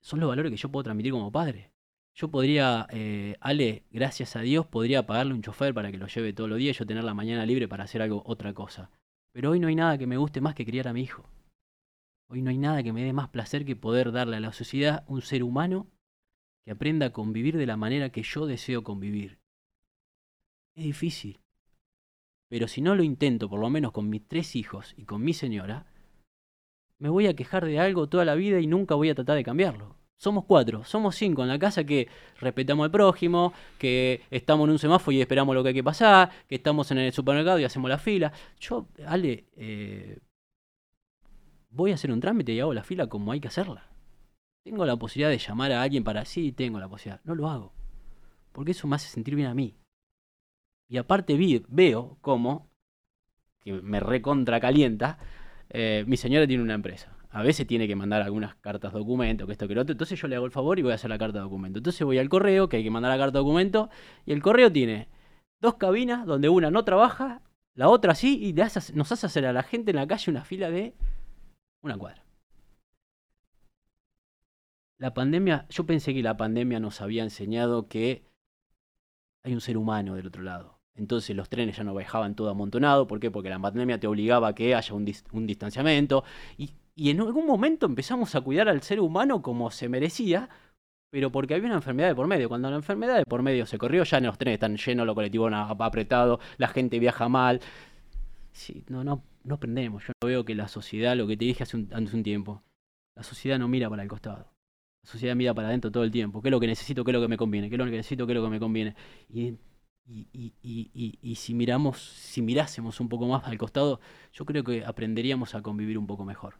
Son 0.00 0.18
los 0.18 0.28
valores 0.28 0.50
que 0.50 0.56
yo 0.56 0.72
puedo 0.72 0.82
transmitir 0.82 1.12
como 1.12 1.30
padre. 1.30 1.71
Yo 2.14 2.28
podría, 2.28 2.86
eh, 2.90 3.36
Ale, 3.40 3.84
gracias 3.90 4.36
a 4.36 4.40
Dios, 4.40 4.66
podría 4.66 5.06
pagarle 5.06 5.32
un 5.32 5.42
chofer 5.42 5.72
para 5.72 5.90
que 5.90 5.98
lo 5.98 6.06
lleve 6.06 6.32
todos 6.32 6.50
los 6.50 6.58
días 6.58 6.76
y 6.76 6.78
yo 6.78 6.86
tener 6.86 7.04
la 7.04 7.14
mañana 7.14 7.46
libre 7.46 7.68
para 7.68 7.84
hacer 7.84 8.02
algo, 8.02 8.22
otra 8.26 8.52
cosa. 8.52 8.90
Pero 9.32 9.50
hoy 9.50 9.60
no 9.60 9.68
hay 9.68 9.74
nada 9.74 9.96
que 9.96 10.06
me 10.06 10.18
guste 10.18 10.40
más 10.42 10.54
que 10.54 10.66
criar 10.66 10.88
a 10.88 10.92
mi 10.92 11.02
hijo. 11.02 11.24
Hoy 12.28 12.42
no 12.42 12.50
hay 12.50 12.58
nada 12.58 12.82
que 12.82 12.92
me 12.92 13.02
dé 13.02 13.12
más 13.12 13.28
placer 13.28 13.64
que 13.64 13.76
poder 13.76 14.12
darle 14.12 14.36
a 14.36 14.40
la 14.40 14.52
sociedad 14.52 15.04
un 15.06 15.22
ser 15.22 15.42
humano 15.42 15.86
que 16.64 16.70
aprenda 16.70 17.06
a 17.06 17.12
convivir 17.12 17.56
de 17.56 17.66
la 17.66 17.76
manera 17.76 18.10
que 18.10 18.22
yo 18.22 18.46
deseo 18.46 18.84
convivir. 18.84 19.38
Es 20.74 20.84
difícil. 20.84 21.40
Pero 22.48 22.68
si 22.68 22.82
no 22.82 22.94
lo 22.94 23.02
intento, 23.02 23.48
por 23.48 23.60
lo 23.60 23.70
menos 23.70 23.92
con 23.92 24.10
mis 24.10 24.26
tres 24.26 24.54
hijos 24.56 24.94
y 24.96 25.04
con 25.04 25.22
mi 25.22 25.32
señora, 25.32 25.86
me 26.98 27.08
voy 27.08 27.26
a 27.26 27.34
quejar 27.34 27.64
de 27.64 27.78
algo 27.80 28.08
toda 28.08 28.24
la 28.24 28.34
vida 28.34 28.60
y 28.60 28.66
nunca 28.66 28.94
voy 28.94 29.08
a 29.08 29.14
tratar 29.14 29.36
de 29.36 29.44
cambiarlo. 29.44 29.96
Somos 30.18 30.44
cuatro, 30.44 30.84
somos 30.84 31.16
cinco 31.16 31.42
en 31.42 31.48
la 31.48 31.58
casa 31.58 31.84
que 31.84 32.08
respetamos 32.40 32.84
al 32.84 32.90
prójimo, 32.92 33.52
que 33.78 34.22
estamos 34.30 34.66
en 34.66 34.72
un 34.72 34.78
semáforo 34.78 35.12
y 35.16 35.20
esperamos 35.20 35.54
lo 35.54 35.62
que 35.62 35.70
hay 35.70 35.74
que 35.74 35.82
pasar, 35.82 36.30
que 36.48 36.54
estamos 36.54 36.90
en 36.92 36.98
el 36.98 37.12
supermercado 37.12 37.58
y 37.58 37.64
hacemos 37.64 37.90
la 37.90 37.98
fila. 37.98 38.32
Yo, 38.60 38.86
Ale, 39.04 39.46
eh, 39.56 40.20
voy 41.70 41.90
a 41.90 41.94
hacer 41.94 42.12
un 42.12 42.20
trámite 42.20 42.52
y 42.52 42.60
hago 42.60 42.72
la 42.72 42.84
fila 42.84 43.08
como 43.08 43.32
hay 43.32 43.40
que 43.40 43.48
hacerla. 43.48 43.88
Tengo 44.62 44.86
la 44.86 44.96
posibilidad 44.96 45.30
de 45.30 45.38
llamar 45.38 45.72
a 45.72 45.82
alguien 45.82 46.04
para 46.04 46.24
sí, 46.24 46.52
tengo 46.52 46.78
la 46.78 46.88
posibilidad. 46.88 47.20
No 47.24 47.34
lo 47.34 47.48
hago. 47.48 47.72
Porque 48.52 48.72
eso 48.72 48.86
me 48.86 48.96
hace 48.96 49.08
sentir 49.08 49.34
bien 49.34 49.48
a 49.48 49.54
mí. 49.54 49.74
Y 50.88 50.98
aparte 50.98 51.36
veo 51.68 52.18
cómo, 52.20 52.70
que 53.60 53.72
me 53.72 53.98
recontra 53.98 54.60
calienta, 54.60 55.18
eh, 55.70 56.04
mi 56.06 56.16
señora 56.16 56.46
tiene 56.46 56.62
una 56.62 56.74
empresa. 56.74 57.16
A 57.32 57.42
veces 57.42 57.66
tiene 57.66 57.88
que 57.88 57.96
mandar 57.96 58.20
algunas 58.22 58.54
cartas 58.56 58.92
documento, 58.92 59.46
que 59.46 59.52
esto, 59.52 59.66
que 59.66 59.74
lo 59.74 59.80
otro. 59.82 59.92
Entonces 59.92 60.20
yo 60.20 60.28
le 60.28 60.36
hago 60.36 60.44
el 60.44 60.52
favor 60.52 60.78
y 60.78 60.82
voy 60.82 60.92
a 60.92 60.96
hacer 60.96 61.08
la 61.08 61.18
carta 61.18 61.40
documento. 61.40 61.78
Entonces 61.78 62.04
voy 62.04 62.18
al 62.18 62.28
correo, 62.28 62.68
que 62.68 62.76
hay 62.76 62.84
que 62.84 62.90
mandar 62.90 63.10
la 63.10 63.18
carta 63.18 63.38
documento, 63.38 63.88
y 64.26 64.32
el 64.32 64.42
correo 64.42 64.70
tiene 64.70 65.08
dos 65.60 65.76
cabinas 65.76 66.26
donde 66.26 66.50
una 66.50 66.70
no 66.70 66.84
trabaja, 66.84 67.42
la 67.74 67.88
otra 67.88 68.14
sí, 68.14 68.38
y 68.44 68.52
nos 68.52 69.12
hace 69.12 69.26
hacer 69.26 69.46
a 69.46 69.52
la 69.54 69.62
gente 69.62 69.92
en 69.92 69.96
la 69.96 70.06
calle 70.06 70.30
una 70.30 70.44
fila 70.44 70.70
de 70.70 70.94
una 71.80 71.96
cuadra. 71.96 72.22
La 74.98 75.14
pandemia, 75.14 75.66
yo 75.70 75.86
pensé 75.86 76.12
que 76.12 76.22
la 76.22 76.36
pandemia 76.36 76.80
nos 76.80 77.00
había 77.00 77.22
enseñado 77.22 77.88
que 77.88 78.30
hay 79.42 79.54
un 79.54 79.60
ser 79.60 79.78
humano 79.78 80.14
del 80.16 80.26
otro 80.26 80.42
lado. 80.42 80.81
Entonces 80.94 81.34
los 81.34 81.48
trenes 81.48 81.76
ya 81.76 81.84
no 81.84 81.94
viajaban 81.94 82.34
todo 82.34 82.50
amontonado. 82.50 83.06
¿Por 83.06 83.18
qué? 83.20 83.30
Porque 83.30 83.48
la 83.48 83.58
pandemia 83.58 83.98
te 83.98 84.06
obligaba 84.06 84.48
a 84.48 84.54
que 84.54 84.74
haya 84.74 84.94
un, 84.94 85.06
dis- 85.06 85.24
un 85.32 85.46
distanciamiento. 85.46 86.24
Y, 86.58 86.70
en 86.96 87.20
algún 87.20 87.46
momento 87.46 87.86
empezamos 87.86 88.34
a 88.34 88.42
cuidar 88.42 88.68
al 88.68 88.82
ser 88.82 89.00
humano 89.00 89.40
como 89.42 89.70
se 89.70 89.88
merecía, 89.88 90.50
pero 91.10 91.32
porque 91.32 91.54
había 91.54 91.66
una 91.66 91.76
enfermedad 91.76 92.08
de 92.08 92.14
por 92.14 92.26
medio. 92.26 92.48
Cuando 92.48 92.70
la 92.70 92.76
enfermedad 92.76 93.16
de 93.16 93.24
por 93.24 93.42
medio 93.42 93.66
se 93.66 93.78
corrió, 93.78 94.04
ya 94.04 94.18
en 94.18 94.24
los 94.26 94.38
trenes 94.38 94.56
están 94.56 94.76
llenos, 94.76 95.06
los 95.06 95.14
colectivos 95.14 95.50
apretados, 95.54 96.40
la 96.58 96.68
gente 96.68 96.98
viaja 96.98 97.28
mal. 97.28 97.60
Sí, 98.52 98.84
no, 98.88 99.04
no, 99.04 99.22
no 99.44 99.54
aprendemos. 99.54 100.04
Yo 100.06 100.12
veo 100.26 100.44
que 100.44 100.54
la 100.54 100.68
sociedad, 100.68 101.16
lo 101.16 101.26
que 101.26 101.36
te 101.36 101.44
dije 101.46 101.62
hace 101.62 101.76
un, 101.76 101.88
un 101.92 102.22
tiempo, 102.22 102.62
la 103.16 103.22
sociedad 103.22 103.58
no 103.58 103.68
mira 103.68 103.88
para 103.90 104.02
el 104.02 104.08
costado. 104.08 104.52
La 105.04 105.10
sociedad 105.10 105.34
mira 105.34 105.54
para 105.54 105.68
adentro 105.68 105.90
todo 105.90 106.04
el 106.04 106.10
tiempo. 106.10 106.42
¿Qué 106.42 106.48
es 106.48 106.52
lo 106.52 106.60
que 106.60 106.66
necesito? 106.66 107.04
¿Qué 107.04 107.10
es 107.10 107.14
lo 107.14 107.22
que 107.22 107.28
me 107.28 107.36
conviene? 107.36 107.68
¿Qué 107.68 107.74
es 107.76 107.78
lo 107.78 107.84
que 107.86 107.90
necesito? 107.92 108.26
¿Qué 108.26 108.32
es 108.32 108.38
lo 108.38 108.44
que 108.44 108.50
me 108.50 108.60
conviene? 108.60 108.94
Y, 110.12 110.28
y- 110.32 110.52
y- 110.62 110.90
y- 110.94 111.18
y 111.22 111.34
si 111.36 111.54
miramos, 111.54 111.98
si 112.02 112.42
mirásemos 112.42 113.00
un 113.00 113.08
poco 113.08 113.26
más 113.26 113.44
al 113.46 113.56
costado, 113.56 114.00
yo 114.32 114.44
creo 114.44 114.62
que 114.64 114.84
aprenderíamos 114.84 115.54
a 115.54 115.62
convivir 115.62 115.96
un 115.98 116.06
poco 116.06 116.24
mejor. 116.24 116.54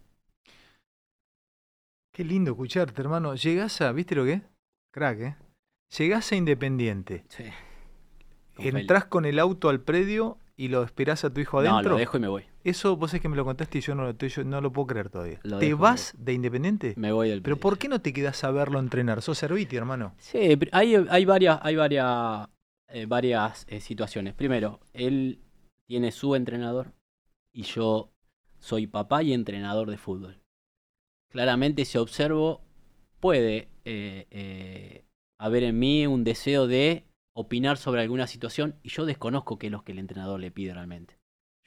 Qué 2.14 2.24
lindo 2.24 2.50
escucharte, 2.53 3.00
hermano. 3.00 3.34
Llegás 3.34 3.80
a, 3.80 3.92
¿viste 3.92 4.14
lo 4.14 4.24
que 4.24 4.32
es? 4.34 4.42
Crack, 4.92 5.20
¿eh? 5.20 5.36
Llegás 5.98 6.30
a 6.32 6.36
Independiente. 6.36 7.24
Sí. 7.28 7.44
Con. 8.55 8.66
Entrás 8.76 9.07
con 9.07 9.24
el 9.24 9.38
auto 9.38 9.68
al 9.70 9.80
predio 9.80 10.38
y 10.57 10.68
lo 10.68 10.82
esperás 10.82 11.24
a 11.24 11.32
tu 11.32 11.40
hijo 11.40 11.62
No, 11.62 11.70
adentro. 11.70 11.92
lo 11.92 11.98
dejo 11.98 12.18
y 12.18 12.20
me 12.20 12.28
voy. 12.28 12.44
Eso 12.64 12.96
vos 12.96 13.12
es 13.14 13.20
que 13.20 13.28
me 13.30 13.36
lo 13.36 13.44
contaste 13.44 13.78
y 13.78 13.80
yo 13.80 13.94
no 13.94 14.03
lo, 14.03 14.11
estoy- 14.11 14.28
yo 14.28 14.44
no 14.44 14.61
lo 14.61 14.70
puedo 14.72 14.86
creer 14.88 15.09
todavía. 15.09 15.40
Lo 15.42 15.59
¿Te 15.59 15.72
vas 15.74 16.14
de 16.18 16.34
Independiente? 16.34 16.92
Me 16.96 17.12
voy 17.12 17.30
del 17.30 17.40
¿Pero 17.42 17.57
predio. 17.57 17.61
por 17.62 17.78
qué 17.78 17.88
no 17.88 18.00
te 18.03 18.12
quedás 18.12 18.44
a 18.44 18.50
verlo 18.50 18.78
entrenar? 18.78 19.22
Sos 19.22 19.38
Serviti, 19.38 19.76
hermano. 19.76 20.14
Sí, 20.18 20.59
hay, 20.70 20.94
hay 20.94 21.24
varias, 21.24 21.59
hay 21.62 21.76
varias, 21.76 22.46
eh, 22.93 23.07
varias 23.07 23.66
eh, 23.68 23.80
situaciones. 23.80 24.34
Primero, 24.34 24.80
él 24.93 25.40
tiene 25.88 26.12
su 26.12 26.34
entrenador 26.34 26.93
y 27.51 27.62
yo 27.62 28.12
soy 28.59 28.86
papá 28.86 29.22
y 29.22 29.32
entrenador 29.32 29.90
de 29.90 29.97
fútbol. 29.97 30.43
Claramente, 31.30 31.86
si 31.86 31.97
observo, 31.97 32.61
puede 33.18 33.68
eh, 33.86 35.05
haber 35.40 35.62
en 35.62 35.78
mí 35.78 36.07
un 36.07 36.22
deseo 36.22 36.66
de 36.66 37.07
opinar 37.34 37.78
sobre 37.78 38.03
alguna 38.03 38.26
situación 38.26 38.78
y 38.82 38.90
yo 38.90 39.07
desconozco 39.07 39.59
qué 39.59 39.68
es 39.68 39.72
lo 39.72 39.84
que 39.84 39.93
el 39.93 39.99
entrenador 39.99 40.38
le 40.38 40.51
pide 40.51 40.74
realmente. 40.74 41.18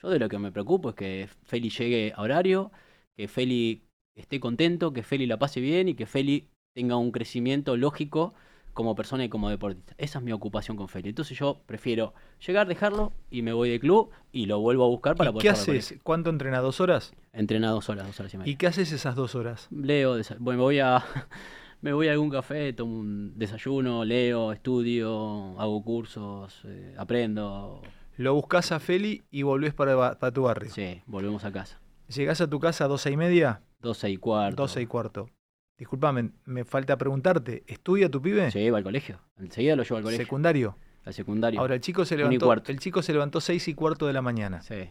Yo 0.02 0.10
de 0.10 0.20
lo 0.20 0.30
que 0.30 0.38
me 0.38 0.52
preocupo 0.52 0.90
es 0.90 0.96
que 0.96 1.30
Feli 1.44 1.72
llegue 1.72 2.14
a 2.16 2.22
horario, 2.22 2.72
que 3.18 3.28
Feli 3.28 3.82
esté 4.16 4.40
contento, 4.40 4.94
que 4.94 5.02
Feli 5.02 5.26
la 5.26 5.40
pase 5.40 5.60
bien 5.60 5.90
y 5.90 5.96
que 5.96 6.06
Feli 6.06 6.50
tenga 6.76 6.98
un 6.98 7.12
crecimiento 7.12 7.78
lógico 7.78 8.36
como 8.76 8.94
persona 8.94 9.24
y 9.24 9.30
como 9.30 9.50
deportista. 9.50 9.96
Esa 9.98 10.20
es 10.20 10.26
mi 10.26 10.34
ocupación 10.34 10.76
con 10.78 10.90
Feli. 10.90 11.10
Entonces 11.10 11.36
yo 11.40 11.62
prefiero 11.66 12.14
llegar, 12.46 12.68
dejarlo 12.68 13.14
y 13.32 13.42
me 13.42 13.54
voy 13.54 13.70
de 13.70 13.80
club 13.80 14.12
y 14.34 14.46
lo 14.46 14.60
vuelvo 14.60 14.84
a 14.84 14.88
buscar 14.88 15.16
para 15.16 15.30
¿Y 15.32 15.34
poder 15.34 15.42
qué 15.44 15.50
jugar 15.50 15.66
con 15.66 15.74
él. 15.74 15.80
haces? 15.80 16.00
¿Cuánto 16.04 16.30
entrenas? 16.30 16.62
¿Dos 16.62 16.82
horas? 16.82 17.14
Entrena 17.32 17.72
dos 17.72 17.90
horas, 17.90 18.06
dos 18.06 18.20
horas 18.20 18.34
y 18.34 18.38
media. 18.38 18.52
¿Y 18.52 18.58
qué 18.58 18.68
haces 18.68 18.92
esas 18.92 19.16
dos 19.16 19.34
horas? 19.34 19.68
Leo, 19.72 20.18
bueno, 20.40 20.58
me 20.60 20.64
voy 20.64 20.80
a 20.80 21.04
me 21.82 21.94
voy 21.94 22.10
a 22.10 22.12
algún 22.12 22.30
café, 22.30 22.74
tomo 22.74 23.00
un 23.00 23.34
desayuno, 23.40 24.04
leo, 24.04 24.52
estudio, 24.52 25.58
hago 25.60 25.82
cursos, 25.84 26.62
eh, 26.66 26.96
aprendo. 26.98 27.82
Lo 28.18 28.34
buscás 28.34 28.74
a 28.74 28.80
Feli 28.82 29.24
y 29.32 29.44
volvés 29.44 29.74
para, 29.74 30.20
para 30.20 30.34
tu 30.34 30.44
barrio. 30.44 30.70
Sí, 30.70 31.02
volvemos 31.06 31.46
a 31.46 31.52
casa. 31.54 31.80
Llegás 32.14 32.42
a 32.42 32.50
tu 32.50 32.60
casa 32.60 32.86
a 32.86 32.88
12 32.90 33.12
y 33.12 33.18
media, 33.18 33.62
12 33.82 34.10
y 34.10 34.18
cuarto. 34.18 34.64
12 34.64 34.82
y 34.82 34.86
cuarto. 34.86 35.30
Disculpame, 35.78 36.32
me 36.46 36.64
falta 36.64 36.98
preguntarte, 36.98 37.64
¿estudia 37.68 38.10
tu 38.10 38.22
pibe? 38.22 38.50
Sí, 38.50 38.70
va 38.70 38.78
al 38.78 38.84
colegio. 38.84 39.20
Enseguida 39.38 39.76
lo 39.76 39.84
llevo 39.84 39.98
al 39.98 40.04
colegio. 40.04 40.26
Secundario. 40.26 40.78
al 41.04 41.14
secundario. 41.14 41.60
Ahora 41.60 41.76
el 41.76 41.82
chico 41.82 42.06
se 42.06 42.16
levantó, 42.16 42.54
el 42.54 42.80
chico 42.80 43.02
se 43.02 43.12
levantó 43.12 43.42
6 43.42 43.68
y 43.68 43.74
cuarto 43.74 44.08
de 44.08 44.14
la 44.14 44.22
mañana. 44.22 44.62
Sí. 44.62 44.90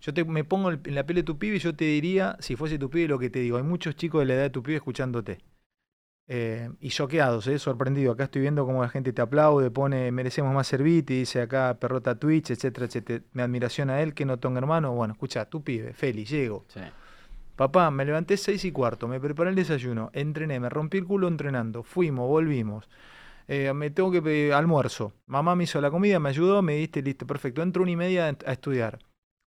Yo 0.00 0.14
te, 0.14 0.24
me 0.24 0.44
pongo 0.44 0.70
en 0.70 0.94
la 0.94 1.04
piel 1.04 1.16
de 1.16 1.22
tu 1.24 1.38
pibe 1.38 1.56
y 1.56 1.58
yo 1.58 1.74
te 1.74 1.84
diría, 1.86 2.36
si 2.38 2.54
fuese 2.54 2.78
tu 2.78 2.88
pibe, 2.88 3.08
lo 3.08 3.18
que 3.18 3.30
te 3.30 3.40
digo. 3.40 3.56
Hay 3.56 3.64
muchos 3.64 3.96
chicos 3.96 4.20
de 4.20 4.26
la 4.26 4.34
edad 4.34 4.42
de 4.42 4.50
tu 4.50 4.62
pibe 4.62 4.76
escuchándote. 4.76 5.38
Eh, 6.28 6.70
y 6.80 6.88
choqueados, 6.90 7.46
eh, 7.48 7.58
sorprendido. 7.58 8.12
Acá 8.12 8.24
estoy 8.24 8.42
viendo 8.42 8.64
cómo 8.66 8.82
la 8.82 8.88
gente 8.88 9.12
te 9.12 9.22
aplaude, 9.22 9.70
pone 9.70 10.10
merecemos 10.12 10.54
más 10.54 10.66
serviti, 10.66 11.20
dice 11.20 11.40
acá 11.40 11.78
perrota 11.80 12.18
Twitch, 12.18 12.50
etcétera, 12.50 12.86
etcétera. 12.86 13.24
Mi 13.32 13.42
admiración 13.42 13.90
a 13.90 14.02
él, 14.02 14.14
que 14.14 14.24
no 14.24 14.38
tonga 14.38 14.58
hermano. 14.58 14.92
Bueno, 14.92 15.14
escucha, 15.14 15.46
tu 15.46 15.62
pibe, 15.64 15.92
Feli, 15.94 16.24
llego. 16.24 16.64
Sí. 16.68 16.80
Papá, 17.56 17.90
me 17.90 18.04
levanté 18.04 18.36
seis 18.36 18.64
y 18.66 18.72
cuarto, 18.72 19.08
me 19.08 19.18
preparé 19.18 19.50
el 19.50 19.56
desayuno, 19.56 20.10
entrené, 20.12 20.60
me 20.60 20.68
rompí 20.68 20.98
el 20.98 21.06
culo 21.06 21.26
entrenando, 21.28 21.82
fuimos, 21.82 22.28
volvimos. 22.28 22.88
Eh, 23.48 23.72
me 23.74 23.90
tengo 23.90 24.10
que 24.10 24.20
pedir 24.22 24.52
almuerzo. 24.52 25.12
Mamá 25.26 25.54
me 25.56 25.64
hizo 25.64 25.80
la 25.80 25.90
comida, 25.90 26.18
me 26.20 26.30
ayudó, 26.30 26.62
me 26.62 26.76
diste 26.76 27.02
listo, 27.02 27.26
perfecto. 27.26 27.62
Entro 27.62 27.82
una 27.82 27.92
y 27.92 27.96
media 27.96 28.26
a 28.46 28.52
estudiar. 28.52 28.98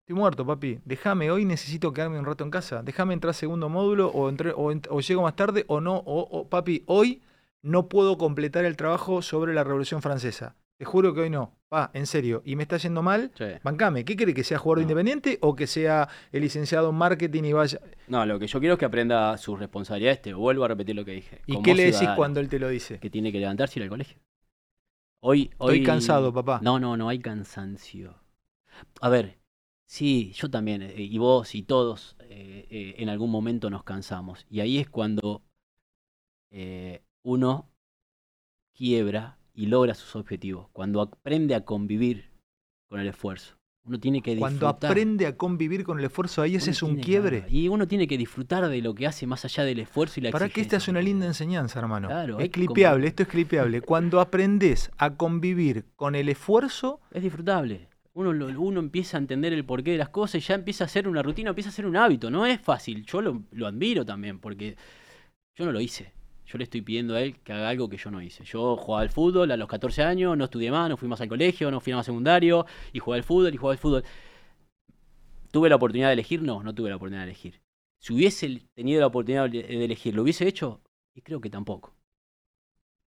Estoy 0.03 0.17
muerto, 0.17 0.47
papi. 0.47 0.81
Déjame, 0.85 1.31
hoy 1.31 1.45
necesito 1.45 1.93
quedarme 1.93 2.19
un 2.19 2.25
rato 2.27 2.45
en 2.45 2.51
casa. 2.51 2.83
Déjame 2.83 3.15
entrar 3.15 3.35
segundo 3.35 3.69
módulo 3.69 4.09
o, 4.09 4.31
entré- 4.31 4.55
o, 4.57 4.73
ent- 4.73 4.87
o 4.91 5.01
llego 5.01 5.23
más 5.23 5.37
tarde 5.37 5.65
o 5.69 5.81
no. 5.81 5.97
O, 5.99 6.21
o, 6.23 6.49
papi, 6.49 6.85
hoy 6.87 7.23
no 7.63 7.89
puedo 7.89 8.19
completar 8.19 8.65
el 8.65 8.77
trabajo 8.77 9.21
sobre 9.23 9.53
la 9.55 9.65
Revolución 9.65 10.01
Francesa. 10.01 10.57
Te 10.79 10.85
juro 10.85 11.13
que 11.13 11.23
hoy 11.23 11.31
no. 11.31 11.58
Pa, 11.69 11.91
en 11.93 12.07
serio. 12.07 12.43
Y 12.47 12.57
me 12.57 12.63
está 12.63 12.79
yendo 12.79 13.03
mal. 13.03 13.31
Sí. 13.37 13.45
Bancame. 13.63 14.05
¿Qué 14.05 14.17
quiere 14.17 14.33
que 14.33 14.43
sea 14.43 14.59
jugador 14.59 14.79
No. 14.79 14.83
independiente 14.83 15.39
o 15.43 15.55
que 15.55 15.67
sea 15.67 16.09
el 16.33 16.41
licenciado 16.41 16.89
en 16.91 16.97
marketing 16.97 17.45
y 17.45 17.53
vaya? 17.53 17.79
No, 18.07 18.25
lo 18.25 18.39
que 18.39 18.47
yo 18.47 18.59
quiero 18.59 18.75
es 18.75 18.79
que 18.79 18.87
aprenda 18.87 19.37
sus 19.37 19.59
responsabilidades. 19.59 20.23
Te 20.23 20.33
vuelvo 20.33 20.65
a 20.65 20.69
repetir 20.69 20.97
lo 20.97 21.05
que 21.05 21.13
dije. 21.13 21.43
¿Y 21.47 21.53
Como 21.53 21.65
qué 21.65 21.75
le 21.75 21.85
decís 21.93 22.09
cuando 22.17 22.41
él 22.41 22.49
te 22.49 22.59
lo 22.59 22.69
dice? 22.69 22.99
Que 22.99 23.11
tiene 23.11 23.31
que 23.31 23.39
levantarse 23.39 23.79
y 23.79 23.81
ir 23.81 23.83
al 23.85 23.91
colegio. 23.91 24.19
Hoy, 25.21 25.51
hoy... 25.59 25.75
Estoy 25.75 25.85
cansado, 25.85 26.33
papá. 26.33 26.61
No, 26.63 26.79
no, 26.79 26.97
no 26.97 27.09
hay 27.11 27.19
cansancio. 27.19 28.15
A 29.01 29.09
ver, 29.11 29.39
sí, 29.85 30.33
yo 30.33 30.49
también, 30.49 30.81
eh, 30.81 30.95
y 30.97 31.19
vos 31.19 31.55
y 31.55 31.65
todos, 31.65 32.17
eh, 32.21 32.67
eh, 32.71 32.95
en 32.99 33.09
algún 33.11 33.31
momento 33.31 33.69
nos 33.69 33.83
cansamos. 33.83 34.47
Y 34.49 34.61
ahí 34.61 34.79
es 34.79 34.89
cuando 34.89 35.43
uno 37.25 37.69
quiebra 38.75 39.38
y 39.59 39.67
logra 39.67 39.93
sus 39.95 40.15
objetivos. 40.15 40.69
Cuando 40.73 41.01
aprende 41.01 41.57
a 41.57 41.65
convivir 41.65 42.31
con 42.89 43.01
el 43.01 43.09
esfuerzo. 43.09 43.57
Uno 43.85 43.99
tiene 43.99 44.21
que 44.23 44.37
Cuando 44.37 44.67
disfrutar. 44.67 44.91
aprende 44.91 45.27
a 45.27 45.37
convivir 45.37 45.83
con 45.83 45.99
el 45.99 46.05
esfuerzo, 46.05 46.43
ahí 46.43 46.55
ese 46.55 46.71
es 46.71 46.83
un 46.83 46.97
que- 46.97 47.03
quiebre. 47.03 47.45
y 47.49 47.67
uno 47.69 47.89
tiene 47.89 48.07
que 48.07 48.17
disfrutar 48.19 48.69
de 48.69 48.81
lo 48.83 48.95
que 48.95 49.07
hace 49.07 49.27
más 49.27 49.45
allá 49.45 49.65
del 49.65 49.81
esfuerzo 49.81 50.21
y 50.21 50.23
la 50.25 50.31
Para 50.31 50.45
que 50.45 50.61
esta 50.61 50.77
exigencia 50.77 50.77
es 50.77 50.89
una 50.89 51.01
linda 51.03 51.27
enseñanza, 51.27 51.79
hermano. 51.81 52.07
Claro, 52.09 52.39
es 52.39 52.51
clipeable, 52.51 53.07
esto 53.09 53.23
es 53.25 53.29
clipeable. 53.31 53.81
Cuando 53.81 54.21
aprendes 54.21 54.91
a 54.99 55.17
convivir 55.17 55.87
con 55.97 56.15
el 56.15 56.29
esfuerzo, 56.29 57.01
Es 57.11 57.23
disfrutable. 57.23 57.89
Uno, 58.13 58.33
lo- 58.33 58.61
uno 58.61 58.79
empieza 58.79 59.17
a 59.17 59.21
entender 59.21 59.53
el 59.53 59.65
porqué 59.65 59.93
de 59.93 59.99
las 59.99 60.11
cosas 60.11 60.37
y 60.37 60.47
ya 60.47 60.55
empieza 60.55 60.85
a 60.85 60.89
ser 60.89 61.09
una 61.09 61.23
rutina, 61.23 61.49
empieza 61.51 61.71
a 61.71 61.73
ser 61.73 61.87
un 61.87 61.97
hábito. 61.97 62.31
No 62.31 62.47
es 62.47 62.61
fácil. 62.61 63.05
Yo 63.07 63.23
lo, 63.23 63.43
lo 63.53 63.67
admiro 63.67 64.05
también 64.05 64.39
porque 64.39 64.77
yo 65.57 65.65
no 65.65 65.73
lo 65.73 65.81
hice. 65.81 66.13
Yo 66.49 66.57
le 66.57 66.65
estoy 66.65 66.81
pidiendo 66.81 67.15
a 67.15 67.21
él 67.21 67.39
que 67.41 67.53
haga 67.53 67.69
algo 67.69 67.91
que 67.91 67.99
yo 67.99 68.11
no 68.11 68.23
hice. 68.23 68.43
Yo 68.43 68.75
jugaba 68.77 69.03
al 69.03 69.11
fútbol 69.11 69.51
a 69.51 69.57
los 69.59 69.69
14 69.69 70.03
años, 70.03 70.35
no 70.35 70.45
estudié 70.45 70.71
más, 70.71 70.89
no 70.89 70.97
fui 70.97 71.07
más 71.07 71.21
al 71.21 71.29
colegio, 71.29 71.71
no 71.71 71.79
fui 71.79 71.93
más 71.93 72.07
secundario 72.07 72.65
y 72.95 73.01
jugué 73.01 73.19
al 73.19 73.23
fútbol 73.23 73.53
y 73.53 73.59
jugaba 73.59 73.73
al 73.73 73.79
fútbol. 73.79 74.05
¿Tuve 75.51 75.69
la 75.69 75.77
oportunidad 75.77 76.09
de 76.09 76.15
elegir? 76.15 76.41
No, 76.41 76.63
no 76.63 76.75
tuve 76.75 76.89
la 76.89 76.97
oportunidad 76.97 77.25
de 77.25 77.33
elegir. 77.33 77.61
Si 78.01 78.15
hubiese 78.15 78.63
tenido 78.75 79.01
la 79.01 79.09
oportunidad 79.09 79.51
de 79.51 79.85
elegir, 79.85 80.15
¿lo 80.15 80.23
hubiese 80.23 80.49
hecho? 80.49 80.81
Y 81.15 81.21
creo 81.21 81.41
que 81.43 81.51
tampoco. 81.51 81.95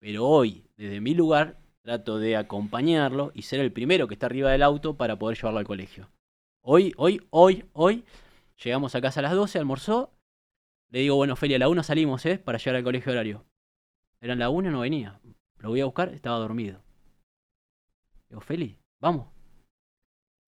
Pero 0.01 0.27
hoy, 0.27 0.65
desde 0.77 1.01
mi 1.01 1.15
lugar, 1.15 1.59
trato 1.83 2.19
de 2.19 2.37
acompañarlo 2.37 3.33
y 3.35 3.43
ser 3.43 3.61
el 3.61 3.73
primero 3.73 4.07
que 4.07 4.15
está 4.15 4.27
arriba 4.27 4.51
del 4.51 4.63
auto 4.63 4.99
para 4.99 5.19
poder 5.19 5.39
llevarlo 5.39 5.61
al 5.61 5.67
colegio. 5.67 6.11
Hoy, 6.63 6.93
hoy, 6.99 7.23
hoy, 7.31 7.65
hoy, 7.73 8.05
llegamos 8.63 8.95
a 8.95 9.01
casa 9.01 9.21
a 9.21 9.23
las 9.23 9.33
12, 9.33 9.59
almorzó. 9.59 10.13
Le 10.91 11.01
digo, 11.01 11.17
bueno, 11.17 11.37
Feli, 11.37 11.55
a 11.55 11.59
la 11.59 11.69
1 11.69 11.83
salimos, 11.83 12.27
¿eh? 12.27 12.39
Para 12.39 12.59
llegar 12.59 12.77
al 12.77 12.85
colegio 12.85 13.13
horario. 13.13 13.47
Eran 14.21 14.39
la 14.39 14.51
1 14.51 14.71
no 14.71 14.81
venía. 14.81 15.21
Lo 15.59 15.71
voy 15.71 15.81
a 15.81 15.85
buscar, 15.85 16.09
estaba 16.11 16.39
dormido. 16.39 16.83
Digo, 18.29 18.41
Feli, 18.41 18.79
vamos. 19.01 19.29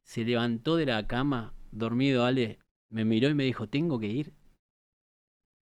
Se 0.03 0.24
levantó 0.24 0.76
de 0.76 0.86
la 0.86 1.07
cama, 1.07 1.55
dormido, 1.70 2.24
Ale, 2.24 2.59
me 2.88 3.05
miró 3.05 3.28
y 3.28 3.34
me 3.34 3.45
dijo, 3.45 3.68
tengo 3.68 3.99
que 3.99 4.09
ir. 4.09 4.34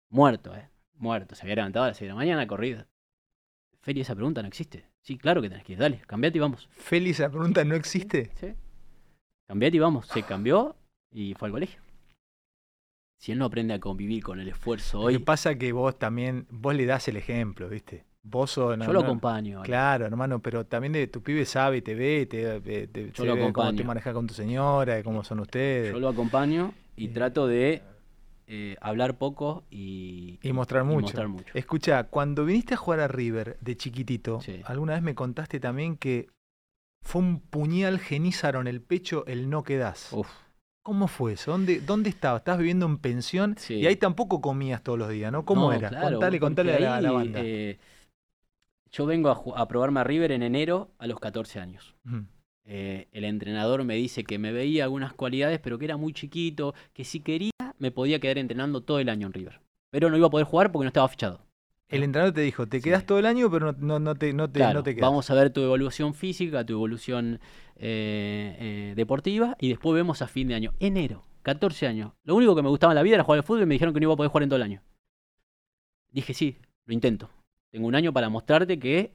Muerto, 0.09 0.57
¿eh? 0.57 0.71
Muerto. 0.95 1.35
Se 1.35 1.43
había 1.43 1.57
levantado 1.57 1.85
a 1.85 1.89
las 1.89 1.99
6 1.99 2.07
de 2.07 2.13
la 2.13 2.17
mañana, 2.17 2.47
corrido. 2.47 2.87
Feli, 3.81 4.01
esa 4.01 4.15
pregunta 4.15 4.43
no 4.43 4.49
existe. 4.49 4.91
Sí, 5.03 5.17
claro 5.17 5.41
que 5.41 5.49
tenés 5.49 5.65
que 5.65 5.73
ir. 5.73 5.79
Dale, 5.79 6.01
cambiate 6.07 6.39
y 6.39 6.41
vamos. 6.41 6.69
Félix, 6.73 7.21
la 7.21 7.31
pregunta 7.31 7.65
no 7.65 7.75
existe. 7.75 8.31
Sí. 8.37 8.55
Cambiate 9.47 9.77
y 9.77 9.81
vamos. 9.81 10.07
Se 10.07 10.23
cambió 10.23 10.77
y 11.11 11.35
fue 11.35 11.49
al 11.49 11.53
colegio. 11.53 11.83
Si 13.21 13.33
él 13.33 13.39
no 13.39 13.45
aprende 13.45 13.75
a 13.75 13.79
convivir 13.81 14.23
con 14.23 14.41
el 14.41 14.49
esfuerzo 14.49 15.03
Lo 15.03 15.09
que 15.09 15.17
hoy, 15.17 15.19
pasa 15.23 15.55
que 15.57 15.73
vos 15.73 15.99
también, 15.99 16.47
vos 16.51 16.75
le 16.75 16.87
das 16.87 17.07
el 17.09 17.19
ejemplo, 17.19 17.69
¿viste? 17.69 18.07
Vos 18.23 18.51
sos... 18.53 18.79
no- 18.79 18.87
yo 18.87 18.93
lo 18.95 19.01
no- 19.01 19.07
acompaño. 19.07 19.61
Claro, 19.63 20.07
hermano, 20.07 20.41
pero 20.41 20.65
también 20.65 20.95
de 20.95 21.07
tu 21.07 21.23
pibe 21.23 21.45
sabe, 21.45 21.83
te 21.83 21.95
ve, 21.95 22.25
te, 22.25 22.61
te, 22.63 22.87
te- 22.87 23.13
Yo 23.13 23.25
lo 23.27 23.35
ve 23.37 23.53
cómo 23.53 23.75
te 23.75 23.85
manejas 23.85 24.15
con 24.15 24.27
tu 24.27 24.33
señora, 24.33 25.03
cómo 25.03 25.23
son 25.23 25.41
ustedes. 25.41 25.93
Yo 25.93 26.01
lo 26.01 26.09
acompaño 26.09 26.73
y 26.97 27.07
Eh, 27.07 27.09
trato 27.09 27.47
de 27.47 27.83
eh, 28.47 28.77
hablar 28.81 29.19
poco 29.19 29.65
y, 29.71 30.39
Y 30.43 30.53
mostrar 30.55 30.85
mucho. 30.85 31.03
mostrar 31.03 31.29
mucho. 31.29 31.53
Escucha, 31.53 32.05
cuando 32.05 32.47
viniste 32.47 32.73
a 32.75 32.79
jugar 32.79 33.01
a 33.01 33.09
River 33.09 33.59
de 33.61 33.77
chiquitito, 33.77 34.41
Sí. 34.41 34.63
alguna 34.65 34.95
vez 34.95 35.03
me 35.03 35.15
contaste 35.15 35.61
también 35.61 35.97
que 35.99 36.29
fue 37.05 37.21
un 37.21 37.41
puñal 37.41 37.99
genízaro 38.01 38.61
en 38.63 38.67
el 38.67 38.81
pecho 38.81 39.25
el 39.27 39.51
no 39.51 39.63
quedás. 39.63 40.11
Uf. 40.13 40.29
¿Cómo 40.83 41.09
fue 41.09 41.35
eso? 41.35 41.53
¿Dónde, 41.53 41.81
¿Dónde 41.81 42.09
estabas? 42.11 42.41
¿Estabas 42.41 42.59
viviendo 42.59 42.87
en 42.87 42.99
pensión? 42.99 43.55
Sí. 43.59 43.75
Y 43.75 43.87
ahí 43.87 43.97
tampoco 43.97 44.41
comías 44.41 44.83
todos 44.83 44.99
los 44.99 45.11
días, 45.11 45.31
¿no? 45.31 45.45
¿Cómo 45.45 45.71
No, 45.71 45.73
era? 45.73 45.89
claro, 45.89 46.13
contale, 46.13 46.41
contale 46.41 46.75
a 46.75 46.81
la, 46.81 46.97
a 46.97 47.01
la 47.01 47.09
ahí, 47.11 47.15
banda. 47.15 47.41
eh, 47.45 47.79
yo 48.91 49.07
vengo 49.07 49.31
a, 49.57 49.69
probarme 49.69 50.01
a 50.01 50.05
River 50.05 50.33
en 50.33 50.43
enero 50.43 50.91
a 50.99 51.07
los 51.07 51.21
14 51.21 51.61
años. 51.61 51.95
Eh, 52.65 53.09
el 53.13 53.25
entrenador 53.25 53.85
me 53.85 53.95
dice 53.95 54.25
que 54.25 54.39
me 54.39 54.53
veía 54.53 54.85
algunas 54.85 55.13
cualidades, 55.13 55.61
pero 55.61 55.79
que 55.79 55.85
era 55.85 55.97
muy 55.97 56.13
chiquito, 56.13 56.75
que 56.93 57.05
si 57.05 57.21
quería 57.21 57.51
me 57.79 57.91
podía 57.91 58.19
quedar 58.21 58.39
entrenando 58.39 58.83
todo 58.83 58.99
el 58.99 59.09
año 59.09 59.27
en 59.27 59.33
River. 59.33 59.61
Pero 59.91 60.11
no 60.11 60.17
iba 60.17 60.27
a 60.27 60.31
poder 60.31 60.47
jugar 60.47 60.73
porque 60.73 60.85
no 60.85 60.89
estaba 60.89 61.09
fichado. 61.09 61.47
El 61.91 62.03
entrenador 62.05 62.33
te 62.35 62.41
dijo, 62.43 62.67
te 62.67 62.79
Sí. 62.79 62.85
quedás 62.85 63.05
todo 63.05 63.19
el 63.19 63.27
año, 63.27 63.51
pero 63.51 63.73
no, 63.73 63.79
no, 63.79 63.99
no 63.99 64.15
te, 64.15 64.33
no, 64.33 64.49
te, 64.51 64.59
Claro, 64.61 64.79
no 64.81 64.83
te 64.83 64.95
quedas. 64.95 65.09
vamos 65.09 65.29
a 65.31 65.35
ver 65.35 65.51
tu 65.51 65.61
evolución 65.63 66.15
física, 66.15 66.65
tu 66.65 66.73
evolución 66.75 67.41
eh, 67.77 68.57
eh, 68.59 68.93
deportiva 68.97 69.57
y 69.61 69.69
después 69.71 69.95
vemos 69.95 70.23
a 70.23 70.29
fin 70.29 70.49
de 70.49 70.55
año. 70.55 70.73
Enero, 70.81 71.25
14 71.43 71.87
años. 71.87 72.13
Lo 72.25 72.35
único 72.37 72.55
que 72.55 72.63
me 72.63 72.69
gustaba 72.69 72.93
en 72.93 72.97
la 72.97 73.03
vida 73.03 73.15
era 73.17 73.25
jugar 73.25 73.39
al 73.39 73.45
fútbol 73.45 73.63
y 73.63 73.67
me 73.67 73.75
dijeron 73.75 73.93
que 73.95 74.01
no 74.01 74.05
iba 74.05 74.15
a 74.15 74.17
poder 74.17 74.31
jugar 74.31 74.43
en 74.45 74.49
todo 74.51 74.57
el 74.59 74.63
año. 74.63 74.83
Dije, 76.13 76.35
sí, 76.35 76.59
lo 76.87 76.95
intento. 76.95 77.31
Tengo 77.71 77.87
un 77.87 77.95
año 77.95 78.13
para 78.13 78.29
mostrarte 78.29 78.79
que 78.79 79.13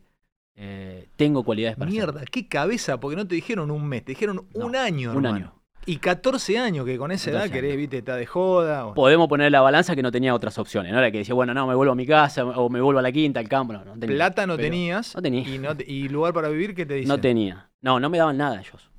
eh, 0.56 1.10
tengo 1.18 1.44
cualidades 1.44 1.78
para 1.78 1.90
hacerlo". 1.90 2.14
Mierda, 2.14 2.26
qué 2.32 2.48
cabeza, 2.48 3.00
porque 3.00 3.16
no 3.18 3.28
te 3.28 3.36
dijeron 3.36 3.70
un 3.72 3.86
mes, 3.88 4.06
te 4.06 4.14
dijeron 4.14 4.48
un 4.54 4.76
año, 4.76 5.12
Un 5.12 5.26
hermano. 5.26 5.36
año. 5.36 5.62
Y 5.88 5.98
14 5.98 6.58
años, 6.58 6.86
que 6.86 6.98
con 6.98 7.12
esa 7.12 7.30
edad 7.30 7.40
14 7.42 7.54
querés, 7.62 7.78
viste, 7.78 7.98
está 8.00 8.16
de 8.16 8.26
joda. 8.26 8.94
Podemos 8.96 9.28
poner 9.28 9.52
la 9.52 9.62
balanza 9.62 9.96
que 9.96 10.02
no 10.02 10.12
tenía 10.12 10.34
otras 10.34 10.58
opciones. 10.58 10.92
No 10.92 10.98
era 10.98 11.12
que 11.12 11.20
decía, 11.20 11.36
bueno, 11.36 11.54
no, 11.54 11.68
me 11.68 11.76
vuelvo 11.76 11.92
a 11.94 11.96
mi 11.96 12.08
casa 12.08 12.44
o 12.44 12.70
me 12.70 12.82
vuelvo 12.82 13.00
a 13.00 13.04
la 13.04 13.12
quinta, 13.12 13.40
al 13.40 13.48
campo. 13.48 13.74
No, 13.74 13.86
no 13.86 13.94
tenía. 14.00 14.16
Plata 14.16 14.48
no 14.48 14.58
tenías. 14.58 15.14
no 15.16 15.22
tenía. 15.22 15.48
Y, 15.48 15.60
no 15.60 15.78
te- 15.78 15.86
y 15.92 16.10
lugar 16.10 16.34
para 16.34 16.50
vivir, 16.50 16.74
¿qué 16.74 16.86
te 16.86 16.96
dicen? 16.96 17.10
No 17.10 17.20
tenía. 17.20 17.70
No, 17.82 18.00
no 18.00 18.10
me 18.10 18.18
daban 18.18 18.38
nada 18.38 18.60
ellos. 18.60 18.90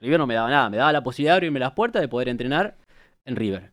River 0.00 0.18
no 0.18 0.26
me 0.26 0.34
daba 0.34 0.50
nada. 0.50 0.68
Me 0.68 0.76
daba 0.76 0.92
la 0.92 1.02
posibilidad 1.02 1.32
de 1.34 1.36
abrirme 1.36 1.60
las 1.60 1.72
puertas 1.72 2.02
de 2.02 2.08
poder 2.08 2.28
entrenar 2.28 2.76
en 3.24 3.36
River. 3.36 3.72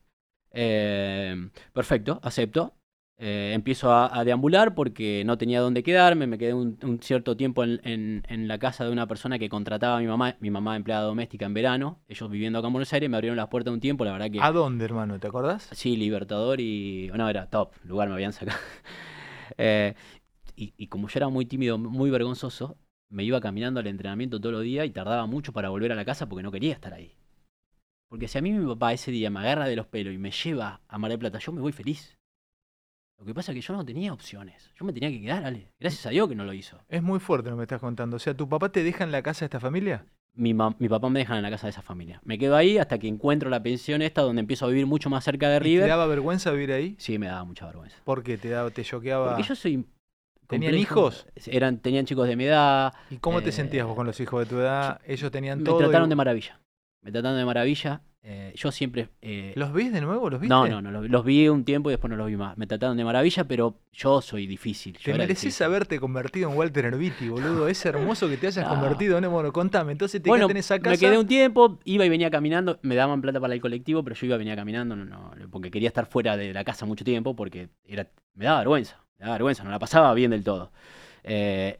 Eh, 0.51 1.49
perfecto, 1.73 2.19
acepto. 2.23 2.73
Eh, 3.21 3.51
empiezo 3.53 3.91
a, 3.91 4.17
a 4.17 4.23
deambular 4.23 4.73
porque 4.73 5.23
no 5.25 5.37
tenía 5.37 5.59
dónde 5.59 5.83
quedarme. 5.83 6.25
Me 6.25 6.37
quedé 6.37 6.53
un, 6.53 6.77
un 6.83 7.01
cierto 7.01 7.35
tiempo 7.35 7.65
en, 7.65 7.81
en- 7.83 8.23
en 8.29 8.47
la 8.47 8.57
casa 8.59 8.85
de 8.85 8.91
una 8.91 9.07
persona 9.07 9.37
que 9.37 9.49
contrataba 9.49 9.97
a 9.97 9.99
mi 9.99 10.07
mamá, 10.07 10.37
mi 10.39 10.49
mamá 10.49 10.77
empleada 10.77 11.03
doméstica 11.03 11.45
en 11.45 11.53
verano. 11.53 11.99
Ellos 12.07 12.29
viviendo 12.29 12.59
acá 12.59 12.67
en 12.67 12.73
Buenos 12.73 12.93
Aires 12.93 13.09
me 13.09 13.17
abrieron 13.17 13.35
las 13.35 13.49
puertas 13.49 13.73
un 13.73 13.81
tiempo. 13.81 14.05
La 14.05 14.13
verdad 14.13 14.31
que. 14.31 14.39
¿A 14.41 14.51
dónde, 14.53 14.85
hermano? 14.85 15.19
¿Te 15.19 15.27
acordás? 15.27 15.69
Sí, 15.73 15.97
Libertador 15.97 16.61
y. 16.61 17.11
No, 17.13 17.27
era 17.27 17.47
top, 17.49 17.71
lugar 17.83 18.07
me 18.07 18.15
habían 18.15 18.33
sacado. 18.33 18.57
Eh, 19.57 19.95
y, 20.55 20.73
y 20.77 20.87
como 20.87 21.07
yo 21.09 21.19
era 21.19 21.27
muy 21.27 21.45
tímido, 21.45 21.77
muy 21.77 22.09
vergonzoso, 22.11 22.77
me 23.09 23.23
iba 23.23 23.41
caminando 23.41 23.79
al 23.79 23.87
entrenamiento 23.87 24.39
todos 24.39 24.53
los 24.53 24.63
días 24.63 24.85
y 24.85 24.91
tardaba 24.91 25.25
mucho 25.25 25.51
para 25.51 25.69
volver 25.69 25.91
a 25.91 25.95
la 25.95 26.05
casa 26.05 26.29
porque 26.29 26.43
no 26.43 26.51
quería 26.51 26.71
estar 26.73 26.93
ahí. 26.93 27.13
Porque 28.09 28.27
si 28.27 28.37
a 28.37 28.41
mí 28.41 28.51
mi 28.53 28.65
papá 28.65 28.93
ese 28.93 29.11
día 29.11 29.29
me 29.29 29.39
agarra 29.39 29.65
de 29.65 29.75
los 29.75 29.87
pelos 29.87 30.13
y 30.13 30.17
me 30.17 30.31
lleva 30.31 30.81
a 30.87 30.97
Mar 30.97 31.09
del 31.11 31.19
Plata, 31.19 31.39
yo 31.39 31.51
me 31.51 31.61
voy 31.61 31.71
feliz. 31.71 32.18
Lo 33.19 33.25
que 33.25 33.33
pasa 33.33 33.51
es 33.51 33.55
que 33.57 33.61
yo 33.61 33.73
no 33.73 33.83
tenía 33.85 34.13
opciones. 34.13 34.71
Yo 34.79 34.85
me 34.85 34.93
tenía 34.93 35.09
que 35.09 35.21
quedar, 35.21 35.43
Ale. 35.45 35.71
Gracias 35.79 36.05
a 36.05 36.09
Dios 36.09 36.29
que 36.29 36.35
no 36.35 36.45
lo 36.45 36.53
hizo. 36.53 36.77
Es 36.87 37.03
muy 37.03 37.19
fuerte 37.19 37.49
lo 37.49 37.55
que 37.55 37.59
me 37.59 37.63
estás 37.63 37.81
contando. 37.81 38.15
O 38.15 38.19
sea, 38.19 38.33
¿tu 38.33 38.47
papá 38.47 38.69
te 38.71 38.81
deja 38.83 39.03
en 39.03 39.11
la 39.11 39.21
casa 39.21 39.41
de 39.41 39.45
esta 39.47 39.59
familia? 39.59 40.05
Mi, 40.35 40.53
mi 40.53 40.87
papá 40.87 41.09
me 41.09 41.19
deja 41.19 41.35
en 41.35 41.43
la 41.43 41.49
casa 41.49 41.67
de 41.67 41.71
esa 41.71 41.81
familia. 41.81 42.21
Me 42.23 42.37
quedo 42.37 42.55
ahí 42.55 42.77
hasta 42.77 42.97
que 42.97 43.07
encuentro 43.09 43.49
la 43.49 43.61
pensión 43.61 44.01
esta 44.01 44.21
donde 44.21 44.39
empiezo 44.39 44.65
a 44.65 44.69
vivir 44.69 44.85
mucho 44.85 45.09
más 45.09 45.23
cerca 45.25 45.49
de 45.49 45.57
¿Y 45.57 45.59
¿Te 45.59 45.63
River. 45.65 45.89
daba 45.89 46.07
vergüenza 46.07 46.51
vivir 46.51 46.71
ahí? 46.71 46.95
Sí, 46.97 47.17
me 47.17 47.27
daba 47.27 47.43
mucha 47.43 47.65
vergüenza. 47.65 47.97
¿Por 48.05 48.23
qué? 48.23 48.37
¿Te, 48.37 48.49
daba, 48.49 48.69
te 48.69 48.83
choqueaba? 48.83 49.29
Porque 49.35 49.43
yo 49.43 49.55
soy. 49.55 49.85
¿Tenían 50.47 50.75
hijos? 50.75 51.27
Eran, 51.45 51.77
tenían 51.79 52.05
chicos 52.05 52.27
de 52.27 52.35
mi 52.35 52.45
edad. 52.45 52.93
¿Y 53.09 53.17
cómo 53.17 53.41
te 53.41 53.49
eh, 53.49 53.51
sentías 53.51 53.85
vos 53.85 53.95
con 53.95 54.07
los 54.07 54.19
hijos 54.19 54.39
de 54.39 54.45
tu 54.49 54.59
edad? 54.61 54.99
Ellos 55.05 55.29
tenían 55.29 55.59
Me 55.59 55.65
todo. 55.65 55.77
trataron 55.79 56.07
y- 56.07 56.09
de 56.09 56.15
maravilla. 56.15 56.59
Me 57.01 57.11
trataron 57.11 57.37
de 57.37 57.45
maravilla. 57.45 58.01
Eh, 58.21 58.51
yo 58.55 58.71
siempre. 58.71 59.09
eh, 59.21 59.53
¿Los 59.55 59.71
ves 59.71 59.93
de 59.93 60.01
nuevo? 60.01 60.29
¿Los 60.29 60.41
viste? 60.41 60.53
no, 60.53 60.67
no, 60.67 60.81
no. 60.81 60.91
Los, 60.91 61.09
los 61.09 61.23
vi 61.23 61.47
un 61.47 61.63
tiempo 61.63 61.89
y 61.89 61.93
después 61.93 62.11
no 62.11 62.17
los 62.17 62.27
vi 62.27 62.35
más. 62.35 62.57
Me 62.57 62.67
trataron 62.67 62.97
de 62.97 63.05
maravilla, 63.05 63.45
pero 63.45 63.79
yo 63.93 64.21
soy 64.21 64.45
difícil. 64.45 64.93
yo 64.97 65.11
Te 65.13 65.17
mereces 65.17 65.41
difícil. 65.43 65.65
haberte 65.65 65.99
convertido 65.99 66.51
en 66.51 66.57
Walter 66.57 66.85
Herbiti, 66.85 67.29
boludo. 67.29 67.67
Es 67.69 67.85
hermoso 67.85 68.27
que 68.27 68.35
te 68.37 68.47
hayas 68.47 68.65
No. 68.67 68.71
convertido. 68.71 69.21
¿no? 69.21 69.29
Bueno, 69.31 69.53
contame. 69.53 69.93
Entonces 69.93 70.21
te 70.21 70.29
Bueno, 70.29 70.47
quedaste 70.47 70.51
en 70.51 70.57
esa 70.59 70.79
casa. 70.79 70.89
me 70.91 70.97
quedé 70.97 71.17
un 71.17 71.27
tiempo, 71.27 71.79
iba 71.85 72.05
y 72.05 72.09
venía 72.09 72.29
caminando, 72.29 72.77
me 72.81 72.95
daban 72.95 73.21
plata 73.21 73.39
para 73.39 73.53
el 73.53 73.61
colectivo, 73.61 74.03
pero 74.03 74.15
yo 74.17 74.25
iba 74.25 74.35
y 74.35 74.39
venía 74.39 74.55
caminando, 74.57 74.95
no, 74.97 75.05
no, 75.05 75.31
porque 75.49 75.71
quería 75.71 75.87
estar 75.87 76.05
fuera 76.05 76.35
de 76.35 76.53
la 76.53 76.63
casa 76.65 76.85
mucho 76.85 77.05
tiempo, 77.05 77.35
porque 77.37 77.69
era, 77.85 78.07
me 78.35 78.45
daba 78.45 78.59
vergüenza, 78.59 78.97
me 79.17 79.23
daba 79.25 79.35
vergüenza, 79.35 79.63
no 79.63 79.71
la 79.71 79.79
pasaba 79.79 80.13
bien 80.13 80.31
del 80.31 80.43
todo. 80.43 80.71
Eh, 81.23 81.79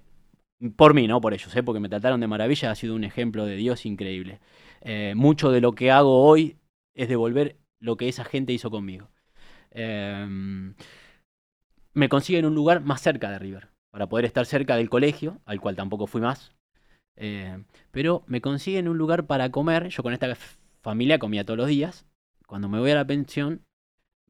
por 0.76 0.94
mí, 0.94 1.08
no 1.08 1.22
por 1.22 1.34
ellos, 1.34 1.54
porque 1.66 1.80
me 1.80 1.88
trataron 1.90 2.20
de 2.20 2.28
maravilla, 2.28 2.72
ha 2.72 2.76
sido 2.76 2.96
un 2.96 3.04
ejemplo 3.04 3.46
de 3.46 3.56
Dios 3.56 3.86
increíble. 3.86 4.40
Eh, 4.82 5.14
mucho 5.16 5.52
de 5.52 5.62
lo 5.62 5.74
que 5.74 5.92
hago 5.92 6.24
hoy 6.24 6.58
es 6.94 7.10
devolver 7.10 7.58
lo 7.80 7.98
que 7.98 8.08
esa 8.08 8.24
gente 8.24 8.54
hizo 8.54 8.70
conmigo. 8.70 9.10
Eh, 9.72 10.74
me 11.94 12.10
consiguen 12.10 12.46
un 12.46 12.56
lugar 12.56 12.82
más 12.82 13.02
cerca 13.02 13.30
de 13.30 13.40
River, 13.40 13.70
para 13.92 14.08
poder 14.08 14.26
estar 14.26 14.46
cerca 14.46 14.76
del 14.76 14.90
colegio, 14.90 15.42
al 15.46 15.60
cual 15.60 15.76
tampoco 15.76 16.08
fui 16.08 16.22
más. 16.22 16.56
Eh, 17.16 17.64
pero 17.92 18.24
me 18.28 18.42
consiguen 18.42 18.88
un 18.88 18.98
lugar 18.98 19.26
para 19.26 19.52
comer. 19.52 19.90
Yo 19.90 20.04
con 20.04 20.14
esta 20.14 20.34
familia 20.82 21.20
comía 21.20 21.46
todos 21.46 21.58
los 21.58 21.68
días. 21.68 22.06
Cuando 22.48 22.70
me 22.70 22.80
voy 22.80 22.92
a 22.92 22.96
la 22.96 23.06
pensión, 23.06 23.66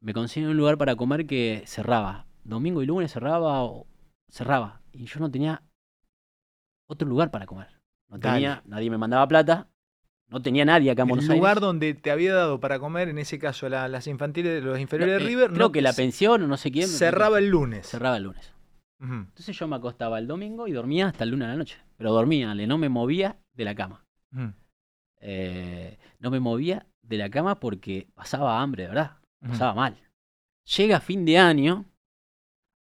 me 0.00 0.12
consiguen 0.12 0.50
un 0.50 0.56
lugar 0.56 0.76
para 0.78 0.96
comer 0.96 1.26
que 1.26 1.62
cerraba. 1.66 2.26
Domingo 2.42 2.82
y 2.82 2.86
lunes 2.86 3.12
cerraba 3.12 3.62
o 3.62 3.86
cerraba. 4.28 4.80
Y 4.92 5.04
yo 5.06 5.20
no 5.20 5.30
tenía 5.30 5.62
otro 6.88 7.08
lugar 7.08 7.30
para 7.30 7.46
comer. 7.46 7.68
No 8.08 8.18
Dale. 8.18 8.34
tenía, 8.34 8.62
nadie 8.66 8.90
me 8.90 8.98
mandaba 8.98 9.28
plata. 9.28 9.68
No 10.30 10.40
tenía 10.40 10.64
nadie 10.64 10.90
acá 10.92 11.02
en 11.02 11.08
Buenos 11.08 11.28
El 11.28 11.36
lugar 11.36 11.50
Aires. 11.56 11.60
donde 11.62 11.94
te 11.94 12.10
había 12.10 12.32
dado 12.34 12.60
para 12.60 12.78
comer, 12.78 13.08
en 13.08 13.18
ese 13.18 13.38
caso 13.38 13.68
la- 13.68 13.88
las 13.88 14.06
infantiles, 14.06 14.62
los 14.62 14.78
inferiores 14.78 15.18
de 15.18 15.24
Eh, 15.24 15.26
River, 15.26 15.48
creo 15.50 15.66
no- 15.66 15.72
que 15.72 15.82
la 15.82 15.92
pensión 15.92 16.42
o 16.42 16.46
no 16.46 16.56
sé 16.56 16.70
quién. 16.70 16.86
cerraba 16.88 17.38
el 17.38 17.48
lunes. 17.48 17.86
Cerraba 17.88 18.16
el 18.16 18.22
lunes. 18.24 18.52
Entonces 19.02 19.58
yo 19.58 19.66
me 19.66 19.76
acostaba 19.76 20.18
el 20.18 20.26
domingo 20.26 20.68
y 20.68 20.72
dormía 20.72 21.08
hasta 21.08 21.24
el 21.24 21.30
lunes 21.30 21.46
a 21.48 21.50
la 21.52 21.56
noche. 21.56 21.78
Pero 21.96 22.12
dormía, 22.12 22.54
no 22.54 22.78
me 22.78 22.88
movía 22.90 23.36
de 23.54 23.64
la 23.64 23.74
cama. 23.74 24.04
Eh, 25.20 25.98
no 26.18 26.30
me 26.30 26.38
movía 26.40 26.86
de 27.02 27.16
la 27.18 27.30
cama 27.30 27.58
porque 27.60 28.08
pasaba 28.14 28.60
hambre, 28.60 28.84
de 28.84 28.88
verdad. 28.90 29.16
Pasaba 29.46 29.74
mal. 29.74 29.96
Llega 30.76 31.00
fin 31.00 31.24
de 31.24 31.38
año, 31.38 31.86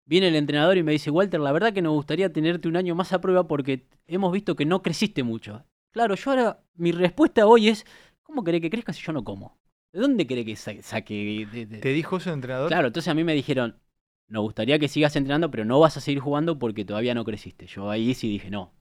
viene 0.06 0.28
el 0.28 0.36
entrenador 0.36 0.78
y 0.78 0.82
me 0.82 0.92
dice, 0.92 1.10
Walter, 1.10 1.38
la 1.40 1.52
verdad 1.52 1.72
que 1.72 1.82
nos 1.82 1.92
gustaría 1.92 2.32
tenerte 2.32 2.66
un 2.66 2.76
año 2.76 2.94
más 2.94 3.12
a 3.12 3.20
prueba 3.20 3.46
porque 3.46 3.86
hemos 4.06 4.32
visto 4.32 4.56
que 4.56 4.64
no 4.64 4.82
creciste 4.82 5.22
mucho. 5.22 5.64
Claro, 5.96 6.14
yo 6.14 6.30
ahora, 6.30 6.60
mi 6.74 6.92
respuesta 6.92 7.46
hoy 7.46 7.70
es, 7.70 7.86
¿cómo 8.22 8.44
querés 8.44 8.60
que 8.60 8.68
crezca 8.68 8.92
si 8.92 9.00
yo 9.02 9.14
no 9.14 9.24
como? 9.24 9.56
¿De 9.94 10.00
dónde 10.00 10.26
querés 10.26 10.44
que 10.44 10.54
sa- 10.54 10.82
saque? 10.82 11.48
de- 11.50 11.64
de- 11.64 11.78
¿Te 11.78 11.88
dijo 11.88 12.18
el 12.18 12.28
entrenador? 12.28 12.68
Claro, 12.68 12.88
entonces 12.88 13.08
a 13.08 13.14
mí 13.14 13.24
me 13.24 13.32
dijeron, 13.32 13.78
nos 14.28 14.42
gustaría 14.42 14.78
que 14.78 14.88
sigas 14.88 15.16
entrenando, 15.16 15.50
pero 15.50 15.64
no 15.64 15.80
vas 15.80 15.96
a 15.96 16.02
seguir 16.02 16.20
jugando 16.20 16.58
porque 16.58 16.84
todavía 16.84 17.14
no 17.14 17.24
creciste. 17.24 17.66
Yo 17.66 17.88
ahí 17.88 18.12
sí 18.12 18.28
dije, 18.28 18.50
no. 18.50 18.74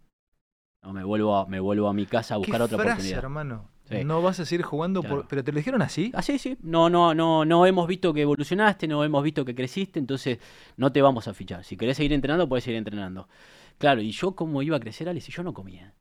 No, 0.83 0.91
me 0.91 1.05
vuelvo 1.05 1.37
a, 1.37 1.45
me 1.47 1.61
vuelvo 1.61 1.87
a 1.87 1.93
mi 1.93 2.05
casa 2.05 2.35
a 2.35 2.37
¿Qué 2.37 2.41
buscar 2.41 2.61
otra 2.61 2.75
frase, 2.79 2.89
oportunidad. 2.89 3.19
hermano? 3.19 3.69
Sí. 3.89 4.03
No 4.03 4.21
vas 4.21 4.41
a 4.41 4.45
seguir 4.45 4.65
jugando, 4.65 5.01
por- 5.01 5.25
pero 5.29 5.41
te 5.41 5.53
lo 5.53 5.57
dijeron 5.59 5.81
así. 5.81 6.11
Ah, 6.13 6.21
sí. 6.21 6.57
No, 6.63 6.89
no, 6.89 7.15
no, 7.15 7.45
no 7.45 7.65
hemos 7.65 7.87
visto 7.87 8.13
que 8.13 8.23
evolucionaste, 8.23 8.89
no 8.89 9.05
hemos 9.05 9.23
visto 9.23 9.45
que 9.45 9.55
creciste, 9.55 9.99
entonces 9.99 10.39
no 10.75 10.91
te 10.91 11.01
vamos 11.01 11.29
a 11.29 11.33
fichar. 11.33 11.63
Si 11.63 11.77
querés 11.77 11.95
seguir 11.95 12.11
entrenando, 12.11 12.49
puedes 12.49 12.65
seguir 12.65 12.77
entrenando. 12.77 13.29
Claro, 13.77 14.01
y 14.01 14.11
yo 14.11 14.35
cómo 14.35 14.61
iba 14.61 14.75
a 14.75 14.81
crecer, 14.81 15.07
Alex, 15.07 15.29
y 15.29 15.31
yo 15.31 15.41
no 15.41 15.53
comía. 15.53 15.93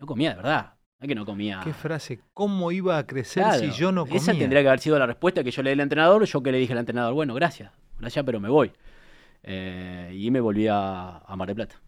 No 0.00 0.06
comía 0.06 0.30
de 0.30 0.36
verdad. 0.36 0.74
No 0.98 1.04
es 1.04 1.08
que 1.08 1.14
no 1.14 1.24
comía. 1.24 1.60
Qué 1.62 1.72
frase, 1.72 2.20
¿cómo 2.34 2.72
iba 2.72 2.98
a 2.98 3.06
crecer 3.06 3.42
Claro, 3.42 3.58
si 3.60 3.70
yo 3.70 3.92
no 3.92 4.04
comía? 4.04 4.16
Esa 4.16 4.32
tendría 4.32 4.62
que 4.62 4.68
haber 4.68 4.80
sido 4.80 4.98
la 4.98 5.06
respuesta 5.06 5.44
que 5.44 5.50
yo 5.50 5.62
le 5.62 5.70
di 5.70 5.74
al 5.74 5.80
entrenador. 5.80 6.24
Yo 6.24 6.42
que 6.42 6.52
le 6.52 6.58
dije 6.58 6.72
al 6.72 6.78
entrenador, 6.80 7.14
bueno, 7.14 7.34
gracias, 7.34 7.72
gracias, 7.98 8.24
pero 8.24 8.40
me 8.40 8.48
voy. 8.48 8.72
Eh, 9.42 10.12
y 10.14 10.30
me 10.30 10.40
volví 10.40 10.66
a, 10.66 11.18
a 11.18 11.36
Mar 11.36 11.48
del 11.48 11.56
Plata. 11.56 11.80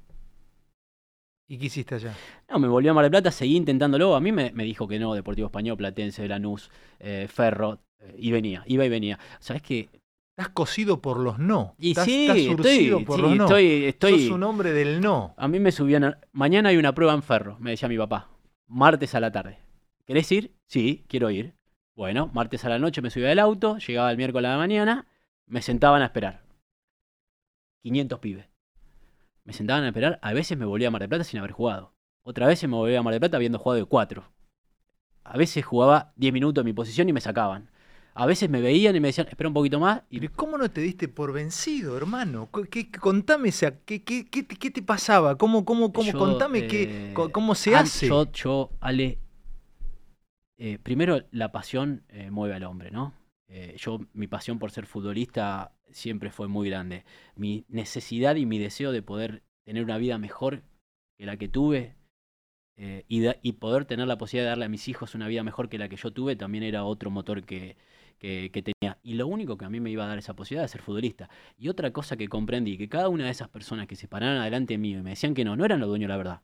¿Y 1.48 1.58
qué 1.58 1.66
hiciste 1.66 1.96
allá? 1.96 2.14
No, 2.48 2.58
me 2.58 2.68
volví 2.68 2.88
a 2.88 2.94
Mar 2.94 3.04
del 3.04 3.10
Plata, 3.10 3.30
seguí 3.30 3.56
intentándolo. 3.56 4.14
A 4.14 4.20
mí 4.20 4.32
me, 4.32 4.52
me 4.52 4.64
dijo 4.64 4.88
que 4.88 4.98
no, 4.98 5.12
Deportivo 5.14 5.46
Español, 5.46 5.76
Platense, 5.76 6.26
Lanús, 6.28 6.70
eh, 6.98 7.26
Ferro, 7.28 7.80
eh, 8.00 8.14
y 8.18 8.30
venía, 8.30 8.62
iba 8.66 8.84
y 8.84 8.88
venía. 8.88 9.18
¿Sabes 9.40 9.60
qué? 9.62 9.90
Estás 10.36 10.48
cosido 10.54 11.02
por 11.02 11.18
los 11.18 11.38
no. 11.38 11.74
Y 11.78 11.90
estás, 11.90 12.06
sí, 12.06 12.22
estás 12.26 12.38
surcido 12.42 12.98
estoy, 12.98 13.04
por 13.04 13.16
sí, 13.16 13.22
los 13.22 13.36
no. 13.36 13.44
estoy, 13.44 13.84
estoy, 13.84 14.22
Sos 14.26 14.30
un 14.36 14.42
hombre 14.44 14.72
del 14.72 15.00
no. 15.00 15.34
A 15.36 15.46
mí 15.46 15.60
me 15.60 15.72
subían. 15.72 16.04
a- 16.04 16.18
Mañana 16.32 16.70
hay 16.70 16.78
una 16.78 16.94
prueba 16.94 17.12
en 17.12 17.22
Ferro, 17.22 17.56
me 17.60 17.70
decía 17.70 17.88
mi 17.88 17.98
papá. 17.98 18.30
Martes 18.66 19.14
a 19.14 19.20
la 19.20 19.30
tarde. 19.30 19.58
¿Querés 20.06 20.32
ir? 20.32 20.54
Sí, 20.66 21.04
quiero 21.06 21.30
ir. 21.30 21.54
Bueno, 21.94 22.30
martes 22.32 22.64
a 22.64 22.70
la 22.70 22.78
noche 22.78 23.02
me 23.02 23.10
subía 23.10 23.28
del 23.28 23.38
auto, 23.40 23.76
llegaba 23.76 24.10
el 24.10 24.16
miércoles 24.16 24.48
a 24.48 24.52
la 24.52 24.58
mañana, 24.58 25.06
me 25.46 25.60
sentaban 25.60 26.00
a 26.00 26.06
esperar. 26.06 26.42
500 27.82 28.18
pibes. 28.18 28.46
Me 29.44 29.52
sentaban 29.52 29.84
a 29.84 29.88
esperar, 29.88 30.18
a 30.22 30.32
veces 30.32 30.56
me 30.56 30.64
volvía 30.64 30.88
a 30.88 30.90
Mar 30.90 31.02
del 31.02 31.08
Plata 31.10 31.24
sin 31.24 31.40
haber 31.40 31.50
jugado. 31.52 31.92
Otra 32.22 32.46
vez 32.46 32.62
me 32.62 32.74
volvía 32.74 33.00
a 33.00 33.02
Mar 33.02 33.12
del 33.12 33.20
Plata 33.20 33.36
habiendo 33.36 33.58
jugado 33.58 33.80
de 33.80 33.84
4. 33.84 34.24
A 35.24 35.36
veces 35.36 35.64
jugaba 35.64 36.12
10 36.16 36.32
minutos 36.32 36.62
en 36.62 36.66
mi 36.66 36.72
posición 36.72 37.08
y 37.08 37.12
me 37.12 37.20
sacaban. 37.20 37.70
A 38.14 38.26
veces 38.26 38.50
me 38.50 38.60
veían 38.60 38.94
y 38.94 39.00
me 39.00 39.08
decían, 39.08 39.26
espera 39.28 39.48
un 39.48 39.54
poquito 39.54 39.80
más. 39.80 40.02
Y 40.10 40.20
Pero 40.20 40.32
¿cómo 40.36 40.58
no 40.58 40.70
te 40.70 40.80
diste 40.82 41.08
por 41.08 41.32
vencido, 41.32 41.96
hermano? 41.96 42.50
¿Qué, 42.70 42.90
qué- 42.90 42.98
contame, 42.98 43.48
o 43.48 43.52
sea, 43.52 43.78
¿qué, 43.84 44.02
qué, 44.02 44.26
qué 44.28 44.42
te- 44.42 44.56
qué 44.56 44.70
te 44.70 44.82
pasaba? 44.82 45.36
¿Cómo, 45.38 45.64
cómo, 45.64 45.92
cómo, 45.92 46.12
Yo, 46.12 46.18
contame 46.18 46.66
qué, 46.66 46.82
eh, 47.10 47.14
cómo 47.32 47.54
se 47.54 47.74
hace? 47.74 48.08
Yo, 48.08 48.30
yo, 48.32 48.70
Ale, 48.80 49.18
eh, 50.58 50.78
primero 50.82 51.22
la 51.30 51.52
pasión 51.52 52.02
eh, 52.08 52.30
mueve 52.30 52.54
al 52.54 52.64
hombre, 52.64 52.90
¿no? 52.90 53.14
Yo, 53.76 54.00
mi 54.14 54.28
pasión 54.28 54.58
por 54.58 54.70
ser 54.70 54.86
futbolista 54.86 55.72
siempre 55.90 56.30
fue 56.30 56.48
muy 56.48 56.70
grande. 56.70 57.04
Mi 57.36 57.66
necesidad 57.68 58.36
y 58.36 58.46
mi 58.46 58.58
deseo 58.58 58.92
de 58.92 59.02
poder 59.02 59.42
tener 59.66 59.84
una 59.84 59.98
vida 59.98 60.16
mejor 60.16 60.62
que 61.18 61.26
la 61.26 61.36
que 61.36 61.48
tuve 61.48 61.94
y, 63.08 63.20
da- 63.20 63.36
y 63.42 63.52
poder 63.52 63.84
tener 63.84 64.06
la 64.08 64.16
posibilidad 64.16 64.46
de 64.46 64.50
darle 64.52 64.64
a 64.64 64.68
mis 64.70 64.88
hijos 64.88 65.14
una 65.14 65.28
vida 65.28 65.42
mejor 65.42 65.68
que 65.68 65.76
la 65.76 65.90
que 65.90 65.96
yo 65.96 66.10
tuve 66.12 66.34
también 66.34 66.64
era 66.64 66.84
otro 66.84 67.10
motor 67.10 67.44
que, 67.44 67.76
que- 68.22 68.50
que 68.52 68.62
tenía. 68.62 68.98
Y 69.02 69.14
lo 69.14 69.26
único 69.26 69.56
que 69.58 69.64
a 69.64 69.68
mí 69.68 69.80
me 69.80 69.90
iba 69.90 70.04
a 70.04 70.06
dar 70.06 70.16
esa 70.16 70.34
posibilidad 70.34 70.62
de 70.62 70.68
ser 70.68 70.80
futbolista. 70.80 71.28
Y 71.58 71.68
otra 71.68 71.92
cosa 71.92 72.16
que 72.16 72.28
comprendí, 72.28 72.78
que 72.78 72.88
cada 72.88 73.08
una 73.08 73.24
de 73.24 73.30
esas 73.30 73.48
personas 73.48 73.88
que 73.88 73.96
se 73.96 74.06
pararon 74.06 74.38
adelante 74.40 74.78
mío 74.78 75.00
y 75.00 75.02
me 75.02 75.10
decían 75.10 75.34
que 75.34 75.44
no, 75.44 75.56
no 75.56 75.64
eran 75.64 75.80
los 75.80 75.88
dueños 75.88 76.06
de 76.06 76.12
la 76.12 76.16
verdad. 76.16 76.42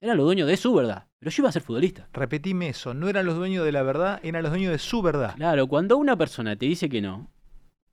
Eran 0.00 0.16
los 0.16 0.26
dueños 0.26 0.46
de 0.46 0.56
su 0.56 0.72
verdad. 0.72 1.08
Pero 1.18 1.32
yo 1.32 1.42
iba 1.42 1.48
a 1.48 1.52
ser 1.52 1.62
futbolista. 1.62 2.08
Repetime 2.12 2.68
eso, 2.68 2.94
no 2.94 3.08
eran 3.08 3.26
los 3.26 3.34
dueños 3.34 3.64
de 3.64 3.72
la 3.72 3.82
verdad, 3.82 4.20
eran 4.22 4.44
los 4.44 4.52
dueños 4.52 4.70
de 4.70 4.78
su 4.78 5.02
verdad. 5.02 5.34
Claro, 5.34 5.66
cuando 5.66 5.96
una 5.96 6.16
persona 6.16 6.54
te 6.54 6.66
dice 6.66 6.88
que 6.88 7.02
no, 7.02 7.28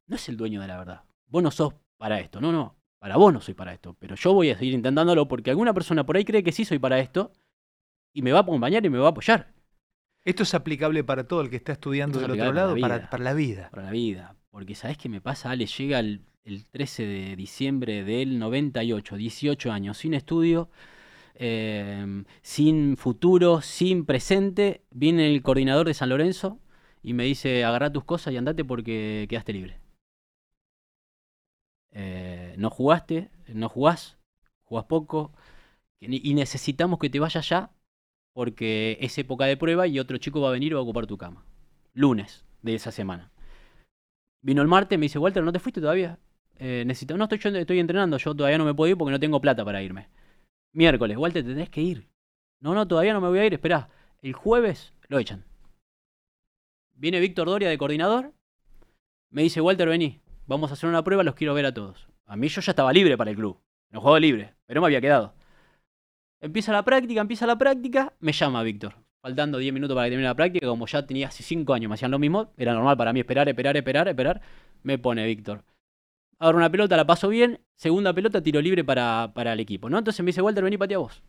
no 0.06 0.16
es 0.16 0.30
el 0.30 0.38
dueño 0.38 0.62
de 0.62 0.68
la 0.68 0.78
verdad. 0.78 1.02
Vos 1.28 1.42
no 1.42 1.50
sos 1.50 1.74
para 1.98 2.20
esto. 2.20 2.40
No, 2.40 2.52
no. 2.52 2.76
Para 3.00 3.18
vos 3.18 3.34
no 3.34 3.42
soy 3.42 3.56
para 3.56 3.74
esto. 3.74 3.96
Pero 3.98 4.16
yo 4.16 4.34
voy 4.34 4.52
a 4.52 4.58
seguir 4.58 4.76
intentándolo 4.76 5.28
porque 5.28 5.50
alguna 5.50 5.74
persona 5.74 6.06
por 6.06 6.16
ahí 6.16 6.26
cree 6.26 6.44
que 6.44 6.52
sí 6.52 6.64
soy 6.64 6.78
para 6.78 7.00
esto 7.00 7.32
y 8.14 8.22
me 8.22 8.32
va 8.32 8.40
a 8.40 8.42
acompañar 8.44 8.86
y 8.86 8.90
me 8.92 9.00
va 9.00 9.08
a 9.08 9.12
apoyar 9.12 9.55
Esto 10.26 10.42
es 10.42 10.56
aplicable 10.56 11.04
para 11.04 11.28
todo 11.28 11.42
el 11.42 11.52
que 11.52 11.56
está 11.56 11.74
estudiando 11.74 12.20
Esto 12.20 12.32
del 12.32 12.42
otro 12.42 12.52
lado, 12.52 12.76
para, 12.80 12.96
la 12.96 12.98
vida. 12.98 13.10
para 13.12 13.24
la 13.24 13.34
vida. 13.34 13.70
para 13.70 13.84
la 13.84 13.92
vida. 13.92 14.36
Porque 14.50 14.74
¿sabés 14.74 14.98
qué 14.98 15.08
me 15.08 15.22
pasa, 15.22 15.52
Ale? 15.52 15.68
Llega 15.68 16.00
el, 16.00 16.22
el 16.44 16.66
13 16.66 17.06
de 17.06 17.36
diciembre 17.36 18.04
del 18.04 18.40
98, 18.40 19.18
18 19.18 19.72
años, 19.72 20.00
sin 20.00 20.16
estudio, 20.16 20.70
eh, 21.36 22.24
sin 22.42 22.98
futuro, 22.98 23.62
sin 23.62 24.06
presente. 24.06 24.82
Viene 24.90 25.32
el 25.32 25.44
coordinador 25.44 25.86
de 25.86 25.94
San 25.94 26.10
Lorenzo 26.10 26.60
y 27.04 27.14
me 27.14 27.24
dice, 27.24 27.64
agarrá 27.64 27.94
tus 27.94 28.04
cosas 28.04 28.34
y 28.34 28.38
andate 28.38 28.66
porque 28.66 29.28
quedaste 29.30 29.54
libre. 29.54 29.80
Eh, 31.92 32.56
no 32.58 32.72
jugaste, 32.72 33.30
no 33.48 33.70
jugás, 33.70 34.18
jugás 34.64 34.86
poco 34.86 35.34
y 36.00 36.34
necesitamos 36.34 37.00
que 37.00 37.10
te 37.10 37.20
vayas 37.20 37.48
ya 37.48 37.72
porque 38.36 38.98
es 39.00 39.18
época 39.18 39.46
de 39.46 39.56
prueba 39.56 39.88
y 39.88 39.98
otro 39.98 40.18
chico 40.18 40.42
va 40.42 40.50
a 40.50 40.52
venir 40.52 40.74
y 40.74 40.76
va 40.76 40.82
a 40.82 40.84
ocupar 40.84 41.08
tu 41.08 41.18
cama. 41.18 41.46
Lunes 41.94 42.46
de 42.62 42.76
esa 42.76 42.92
semana. 42.92 43.32
Vino 44.42 44.62
el 44.62 44.68
martes, 44.68 45.00
me 45.00 45.06
dice, 45.06 45.18
Walter, 45.18 45.42
¿no 45.42 45.54
te 45.54 45.60
fuiste 45.60 45.80
todavía? 45.80 46.20
Eh, 46.58 46.84
necesito... 46.86 47.16
No, 47.16 47.24
estoy, 47.24 47.40
yo 47.40 47.50
estoy 47.52 47.80
entrenando, 47.80 48.18
yo 48.18 48.36
todavía 48.36 48.58
no 48.58 48.66
me 48.66 48.74
puedo 48.74 48.92
ir 48.92 48.98
porque 48.98 49.14
no 49.14 49.22
tengo 49.22 49.40
plata 49.40 49.64
para 49.64 49.82
irme. 49.82 50.10
Miércoles, 50.74 51.16
Walter, 51.16 51.44
te 51.44 51.52
tenés 51.52 51.70
que 51.70 51.82
ir. 51.82 52.10
No, 52.60 52.74
no, 52.74 52.86
todavía 52.86 53.14
no 53.14 53.22
me 53.22 53.30
voy 53.30 53.40
a 53.40 53.46
ir, 53.46 53.54
esperá. 53.54 53.88
El 54.22 54.34
jueves 54.34 54.94
lo 55.08 55.18
echan. 55.18 55.46
Viene 56.94 57.22
Víctor 57.22 57.48
Doria 57.48 57.70
de 57.70 57.78
coordinador. 57.78 58.34
Me 59.30 59.44
dice, 59.44 59.62
Walter, 59.62 59.88
vení, 59.88 60.20
vamos 60.46 60.72
a 60.72 60.74
hacer 60.74 60.90
una 60.90 61.06
prueba, 61.06 61.24
los 61.24 61.36
quiero 61.36 61.54
ver 61.54 61.68
a 61.68 61.74
todos. 61.74 62.10
A 62.26 62.36
mí 62.36 62.50
yo 62.50 62.60
ya 62.60 62.74
estaba 62.74 62.92
libre 62.92 63.18
para 63.18 63.32
el 63.32 63.38
club. 63.38 63.62
No 63.92 64.02
juego 64.02 64.20
libre, 64.20 64.56
pero 64.66 64.82
me 64.82 64.88
había 64.88 65.00
quedado. 65.00 65.34
Empieza 66.46 66.72
la 66.72 66.86
práctica, 66.86 67.22
empieza 67.22 67.48
la 67.48 67.58
práctica, 67.58 68.14
me 68.20 68.32
llama 68.32 68.62
Víctor. 68.62 68.94
Faltando 69.20 69.58
10 69.58 69.74
minutos 69.74 69.96
para 69.96 70.06
que 70.06 70.12
termine 70.12 70.28
la 70.28 70.36
práctica, 70.36 70.68
como 70.68 70.86
ya 70.86 71.04
tenía 71.04 71.30
hace 71.30 71.42
5 71.42 71.74
años, 71.74 71.90
me 71.90 71.96
hacían 71.96 72.12
lo 72.12 72.20
mismo, 72.20 72.54
era 72.56 72.72
normal 72.72 72.96
para 72.96 73.12
mí 73.14 73.22
esperar, 73.22 73.50
esperar, 73.50 73.76
esperar, 73.76 74.08
esperar. 74.08 74.42
Me 74.84 75.00
pone 75.00 75.26
Víctor. 75.26 75.64
Ahora 76.38 76.60
una 76.60 76.70
pelota, 76.70 76.96
la 76.98 77.08
paso 77.08 77.30
bien. 77.30 77.62
Segunda 77.76 78.14
pelota, 78.14 78.44
tiro 78.44 78.62
libre 78.62 78.84
para, 78.84 79.32
para 79.34 79.54
el 79.54 79.60
equipo, 79.60 79.90
¿no? 79.90 79.98
Entonces 79.98 80.24
me 80.24 80.28
dice, 80.28 80.44
Walter, 80.44 80.64
vení, 80.64 80.78
patea 80.78 81.00
vos. 81.00 81.24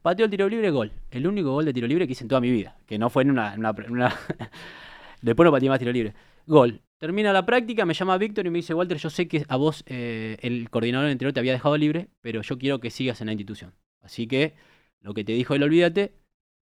Pateo 0.00 0.26
el 0.26 0.30
tiro 0.30 0.48
libre, 0.48 0.70
gol. 0.70 0.92
El 1.10 1.26
único 1.26 1.50
gol 1.50 1.64
de 1.64 1.72
tiro 1.72 1.88
libre 1.88 2.06
que 2.06 2.12
hice 2.12 2.22
en 2.22 2.28
toda 2.28 2.40
mi 2.40 2.52
vida. 2.52 2.76
Que 2.86 3.00
no 3.00 3.10
fue 3.10 3.24
en 3.24 3.32
una... 3.32 3.56
Después 5.22 5.44
no 5.44 5.50
pateé 5.50 5.68
más 5.70 5.80
tiro 5.80 5.90
libre. 5.90 6.14
Gol. 6.46 6.82
Termina 6.98 7.32
la 7.32 7.44
práctica, 7.44 7.84
me 7.84 7.94
llama 7.94 8.16
Víctor 8.16 8.46
y 8.46 8.50
me 8.50 8.58
dice, 8.60 8.74
Walter, 8.74 8.98
yo 8.98 9.10
sé 9.10 9.26
que 9.26 9.44
a 9.48 9.56
vos 9.56 9.82
eh, 9.86 10.36
el 10.40 10.70
coordinador 10.70 11.08
anterior 11.08 11.32
te 11.32 11.40
había 11.40 11.52
dejado 11.52 11.76
libre, 11.76 12.10
pero 12.20 12.42
yo 12.42 12.58
quiero 12.58 12.78
que 12.78 12.90
sigas 12.90 13.20
en 13.20 13.26
la 13.26 13.32
institución. 13.32 13.72
Así 14.02 14.26
que 14.26 14.54
lo 15.00 15.14
que 15.14 15.24
te 15.24 15.32
dijo 15.32 15.54
él, 15.54 15.62
olvídate, 15.62 16.14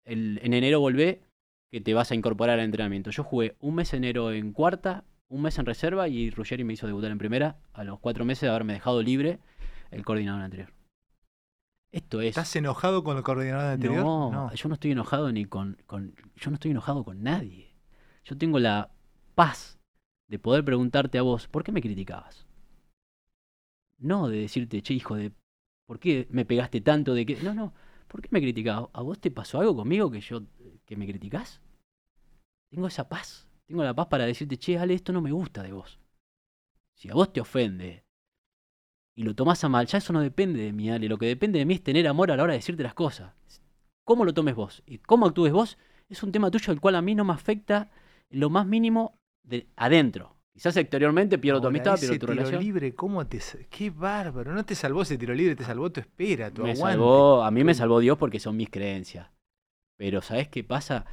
el- 0.05 0.39
en 0.43 0.53
enero 0.53 0.79
volvé, 0.79 1.21
que 1.71 1.81
te 1.81 1.93
vas 1.93 2.11
a 2.11 2.15
incorporar 2.15 2.59
al 2.59 2.65
entrenamiento. 2.65 3.11
Yo 3.11 3.23
jugué 3.23 3.55
un 3.59 3.75
mes 3.75 3.93
enero 3.93 4.31
en 4.31 4.53
cuarta, 4.53 5.03
un 5.27 5.41
mes 5.43 5.57
en 5.59 5.65
reserva 5.65 6.07
y 6.07 6.31
Ruggeri 6.31 6.63
me 6.63 6.73
hizo 6.73 6.87
debutar 6.87 7.11
en 7.11 7.17
primera 7.19 7.57
a 7.73 7.83
los 7.83 7.99
cuatro 7.99 8.25
meses 8.25 8.41
de 8.41 8.49
haberme 8.49 8.73
dejado 8.73 9.01
libre 9.03 9.39
el 9.91 10.03
coordinador 10.03 10.41
anterior. 10.41 10.73
Esto 11.91 12.21
es... 12.21 12.29
¿Estás 12.29 12.55
enojado 12.55 13.03
con 13.03 13.17
el 13.17 13.23
coordinador 13.23 13.65
anterior? 13.73 14.03
No, 14.31 14.53
yo 14.53 14.67
no 14.69 14.75
estoy 14.75 14.91
enojado 14.91 15.31
ni 15.31 15.45
con, 15.45 15.77
con- 15.85 16.15
Yo 16.35 16.49
no 16.51 16.55
estoy 16.55 16.71
enojado 16.71 17.03
con 17.03 17.23
nadie. 17.23 17.73
Yo 18.25 18.37
tengo 18.37 18.59
la 18.59 18.91
paz 19.35 19.79
de 20.27 20.37
poder 20.39 20.63
preguntarte 20.63 21.17
a 21.17 21.23
vos, 21.23 21.47
¿por 21.47 21.63
qué 21.63 21.71
me 21.71 21.81
criticabas? 21.81 22.45
No 23.97 24.29
de 24.29 24.37
decirte, 24.41 24.81
che, 24.81 24.93
hijo 24.93 25.15
de. 25.15 25.31
¿Por 25.89 25.99
qué 25.99 26.27
me 26.29 26.45
pegaste 26.45 26.81
tanto 26.81 27.15
de 27.15 27.25
que.? 27.25 27.41
No, 27.41 27.55
no. 27.55 27.73
¿Por 28.07 28.21
qué 28.21 28.29
me 28.29 28.39
criticabas? 28.39 28.91
¿A 28.93 29.01
vos 29.01 29.19
te 29.19 29.31
pasó 29.31 29.59
algo 29.59 29.75
conmigo 29.75 30.11
que 30.11 30.21
yo. 30.21 30.43
que 30.85 30.95
me 30.95 31.07
criticás? 31.07 31.63
Tengo 32.69 32.85
esa 32.85 33.09
paz. 33.09 33.47
Tengo 33.65 33.83
la 33.83 33.95
paz 33.95 34.05
para 34.05 34.27
decirte, 34.27 34.57
che, 34.57 34.77
Ale, 34.77 34.93
esto 34.93 35.11
no 35.11 35.19
me 35.19 35.31
gusta 35.31 35.63
de 35.63 35.71
vos. 35.71 35.99
Si 36.95 37.09
a 37.09 37.15
vos 37.15 37.33
te 37.33 37.41
ofende 37.41 38.05
y 39.15 39.23
lo 39.23 39.33
tomás 39.33 39.63
a 39.63 39.69
mal, 39.69 39.87
ya 39.87 39.97
eso 39.97 40.13
no 40.13 40.21
depende 40.21 40.61
de 40.61 40.73
mí, 40.73 40.91
Ale. 40.91 41.09
Lo 41.09 41.17
que 41.17 41.25
depende 41.25 41.57
de 41.57 41.65
mí 41.65 41.73
es 41.73 41.83
tener 41.83 42.07
amor 42.07 42.29
a 42.31 42.37
la 42.37 42.43
hora 42.43 42.53
de 42.53 42.59
decirte 42.59 42.83
las 42.83 42.93
cosas. 42.93 43.33
Cómo 44.05 44.25
lo 44.25 44.33
tomes 44.35 44.53
vos 44.53 44.83
y 44.85 44.99
cómo 44.99 45.25
actúes 45.25 45.53
vos 45.53 45.79
es 46.07 46.21
un 46.21 46.31
tema 46.31 46.51
tuyo 46.51 46.71
el 46.71 46.79
cual 46.79 46.97
a 46.97 47.01
mí 47.01 47.15
no 47.15 47.25
me 47.25 47.33
afecta 47.33 47.89
lo 48.29 48.51
más 48.51 48.67
mínimo 48.67 49.17
de 49.41 49.67
adentro. 49.75 50.38
Quizás 50.59 50.75
exteriormente 50.75 51.37
pierdo 51.37 51.61
tu 51.61 51.67
amistad, 51.67 51.93
ese 51.93 52.07
pierdo 52.07 52.19
tu 52.19 52.25
tiro 52.25 52.33
relación. 52.33 52.61
libre, 52.61 52.93
¿cómo 52.93 53.25
te... 53.25 53.39
Qué 53.69 53.89
bárbaro, 53.91 54.53
no 54.53 54.65
te 54.65 54.75
salvó 54.75 55.03
ese 55.03 55.17
tiro 55.17 55.33
libre, 55.33 55.55
te 55.55 55.63
salvó 55.63 55.89
tu 55.89 56.01
espera, 56.01 56.51
tu 56.51 56.63
me 56.63 56.71
aguante. 56.71 56.97
salvó, 56.97 57.43
a 57.45 57.49
mí 57.49 57.63
me 57.63 57.73
salvó 57.73 58.01
Dios 58.01 58.17
porque 58.17 58.41
son 58.41 58.57
mis 58.57 58.69
creencias. 58.69 59.31
Pero 59.95 60.21
¿sabes 60.21 60.49
qué 60.49 60.65
pasa? 60.65 61.05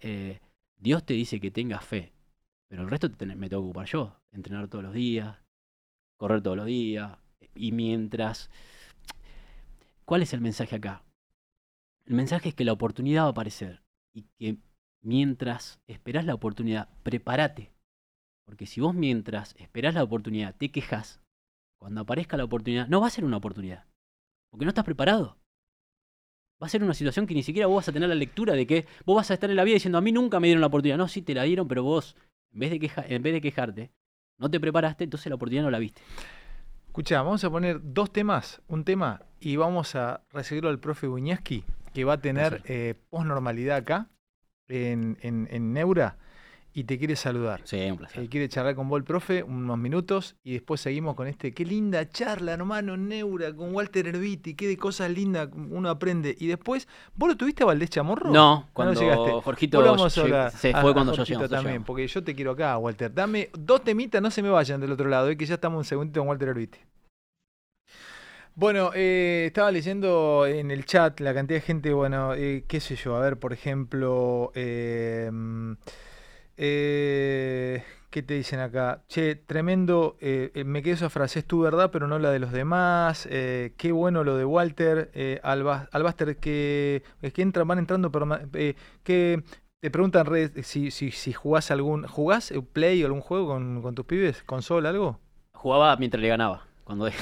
Eh, 0.00 0.40
Dios 0.76 1.06
te 1.06 1.14
dice 1.14 1.40
que 1.40 1.50
tengas 1.50 1.82
fe, 1.82 2.12
pero 2.68 2.82
el 2.82 2.90
resto 2.90 3.10
te 3.10 3.24
me 3.24 3.48
tengo 3.48 3.62
que 3.62 3.68
ocupar 3.68 3.86
yo. 3.86 4.20
Entrenar 4.32 4.68
todos 4.68 4.84
los 4.84 4.92
días, 4.92 5.34
correr 6.18 6.42
todos 6.42 6.58
los 6.58 6.66
días. 6.66 7.16
Y 7.54 7.72
mientras... 7.72 8.50
¿Cuál 10.04 10.20
es 10.20 10.34
el 10.34 10.42
mensaje 10.42 10.76
acá? 10.76 11.04
El 12.04 12.16
mensaje 12.16 12.50
es 12.50 12.54
que 12.54 12.66
la 12.66 12.74
oportunidad 12.74 13.22
va 13.22 13.28
a 13.28 13.30
aparecer 13.30 13.80
y 14.12 14.26
que 14.38 14.58
mientras 15.00 15.80
esperás 15.86 16.26
la 16.26 16.34
oportunidad, 16.34 16.90
prepárate. 17.02 17.72
Porque 18.44 18.66
si 18.66 18.80
vos 18.80 18.94
mientras 18.94 19.54
esperás 19.58 19.94
la 19.94 20.02
oportunidad 20.02 20.54
te 20.56 20.70
quejas, 20.70 21.20
cuando 21.78 22.00
aparezca 22.02 22.36
la 22.36 22.44
oportunidad, 22.44 22.88
no 22.88 23.00
va 23.00 23.06
a 23.06 23.10
ser 23.10 23.24
una 23.24 23.36
oportunidad. 23.38 23.84
Porque 24.50 24.64
no 24.64 24.70
estás 24.70 24.84
preparado. 24.84 25.36
Va 26.62 26.66
a 26.66 26.70
ser 26.70 26.82
una 26.84 26.92
situación 26.94 27.26
que 27.26 27.34
ni 27.34 27.42
siquiera 27.42 27.66
vos 27.68 27.76
vas 27.76 27.88
a 27.88 27.92
tener 27.92 28.08
la 28.08 28.14
lectura 28.14 28.52
de 28.54 28.66
que 28.66 28.86
vos 29.06 29.16
vas 29.16 29.30
a 29.30 29.34
estar 29.34 29.48
en 29.48 29.56
la 29.56 29.64
vida 29.64 29.74
diciendo 29.74 29.96
a 29.98 30.02
mí 30.02 30.12
nunca 30.12 30.40
me 30.40 30.48
dieron 30.48 30.60
la 30.60 30.66
oportunidad. 30.66 30.98
No, 30.98 31.08
sí 31.08 31.22
te 31.22 31.32
la 31.34 31.44
dieron, 31.44 31.68
pero 31.68 31.82
vos, 31.82 32.16
en 32.52 32.60
vez 32.60 32.70
de, 32.70 32.78
queja- 32.80 33.04
en 33.08 33.22
vez 33.22 33.32
de 33.32 33.40
quejarte, 33.40 33.90
no 34.38 34.50
te 34.50 34.60
preparaste, 34.60 35.04
entonces 35.04 35.28
la 35.30 35.36
oportunidad 35.36 35.62
no 35.64 35.70
la 35.70 35.78
viste. 35.78 36.02
Escuchá, 36.86 37.22
vamos 37.22 37.44
a 37.44 37.50
poner 37.50 37.80
dos 37.82 38.12
temas. 38.12 38.60
Un 38.68 38.84
tema 38.84 39.22
y 39.38 39.56
vamos 39.56 39.94
a 39.94 40.22
recibirlo 40.32 40.68
al 40.68 40.80
profe 40.80 41.06
Buñaski, 41.06 41.64
que 41.94 42.04
va 42.04 42.14
a 42.14 42.20
tener 42.20 42.60
eh, 42.66 42.94
posnormalidad 43.08 43.76
acá 43.78 44.08
en, 44.68 45.16
en- 45.22 45.48
en 45.50 45.72
Neura 45.72 46.18
y 46.72 46.84
te 46.84 46.98
quiere 46.98 47.16
saludar. 47.16 47.60
Sí, 47.64 47.76
un 47.90 47.96
placer. 47.98 48.22
Eh, 48.22 48.28
quiere 48.28 48.48
charlar 48.48 48.74
con 48.76 48.88
vos 48.88 48.98
el 48.98 49.04
profe 49.04 49.42
unos 49.42 49.76
minutos 49.76 50.36
y 50.44 50.52
después 50.52 50.80
seguimos 50.80 51.14
con 51.16 51.26
este. 51.26 51.52
Qué 51.52 51.64
linda 51.64 52.08
charla, 52.08 52.52
hermano, 52.52 52.96
Neura, 52.96 53.52
con 53.54 53.74
Walter 53.74 54.06
Herbiti, 54.06 54.54
qué 54.54 54.68
de 54.68 54.76
cosas 54.76 55.10
lindas 55.10 55.48
uno 55.54 55.88
aprende. 55.90 56.36
Y 56.38 56.46
después, 56.46 56.86
¿vos 57.14 57.28
lo 57.30 57.36
tuviste 57.36 57.62
a 57.64 57.66
Valdés 57.66 57.90
Chamorro? 57.90 58.30
No, 58.30 58.64
Ah, 58.66 58.70
cuando 58.72 59.00
llegaste. 59.00 59.30
Jorgito 59.42 59.82
vamos 59.82 60.06
a 60.06 60.10
se 60.10 60.34
a- 60.34 60.50
fue 60.80 60.90
a 60.90 60.94
cuando 60.94 61.12
yo 61.12 61.16
Jorgito 61.16 61.24
llegué. 61.24 61.34
nosotros 61.38 61.50
también, 61.50 61.84
porque 61.84 62.06
yo 62.06 62.22
te 62.22 62.34
quiero 62.34 62.52
acá, 62.52 62.78
Walter. 62.78 63.12
Dame 63.12 63.50
dos 63.58 63.82
temitas, 63.82 64.22
no 64.22 64.30
se 64.30 64.42
me 64.42 64.50
vayan 64.50 64.80
del 64.80 64.92
otro 64.92 65.08
lado, 65.08 65.28
eh, 65.28 65.36
que 65.36 65.46
ya 65.46 65.54
estamos 65.54 65.78
un 65.78 65.84
segundito 65.84 66.20
con 66.20 66.28
Walter 66.28 66.48
Herbiti. 66.50 66.78
Bueno, 68.54 68.90
eh, 68.94 69.44
estaba 69.46 69.70
leyendo 69.70 70.44
en 70.46 70.70
el 70.70 70.84
chat 70.84 71.18
la 71.20 71.32
cantidad 71.32 71.58
de 71.60 71.62
gente, 71.66 71.92
bueno, 71.94 72.34
eh, 72.34 72.64
qué 72.68 72.80
sé 72.80 72.96
yo, 72.96 73.16
a 73.16 73.20
ver, 73.20 73.38
por 73.38 73.52
ejemplo, 73.52 74.50
eh, 76.60 77.76
eh, 77.78 77.84
¿qué 78.10 78.22
te 78.22 78.34
dicen 78.34 78.60
acá? 78.60 79.02
Che, 79.08 79.34
tremendo, 79.36 80.16
eh, 80.20 80.50
eh, 80.54 80.64
me 80.64 80.82
quedé 80.82 80.94
esa 80.94 81.10
frase, 81.10 81.40
es 81.40 81.44
tu 81.46 81.60
verdad, 81.60 81.90
pero 81.90 82.06
no 82.06 82.18
la 82.18 82.30
de 82.30 82.38
los 82.38 82.52
demás, 82.52 83.26
eh, 83.30 83.72
qué 83.76 83.92
bueno 83.92 84.24
lo 84.24 84.36
de 84.36 84.44
Walter, 84.44 85.10
eh, 85.14 85.40
Alba- 85.42 85.88
Albaster, 85.92 86.36
que, 86.36 87.02
es 87.22 87.32
que 87.32 87.42
entran, 87.42 87.66
van 87.68 87.78
entrando, 87.78 88.10
eh, 88.54 88.74
que 89.02 89.42
te 89.80 89.90
preguntan 89.90 90.26
si, 90.62 90.90
si, 90.90 91.10
si 91.10 91.32
jugás 91.32 91.70
algún, 91.70 92.06
¿jugás 92.06 92.50
eh, 92.50 92.60
Play 92.62 93.02
o 93.02 93.06
algún 93.06 93.22
juego 93.22 93.48
con, 93.48 93.82
con 93.82 93.94
tus 93.94 94.04
pibes? 94.06 94.42
¿Consola, 94.44 94.90
algo? 94.90 95.18
Jugaba 95.52 95.96
mientras 95.96 96.20
le 96.20 96.28
ganaba. 96.28 96.69
Cuando 96.90 97.06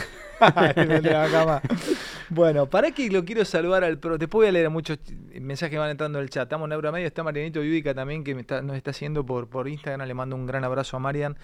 bueno, 2.31 2.71
para 2.71 2.91
que 2.91 3.11
lo 3.11 3.23
quiero 3.23 3.45
saludar 3.45 3.85
al 3.85 3.99
pro. 3.99 4.17
Después 4.17 4.39
voy 4.39 4.49
a 4.49 4.53
leer 4.53 4.71
muchos 4.71 4.99
mensajes 5.39 5.73
que 5.73 5.77
van 5.77 5.91
entrando 5.91 6.19
en 6.19 6.23
el 6.23 6.31
chat. 6.31 6.45
Estamos 6.45 6.69
en 6.69 6.73
Euro 6.73 6.91
Medio, 6.91 7.07
está 7.07 7.23
Marianito 7.23 7.63
Yudica 7.63 7.93
también, 7.93 8.25
que 8.25 8.35
nos 8.35 8.77
está 8.77 8.93
haciendo 8.93 9.27
por, 9.27 9.51
por 9.51 9.69
Instagram. 9.69 10.09
Le 10.09 10.15
mando 10.15 10.37
un 10.37 10.47
gran 10.47 10.65
abrazo 10.65 10.97
a 10.97 11.01
Marian. 11.01 11.37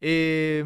Eh, 0.00 0.64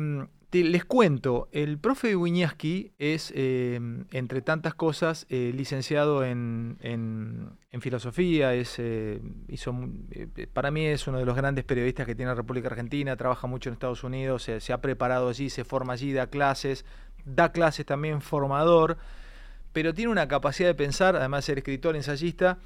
les 0.50 0.84
cuento, 0.84 1.48
el 1.52 1.78
profe 1.78 2.16
Wiñaski 2.16 2.92
es, 2.98 3.32
eh, 3.36 3.78
entre 4.12 4.40
tantas 4.40 4.74
cosas, 4.74 5.26
eh, 5.28 5.52
licenciado 5.54 6.24
en, 6.24 6.78
filosofía, 7.80 8.54
es, 8.54 8.78
eh, 8.78 9.20
eh, 9.48 10.46
para 10.52 10.70
mí 10.70 10.86
es 10.86 11.06
uno 11.06 11.18
de 11.18 11.26
los 11.26 11.36
grandes 11.36 11.64
periodistas 11.64 12.06
que 12.06 12.14
tiene 12.14 12.30
la 12.30 12.34
República 12.34 12.68
Argentina, 12.68 13.16
trabaja 13.16 13.46
mucho 13.46 13.68
en 13.68 13.74
Estados 13.74 14.02
Unidos, 14.02 14.42
se, 14.42 14.60
se 14.60 14.72
ha 14.72 14.80
preparado 14.80 15.28
allí, 15.28 15.48
se 15.50 15.64
forma 15.64 15.92
allí, 15.92 16.12
da 16.12 16.28
clases, 16.28 16.84
da 17.24 17.52
clases 17.52 17.86
también 17.86 18.20
formador, 18.20 18.96
pero 19.72 19.94
tiene 19.94 20.10
una 20.10 20.28
capacidad 20.28 20.68
de 20.68 20.74
pensar, 20.74 21.14
además 21.14 21.44
de 21.44 21.46
ser 21.46 21.58
escritor, 21.58 21.94
ensayista, 21.94 22.58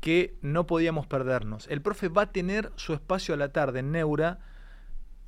que 0.00 0.36
no 0.40 0.66
podíamos 0.66 1.06
perdernos. 1.06 1.68
El 1.68 1.82
profe 1.82 2.08
va 2.08 2.22
a 2.22 2.32
tener 2.32 2.72
su 2.76 2.94
espacio 2.94 3.34
a 3.34 3.36
la 3.36 3.52
tarde 3.52 3.80
en 3.80 3.92
Neura 3.92 4.38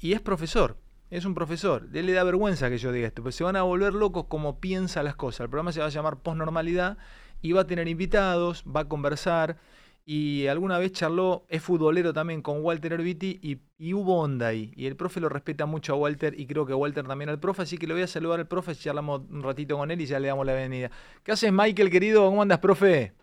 y 0.01 0.15
es 0.15 0.21
profesor. 0.21 0.79
Es 1.11 1.25
un 1.25 1.35
profesor. 1.35 1.89
Él 1.95 2.07
le 2.07 2.13
da 2.13 2.23
vergüenza 2.23 2.69
que 2.69 2.77
yo 2.77 2.93
diga 2.93 3.09
esto, 3.09 3.23
pero 3.23 3.33
se 3.33 3.45
van 3.45 3.57
a 3.57 3.63
volver 3.63 3.95
locos 3.95 4.27
como 4.27 4.61
piensa 4.61 5.03
las 5.03 5.17
cosas. 5.17 5.41
El 5.41 5.49
programa 5.49 5.73
se 5.73 5.81
va 5.81 5.87
a 5.87 5.91
llamar 5.91 6.19
Postnormalidad 6.19 6.99
y 7.41 7.53
va 7.53 7.63
a 7.63 7.67
tener 7.67 7.89
invitados, 7.89 8.63
va 8.65 8.81
a 8.81 8.89
conversar. 8.89 9.57
Y 10.05 10.47
alguna 10.47 10.79
vez 10.79 10.93
charló, 10.93 11.45
es 11.49 11.63
futbolero 11.63 12.13
también 12.13 12.41
con 12.43 12.63
Walter 12.63 12.95
Herbiti 12.95 13.39
y, 13.43 13.59
y 13.79 13.95
hubo 13.95 14.21
onda 14.21 14.49
ahí. 14.49 14.73
Y 14.75 14.87
el 14.87 14.97
profe 14.97 15.21
lo 15.21 15.29
respeta 15.29 15.67
mucho 15.67 15.95
a 15.95 15.97
Walter 15.97 16.39
y 16.39 16.47
creo 16.47 16.67
que 16.67 16.75
Walter 16.75 17.07
también 17.07 17.31
al 17.31 17.41
profe. 17.41 17.63
Así 17.63 17.79
que 17.79 17.87
le 17.87 17.95
voy 17.95 18.03
a 18.03 18.07
saludar 18.07 18.41
al 18.41 18.49
profe, 18.49 18.75
charlamos 18.75 19.23
un 19.31 19.43
ratito 19.43 19.77
con 19.79 19.91
él 19.91 20.01
y 20.01 20.07
ya 20.07 20.21
le 20.21 20.29
damos 20.29 20.45
la 20.47 20.53
bienvenida. 20.53 20.91
¿Qué 21.23 21.33
haces, 21.33 21.53
Michael, 21.53 21.91
querido? 21.91 22.27
¿Cómo 22.27 22.43
andas, 22.43 22.59
profe? 22.59 23.15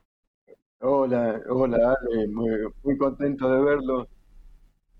Hola, 0.80 1.42
hola, 1.50 1.98
Ale, 2.02 2.28
muy, 2.28 2.50
muy 2.84 2.98
contento 2.98 3.50
de 3.50 3.64
verlo. 3.64 4.08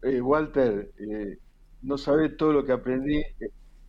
Eh, 0.02 0.22
Walter, 0.22 0.92
eh, 0.98 1.38
no 1.86 1.98
sabés 1.98 2.36
todo 2.38 2.52
lo 2.52 2.66
que 2.66 2.72
aprendí 2.72 3.24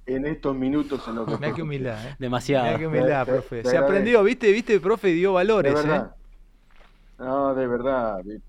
en 0.06 0.26
estos 0.26 0.54
minutos 0.54 1.06
en 1.08 1.16
los 1.16 1.26
que 1.26 1.36
Mirá 1.36 1.54
qué 1.54 1.62
humildad, 1.62 2.06
¿eh? 2.06 2.16
Demasiado. 2.18 2.66
Mirá 2.66 2.78
qué 2.78 2.86
humildad, 2.86 3.24
Te- 3.26 3.32
profe. 3.32 3.62
te 3.62 3.68
Se 3.70 3.76
aprendió, 3.76 4.22
¿viste? 4.22 4.52
¿Viste? 4.52 4.78
Profe 4.80 5.08
dio 5.08 5.30
De 5.30 5.34
valores, 5.34 5.72
¿eh? 5.72 5.76
verdad. 5.76 6.14
No, 7.18 7.54
de 7.54 7.66
verdad. 7.66 8.22
de- 8.24 8.40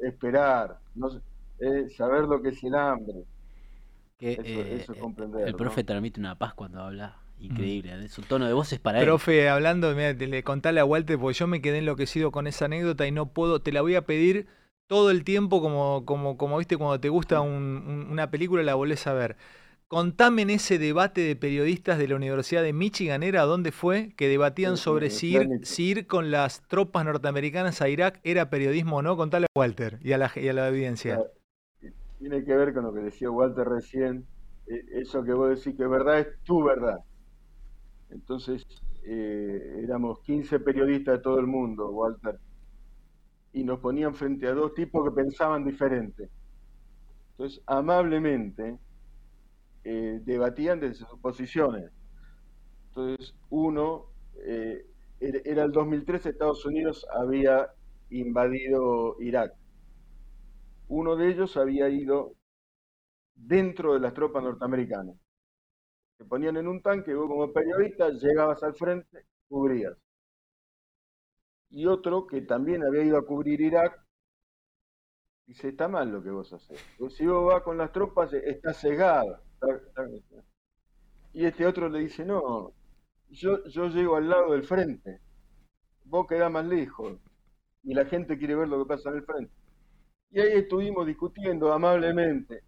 Esperar, 0.00 0.78
no, 0.94 1.08
eh, 1.58 1.88
saber 1.96 2.24
lo 2.24 2.42
que 2.42 2.50
es 2.50 2.62
el 2.64 2.74
hambre. 2.74 3.24
Que, 4.18 4.32
Eso- 4.32 4.42
eh, 4.44 4.78
eso 4.82 4.92
es 4.92 4.98
comprender, 4.98 5.46
el 5.48 5.54
profe 5.54 5.82
¿no? 5.82 5.86
transmite 5.86 6.20
una 6.20 6.36
paz 6.36 6.54
cuando 6.54 6.80
habla. 6.82 7.16
Increíble. 7.38 7.92
¿eh? 8.04 8.08
Su 8.08 8.22
tono 8.22 8.46
de 8.46 8.52
voz 8.54 8.72
es 8.72 8.78
para 8.78 8.98
él. 8.98 9.04
Profe, 9.04 9.48
hablando, 9.48 9.94
mira, 9.94 10.16
te- 10.16 10.26
le 10.26 10.42
contale 10.42 10.80
a 10.80 10.84
Walter, 10.86 11.18
porque 11.18 11.34
yo 11.38 11.46
me 11.46 11.60
quedé 11.60 11.78
enloquecido 11.78 12.30
con 12.30 12.46
esa 12.46 12.64
anécdota 12.64 13.06
y 13.06 13.12
no 13.12 13.26
puedo, 13.26 13.60
te 13.60 13.72
la 13.72 13.82
voy 13.82 13.94
a 13.94 14.02
pedir 14.06 14.46
todo 14.86 15.10
el 15.10 15.24
tiempo, 15.24 15.60
como, 15.60 16.04
como, 16.06 16.36
como 16.38 16.58
viste, 16.58 16.76
cuando 16.76 17.00
te 17.00 17.08
gusta 17.08 17.40
un- 17.40 17.52
un- 17.86 18.08
una 18.10 18.30
película, 18.30 18.62
la 18.62 18.74
volvés 18.74 19.06
a 19.06 19.14
ver. 19.14 19.36
Contame 19.88 20.42
en 20.42 20.50
ese 20.50 20.78
debate 20.78 21.20
de 21.22 21.36
periodistas 21.36 21.98
de 21.98 22.08
la 22.08 22.16
Universidad 22.16 22.62
de 22.62 22.72
Michigan, 22.72 23.22
¿era 23.22 23.42
dónde 23.42 23.72
fue? 23.72 24.12
Que 24.16 24.28
debatían 24.28 24.76
sobre 24.76 25.10
si 25.10 25.34
ir, 25.34 25.52
si 25.62 26.04
con 26.04 26.30
las 26.32 26.62
tropas 26.68 27.04
norteamericanas 27.04 27.80
a 27.82 27.88
Irak 27.88 28.20
era 28.24 28.50
periodismo 28.50 28.96
o 28.98 29.02
no. 29.02 29.16
Contale 29.16 29.46
a 29.46 29.58
Walter 29.58 29.98
y 30.02 30.12
a 30.12 30.18
la, 30.18 30.32
y 30.36 30.48
a 30.48 30.52
la 30.52 30.68
audiencia. 30.68 31.24
Tiene 32.18 32.44
que 32.44 32.54
ver 32.54 32.74
con 32.74 32.84
lo 32.84 32.92
que 32.92 33.00
decía 33.00 33.30
Walter 33.30 33.66
recién. 33.66 34.26
eh, 34.66 34.84
Eso 34.92 35.22
que 35.24 35.32
vos 35.32 35.48
decís 35.48 35.76
que 35.76 35.84
es 35.84 35.90
verdad 35.90 36.18
es 36.20 36.28
tu 36.44 36.62
verdad. 36.62 36.98
Entonces, 38.10 38.62
eh, 39.04 39.80
éramos 39.82 40.20
15 40.22 40.60
periodistas 40.60 41.16
de 41.18 41.22
todo 41.22 41.38
el 41.38 41.46
mundo, 41.46 41.90
Walter, 41.90 42.38
y 43.56 43.64
nos 43.64 43.80
ponían 43.80 44.14
frente 44.14 44.46
a 44.46 44.52
dos 44.52 44.74
tipos 44.74 45.02
que 45.02 45.14
pensaban 45.16 45.64
diferente. 45.64 46.28
Entonces, 47.30 47.62
amablemente, 47.66 48.78
eh, 49.82 50.20
debatían 50.22 50.78
desde 50.78 51.06
sus 51.06 51.18
posiciones. 51.20 51.90
Entonces, 52.88 53.34
uno, 53.48 54.10
eh, 54.44 54.84
era 55.20 55.64
el 55.64 55.72
2013, 55.72 56.28
Estados 56.28 56.66
Unidos 56.66 57.06
había 57.18 57.70
invadido 58.10 59.16
Irak. 59.20 59.54
Uno 60.88 61.16
de 61.16 61.30
ellos 61.30 61.56
había 61.56 61.88
ido 61.88 62.34
dentro 63.34 63.94
de 63.94 64.00
las 64.00 64.12
tropas 64.12 64.42
norteamericanas. 64.42 65.16
Te 66.18 66.26
ponían 66.26 66.58
en 66.58 66.68
un 66.68 66.82
tanque, 66.82 67.14
vos 67.14 67.26
como 67.26 67.50
periodista 67.54 68.10
llegabas 68.10 68.62
al 68.62 68.74
frente, 68.74 69.24
cubrías. 69.48 69.96
Y 71.70 71.86
otro 71.86 72.26
que 72.26 72.40
también 72.42 72.82
había 72.84 73.04
ido 73.04 73.18
a 73.18 73.24
cubrir 73.24 73.60
Irak, 73.60 74.04
dice, 75.46 75.68
está 75.68 75.88
mal 75.88 76.10
lo 76.10 76.22
que 76.22 76.30
vos 76.30 76.52
haces. 76.52 76.78
Si 77.10 77.26
vos 77.26 77.46
vas 77.46 77.62
con 77.62 77.78
las 77.78 77.92
tropas, 77.92 78.32
está 78.32 78.72
cegada. 78.72 79.42
Y 81.32 81.44
este 81.44 81.66
otro 81.66 81.88
le 81.88 82.00
dice, 82.00 82.24
no, 82.24 82.72
yo, 83.28 83.64
yo 83.66 83.88
llego 83.88 84.16
al 84.16 84.28
lado 84.28 84.52
del 84.52 84.64
frente, 84.64 85.20
vos 86.04 86.26
quedás 86.26 86.50
más 86.50 86.66
lejos, 86.66 87.18
y 87.82 87.94
la 87.94 88.06
gente 88.06 88.38
quiere 88.38 88.56
ver 88.56 88.68
lo 88.68 88.78
que 88.80 88.88
pasa 88.88 89.10
en 89.10 89.16
el 89.16 89.24
frente. 89.24 89.52
Y 90.30 90.40
ahí 90.40 90.52
estuvimos 90.54 91.06
discutiendo 91.06 91.72
amablemente, 91.72 92.62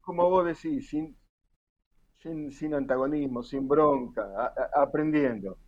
como 0.00 0.28
vos 0.30 0.46
decís, 0.46 0.88
sin, 0.90 1.16
sin, 2.18 2.52
sin 2.52 2.74
antagonismo, 2.74 3.42
sin 3.42 3.66
bronca, 3.68 4.54
aprendiendo. 4.74 5.58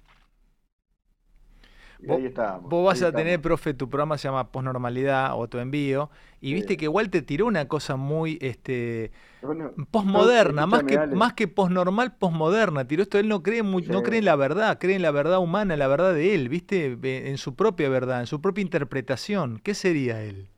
Y 2.02 2.06
Vos- 2.06 2.18
ahí 2.18 2.26
estábamos. 2.26 2.68
Vos 2.68 2.84
vas 2.84 3.00
ahí 3.00 3.08
a 3.08 3.12
tener, 3.12 3.40
profe, 3.40 3.74
tu 3.74 3.88
programa 3.88 4.18
se 4.18 4.26
llama 4.26 4.50
Postnormalidad 4.50 5.38
o 5.38 5.48
Tu 5.48 5.58
Envío, 5.58 6.10
y 6.40 6.48
Sí. 6.48 6.54
viste 6.54 6.76
que 6.76 6.88
Walter 6.88 7.24
tiró 7.24 7.46
una 7.46 7.68
cosa 7.68 7.94
muy 7.94 8.38
este, 8.40 9.12
Bueno, 9.40 9.70
postmoderna, 9.90 10.66
más 10.66 10.80
que, 10.80 10.94
escúchame, 10.94 11.04
Ale. 11.12 11.16
más 11.16 11.32
que 11.34 11.46
postnormal, 11.46 12.16
postmoderna. 12.16 12.88
Tiró 12.88 13.04
esto, 13.04 13.18
él 13.20 13.28
no 13.28 13.42
cree, 13.44 13.62
muy- 13.62 13.82
no 13.86 14.02
cree 14.02 14.18
en 14.18 14.24
la 14.24 14.34
verdad, 14.34 14.78
cree 14.80 14.96
en 14.96 15.02
la 15.02 15.12
verdad 15.12 15.38
humana, 15.38 15.76
la 15.76 15.86
verdad 15.86 16.12
de 16.12 16.34
él, 16.34 16.48
viste, 16.48 16.98
en 17.30 17.38
su 17.38 17.54
propia 17.54 17.88
verdad, 17.88 18.20
en 18.20 18.26
su 18.26 18.40
propia 18.40 18.62
interpretación. 18.62 19.60
¿Qué 19.62 19.74
sería 19.74 20.22
él? 20.24 20.48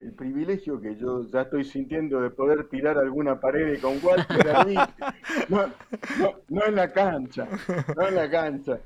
el 0.00 0.14
privilegio 0.14 0.80
que 0.80 0.96
yo 0.96 1.24
ya 1.30 1.42
estoy 1.42 1.62
sintiendo 1.64 2.20
de 2.20 2.30
poder 2.30 2.68
tirar 2.68 2.98
alguna 2.98 3.38
pared 3.38 3.80
con 3.80 3.98
Walter 4.02 4.48
ahí, 4.56 4.74
no, 5.48 5.66
no, 6.18 6.32
no 6.48 6.66
en 6.66 6.74
la 6.74 6.92
cancha, 6.92 7.46
no 7.96 8.08
en 8.08 8.14
la 8.16 8.28
cancha. 8.28 8.80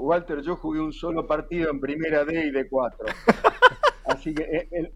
Walter, 0.00 0.40
yo 0.42 0.56
jugué 0.56 0.80
un 0.80 0.92
solo 0.92 1.26
partido 1.26 1.70
en 1.70 1.80
primera 1.80 2.24
D 2.24 2.46
y 2.46 2.50
de 2.50 2.68
cuatro. 2.68 3.06
Así 4.06 4.34
que 4.34 4.42
en, 4.44 4.68
en- 4.86 4.92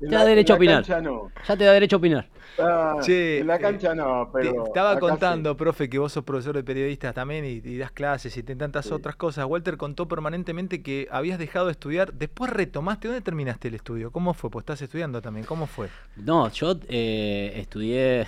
en 0.00 0.08
Te 0.10 0.14
da 0.14 0.22
la- 0.22 0.28
derecho 0.30 0.52
a 0.52 0.56
la 0.56 0.58
opinar. 0.58 0.76
cancha 0.84 1.00
no. 1.00 1.30
Ya 1.48 1.56
te 1.56 1.64
da 1.64 1.72
derecho 1.72 1.96
a 1.96 1.98
opinar. 1.98 2.28
Ah, 2.60 2.96
Che, 3.02 3.38
en 3.40 3.46
la 3.48 3.56
eh, 3.56 3.60
cancha 3.60 3.94
no, 3.94 4.26
Te 4.32 4.38
pero 4.42 4.66
estaba 4.66 4.94
sí. 4.94 5.00
contando, 5.00 5.56
profe, 5.56 5.88
que 5.88 5.98
vos 5.98 6.12
sos 6.12 6.22
profesor 6.24 6.54
de 6.56 6.62
periodistas 6.64 7.14
también 7.14 7.44
y, 7.44 7.60
y 7.64 7.78
das 7.78 7.90
clases 7.92 8.36
y 8.36 8.42
te- 8.44 8.54
tantas 8.56 8.86
Sí. 8.86 8.92
otras 8.92 9.16
cosas. 9.16 9.44
Walter 9.46 9.76
contó 9.76 10.06
permanentemente 10.06 10.82
que 10.82 11.08
habías 11.10 11.38
dejado 11.38 11.66
de 11.66 11.72
estudiar, 11.72 12.12
después 12.14 12.50
retomaste. 12.52 13.08
¿Dónde 13.08 13.22
terminaste 13.22 13.68
el 13.68 13.74
estudio? 13.74 14.10
¿Cómo 14.12 14.34
fue? 14.34 14.50
Pues 14.50 14.62
estás 14.62 14.82
estudiando 14.82 15.20
también. 15.22 15.46
¿Cómo 15.46 15.66
fue? 15.66 15.88
No, 16.16 16.48
yo 16.50 16.76
eh, 16.88 17.54
estudié. 17.56 18.20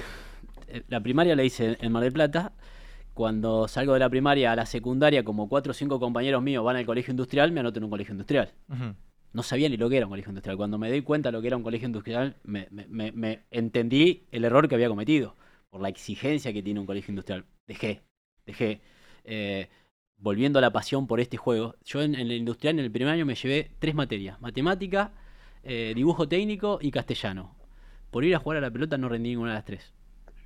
eh, 0.68 0.82
La 0.88 1.00
primaria 1.00 1.36
la 1.36 1.44
hice 1.44 1.76
en 1.80 1.92
Mar 1.92 2.02
del 2.02 2.12
Plata 2.12 2.52
cuando 3.14 3.68
salgo 3.68 3.94
de 3.94 4.00
la 4.00 4.08
primaria 4.08 4.52
a 4.52 4.56
la 4.56 4.66
secundaria, 4.66 5.24
como 5.24 5.48
cuatro 5.48 5.70
o 5.72 5.74
cinco 5.74 5.98
compañeros 6.00 6.42
míos 6.42 6.64
van 6.64 6.76
al 6.76 6.86
colegio 6.86 7.10
industrial, 7.10 7.52
me 7.52 7.60
anoto 7.60 7.78
en 7.78 7.84
un 7.84 7.90
colegio 7.90 8.12
industrial. 8.12 8.52
No 9.32 9.42
sabía 9.42 9.68
ni 9.68 9.76
lo 9.76 9.88
que 9.88 9.96
era 9.98 10.06
un 10.06 10.10
colegio 10.10 10.30
industrial. 10.30 10.56
Cuando 10.56 10.78
me 10.78 10.88
doy 10.88 11.02
cuenta 11.02 11.28
de 11.28 11.32
lo 11.32 11.40
que 11.40 11.46
era 11.48 11.56
un 11.56 11.62
colegio 11.62 11.86
industrial, 11.86 12.36
me, 12.42 12.66
me- 12.70 12.86
me- 12.88 13.12
me 13.12 13.40
entendí 13.50 14.24
el 14.32 14.44
error 14.44 14.68
que 14.68 14.74
había 14.74 14.88
cometido 14.88 15.36
por 15.70 15.80
la 15.80 15.88
exigencia 15.88 16.52
que 16.52 16.62
tiene 16.62 16.80
un 16.80 16.86
colegio 16.86 17.12
industrial. 17.12 17.44
Dejé, 17.66 18.02
dejé. 18.46 18.80
Eh, 19.24 19.68
volviendo 20.16 20.58
a 20.58 20.62
la 20.62 20.72
pasión 20.72 21.06
por 21.06 21.20
este 21.20 21.36
juego, 21.36 21.76
yo 21.84 22.02
en, 22.02 22.14
en 22.14 22.22
el 22.22 22.32
industrial 22.32 22.78
en 22.78 22.84
el 22.84 22.90
primer 22.90 23.12
año 23.14 23.24
me 23.26 23.34
llevé 23.36 23.70
tres 23.78 23.94
materias: 23.94 24.40
matemática, 24.40 25.12
eh, 25.62 25.92
dibujo 25.94 26.26
técnico 26.28 26.78
y 26.82 26.90
castellano. 26.90 27.54
Por 28.10 28.24
ir 28.24 28.34
a 28.34 28.38
jugar 28.40 28.58
a 28.58 28.60
la 28.62 28.70
pelota 28.72 28.98
no 28.98 29.08
rendí 29.08 29.30
ninguna 29.30 29.50
de 29.50 29.54
las 29.56 29.64
tres. 29.64 29.92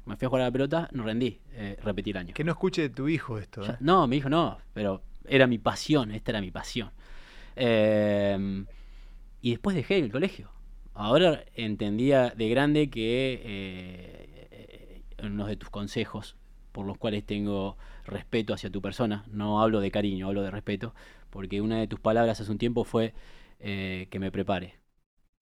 Me 0.07 0.17
fui 0.17 0.27
a 0.27 0.29
jugar 0.29 0.43
a 0.43 0.47
la 0.47 0.53
pelota, 0.53 0.89
no 0.93 1.03
rendí, 1.03 1.41
eh, 1.53 1.79
repetí 1.83 2.11
el 2.11 2.19
año. 2.19 2.35
Que 2.35 2.45
no 2.45 2.53
escuche 2.53 2.83
de 2.83 2.91
tu 2.91 3.09
hijo 3.09 3.39
esto. 3.39 3.63
¿eh? 3.63 3.69
Ya- 3.69 3.79
no, 3.81 4.07
mi 4.07 4.17
hijo 4.17 4.29
no, 4.29 4.59
pero 4.75 5.03
era 5.27 5.47
mi 5.47 5.59
pasión, 5.59 6.11
esta 6.11 6.33
era 6.33 6.41
mi 6.41 6.51
pasión. 6.51 6.91
Eh, 7.57 8.65
y 9.41 9.51
después 9.51 9.75
dejé 9.77 9.99
el 9.99 10.13
colegio. 10.13 10.51
Ahora 10.93 11.45
entendía 11.55 12.31
de 12.31 12.49
grande 12.49 12.91
que 12.91 13.41
eh, 13.45 15.03
uno 15.23 15.47
de 15.47 15.57
tus 15.57 15.71
consejos, 15.71 16.37
por 16.73 16.87
los 16.87 16.99
cuales 16.99 17.25
tengo 17.25 17.77
respeto 18.05 18.53
hacia 18.53 18.71
tu 18.71 18.83
persona, 18.83 19.25
no 19.31 19.63
hablo 19.63 19.81
de 19.81 19.91
cariño, 19.91 20.27
hablo 20.29 20.43
de 20.43 20.51
respeto, 20.51 20.95
porque 21.31 21.61
una 21.63 21.79
de 21.79 21.87
tus 21.87 21.99
palabras 22.01 22.41
hace 22.41 22.51
un 22.51 22.59
tiempo 22.59 22.85
fue 22.85 23.15
que 23.59 24.19
me 24.21 24.31
prepare. 24.31 24.75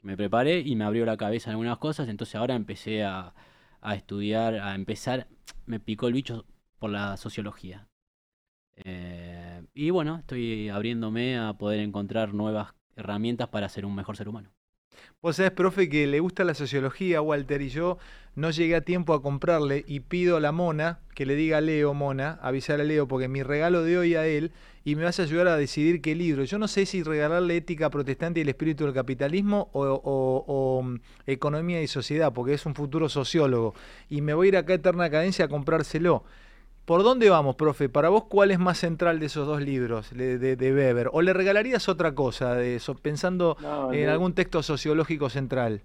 Me 0.01 0.17
preparé 0.17 0.61
y 0.61 0.77
me 0.77 0.85
abrió 0.85 1.05
la 1.05 1.17
cabeza 1.17 1.51
en 1.51 1.53
algunas 1.53 1.79
cosas, 1.79 2.09
entonces 2.09 2.37
ahora 2.37 2.55
empecé 2.55 3.05
a, 3.05 3.35
a 3.83 3.95
estudiar, 3.95 4.55
a 4.55 4.75
empezar, 4.75 5.29
me 5.67 5.81
picó 5.81 6.09
el 6.09 6.15
bicho 6.15 6.47
por 6.79 6.91
la 6.91 7.17
sociología. 7.17 7.89
Eh, 8.77 9.65
y 9.75 9.91
bueno, 9.91 10.19
estoy 10.19 10.69
abriéndome 10.71 11.39
a 11.39 11.53
poder 11.55 11.81
encontrar 11.81 12.33
nuevas 12.35 12.75
herramientas 12.97 13.49
para 13.49 13.69
ser 13.69 13.85
un 13.85 13.95
mejor 13.95 14.17
ser 14.17 14.29
humano. 14.29 14.53
Vos 15.23 15.37
sabés, 15.37 15.53
profe, 15.53 15.89
que 15.89 16.07
le 16.07 16.21
gusta 16.21 16.45
la 16.45 16.55
sociología, 16.55 17.21
Walter, 17.23 17.63
y 17.63 17.69
yo 17.69 17.99
no 18.35 18.51
llegué 18.51 18.75
a 18.75 18.81
tiempo 18.81 19.15
a 19.15 19.23
comprarle 19.23 19.85
y 19.87 20.01
pido 20.01 20.37
a 20.37 20.41
la 20.41 20.53
mona 20.53 20.99
que 21.15 21.27
le 21.27 21.37
diga 21.37 21.59
a 21.59 21.61
Leo, 21.61 21.95
mona, 21.95 22.39
avisar 22.43 22.81
a 22.81 22.85
Leo, 22.85 23.07
porque 23.07 23.29
mi 23.29 23.43
regalo 23.43 23.83
de 23.85 23.99
hoy 23.99 24.15
a 24.17 24.27
él 24.27 24.53
y 24.85 24.97
me 24.97 25.05
vas 25.05 25.21
a 25.21 25.25
ayudar 25.25 25.47
a 25.49 25.57
decidir 25.57 26.01
qué 26.03 26.15
libro. 26.17 26.43
Yo 26.45 26.59
no 26.59 26.67
sé 26.67 26.87
si 26.87 27.03
regalarle 27.05 27.57
Ética 27.57 27.89
Protestante 27.91 28.41
y 28.41 28.43
el 28.43 28.49
Espíritu 28.49 28.85
del 28.85 28.95
Capitalismo 28.95 29.69
o, 29.73 29.85
o- 29.85 30.45
o, 30.47 30.83
mm, 30.83 30.97
Economía 31.27 31.81
y 31.83 31.87
Sociedad, 31.87 32.33
porque 32.33 32.55
es 32.55 32.67
un 32.67 32.75
futuro 32.75 33.09
sociólogo. 33.09 33.75
Y 34.09 34.23
me 34.23 34.35
voy 34.35 34.47
a 34.47 34.49
ir 34.49 34.57
acá 34.57 34.73
a 34.73 34.77
Eterna 34.77 35.09
Cadencia 35.11 35.45
a 35.45 35.49
comprárselo. 35.49 36.25
¿Por 36.85 37.03
dónde 37.05 37.31
vamos, 37.31 37.57
profe? 37.57 37.89
Para 37.89 38.09
vos, 38.09 38.25
¿cuál 38.25 38.51
es 38.51 38.59
más 38.59 38.79
central 38.79 39.21
de 39.21 39.27
esos 39.27 39.47
dos 39.47 39.63
libros 39.63 40.11
de, 40.11 40.39
de- 40.39 40.57
de 40.57 40.75
Weber? 40.75 41.09
¿O 41.13 41.23
le 41.23 41.33
regalarías 41.33 41.89
otra 41.89 42.15
cosa 42.15 42.55
de 42.55 42.77
eso, 42.77 42.95
pensando 42.95 43.57
No, 43.61 43.93
en 43.93 44.09
algún 44.09 44.35
texto 44.35 44.63
sociológico 44.63 45.31
central? 45.31 45.83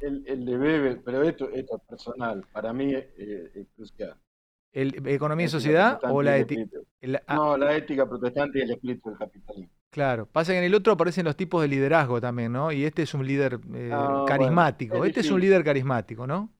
El, 0.00 0.24
el 0.26 0.44
de 0.44 0.56
Weber, 0.58 1.02
pero 1.04 1.22
esto, 1.22 1.48
esto 1.50 1.76
es 1.76 1.82
personal, 1.88 2.44
para 2.52 2.72
mí 2.72 2.92
eh, 2.94 3.50
es 3.54 3.66
crucial. 3.74 4.16
¿El, 4.72 5.06
¿Economía 5.08 5.46
y 5.46 5.48
sociedad 5.48 6.00
o 6.04 6.22
la 6.22 6.38
ética? 6.38 6.62
espíritu. 6.62 6.86
No, 7.28 7.56
la 7.56 7.76
ética 7.76 8.08
protestante 8.08 8.58
y 8.60 8.62
el 8.62 8.70
espíritu 8.70 9.08
del 9.10 9.18
capitalismo. 9.18 9.70
Claro, 9.90 10.26
pasa 10.26 10.52
que 10.52 10.58
en 10.58 10.64
el 10.64 10.74
otro 10.74 10.92
aparecen 10.92 11.24
los 11.24 11.36
tipos 11.36 11.60
de 11.62 11.68
liderazgo 11.68 12.20
también, 12.20 12.52
¿no? 12.52 12.70
Y 12.70 12.84
este 12.84 13.02
es 13.02 13.12
un 13.12 13.26
líder 13.26 13.58
eh, 13.74 13.90
No, 13.90 14.24
carismático. 14.24 14.90
bueno, 14.92 15.04
es 15.04 15.08
este 15.10 15.20
es 15.20 15.30
un 15.32 15.40
líder 15.40 15.64
carismático, 15.64 16.26
¿no? 16.26 16.50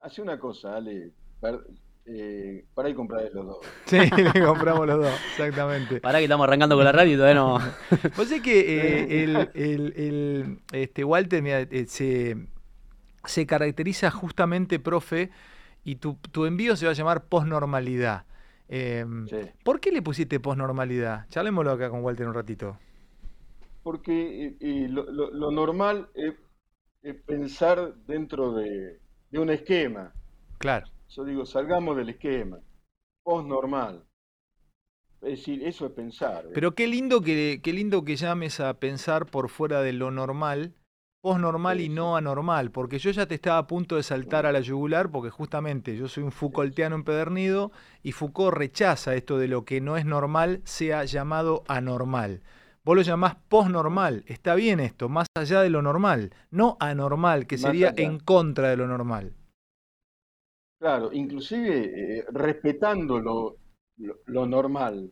Hace 0.00 0.22
una 0.22 0.38
cosa, 0.38 0.76
Ale, 0.76 1.12
eh, 2.06 2.64
para 2.74 2.88
ahí 2.88 2.94
comprar 2.94 3.28
los 3.34 3.46
dos. 3.46 3.58
Sí, 3.86 3.98
le 3.98 4.44
compramos 4.44 4.86
los 4.86 4.98
dos, 4.98 5.20
exactamente. 5.32 6.00
Para 6.00 6.18
que 6.18 6.24
estamos 6.24 6.44
arrancando 6.46 6.76
con 6.76 6.84
la 6.84 6.92
radio 6.92 7.14
y 7.14 7.16
todavía 7.16 7.34
no. 7.34 7.58
Vos 8.16 8.28
sabés 8.28 8.42
que 8.42 8.60
eh, 8.60 9.24
el, 9.24 9.36
el- 9.54 9.92
el, 9.96 10.58
este, 10.72 11.04
Walter 11.04 11.42
mira, 11.42 11.60
eh, 11.60 11.86
se, 11.88 12.36
se 13.24 13.46
caracteriza 13.46 14.10
justamente, 14.10 14.78
profe, 14.78 15.30
y 15.84 15.96
tu, 15.96 16.14
tu 16.32 16.46
envío 16.46 16.76
se 16.76 16.86
va 16.86 16.92
a 16.92 16.94
llamar 16.94 17.24
posnormalidad. 17.24 18.24
Em, 18.68 19.26
Sí. 19.28 19.36
¿Por 19.64 19.78
qué 19.80 19.92
le 19.92 20.02
pusiste 20.02 20.40
posnormalidad? 20.40 21.28
Charlémoslo 21.28 21.70
acá 21.72 21.90
con 21.90 22.02
Walter 22.02 22.26
un 22.26 22.34
ratito. 22.34 22.78
Porque 23.82 24.56
lo, 24.90 25.04
lo- 25.10 25.30
lo 25.30 25.50
normal 25.52 26.08
es, 26.14 26.34
es 27.02 27.14
pensar 27.22 27.94
dentro 28.06 28.52
de, 28.54 28.98
de 29.30 29.38
un 29.38 29.50
esquema. 29.50 30.12
Claro. 30.58 30.86
Yo 31.08 31.24
digo, 31.24 31.46
salgamos 31.46 31.96
del 31.96 32.10
esquema. 32.10 32.58
Post-normal. 33.22 34.04
Es 35.22 35.38
decir, 35.38 35.64
eso 35.64 35.86
es 35.86 35.92
pensar. 35.92 36.46
¿eh? 36.46 36.50
Pero 36.54 36.74
qué 36.74 36.86
lindo 36.86 37.20
que, 37.20 37.60
qué 37.62 37.72
lindo 37.72 38.04
que 38.04 38.16
llames 38.16 38.60
a 38.60 38.74
pensar 38.74 39.26
por 39.26 39.48
fuera 39.48 39.80
de 39.82 39.92
lo 39.92 40.10
normal, 40.10 40.74
posnormal 41.22 41.78
Sí, 41.78 41.84
y 41.84 41.88
no 41.88 42.16
anormal, 42.16 42.70
porque 42.70 42.98
yo 42.98 43.10
ya 43.10 43.26
te 43.26 43.34
estaba 43.34 43.58
a 43.58 43.66
punto 43.66 43.96
de 43.96 44.02
saltar 44.02 44.46
a 44.46 44.52
la 44.52 44.60
yugular, 44.60 45.10
porque 45.10 45.30
justamente 45.30 45.96
yo 45.96 46.06
soy 46.06 46.22
un 46.22 46.30
Foucaultiano 46.30 46.94
empedernido 46.94 47.72
y 48.02 48.12
Foucault 48.12 48.54
rechaza 48.54 49.14
esto 49.14 49.38
de 49.38 49.48
lo 49.48 49.64
que 49.64 49.80
no 49.80 49.96
es 49.96 50.04
normal 50.04 50.60
sea 50.64 51.04
llamado 51.04 51.64
anormal. 51.66 52.42
Vos 52.84 52.94
lo 52.94 53.02
llamás 53.02 53.34
posnormal, 53.48 54.22
está 54.28 54.54
bien 54.54 54.78
esto, 54.78 55.08
más 55.08 55.26
allá 55.34 55.62
de 55.62 55.70
lo 55.70 55.82
normal, 55.82 56.32
no 56.52 56.76
anormal, 56.78 57.48
que 57.48 57.56
Más 57.56 57.62
sería 57.62 57.88
allá. 57.88 58.04
en 58.04 58.20
contra 58.20 58.68
de 58.68 58.76
lo 58.76 58.86
normal. 58.86 59.32
Claro, 60.78 61.12
inclusive 61.12 62.18
eh, 62.20 62.24
respetando 62.32 63.18
lo, 63.18 63.56
lo- 63.98 64.18
lo 64.26 64.46
normal, 64.46 65.10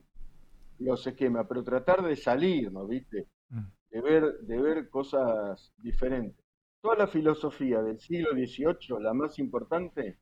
los 0.79 1.07
esquemas, 1.07 1.47
pero 1.49 1.65
tratar 1.65 2.03
de 2.03 2.17
salir, 2.17 2.73
¿no? 2.73 2.87
¿Viste? 2.87 3.29
Mm. 3.51 3.61
De 3.91 4.01
ver, 4.03 4.39
de 4.41 4.61
ver 4.63 4.91
cosas 4.91 5.73
diferentes. 5.79 6.45
Toda 6.83 6.97
la 6.97 7.09
filosofía 7.09 7.83
del 7.83 8.01
siglo 8.01 8.35
XVIII, 8.35 9.01
la 9.01 9.15
más 9.15 9.39
importante, 9.39 10.19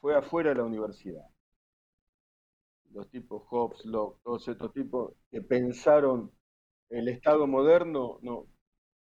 fue 0.00 0.14
afuera 0.14 0.50
de 0.50 0.54
la 0.58 0.62
universidad. 0.62 1.24
Los 2.92 3.10
tipos 3.10 3.42
Hobbes, 3.50 3.84
Locke, 3.84 4.20
todos 4.24 4.48
estos 4.48 4.72
tipos 4.72 5.12
que 5.30 5.42
pensaron 5.42 6.32
el 6.88 7.08
Estado 7.08 7.46
moderno, 7.46 8.18
no, 8.22 8.46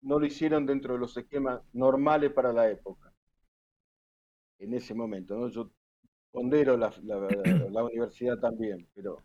no 0.02 0.20
lo 0.20 0.26
hicieron 0.26 0.66
dentro 0.66 0.94
de 0.94 1.00
los 1.00 1.16
esquemas 1.18 1.62
normales 1.74 2.32
para 2.34 2.54
la 2.54 2.70
época 2.72 3.11
en 4.62 4.74
ese 4.74 4.94
momento, 4.94 5.38
¿no? 5.38 5.50
Yo 5.50 5.70
pondero 6.32 6.78
la, 6.78 6.94
la- 7.04 7.18
la- 7.20 7.70
la 7.72 7.84
universidad 7.84 8.40
también, 8.40 8.88
pero 8.96 9.18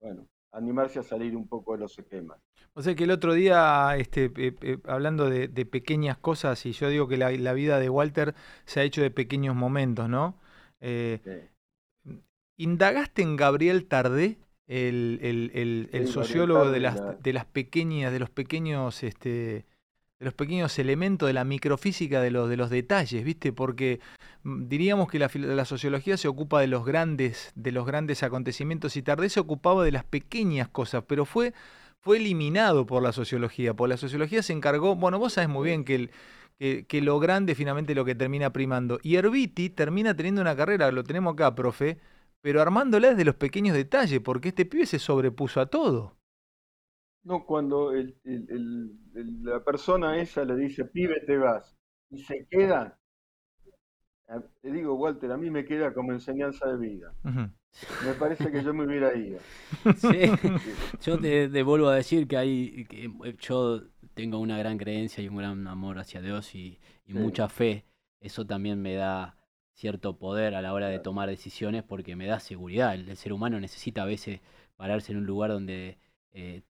bueno, 0.00 0.26
animarse 0.52 0.98
a 1.00 1.02
salir 1.02 1.36
un 1.36 1.48
poco 1.48 1.72
de 1.74 1.80
los 1.80 1.98
esquemas. 1.98 2.38
O 2.74 2.82
sea 2.82 2.94
que 2.94 3.04
el 3.04 3.10
otro 3.10 3.34
día, 3.34 3.96
este, 3.96 4.26
eh, 4.36 4.54
eh, 4.62 4.78
hablando 4.86 5.28
de, 5.28 5.48
de 5.48 5.66
pequeñas 5.66 6.16
cosas, 6.18 6.64
y 6.66 6.72
yo 6.72 6.88
digo 6.88 7.08
que 7.08 7.16
la, 7.16 7.30
la 7.32 7.52
vida 7.52 7.78
de 7.78 7.88
Walter 7.90 8.34
se 8.64 8.80
ha 8.80 8.82
hecho 8.84 9.02
de 9.02 9.10
pequeños 9.10 9.54
momentos, 9.54 10.08
¿no? 10.08 10.38
Eh, 10.80 11.20
Sí. 11.24 11.30
¿Indagaste 12.56 13.22
en 13.22 13.36
Gabriel 13.36 13.86
Tardé, 13.86 14.38
el, 14.66 15.18
el- 15.22 15.50
el- 15.54 15.88
el 15.92 16.06
Sí, 16.06 16.12
sociólogo 16.12 16.70
de 16.70 16.80
las, 16.80 17.22
de 17.22 17.32
las 17.32 17.44
pequeñas, 17.46 18.12
de 18.12 18.18
los 18.20 18.30
pequeños, 18.30 19.02
este, 19.02 19.64
de 20.22 20.26
los 20.26 20.34
pequeños 20.34 20.78
elementos 20.78 21.26
de 21.26 21.32
la 21.32 21.42
microfísica 21.42 22.20
de 22.20 22.30
los, 22.30 22.48
de 22.48 22.56
los 22.56 22.70
detalles, 22.70 23.24
¿viste? 23.24 23.52
Porque 23.52 23.98
mm, 24.44 24.68
diríamos 24.68 25.10
que 25.10 25.18
la, 25.18 25.64
sociología 25.64 26.16
se 26.16 26.28
ocupa 26.28 26.60
de 26.60 26.68
los 26.68 26.84
grandes, 26.84 27.50
de 27.56 27.72
los 27.72 27.84
grandes 27.84 28.22
acontecimientos 28.22 28.96
y 28.96 29.02
Tardé 29.02 29.28
se 29.28 29.40
ocupaba 29.40 29.84
de 29.84 29.90
las 29.90 30.04
pequeñas 30.04 30.68
cosas, 30.68 31.02
pero 31.08 31.24
fue, 31.24 31.54
fue 31.98 32.18
eliminado 32.18 32.86
por 32.86 33.02
la 33.02 33.10
sociología, 33.10 33.74
por 33.74 33.88
la 33.88 33.96
sociología 33.96 34.44
se 34.44 34.52
encargó, 34.52 34.94
bueno, 34.94 35.18
vos 35.18 35.32
sabés 35.32 35.50
muy 35.50 35.66
bien 35.66 35.84
que 35.84 35.96
el, 35.96 36.10
que, 36.56 36.86
que 36.86 37.00
lo 37.00 37.18
grande 37.18 37.56
finalmente 37.56 37.90
es 37.90 37.96
lo 37.96 38.04
que 38.04 38.14
termina 38.14 38.52
primando. 38.52 39.00
Y 39.02 39.16
Herbiti 39.16 39.70
termina 39.70 40.14
teniendo 40.14 40.40
una 40.40 40.54
carrera, 40.54 40.92
lo 40.92 41.02
tenemos 41.02 41.32
acá, 41.32 41.52
profe, 41.56 41.98
pero 42.42 42.62
armándola 42.62 43.08
desde 43.08 43.24
los 43.24 43.34
pequeños 43.34 43.74
detalles, 43.74 44.20
porque 44.20 44.50
este 44.50 44.66
pibe 44.66 44.86
se 44.86 45.00
sobrepuso 45.00 45.60
a 45.60 45.66
todo. 45.66 46.21
No, 47.24 47.44
cuando 47.46 47.92
el- 47.92 48.16
el- 48.24 48.46
el- 48.50 48.90
el- 49.14 49.44
la 49.44 49.62
persona 49.64 50.18
esa 50.20 50.44
le 50.44 50.56
dice, 50.56 50.84
pibe, 50.84 51.20
te 51.26 51.38
vas, 51.38 51.76
y 52.10 52.18
se 52.18 52.46
queda, 52.50 52.98
te 54.62 54.70
digo, 54.72 54.94
Walter, 54.94 55.30
a 55.32 55.36
mí 55.36 55.50
me 55.50 55.64
queda 55.64 55.92
como 55.92 56.12
enseñanza 56.12 56.66
de 56.66 56.78
vida. 56.78 57.12
Me 57.24 58.12
parece 58.18 58.50
que 58.50 58.62
yo 58.62 58.72
me 58.74 58.84
hubiera 58.86 59.14
ido. 59.14 59.38
Sí. 59.96 60.30
Yo 61.02 61.18
te, 61.18 61.48
te 61.48 61.62
vuelvo 61.62 61.88
a 61.88 61.96
decir 61.96 62.26
que 62.28 62.36
hay, 62.36 62.84
que 62.86 63.04
eh, 63.06 63.36
yo 63.40 63.82
tengo 64.14 64.38
una 64.38 64.58
gran 64.58 64.78
creencia 64.78 65.22
y 65.22 65.28
un 65.28 65.36
gran 65.36 65.66
amor 65.66 65.98
hacia 65.98 66.20
Dios 66.20 66.54
y, 66.54 66.78
y 67.06 67.12
Sí. 67.12 67.18
mucha 67.18 67.48
fe. 67.48 67.84
Eso 68.20 68.46
también 68.46 68.80
me 68.80 68.94
da 68.94 69.36
cierto 69.72 70.18
poder 70.18 70.54
a 70.54 70.62
la 70.62 70.72
hora 70.74 70.88
de 70.88 70.98
tomar 70.98 71.28
decisiones 71.28 71.82
porque 71.82 72.14
me 72.14 72.26
da 72.26 72.40
seguridad. 72.40 72.94
El, 72.94 73.08
el 73.08 73.16
ser 73.16 73.32
humano 73.32 73.58
necesita 73.58 74.02
a 74.02 74.06
veces 74.06 74.40
pararse 74.76 75.12
en 75.12 75.18
un 75.18 75.26
lugar 75.26 75.50
donde 75.50 75.98
eh, 76.32 76.62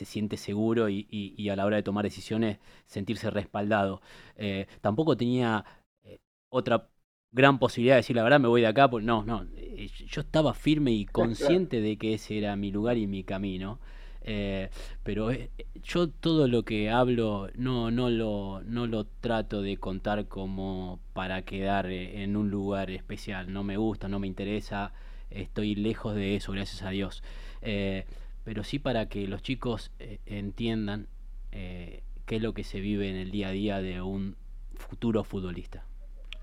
se 0.00 0.04
siente 0.06 0.36
seguro 0.36 0.88
y, 0.88 1.06
y- 1.10 1.34
y 1.36 1.48
a 1.50 1.56
la 1.56 1.66
hora 1.66 1.76
de 1.76 1.82
tomar 1.82 2.04
decisiones 2.04 2.58
sentirse 2.86 3.30
respaldado. 3.30 4.00
Eh, 4.36 4.66
tampoco 4.80 5.16
tenía 5.16 5.64
eh, 6.04 6.18
otra 6.50 6.88
gran 7.32 7.58
posibilidad 7.58 7.94
de 7.94 7.98
decir 7.98 8.16
la 8.16 8.22
verdad, 8.24 8.40
me 8.40 8.48
voy 8.48 8.60
de 8.62 8.66
acá. 8.68 8.88
Pues 8.90 9.04
no, 9.04 9.24
no. 9.24 9.46
eh, 9.56 9.88
Yo 10.08 10.20
estaba 10.22 10.54
firme 10.54 10.92
y 10.92 11.06
consciente 11.06 11.80
de 11.80 11.96
que 11.98 12.14
ese 12.14 12.38
era 12.38 12.56
mi 12.56 12.70
lugar 12.70 12.96
y 12.98 13.06
mi 13.06 13.24
camino. 13.24 13.78
Eh, 14.22 14.68
pero 15.02 15.30
yo 15.82 16.08
todo 16.10 16.46
lo 16.48 16.62
que 16.64 16.90
hablo 16.90 17.48
no, 17.54 17.90
no, 17.90 18.10
lo, 18.10 18.62
no 18.64 18.86
lo 18.86 19.06
trato 19.06 19.62
de 19.62 19.78
contar 19.78 20.26
como 20.28 21.00
para 21.14 21.42
quedar 21.42 21.86
en 21.90 22.36
un 22.36 22.50
lugar 22.50 22.90
especial. 22.90 23.52
No 23.52 23.64
me 23.64 23.76
gusta, 23.76 24.08
no 24.08 24.18
me 24.18 24.26
interesa. 24.26 24.92
Estoy 25.30 25.74
lejos 25.76 26.14
de 26.14 26.36
eso, 26.36 26.52
gracias 26.52 26.82
a 26.82 26.90
Dios. 26.90 27.22
Eh, 27.62 28.04
pero 28.44 28.64
sí 28.64 28.78
para 28.78 29.08
que 29.08 29.26
los 29.26 29.42
chicos 29.42 29.90
eh, 29.98 30.18
entiendan 30.26 31.08
eh, 31.52 32.02
qué 32.26 32.36
es 32.36 32.42
lo 32.42 32.54
que 32.54 32.64
se 32.64 32.80
vive 32.80 33.08
en 33.08 33.16
el 33.16 33.30
día 33.30 33.48
a 33.48 33.52
día 33.52 33.80
de 33.80 34.00
un 34.00 34.36
futuro 34.74 35.24
futbolista. 35.24 35.84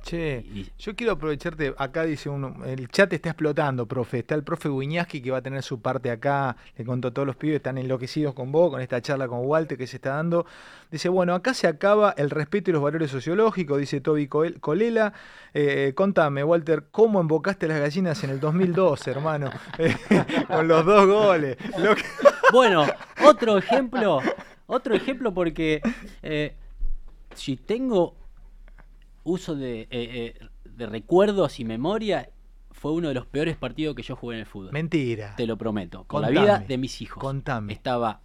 Che, 0.08 0.42
Y- 0.54 0.72
yo 0.80 0.96
quiero 0.96 1.12
aprovecharte, 1.12 1.74
acá 1.78 2.04
dice 2.06 2.30
uno, 2.30 2.64
el 2.66 2.88
chat 2.88 3.12
está 3.12 3.28
explotando, 3.32 3.86
profe, 3.86 4.20
está 4.20 4.36
el 4.36 4.44
profe 4.44 4.70
Guiñaski 4.70 5.22
que 5.22 5.32
va 5.32 5.40
a 5.40 5.42
tener 5.42 5.62
su 5.64 5.82
parte 5.82 6.10
acá, 6.10 6.56
le 6.78 6.86
contó 6.86 7.10
a 7.10 7.12
todos 7.12 7.26
los 7.26 7.36
pibes, 7.36 7.58
están 7.58 7.78
enloquecidos 7.78 8.34
con 8.34 8.50
vos, 8.54 8.72
con 8.72 8.80
esta 8.80 9.02
charla 9.02 9.28
con 9.28 9.40
Walter 9.46 9.78
que 9.78 9.86
se 9.86 9.98
está 9.98 10.12
dando. 10.16 10.46
Dice, 10.90 11.10
bueno, 11.10 11.36
acá 11.36 11.54
se 11.54 11.68
acaba 11.68 12.12
el 12.18 12.30
respeto 12.30 12.70
y 12.70 12.74
los 12.74 12.82
valores 12.82 13.12
sociológicos, 13.12 13.80
dice 13.80 14.00
Toby 14.00 14.28
Colela. 14.28 15.12
Eh, 15.54 15.92
contame, 15.94 16.42
Walter, 16.42 16.86
¿cómo 16.90 17.20
embocaste 17.20 17.68
las 17.68 17.82
gallinas 17.82 18.24
en 18.24 18.30
el 18.30 18.40
2012, 18.40 19.12
hermano? 19.12 19.50
Eh, 19.78 19.94
con 20.48 20.70
los 20.70 20.86
dos 20.86 21.06
goles. 21.06 21.58
Lo 21.80 21.94
que- 21.96 22.04
Bueno, 22.54 22.86
otro 23.26 23.58
ejemplo, 23.58 24.22
otro 24.68 24.96
ejemplo 24.96 25.34
porque 25.34 25.82
eh, 26.24 26.56
si 27.36 27.58
tengo 27.58 28.16
uso 29.28 29.56
de, 29.56 29.82
eh, 29.82 29.88
eh, 29.92 30.48
de 30.64 30.86
recuerdos 30.86 31.60
y 31.60 31.66
memoria, 31.66 32.30
fue 32.72 32.94
uno 32.94 33.10
de 33.10 33.14
los 33.14 33.26
peores 33.26 33.58
partidos 33.58 33.96
que 33.96 34.04
yo 34.04 34.16
jugué 34.16 34.36
en 34.36 34.40
el 34.42 34.46
fútbol. 34.46 34.72
Mentira. 34.72 35.36
Te 35.36 35.46
lo 35.46 35.58
prometo. 35.58 36.06
Con 36.06 36.22
la 36.22 36.30
vida 36.30 36.60
de 36.60 36.78
mis 36.78 37.02
hijos. 37.02 37.22
Contame. 37.22 37.74
Estaba 37.74 38.22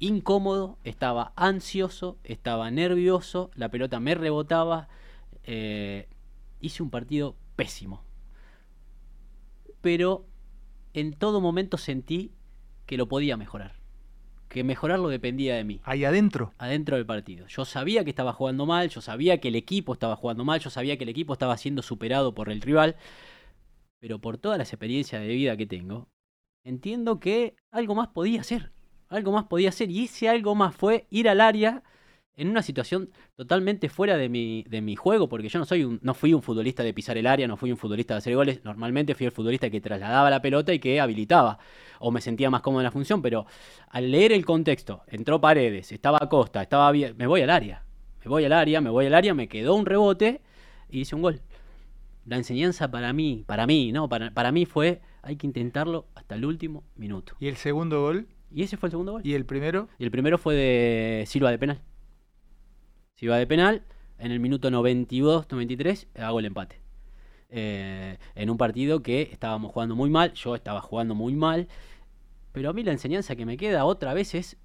incómodo, 0.00 0.78
estaba 0.84 1.32
ansioso, 1.36 2.18
estaba 2.24 2.70
nervioso, 2.70 3.50
la 3.54 3.70
pelota 3.70 4.00
me 4.00 4.14
rebotaba. 4.14 4.88
eh, 5.46 6.08
hice 6.60 6.82
un 6.82 6.90
partido 6.90 7.36
pésimo. 7.56 8.02
Pero 9.80 10.26
en 10.94 11.12
todo 11.12 11.40
momento 11.40 11.76
sentí 11.76 12.32
que 12.86 12.96
lo 12.96 13.06
podía 13.06 13.36
mejorar. 13.36 13.83
Que 14.54 14.62
mejorarlo 14.62 15.08
dependía 15.08 15.56
de 15.56 15.64
mí 15.64 15.80
Ahí 15.82 16.04
adentro. 16.04 16.54
adentro 16.58 16.94
del 16.94 17.04
partido. 17.04 17.48
Yo 17.48 17.64
sabía 17.64 18.04
que 18.04 18.10
estaba 18.10 18.32
jugando 18.32 18.66
mal, 18.66 18.88
yo 18.88 19.00
sabía 19.00 19.40
que 19.40 19.48
el 19.48 19.56
equipo 19.56 19.94
estaba 19.94 20.14
jugando 20.14 20.44
mal, 20.44 20.60
yo 20.60 20.70
sabía 20.70 20.96
que 20.96 21.02
el 21.02 21.10
equipo 21.10 21.32
estaba 21.32 21.56
siendo 21.56 21.82
superado 21.82 22.36
por 22.36 22.48
el 22.48 22.60
rival, 22.60 22.94
pero 23.98 24.20
por 24.20 24.38
todas 24.38 24.56
las 24.56 24.72
experiencias 24.72 25.20
de 25.20 25.26
vida 25.26 25.56
que 25.56 25.66
tengo, 25.66 26.06
entiendo 26.62 27.18
que 27.18 27.56
algo 27.72 27.96
más 27.96 28.06
podía 28.06 28.42
hacer. 28.42 28.70
Algo 29.08 29.32
más 29.32 29.46
podía 29.46 29.70
hacer 29.70 29.90
y 29.90 30.04
ese 30.04 30.28
algo 30.28 30.54
más 30.54 30.76
fue 30.76 31.08
ir 31.10 31.28
al 31.28 31.40
área 31.40 31.82
en 32.36 32.48
una 32.48 32.62
situación 32.62 33.10
totalmente 33.36 33.88
fuera 33.88 34.16
de 34.16 34.28
mi, 34.28 34.64
de 34.68 34.80
mi 34.80 34.96
juego, 34.96 35.28
porque 35.28 35.48
yo 35.48 35.58
no 35.58 35.64
soy 35.64 35.84
un, 35.84 36.00
no 36.02 36.14
fui 36.14 36.34
un 36.34 36.42
futbolista 36.42 36.82
de 36.82 36.92
pisar 36.92 37.16
el 37.16 37.26
área, 37.26 37.46
no 37.46 37.56
fui 37.56 37.70
un 37.70 37.76
futbolista 37.76 38.14
de 38.14 38.18
hacer 38.18 38.34
goles, 38.34 38.64
normalmente 38.64 39.14
fui 39.14 39.26
el 39.26 39.32
futbolista 39.32 39.70
que 39.70 39.80
trasladaba 39.80 40.30
la 40.30 40.42
pelota 40.42 40.72
y 40.72 40.80
que 40.80 41.00
habilitaba, 41.00 41.58
o 42.00 42.10
me 42.10 42.20
sentía 42.20 42.50
más 42.50 42.60
cómodo 42.60 42.80
en 42.80 42.84
la 42.84 42.90
función, 42.90 43.22
pero 43.22 43.46
al 43.88 44.10
leer 44.10 44.32
el 44.32 44.44
contexto, 44.44 45.02
entró 45.06 45.40
Paredes, 45.40 45.92
estaba 45.92 46.18
Costa, 46.28 46.62
estaba 46.62 46.90
bien, 46.90 47.14
me 47.16 47.26
voy 47.26 47.42
al 47.42 47.50
área, 47.50 47.84
me 48.24 48.28
voy 48.28 48.44
al 48.44 48.52
área, 48.52 48.80
me 48.80 48.90
voy 48.90 49.06
al 49.06 49.14
área, 49.14 49.32
me 49.34 49.48
quedó 49.48 49.74
un 49.74 49.86
rebote 49.86 50.40
y 50.90 51.00
hice 51.00 51.14
un 51.14 51.22
gol. 51.22 51.40
La 52.26 52.36
enseñanza 52.36 52.90
para 52.90 53.12
mí, 53.12 53.44
para 53.46 53.66
mí, 53.66 53.92
no, 53.92 54.08
para, 54.08 54.32
para 54.32 54.50
mí 54.50 54.64
fue, 54.64 55.02
hay 55.22 55.36
que 55.36 55.46
intentarlo 55.46 56.06
hasta 56.14 56.34
el 56.34 56.44
último 56.46 56.82
minuto. 56.96 57.34
¿Y 57.38 57.48
el 57.48 57.56
segundo 57.56 58.00
gol? 58.00 58.26
Y 58.50 58.62
ese 58.62 58.76
fue 58.76 58.88
el 58.88 58.92
segundo 58.92 59.12
gol. 59.12 59.22
¿Y 59.24 59.34
el 59.34 59.44
primero? 59.44 59.88
Y 59.98 60.04
el 60.04 60.10
primero 60.10 60.38
fue 60.38 60.54
de 60.54 61.24
Silva 61.26 61.50
de 61.50 61.58
penal. 61.58 61.82
Silva 63.24 63.38
de 63.38 63.46
penal, 63.46 63.82
en 64.18 64.32
el 64.32 64.38
minuto 64.38 64.68
92-93 64.68 66.08
hago 66.18 66.40
el 66.40 66.44
empate. 66.44 66.82
Eh, 67.48 68.18
en 68.34 68.50
un 68.50 68.58
partido 68.58 69.02
que 69.02 69.22
estábamos 69.22 69.72
jugando 69.72 69.96
muy 69.96 70.10
mal, 70.10 70.34
yo 70.34 70.54
estaba 70.54 70.82
jugando 70.82 71.14
muy 71.14 71.34
mal, 71.34 71.68
pero 72.52 72.68
a 72.68 72.74
mí 72.74 72.82
la 72.82 72.92
enseñanza 72.92 73.34
que 73.34 73.46
me 73.46 73.56
queda 73.56 73.86
otra 73.86 74.12
vez 74.12 74.34
es 74.34 74.58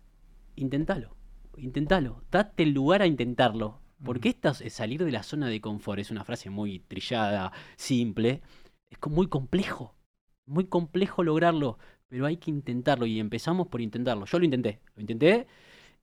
intentalo, 0.57 1.15
intentalo, 1.55 2.21
date 2.31 2.63
el 2.63 2.71
lugar 2.71 3.01
a 3.01 3.07
intentarlo. 3.07 3.79
Porque 4.03 4.27
esta 4.27 4.49
es 4.49 4.73
salir 4.73 5.05
de 5.05 5.11
la 5.13 5.23
zona 5.23 5.47
de 5.47 5.61
confort, 5.61 6.01
es 6.01 6.11
una 6.11 6.25
frase 6.25 6.49
muy 6.49 6.79
trillada, 6.79 7.53
simple, 7.77 8.41
es 8.89 8.99
muy 9.09 9.27
complejo, 9.27 9.95
muy 10.45 10.65
complejo 10.65 11.23
lograrlo, 11.23 11.77
pero 12.09 12.25
hay 12.25 12.35
que 12.35 12.51
intentarlo 12.51 13.05
y 13.05 13.21
empezamos 13.21 13.69
por 13.69 13.79
intentarlo. 13.79 14.25
Yo 14.25 14.37
lo 14.37 14.43
intenté, 14.43 14.81
lo 14.95 15.01
intenté 15.01 15.47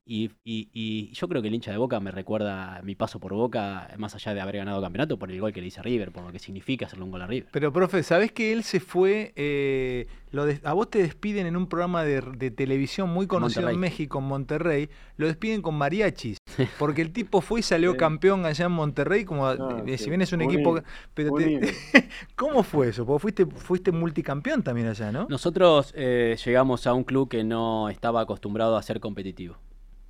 y, 0.07 0.31
y- 0.43 0.69
y 0.73 1.11
yo 1.13 1.27
creo 1.27 1.41
que 1.41 1.49
el 1.49 1.53
hincha 1.55 1.71
de 1.71 1.77
Boca 1.77 1.99
me 1.99 2.11
recuerda 2.11 2.81
mi 2.83 2.95
paso 2.95 3.19
por 3.19 3.33
Boca, 3.33 3.89
más 3.97 4.15
allá 4.15 4.33
de 4.33 4.41
haber 4.41 4.57
ganado 4.57 4.81
campeonato, 4.81 5.19
por 5.19 5.31
el 5.31 5.39
gol 5.39 5.51
que 5.53 5.61
le 5.61 5.67
hice 5.67 5.79
a 5.79 5.83
River, 5.83 6.11
por 6.11 6.23
lo 6.23 6.31
que 6.31 6.39
significa 6.39 6.85
hacerle 6.85 7.05
un 7.05 7.11
gol 7.11 7.21
a 7.21 7.27
River. 7.27 7.49
Pero, 7.51 7.71
profe, 7.73 8.01
¿sabés 8.03 8.31
que 8.31 8.51
él 8.53 8.63
se 8.63 8.79
fue? 8.79 9.33
eh, 9.35 10.07
lo 10.31 10.45
a 10.63 10.73
vos 10.73 10.89
te 10.89 10.99
despiden 10.99 11.47
en 11.47 11.55
un 11.55 11.67
programa 11.67 12.03
de, 12.03 12.21
de 12.21 12.51
televisión 12.51 13.09
muy 13.09 13.27
conocido 13.27 13.69
en. 13.69 13.79
México, 13.79 14.19
en 14.19 14.25
Monterrey. 14.25 14.89
Lo 15.15 15.27
despiden 15.27 15.61
con 15.61 15.75
mariachis. 15.75 16.37
Porque 16.79 17.01
el 17.01 17.11
tipo 17.13 17.39
fue 17.41 17.61
y 17.61 17.63
salió 17.63 17.91
Sí. 17.91 17.97
campeón 17.97 18.45
allá 18.45 18.65
en 18.65 18.71
Monterrey. 18.73 19.23
Como 19.23 19.45
Ah, 19.47 19.83
eh, 19.85 19.97
si 19.97 20.05
sí. 20.05 20.09
bien 20.09 20.21
es 20.21 20.33
un 20.33 20.41
Un 20.41 20.51
equipo. 20.51 20.79
Pero 21.13 21.31
un 21.33 21.39
te-. 21.39 21.73
¿Cómo 22.35 22.63
fue 22.63 22.89
eso? 22.89 23.05
Porque 23.05 23.21
fuiste, 23.21 23.45
fuiste 23.45 23.91
multicampeón 23.91 24.63
también 24.63 24.87
allá, 24.87 25.11
¿no? 25.11 25.27
Nosotros 25.29 25.93
eh, 25.95 26.35
llegamos 26.45 26.85
a 26.87 26.93
un 26.93 27.03
club 27.05 27.29
que 27.29 27.43
no 27.45 27.87
estaba 27.89 28.19
acostumbrado 28.21 28.75
a 28.75 28.83
ser 28.83 28.99
competitivo. 28.99 29.55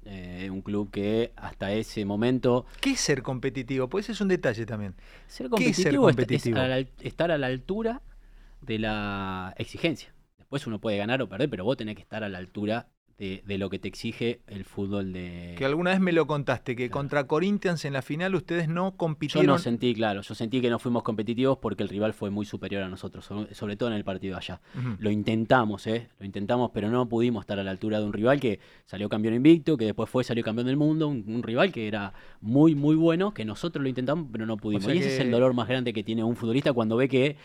Eh, 0.09 0.49
un 0.49 0.61
club 0.61 0.89
que 0.89 1.33
hasta 1.35 1.71
ese 1.73 2.05
momento 2.05 2.65
¿Qué 2.79 2.91
es 2.91 2.99
ser 3.01 3.21
competitivo? 3.21 3.89
Pues 3.89 4.05
ese 4.05 4.13
es 4.13 4.21
un 4.21 4.29
detalle 4.29 4.65
también. 4.65 4.95
Ser 5.27 5.49
¿Qué 5.49 5.69
es 5.69 5.75
ser 5.75 5.95
competitivo, 5.97 6.09
es- 6.09 6.13
es 6.13 6.15
competitivo? 6.15 6.59
a 6.59 6.67
la 6.67 6.75
al- 6.75 6.89
estar 7.01 7.29
a 7.31 7.37
la 7.37 7.47
altura 7.47 8.01
de 8.61 8.79
la 8.79 9.53
exigencia. 9.57 10.13
Después 10.37 10.65
uno 10.65 10.79
puede 10.79 10.97
ganar 10.97 11.21
o 11.21 11.27
perder, 11.27 11.49
pero 11.49 11.65
vos 11.65 11.75
tenés 11.75 11.95
que 11.95 12.01
estar 12.03 12.23
a 12.23 12.29
la 12.29 12.37
altura 12.37 12.87
de, 13.17 13.41
de 13.47 13.57
lo 13.57 13.69
que 13.71 13.79
te 13.79 13.87
exige 13.87 14.41
el 14.45 14.63
fútbol 14.63 15.11
de... 15.11 15.55
Que 15.57 15.65
alguna 15.65 15.89
vez 15.91 15.99
me 15.99 16.11
lo 16.11 16.27
contaste, 16.27 16.75
que 16.75 16.87
Claro. 16.87 16.99
contra 16.99 17.27
Corinthians 17.27 17.83
en 17.85 17.93
la 17.93 18.01
final 18.03 18.35
ustedes 18.35 18.67
no 18.67 18.91
Yo 18.91 18.97
compitieron. 18.97 19.47
no 19.47 19.57
sentí, 19.57 19.95
claro, 19.95 20.21
yo 20.21 20.35
sentí 20.35 20.61
que 20.61 20.69
no 20.69 20.77
fuimos 20.77 21.01
competitivos 21.01 21.57
porque 21.57 21.81
el 21.81 21.89
rival 21.89 22.13
fue 22.13 22.29
muy 22.29 22.45
superior 22.45 22.83
a 22.83 22.89
nosotros, 22.89 23.25
sobre, 23.25 23.55
sobre 23.55 23.75
todo 23.75 23.89
en 23.89 23.95
el 23.95 24.03
partido 24.03 24.37
allá. 24.37 24.61
Lo 24.99 25.09
intentamos, 25.09 25.87
¿eh? 25.87 26.09
Lo 26.19 26.25
intentamos, 26.27 26.69
pero 26.73 26.89
no 26.91 27.09
pudimos 27.09 27.41
estar 27.41 27.57
a 27.59 27.63
la 27.63 27.71
altura 27.71 27.99
de 27.99 28.05
un 28.05 28.13
rival 28.13 28.39
que 28.39 28.59
salió 28.85 29.09
campeón 29.09 29.33
invicto, 29.33 29.77
que 29.77 29.85
después 29.85 30.09
fue, 30.09 30.23
salió 30.23 30.43
campeón 30.43 30.67
del 30.67 30.77
mundo, 30.77 31.07
un, 31.07 31.23
un 31.27 31.41
rival 31.41 31.71
que 31.71 31.87
era 31.87 32.13
muy, 32.39 32.75
muy 32.75 32.95
bueno, 32.95 33.33
que 33.33 33.45
nosotros 33.45 33.81
lo 33.81 33.89
intentamos, 33.89 34.27
pero 34.31 34.45
no 34.45 34.57
pudimos. 34.57 34.83
sea 34.85 34.93
y 34.93 34.99
ese 34.99 35.15
es 35.15 35.19
el 35.21 35.31
dolor 35.31 35.55
más 35.55 35.67
grande 35.67 35.91
que 35.91 36.03
tiene 36.03 36.23
un 36.23 36.35
futbolista 36.35 36.71
cuando 36.71 36.95
ve 36.95 37.09
que 37.09 37.35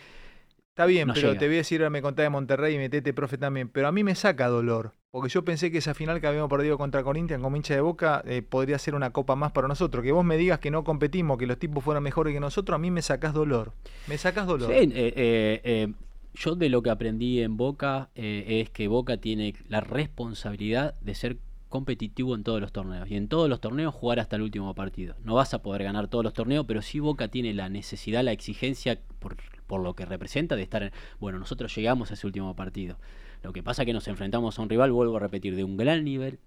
Está 0.69 0.87
bien, 0.87 1.07
No 1.07 1.13
pero 1.13 1.27
llega. 1.29 1.39
te 1.39 1.45
voy 1.45 1.55
a 1.55 1.57
decir, 1.57 1.81
ahora 1.81 1.91
me 1.91 2.01
contás 2.01 2.23
de 2.23 2.29
Monterrey 2.31 2.73
y 2.73 2.77
metete, 2.79 3.13
profe, 3.13 3.37
también. 3.37 3.69
Pero 3.69 3.87
a 3.87 3.91
mí 3.91 4.03
me 4.03 4.15
saca 4.15 4.47
dolor. 4.47 4.93
Porque 5.13 5.29
yo 5.29 5.45
pensé 5.45 5.69
que 5.69 5.77
esa 5.77 5.93
final 5.93 6.19
que 6.19 6.25
habíamos 6.25 6.49
perdido 6.49 6.75
contra 6.75 7.03
Corinthians 7.03 7.39
como 7.43 7.55
hincha 7.55 7.75
de 7.75 7.81
boca 7.81 8.23
eh, 8.25 8.41
podría 8.41 8.79
ser 8.79 8.95
una 8.95 9.11
copa 9.11 9.35
más 9.35 9.51
para 9.51 9.67
nosotros. 9.67 10.03
Que 10.03 10.11
vos 10.11 10.25
me 10.25 10.37
digas 10.37 10.57
que 10.57 10.71
no 10.71 10.83
competimos, 10.83 11.37
que 11.37 11.45
los 11.45 11.59
tipos 11.59 11.83
fueran 11.83 12.01
mejores 12.01 12.33
que 12.33 12.39
nosotros, 12.39 12.73
a 12.75 12.79
mí 12.79 12.89
me 12.89 13.03
sacás 13.03 13.31
dolor. 13.31 13.73
Me 14.07 14.17
sacás 14.17 14.47
dolor. 14.47 14.71
Sí, 14.71 14.89
eh, 14.91 15.61
eh, 15.63 15.93
yo 16.33 16.55
de 16.55 16.67
lo 16.67 16.81
que 16.81 16.89
aprendí 16.89 17.41
en 17.41 17.57
Boca 17.57 18.09
es 18.15 18.71
que 18.71 18.87
Boca 18.87 19.17
tiene 19.17 19.53
la 19.67 19.81
responsabilidad 19.81 20.95
de 21.01 21.13
ser 21.13 21.37
competitivo 21.69 22.33
en 22.33 22.43
todos 22.43 22.59
los 22.59 22.71
torneos 22.71 23.07
y 23.07 23.15
en 23.15 23.27
todos 23.27 23.47
los 23.47 23.61
torneos 23.61 23.93
jugar 23.93 24.19
hasta 24.19 24.37
el 24.37 24.41
último 24.41 24.73
partido. 24.73 25.13
No 25.23 25.35
vas 25.35 25.53
a 25.53 25.61
poder 25.61 25.83
ganar 25.83 26.07
todos 26.07 26.23
los 26.23 26.33
torneos, 26.33 26.65
pero 26.65 26.81
sí 26.81 26.99
Boca 26.99 27.27
tiene 27.27 27.53
la 27.53 27.69
necesidad, 27.69 28.23
la 28.23 28.31
exigencia 28.31 28.99
por, 29.19 29.37
por 29.67 29.81
lo 29.81 29.93
que 29.93 30.05
representa 30.05 30.55
de 30.55 30.63
estar 30.63 30.81
en... 30.81 30.91
Bueno, 31.19 31.37
nosotros 31.37 31.75
llegamos 31.75 32.09
a 32.09 32.15
ese 32.15 32.25
último 32.25 32.55
partido. 32.55 32.97
Lo 33.43 33.51
que 33.51 33.61
pasa 33.61 33.81
es 33.83 33.85
que 33.85 33.93
nos 33.93 34.07
enfrentamos 34.07 34.57
a 34.57 34.61
un 34.61 34.69
rival, 34.69 34.91
vuelvo 34.91 35.17
a 35.17 35.19
repetir, 35.19 35.55
de 35.55 35.63
un 35.63 35.75
gran 35.77 36.03
nivel, 36.03 36.39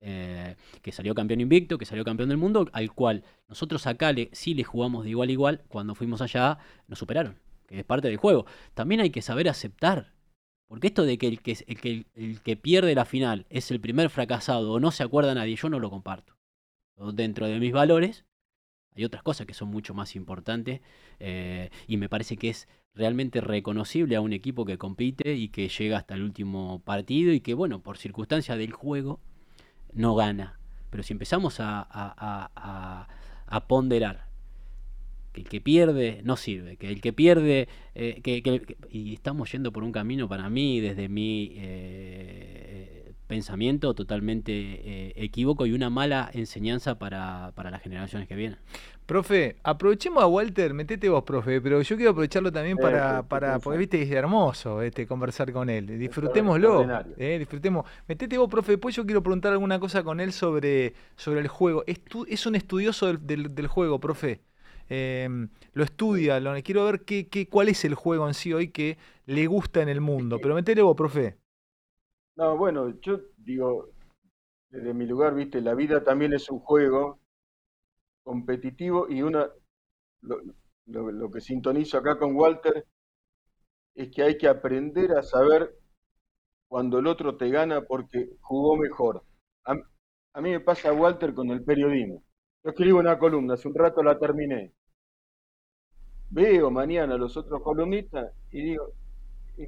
eh, 0.00 0.56
que 0.80 0.92
salió 0.92 1.14
campeón 1.14 1.40
invicto, 1.40 1.78
que 1.78 1.84
salió 1.84 2.04
campeón 2.04 2.28
del 2.28 2.38
mundo, 2.38 2.68
al 2.72 2.92
cual 2.92 3.24
nosotros 3.48 3.86
acá 3.86 4.12
le, 4.12 4.30
sí 4.32 4.54
le 4.54 4.64
jugamos 4.64 5.04
de 5.04 5.10
igual 5.10 5.28
a 5.28 5.32
igual, 5.32 5.62
cuando 5.68 5.94
fuimos 5.94 6.22
allá 6.22 6.58
nos 6.86 6.98
superaron, 6.98 7.38
que 7.66 7.80
es 7.80 7.84
parte 7.84 8.08
del 8.08 8.16
juego. 8.16 8.46
También 8.74 9.00
hay 9.00 9.10
que 9.10 9.20
saber 9.20 9.48
aceptar, 9.48 10.12
porque 10.68 10.86
esto 10.88 11.04
de 11.04 11.18
que 11.18 11.26
el 11.26 11.40
que, 11.40 11.58
el 11.66 11.80
que, 11.80 12.06
el 12.14 12.40
que 12.40 12.56
pierde 12.56 12.94
la 12.94 13.04
final 13.04 13.46
es 13.50 13.70
el 13.70 13.80
primer 13.80 14.08
fracasado 14.08 14.72
o 14.72 14.80
no 14.80 14.92
se 14.92 15.02
acuerda 15.02 15.34
nadie, 15.34 15.56
yo 15.56 15.68
no 15.68 15.80
lo 15.80 15.90
comparto. 15.90 16.36
Dentro 17.14 17.48
de 17.48 17.58
mis 17.58 17.72
valores 17.72 18.24
hay 18.96 19.04
otras 19.04 19.22
cosas 19.22 19.46
que 19.46 19.54
son 19.54 19.68
mucho 19.68 19.94
más 19.94 20.16
importantes 20.16 20.80
eh, 21.18 21.70
y 21.86 21.96
me 21.96 22.08
parece 22.08 22.36
que 22.36 22.50
es 22.50 22.68
realmente 22.94 23.40
reconocible 23.40 24.16
a 24.16 24.20
un 24.20 24.32
equipo 24.32 24.64
que 24.64 24.78
compite 24.78 25.34
y 25.34 25.48
que 25.48 25.68
llega 25.68 25.96
hasta 25.96 26.14
el 26.14 26.22
último 26.22 26.82
partido 26.84 27.32
y 27.32 27.40
que, 27.40 27.54
bueno, 27.54 27.80
por 27.80 27.96
circunstancia 27.96 28.56
del 28.56 28.72
juego, 28.72 29.20
no 29.94 30.14
gana. 30.14 30.58
Pero 30.90 31.02
si 31.02 31.14
empezamos 31.14 31.56
a, 31.58 33.08
ponderar 33.66 34.26
que 35.32 35.40
el 35.40 35.48
que 35.48 35.62
pierde 35.62 36.20
no 36.24 36.36
sirve, 36.36 36.76
que 36.76 36.88
el 36.88 37.00
que 37.00 37.14
pierde, 37.14 37.68
eh, 37.94 38.20
que- 38.22 38.76
y 38.90 39.14
estamos 39.14 39.50
yendo 39.52 39.72
por 39.72 39.84
un 39.84 39.92
camino 39.92 40.28
para 40.28 40.50
mí, 40.50 40.80
desde 40.80 41.08
mi 41.08 41.52
eh, 41.56 43.01
pensamiento, 43.36 43.94
totalmente 43.94 44.52
eh, 44.52 45.12
equívoco 45.16 45.64
y 45.64 45.72
una 45.72 45.88
mala 45.88 46.30
enseñanza 46.34 46.98
para, 46.98 47.52
para 47.54 47.70
las 47.70 47.80
generaciones 47.82 48.28
que 48.28 48.34
vienen. 48.36 48.58
Profe, 49.06 49.56
aprovechemos 49.62 50.22
a 50.22 50.26
Walter, 50.26 50.74
metete 50.74 51.08
vos, 51.08 51.24
profe, 51.24 51.60
pero 51.60 51.80
yo 51.82 51.96
quiero 51.96 52.10
aprovecharlo 52.12 52.50
también 52.52 52.76
Eh, 52.78 52.80
para, 52.82 53.22
para 53.22 53.58
porque 53.58 53.78
viste, 53.78 54.02
es 54.02 54.10
hermoso 54.10 54.82
este, 54.82 55.06
conversar 55.06 55.50
con 55.52 55.70
él. 55.70 55.86
Disfrutémoslo, 55.98 56.86
eh, 57.16 57.38
disfrutemos. 57.38 57.86
Metete 58.06 58.36
vos, 58.38 58.48
profe, 58.50 58.72
después 58.72 58.94
yo 58.94 59.04
quiero 59.06 59.22
preguntar 59.22 59.52
alguna 59.52 59.78
cosa 59.80 60.02
con 60.02 60.20
él 60.20 60.32
sobre, 60.32 60.92
sobre 61.16 61.40
el 61.40 61.48
juego. 61.48 61.84
Es, 61.86 62.04
tu- 62.04 62.26
es 62.28 62.44
un 62.46 62.54
estudioso 62.54 63.06
del, 63.06 63.26
del- 63.26 63.54
del 63.54 63.66
juego, 63.66 63.98
profe. 63.98 64.40
Eh, 64.88 65.28
lo 65.72 65.84
estudia, 65.84 66.38
lo, 66.40 66.52
quiero 66.62 66.84
ver 66.84 67.00
qué, 67.04 67.28
qué, 67.28 67.48
cuál 67.48 67.68
es 67.68 67.84
el 67.84 67.94
juego 67.94 68.28
en 68.28 68.34
sí 68.34 68.52
hoy 68.52 68.68
que 68.68 68.98
le 69.26 69.46
gusta 69.46 69.80
en 69.80 69.88
el 69.88 70.00
mundo. 70.00 70.38
Pero 70.38 70.54
metele 70.54 70.82
vos, 70.82 70.96
profe. 70.96 71.36
No, 72.36 72.58
bueno, 72.58 72.90
yo 73.00 73.20
digo, 73.38 73.88
desde 74.70 74.94
mi 74.94 75.06
lugar, 75.06 75.34
viste, 75.34 75.60
la 75.62 75.74
vida 75.74 76.04
también 76.04 76.34
es 76.34 76.50
un 76.50 76.60
juego 76.60 77.20
competitivo 78.24 79.08
y 79.08 79.22
una, 79.22 79.48
lo, 80.22 80.38
lo- 81.12 81.30
que 81.30 81.40
sintonizo 81.40 81.98
acá 81.98 82.18
con 82.18 82.36
Walter 82.36 82.86
es 83.94 84.10
que 84.10 84.22
hay 84.22 84.36
que 84.36 84.48
aprender 84.48 85.12
a 85.12 85.22
saber 85.22 85.74
cuando 86.68 86.98
el 86.98 87.06
otro 87.08 87.36
te 87.36 87.50
gana 87.50 87.82
porque 87.82 88.30
jugó 88.42 88.76
mejor. 88.76 89.24
A, 89.66 89.74
a 90.34 90.40
mí 90.42 90.50
me 90.50 90.60
pasa, 90.60 90.92
Walter, 90.92 91.34
con 91.34 91.50
el 91.50 91.64
periodismo. 91.64 92.24
Yo 92.64 92.70
escribo 92.70 93.00
una 93.00 93.18
columna, 93.18 93.54
hace 93.54 93.68
un 93.68 93.74
rato 93.76 94.02
la 94.02 94.18
terminé. 94.18 94.72
Veo 96.30 96.68
mañana 96.68 97.14
a 97.14 97.16
los 97.16 97.36
otros 97.36 97.62
columnistas 97.62 98.32
y 98.50 98.60
digo, 98.62 98.92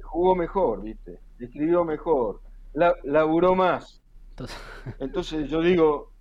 jugó 0.03 0.35
mejor, 0.35 0.83
¿viste? 0.83 1.19
Escribió 1.39 1.85
mejor, 1.85 2.41
la, 2.75 2.93
laburó 3.03 3.55
más. 3.55 4.01
Entonces, 4.31 4.57
Entonces 4.99 5.49
yo 5.49 5.61
digo, 5.61 6.11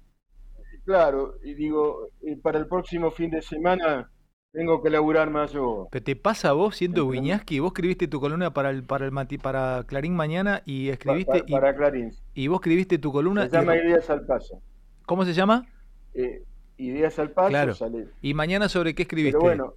claro, 0.84 1.34
y 1.42 1.54
digo, 1.54 2.08
y 2.22 2.36
para 2.36 2.58
el 2.58 2.66
próximo 2.68 3.10
fin 3.10 3.30
de 3.30 3.42
semana 3.42 4.10
tengo 4.52 4.80
que 4.82 4.88
laburar 4.90 5.30
más 5.30 5.52
yo. 5.52 5.88
Pero 5.90 6.04
te 6.04 6.14
pasa 6.14 6.50
a 6.50 6.52
vos 6.52 6.76
siendo. 6.76 7.06
Wiñaski, 7.06 7.58
vos 7.58 7.70
escribiste 7.72 8.06
tu 8.06 8.20
columna 8.20 8.52
para 8.54 8.70
el, 8.70 8.84
para 8.84 9.04
el 9.04 9.10
mati- 9.10 9.40
para 9.40 9.82
Clarín 9.86 10.14
mañana 10.14 10.62
y 10.64 10.90
escribiste 10.90 11.40
pa- 11.40 11.44
y- 11.46 11.50
para 11.52 11.74
Clarín. 11.74 12.12
y, 12.34 12.46
vos 12.46 12.60
escribiste 12.60 12.98
tu 12.98 13.10
columna 13.10 13.42
Se 13.42 13.56
y- 13.56 13.58
llama 13.60 13.76
Ideas 13.76 14.08
al 14.10 14.24
Paso. 14.24 14.62
¿Cómo 15.06 15.24
se 15.24 15.32
llama? 15.32 15.66
Eh, 16.14 16.44
Ideas 16.76 17.18
al 17.18 17.32
Paso 17.32 17.48
Claro. 17.48 17.74
sale. 17.74 18.06
Y 18.22 18.32
mañana 18.34 18.68
sobre 18.68 18.94
qué 18.94 19.02
escribiste. 19.02 19.38
Pero 19.38 19.44
bueno, 19.44 19.74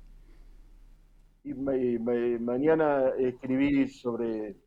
y 1.44 1.54
ma- 1.56 1.76
y 1.76 1.98
ma- 1.98 2.40
mañana 2.40 3.10
escribí 3.18 3.88
sobre 3.88 4.58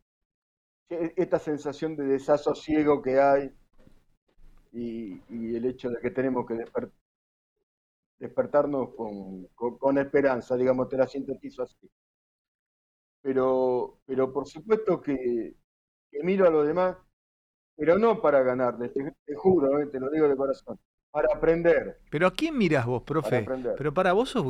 esta 1.15 1.39
sensación 1.39 1.95
de 1.95 2.03
desasosiego 2.05 3.01
que 3.01 3.19
hay 3.19 3.51
y, 4.73 5.21
y 5.29 5.55
el 5.55 5.65
hecho 5.65 5.89
de 5.89 5.99
que 6.01 6.11
tenemos 6.11 6.45
que 6.45 6.55
desper- 6.55 6.91
despertarnos 8.19 8.93
con, 8.95 9.45
con- 9.55 9.77
con 9.77 9.97
esperanza, 9.97 10.55
digamos, 10.55 10.89
te 10.89 10.97
la 10.97 11.07
sintetizo 11.07 11.63
así. 11.63 11.89
Pero, 13.21 13.99
pero 14.05 14.31
por 14.33 14.47
supuesto 14.47 15.01
que, 15.01 15.53
que 16.11 16.23
miro 16.23 16.47
a 16.47 16.51
los 16.51 16.65
demás, 16.67 16.97
pero 17.75 17.97
no 17.97 18.21
para 18.21 18.41
ganarles, 18.41 18.93
te, 18.93 19.15
te 19.25 19.35
juro, 19.35 19.79
eh, 19.79 19.87
te 19.87 19.99
lo 19.99 20.09
digo 20.09 20.27
de 20.27 20.35
corazón, 20.35 20.79
para 21.11 21.27
aprender, 21.35 21.99
Pero 22.09 22.27
¿a 22.27 22.31
quién 22.31 22.57
mirás 22.57 22.85
vos, 22.85 23.01
para 23.03 23.21
profe? 23.21 23.37
aprender. 23.37 23.75
Pero 23.77 23.93
para 23.93 24.13
vos 24.13 24.29
sos 24.29 24.43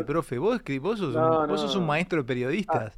Yo- 0.00 0.06
profe. 0.06 0.38
Vos, 0.38 0.60
escri- 0.60 0.80
vos, 0.80 0.98
sos, 0.98 1.14
No, 1.14 1.42
un, 1.42 1.48
vos 1.48 1.60
sos 1.60 1.76
un 1.76 1.86
maestro 1.86 2.18
de 2.22 2.24
periodistas. 2.26 2.94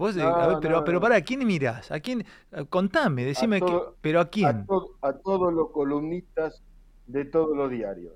Vos, 0.00 0.16
eh, 0.16 0.20
no, 0.20 0.28
a 0.28 0.46
ver, 0.46 0.56
pero, 0.62 0.78
no, 0.78 0.84
pero 0.84 0.98
para, 0.98 1.16
¿a 1.16 1.20
quién 1.20 1.46
mirás? 1.46 1.90
¿A 1.90 2.00
quién? 2.00 2.24
Eh, 2.52 2.64
Contame, 2.70 3.22
decime, 3.22 3.60
todo- 3.60 3.96
pero 4.00 4.20
¿a 4.20 4.22
a, 4.22 4.30
quién? 4.30 4.64
to- 4.66 4.96
a 5.02 5.12
todos 5.12 5.52
los 5.52 5.70
columnistas 5.72 6.62
de 7.06 7.26
todos 7.26 7.54
los 7.54 7.70
diarios. 7.70 8.14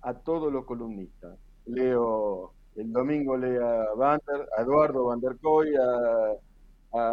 A 0.00 0.12
todos 0.14 0.52
los 0.52 0.64
columnistas. 0.64 1.38
Leo, 1.66 2.52
el 2.74 2.92
domingo 2.92 3.36
leo 3.36 3.64
a, 3.64 3.94
Vander, 3.94 4.48
a 4.58 4.62
Eduardo 4.62 5.04
Van 5.04 5.20
der 5.20 5.36
Koy, 5.40 5.68
a, 5.76 6.98
a, 6.98 7.12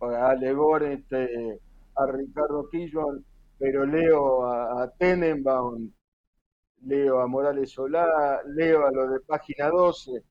a 0.00 0.30
Ale 0.30 0.94
este, 0.94 1.60
a 1.96 2.06
Ricardo 2.06 2.66
Quillón, 2.70 3.22
pero 3.58 3.84
leo 3.84 4.46
a, 4.46 4.84
a 4.84 4.90
Tenenbaum, 4.90 5.90
leo 6.86 7.20
a 7.20 7.26
Morales 7.26 7.72
Solá, 7.72 8.40
leo 8.46 8.86
a 8.86 8.90
lo 8.90 9.06
de 9.08 9.20
Página 9.20 9.68
12 9.68 10.22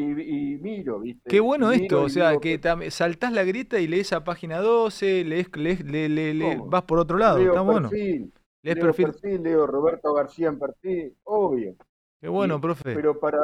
y, 0.00 0.52
y 0.54 0.56
miro, 0.58 1.00
¿viste? 1.00 1.30
Qué 1.30 1.40
bueno 1.40 1.72
esto, 1.72 2.02
o 2.02 2.08
sea, 2.08 2.30
digo, 2.30 2.40
que 2.40 2.60
tam- 2.60 2.88
saltás 2.90 3.32
la 3.32 3.44
grieta 3.44 3.78
y 3.80 3.86
lees 3.86 4.12
a 4.12 4.24
página 4.24 4.58
12, 4.60 5.24
lees, 5.24 5.50
lees- 5.52 5.84
le- 5.84 6.08
le- 6.08 6.34
le- 6.34 6.56
¿Cómo? 6.58 6.66
vas 6.70 6.82
por 6.82 6.98
otro 6.98 7.16
lado, 7.18 7.38
leo 7.38 7.48
está 7.48 7.60
bueno. 7.62 7.88
Lees 7.90 8.30
leo 8.62 8.84
perfil. 8.86 9.06
perfil, 9.06 9.42
leo 9.42 9.66
Roberto 9.66 10.12
García 10.12 10.48
en 10.48 10.58
perfil, 10.58 11.14
obvio. 11.24 11.74
Qué 12.20 12.28
bueno, 12.28 12.56
y- 12.56 12.60
profe. 12.60 12.94
Pero 12.94 13.18
para 13.18 13.40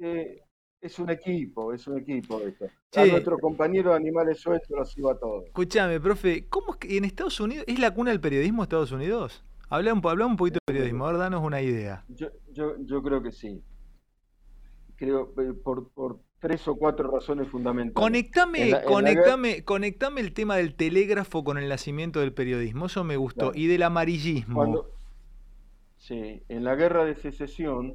eh, 0.00 0.40
es 0.80 0.98
un 0.98 1.10
equipo, 1.10 1.72
es 1.72 1.86
un 1.86 1.98
equipo 1.98 2.40
esto. 2.40 2.66
A 2.96 3.04
nuestro 3.04 3.38
compañero 3.38 3.90
de 3.90 3.96
Animales 3.96 4.40
Sueltos 4.40 4.70
los 4.70 4.96
iba 4.98 5.12
a 5.12 5.18
todos. 5.18 5.44
Escuchame, 5.46 6.00
profe, 6.00 6.46
¿cómo 6.48 6.72
es 6.72 6.78
que 6.78 6.96
en 6.96 7.04
Estados 7.04 7.38
Unidos, 7.40 7.64
es 7.68 7.78
la 7.78 7.92
cuna 7.94 8.10
del 8.10 8.20
periodismo 8.20 8.62
Estados 8.62 8.90
Unidos? 8.92 9.44
Habla 9.70 9.92
un, 9.92 10.00
habla 10.04 10.24
un 10.26 10.36
poquito 10.36 10.54
de 10.66 10.72
periodismo, 10.72 11.06
a 11.06 11.10
ver, 11.12 11.18
danos 11.20 11.44
una 11.44 11.60
idea. 11.60 12.04
Yo, 12.08 12.28
yo, 12.52 12.74
yo 12.80 13.02
creo 13.02 13.22
que 13.22 13.32
sí. 13.32 13.62
Creo 14.98 15.32
eh, 15.40 15.52
por, 15.54 15.88
por 15.92 16.18
tres 16.40 16.66
o 16.68 16.74
cuatro 16.76 17.08
razones 17.10 17.48
fundamentales. 17.48 17.94
Conectame, 17.94 18.66
la- 18.70 18.80
la 18.80 18.84
conectame, 18.84 19.64
conectame 19.64 20.20
el 20.20 20.34
tema 20.34 20.56
del 20.56 20.74
telégrafo 20.74 21.44
con 21.44 21.56
el 21.56 21.68
nacimiento 21.68 22.18
del 22.20 22.32
periodismo, 22.34 22.86
eso 22.86 23.04
me 23.04 23.16
gustó, 23.16 23.46
Claro. 23.52 23.58
y 23.58 23.66
del 23.68 23.84
amarillismo. 23.84 24.56
Cuando, 24.56 24.90
sí, 25.96 26.42
en 26.48 26.64
la 26.64 26.74
guerra 26.74 27.04
de 27.04 27.14
secesión, 27.14 27.94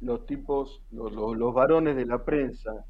los 0.00 0.26
tipos, 0.26 0.82
los, 0.92 1.12
los- 1.12 1.36
los 1.36 1.52
varones 1.54 1.96
de 1.96 2.06
la 2.06 2.24
prensa, 2.24 2.84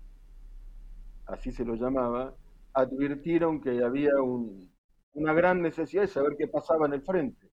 así 1.26 1.52
se 1.52 1.64
lo 1.64 1.74
llamaba, 1.74 2.34
advirtieron 2.74 3.60
que 3.62 3.82
había 3.82 4.10
un- 4.22 4.70
una 5.14 5.32
gran 5.32 5.62
necesidad 5.62 6.02
de 6.02 6.08
saber 6.08 6.36
qué 6.36 6.46
pasaba 6.48 6.86
en 6.86 6.92
el 6.92 7.02
frente. 7.02 7.48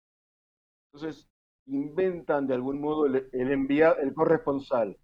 Entonces, 0.91 1.30
inventan 1.65 2.48
de 2.48 2.56
algún 2.56 2.81
modo 2.81 3.06
el, 3.06 4.14
corresponsal. 4.14 4.98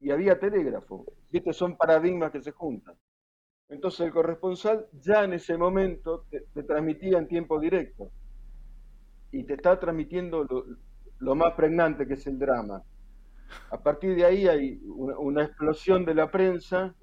Y 0.00 0.10
había 0.10 0.38
telégrafo. 0.38 1.06
¿Viste? 1.30 1.52
Son 1.52 1.76
paradigmas 1.76 2.32
que 2.32 2.42
se 2.42 2.52
juntan. 2.52 2.96
Entonces 3.68 4.00
el 4.00 4.12
corresponsal 4.12 4.88
ya 4.92 5.24
en 5.24 5.34
ese 5.34 5.56
momento 5.56 6.26
te, 6.30 6.62
transmitía 6.64 7.18
en 7.18 7.28
tiempo 7.28 7.60
directo 7.60 8.10
y 9.30 9.44
te 9.44 9.54
está 9.54 9.78
transmitiendo 9.78 10.44
lo, 11.18 11.34
más 11.36 11.54
pregnante 11.54 12.06
que 12.06 12.14
es 12.14 12.26
el 12.26 12.38
drama. 12.38 12.82
A 13.70 13.80
partir 13.80 14.16
de 14.16 14.24
ahí 14.24 14.48
hay 14.48 14.80
una, 14.86 15.18
una 15.18 15.44
explosión 15.44 16.04
de 16.04 16.14
la 16.14 16.30
prensa 16.30 16.96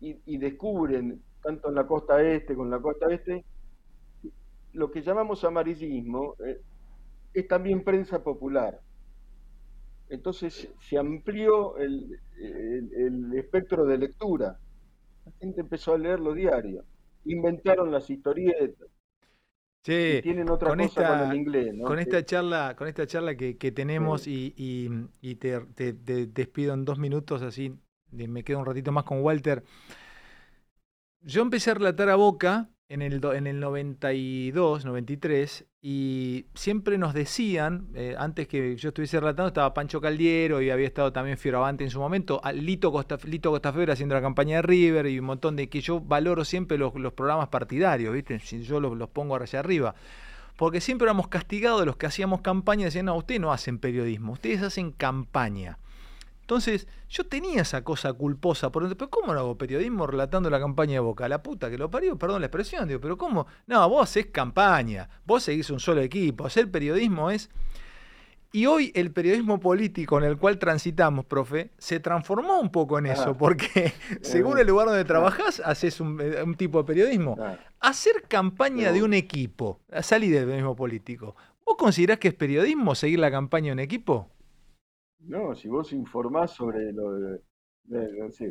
y, 0.00 0.20
y 0.26 0.38
descubren, 0.38 1.22
tanto 1.40 1.68
en 1.68 1.76
la 1.76 1.86
costa 1.86 2.20
este 2.20 2.54
como 2.54 2.64
en 2.64 2.70
la 2.72 2.80
costa 2.80 3.06
este, 3.12 3.44
lo 4.76 4.90
que 4.90 5.02
llamamos 5.02 5.42
amarillismo 5.44 6.34
eh, 6.46 6.60
es 7.34 7.48
también 7.48 7.82
prensa 7.82 8.22
popular. 8.22 8.80
Entonces 10.08 10.68
se 10.80 10.98
amplió 10.98 11.76
el, 11.78 12.20
el- 12.38 12.90
el 12.94 13.34
espectro 13.38 13.84
de 13.86 13.98
lectura. 13.98 14.58
La 15.24 15.32
gente 15.40 15.60
empezó 15.62 15.94
a 15.94 15.98
leer 15.98 16.20
los 16.20 16.36
diarios. 16.36 16.84
Inventaron 17.24 17.90
las 17.90 18.08
historietas. 18.08 18.88
Y 20.18 20.22
tienen 20.22 20.50
otra 20.50 20.70
con 20.70 20.78
cosa 20.80 21.00
esta- 21.00 21.18
con 21.18 21.30
el 21.30 21.36
inglés, 21.36 21.74
¿no? 21.74 21.84
con 21.86 21.98
esta 21.98 22.24
charla, 22.24 22.74
con 22.76 22.88
esta 22.88 23.06
charla 23.06 23.36
que, 23.36 23.56
que 23.56 23.72
tenemos 23.72 24.26
y, 24.26 24.52
y- 24.56 24.90
y 25.20 25.36
te, 25.36 25.60
te- 25.74 25.92
te 25.94 26.26
despido 26.26 26.74
en 26.74 26.84
dos 26.84 26.98
minutos, 26.98 27.42
así 27.42 27.72
me 28.10 28.44
quedo 28.44 28.58
un 28.60 28.66
ratito 28.66 28.92
más 28.92 29.04
con 29.04 29.22
Walter. 29.22 29.62
Yo 31.22 31.42
empecé 31.42 31.70
a 31.70 31.74
relatar 31.74 32.08
a 32.08 32.16
Boca 32.16 32.70
en 32.88 33.02
el, 33.02 33.20
en 33.24 33.46
el 33.46 33.58
92, 33.58 34.84
93, 34.84 35.66
y 35.82 36.46
siempre 36.54 36.98
nos 36.98 37.14
decían, 37.14 37.88
eh, 37.94 38.14
antes 38.16 38.46
que 38.46 38.76
yo 38.76 38.90
estuviese 38.90 39.18
relatando, 39.18 39.48
estaba 39.48 39.74
Pancho 39.74 40.00
Caldiero 40.00 40.62
y 40.62 40.70
había 40.70 40.86
estado 40.86 41.12
también 41.12 41.36
Fioravante 41.36 41.82
en 41.82 41.90
su 41.90 41.98
momento, 41.98 42.40
a 42.44 42.52
Lito, 42.52 42.92
Costa, 42.92 43.18
haciendo 43.90 44.14
la 44.14 44.22
campaña 44.22 44.56
de 44.56 44.62
River 44.62 45.06
y 45.06 45.18
un 45.18 45.26
montón 45.26 45.56
de 45.56 45.68
que 45.68 45.80
yo 45.80 46.00
valoro 46.00 46.44
siempre 46.44 46.78
los, 46.78 46.94
los 46.94 47.12
programas 47.12 47.48
partidarios, 47.48 48.14
¿viste? 48.14 48.38
Si 48.38 48.62
yo 48.62 48.78
los, 48.80 48.96
los 48.96 49.08
pongo 49.08 49.36
allá 49.36 49.60
arriba. 49.60 49.94
Porque 50.56 50.80
siempre 50.80 51.04
éramos 51.04 51.28
castigados 51.28 51.84
los 51.84 51.96
que 51.96 52.06
hacíamos 52.06 52.40
campaña, 52.40 52.86
decían, 52.86 53.06
no, 53.06 53.16
ustedes 53.16 53.40
no 53.40 53.52
hacen 53.52 53.78
periodismo, 53.78 54.32
ustedes 54.32 54.62
hacen 54.62 54.92
campaña. 54.92 55.78
Entonces, 56.46 56.86
yo 57.08 57.26
tenía 57.26 57.62
esa 57.62 57.82
cosa 57.82 58.12
culposa 58.12 58.70
por 58.70 58.84
dentro, 58.84 58.96
pero 58.96 59.10
¿cómo 59.10 59.34
no 59.34 59.40
hago 59.40 59.58
periodismo 59.58 60.06
relatando 60.06 60.48
la 60.48 60.60
campaña 60.60 60.92
de 60.92 60.98
Boca? 61.00 61.28
La 61.28 61.42
puta 61.42 61.68
que 61.68 61.76
lo 61.76 61.90
parió, 61.90 62.16
perdón 62.16 62.40
la 62.40 62.46
expresión, 62.46 62.86
digo, 62.86 63.00
pero 63.00 63.18
¿cómo? 63.18 63.48
No, 63.66 63.88
vos 63.88 64.04
hacés 64.04 64.26
campaña, 64.26 65.08
vos 65.24 65.42
seguís 65.42 65.70
un 65.70 65.80
solo 65.80 66.02
equipo, 66.02 66.46
hacer 66.46 66.70
periodismo 66.70 67.32
es... 67.32 67.50
Y 68.52 68.66
hoy 68.66 68.92
el 68.94 69.10
periodismo 69.10 69.58
político 69.58 70.18
en 70.18 70.24
el 70.24 70.38
cual 70.38 70.56
transitamos, 70.60 71.24
profe, 71.24 71.72
se 71.78 71.98
transformó 71.98 72.60
un 72.60 72.70
poco 72.70 72.96
en 73.00 73.06
eso, 73.06 73.30
Ah. 73.30 73.36
porque 73.36 73.92
según 74.22 74.58
el 74.60 74.68
lugar 74.68 74.86
donde 74.86 75.04
trabajás, 75.04 75.60
haces 75.64 76.00
un, 76.00 76.20
eh, 76.20 76.44
un 76.44 76.54
tipo 76.54 76.78
de 76.78 76.84
periodismo. 76.84 77.36
Ah, 77.40 77.58
Hacer 77.80 78.22
campaña 78.28 78.92
de 78.92 79.02
un 79.02 79.14
equipo, 79.14 79.80
salir 80.00 80.32
del 80.32 80.44
periodismo 80.44 80.76
político, 80.76 81.34
¿vos 81.66 81.74
considerás 81.76 82.18
que 82.20 82.28
es 82.28 82.34
periodismo 82.34 82.94
seguir 82.94 83.18
la 83.18 83.32
campaña 83.32 83.66
de 83.66 83.72
un 83.72 83.78
equipo? 83.80 84.30
No, 85.28 85.54
si 85.54 85.68
vos 85.68 85.92
informás 85.92 86.52
sobre 86.52 86.92
lo 86.92 87.12
de, 87.14 87.40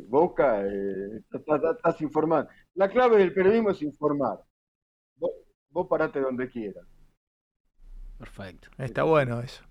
Boca, 0.08 0.66
eh, 0.66 1.22
estás, 1.34 1.62
estás- 1.76 2.02
informando. 2.02 2.50
La 2.76 2.90
clave 2.90 3.18
del 3.18 3.34
periodismo 3.34 3.72
es 3.72 3.82
informar. 3.82 4.40
Vos, 5.18 5.32
vos 5.70 5.88
parate 5.90 6.20
donde 6.22 6.50
quieras. 6.50 6.86
Perfecto. 8.18 8.70
Está 8.78 9.04
bueno 9.04 9.42
eso. 9.42 9.62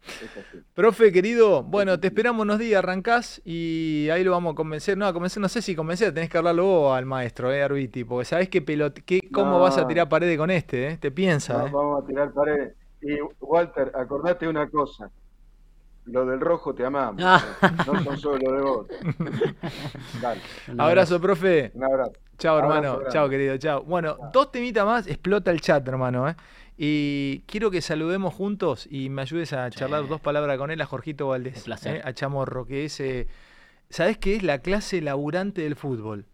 Profe, 0.75 1.11
querido, 1.13 1.63
bueno, 1.63 1.99
te 1.99 2.09
esperamos 2.09 2.43
unos 2.43 2.59
días, 2.59 2.79
arrancás 2.79 3.41
y 3.43 4.09
ahí 4.11 4.23
lo 4.23 4.33
vamos 4.33 4.53
a 4.53 4.55
convencer. 4.55 4.99
No, 4.99 5.07
a 5.07 5.15
convencer, 5.15 5.41
no 5.41 5.49
sé 5.49 5.63
si 5.63 5.75
convencer, 5.75 6.13
tenés 6.13 6.29
que 6.29 6.37
hablarlo 6.37 6.67
vos 6.67 6.97
al 6.97 7.07
maestro, 7.07 7.51
eh, 7.51 7.63
Arbiti, 7.63 8.05
porque 8.05 8.27
sabés 8.27 8.51
qué 8.51 8.61
pelot 8.61 9.01
qué, 9.07 9.21
cómo 9.33 9.61
vas 9.61 9.79
a 9.79 9.87
tirar 9.87 10.11
paredes 10.11 10.37
con 10.37 10.51
este, 10.51 10.89
eh. 10.89 10.99
Te 10.99 11.11
piensa, 11.11 11.67
eh. 11.67 11.71
Vamos 11.73 12.05
a 12.05 12.07
tirar 12.07 12.35
paredes. 12.35 12.77
Y 13.01 13.17
Walter, 13.41 13.93
acordate 13.95 14.47
una 14.47 14.69
cosa. 14.69 15.11
Lo 16.07 16.27
del 16.27 16.41
rojo 16.41 16.75
te 16.75 16.85
amamos. 16.85 17.23
Ah. 17.25 17.43
No 17.87 18.03
son 18.05 18.19
solo 18.19 18.53
de 18.53 18.61
vos. 18.61 18.87
Dale, 20.21 20.41
Abrazo, 20.79 21.21
profe. 21.21 21.71
un 21.75 21.85
abrazo. 21.85 22.13
Chao, 22.39 22.59
hermano. 22.59 23.01
Chao, 23.11 23.29
querido. 23.29 23.57
Chao. 23.59 23.83
Bueno, 23.85 24.17
dos 24.33 24.51
temitas 24.53 24.85
más. 24.85 25.07
Explota 25.07 25.51
el 25.51 25.61
chat, 25.61 25.87
hermano. 25.89 26.29
¿eh? 26.29 26.35
Y 26.77 27.41
quiero 27.47 27.71
que 27.71 27.81
saludemos 27.81 28.35
juntos 28.35 28.87
y 28.91 29.09
me 29.09 29.23
ayudes 29.23 29.53
a 29.53 29.71
charlar 29.71 30.07
dos 30.09 30.21
palabras 30.21 30.59
con 30.59 30.71
él, 30.71 30.81
a 30.81 30.87
Jorgito 30.87 31.29
Valdés. 31.29 31.59
Un 31.59 31.63
placer. 31.65 31.97
¿eh? 31.97 32.03
A 32.05 32.13
Chamorro, 32.13 32.67
que 32.67 32.85
es. 32.85 32.99
eh, 33.01 33.29
¿Sabés 33.89 34.19
qué 34.19 34.35
es 34.37 34.43
la 34.43 34.59
clase 34.59 35.01
laburante 35.01 35.63
del 35.63 35.77
fútbol? 35.77 36.27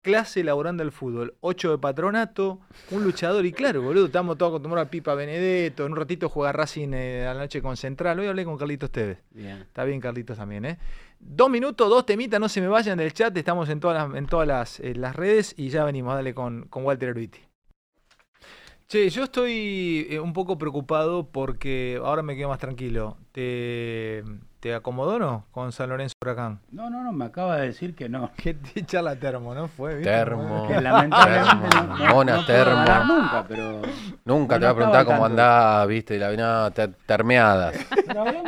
Clase 0.00 0.44
laburante 0.44 0.82
del 0.82 0.92
fútbol. 0.92 1.34
Ocho 1.40 1.70
de 1.72 1.78
patronato, 1.78 2.60
un 2.90 3.02
luchador. 3.04 3.44
Y 3.44 3.52
claro, 3.52 3.82
boludo, 3.82 4.06
estamos 4.06 4.38
todos 4.38 4.50
acostumbrados 4.50 4.86
a 4.86 4.90
Pipa 4.90 5.14
Benedetto. 5.14 5.84
En 5.84 5.92
un 5.92 5.98
ratito 5.98 6.28
juega 6.28 6.52
Racing 6.52 6.92
eh, 6.94 7.26
a 7.26 7.34
la 7.34 7.40
noche 7.40 7.60
con 7.60 7.76
Central. 7.76 8.18
Hoy 8.20 8.28
hablé 8.28 8.44
con 8.44 8.56
Carlitos 8.56 8.90
Tevez. 8.90 9.22
Bien. 9.30 9.58
Está 9.58 9.84
bien, 9.84 10.00
Carlitos 10.00 10.36
también, 10.36 10.64
¿eh? 10.64 10.78
Dos 11.20 11.50
minutos, 11.50 11.90
dos 11.90 12.06
temitas, 12.06 12.38
no 12.38 12.48
se 12.48 12.60
me 12.60 12.68
vayan 12.68 12.96
del 12.96 13.12
chat, 13.12 13.36
estamos 13.36 13.68
en 13.70 13.80
todas 13.80 14.08
las, 14.08 14.16
en 14.16 14.26
todas 14.26 14.46
las, 14.46 14.78
eh, 14.78 14.94
las 14.94 15.16
redes 15.16 15.52
y 15.56 15.68
ya 15.68 15.84
venimos, 15.84 16.14
dale 16.14 16.32
con, 16.32 16.68
con 16.68 16.84
Walter 16.84 17.08
Erviti. 17.08 17.40
Che, 18.86 19.10
yo 19.10 19.24
estoy 19.24 20.06
eh, 20.08 20.20
un 20.20 20.32
poco 20.32 20.56
preocupado 20.56 21.28
porque 21.28 22.00
ahora 22.02 22.22
me 22.22 22.36
quedo 22.36 22.48
más 22.48 22.60
tranquilo. 22.60 23.18
¿Te, 23.32 24.22
te 24.60 24.74
acomodó 24.74 25.18
no 25.18 25.44
con 25.52 25.70
San 25.72 25.88
Lorenzo 25.90 26.14
Huracán? 26.20 26.60
No, 26.72 26.90
no, 26.90 27.02
no, 27.04 27.12
me 27.12 27.26
acaba 27.26 27.56
de 27.58 27.68
decir 27.68 27.94
que 27.94 28.08
no. 28.08 28.30
Que 28.36 28.54
te 28.54 28.80
echa 28.80 29.00
la 29.02 29.14
termo, 29.16 29.54
¿no? 29.54 29.68
Fue, 29.68 29.94
¿viste? 29.96 30.10
Termo. 30.12 30.66
Que 30.66 30.80
lamentablemente 30.80 31.68
Termo, 31.68 31.86
no, 31.88 31.96
no- 31.96 32.14
mona, 32.14 32.36
no 32.36 32.46
termo. 32.46 33.04
nunca, 33.06 33.44
pero. 33.46 33.82
Nunca 34.24 34.54
No, 34.56 34.60
te 34.60 34.64
va 34.66 34.70
a 34.70 34.74
preguntar 34.74 35.04
cómo 35.04 35.24
andás, 35.26 35.86
viste, 35.86 36.18
la 36.18 36.30
vino 36.30 36.70
ter- 36.72 36.94
termeadas. 37.06 37.76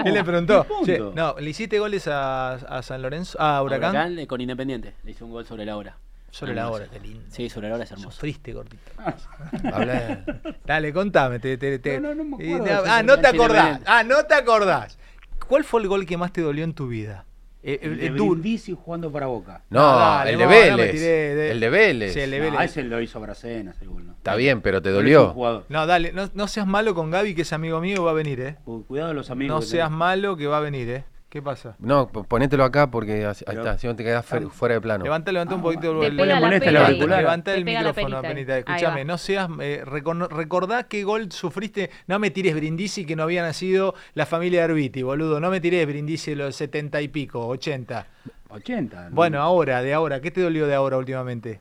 ¿Qué 0.02 0.10
le 0.12 0.24
preguntó? 0.24 0.66
Che, 0.84 0.96
punto. 0.96 1.12
no, 1.14 1.36
¿le 1.38 1.50
hiciste 1.50 1.78
goles 1.78 2.08
a, 2.08 2.54
a 2.54 2.82
San 2.82 3.02
Lorenzo? 3.02 3.38
Ah, 3.40 3.58
A 3.58 3.62
Huracán. 3.62 3.90
Huracán, 3.90 4.18
eh, 4.18 4.26
con 4.26 4.40
Independiente. 4.40 4.94
Le 5.04 5.12
hice 5.12 5.22
un 5.24 5.30
gol 5.30 5.46
sobre 5.46 5.64
la 5.64 5.76
hora. 5.76 5.96
Sobre 6.32 6.54
la 6.54 6.70
hora, 6.70 6.86
qué 6.86 7.00
lindo. 7.00 7.24
Sí, 7.28 7.48
sobre 7.48 7.68
la 7.68 7.74
hora 7.74 7.82
es 7.84 7.90
hermoso. 7.90 8.12
Sufriste, 8.12 8.52
gordito. 8.52 8.92
Hablé. 9.72 10.24
Dale, 10.64 10.92
contame. 10.92 11.38
Te, 11.40 11.56
te- 11.58 11.78
te- 11.80 11.98
No, 12.00 12.14
no, 12.14 12.22
no 12.24 12.36
me 12.36 12.44
y- 12.44 12.54
acuerdo 12.54 12.82
ese 12.84 12.90
ah, 12.90 13.02
no 13.02 13.18
te 13.18 13.26
acordás. 13.26 13.80
Ah, 13.86 14.02
no 14.04 14.24
te 14.24 14.34
acordás. 14.34 14.96
¿Cuál 15.51 15.64
fue 15.64 15.82
el 15.82 15.89
gol 15.89 16.06
que 16.06 16.16
más 16.16 16.32
te 16.32 16.40
dolió 16.43 16.62
en 16.62 16.74
tu 16.74 16.86
vida? 16.86 17.27
Eh, 17.64 17.81
El 17.82 17.93
eh, 17.94 17.97
de 17.97 18.06
eh, 18.06 18.10
tú- 18.16 18.31
Brindisi 18.31 18.72
jugando 18.81 19.10
para 19.10 19.27
Boca. 19.27 19.64
No, 19.68 19.82
dale, 19.98 20.31
el 20.31 20.39
de 20.39 20.44
no, 20.44 20.51
Vélez. 20.51 20.93
de- 21.01 21.51
El 21.51 21.60
de 21.60 21.70
Vélez. 21.70 22.14
Sí, 22.14 22.20
el 22.20 22.31
de 22.31 22.51
No, 22.52 22.60
ese 22.62 22.85
lo 22.85 23.01
hizo 23.02 23.20
Bracena, 23.20 23.72
ese 23.72 23.85
gol. 23.85 24.06
¿no? 24.06 24.12
Está 24.12 24.36
bien, 24.36 24.60
pero 24.62 24.81
te 24.81 24.90
dolió. 24.90 25.35
No, 25.68 25.86
dale, 25.86 26.12
no, 26.12 26.31
no 26.32 26.47
seas 26.47 26.66
malo 26.68 26.94
con 26.94 27.10
Gaby, 27.10 27.35
que 27.35 27.43
es 27.43 27.52
amigo 27.52 27.81
mío, 27.81 28.05
va 28.05 28.12
a 28.12 28.14
venir, 28.14 28.40
¿eh? 28.40 28.56
Cu- 28.64 28.86
Cuidado 28.86 29.09
de 29.09 29.14
los 29.16 29.28
amigos. 29.31 29.55
No 29.56 29.60
que 29.60 29.66
seas 29.66 29.89
tenés. 29.89 29.98
malo, 29.98 30.36
que 30.36 30.47
va 30.47 30.59
a 30.59 30.60
venir, 30.60 30.89
¿eh? 30.89 31.05
¿Qué 31.31 31.40
pasa? 31.40 31.77
No, 31.78 32.09
ponételo 32.09 32.65
acá 32.65 32.90
porque 32.90 33.24
así, 33.24 33.44
ahí 33.47 33.55
Pero- 33.55 33.61
está, 33.65 33.78
si 33.78 33.86
no 33.86 33.94
te 33.94 34.02
quedas 34.02 34.27
fuera 34.27 34.74
de 34.74 34.81
plano. 34.81 35.05
Levanta, 35.05 35.31
levanta 35.31 35.55
un 35.55 35.61
Ah, 35.61 35.62
poquito 35.62 36.02
el. 36.02 36.16
Levanta 36.16 37.55
el 37.55 37.65
micrófono. 37.65 38.20
Penita. 38.20 38.59
Escúchame, 38.59 39.05
no 39.05 39.16
seas. 39.16 39.48
eh, 39.61 39.82
recordá 39.85 40.89
qué 40.89 41.05
gol 41.05 41.31
sufriste. 41.31 41.90
No 42.09 42.19
me 42.19 42.31
tires 42.32 42.52
Brindisi 42.57 43.07
que 43.07 43.15
no 43.15 43.23
había 43.23 43.43
nacido 43.43 43.94
la 44.15 44.27
familia 44.27 44.59
de 44.61 44.65
Arbiti, 44.65 45.02
boludo. 45.05 45.39
No 45.39 45.51
me 45.51 45.61
tires 45.61 45.86
Brindisi 45.86 46.32
de 46.32 46.36
los 46.36 46.57
70 46.57 47.01
y 47.01 47.07
pico, 47.07 47.47
80. 47.47 48.09
80. 48.48 49.11
¿no? 49.11 49.15
Bueno, 49.15 49.40
ahora, 49.40 49.82
de 49.82 49.94
ahora. 49.94 50.20
¿Qué 50.20 50.32
te 50.32 50.40
dolió 50.40 50.66
de 50.66 50.74
ahora 50.74 50.97
últimamente? 50.97 51.61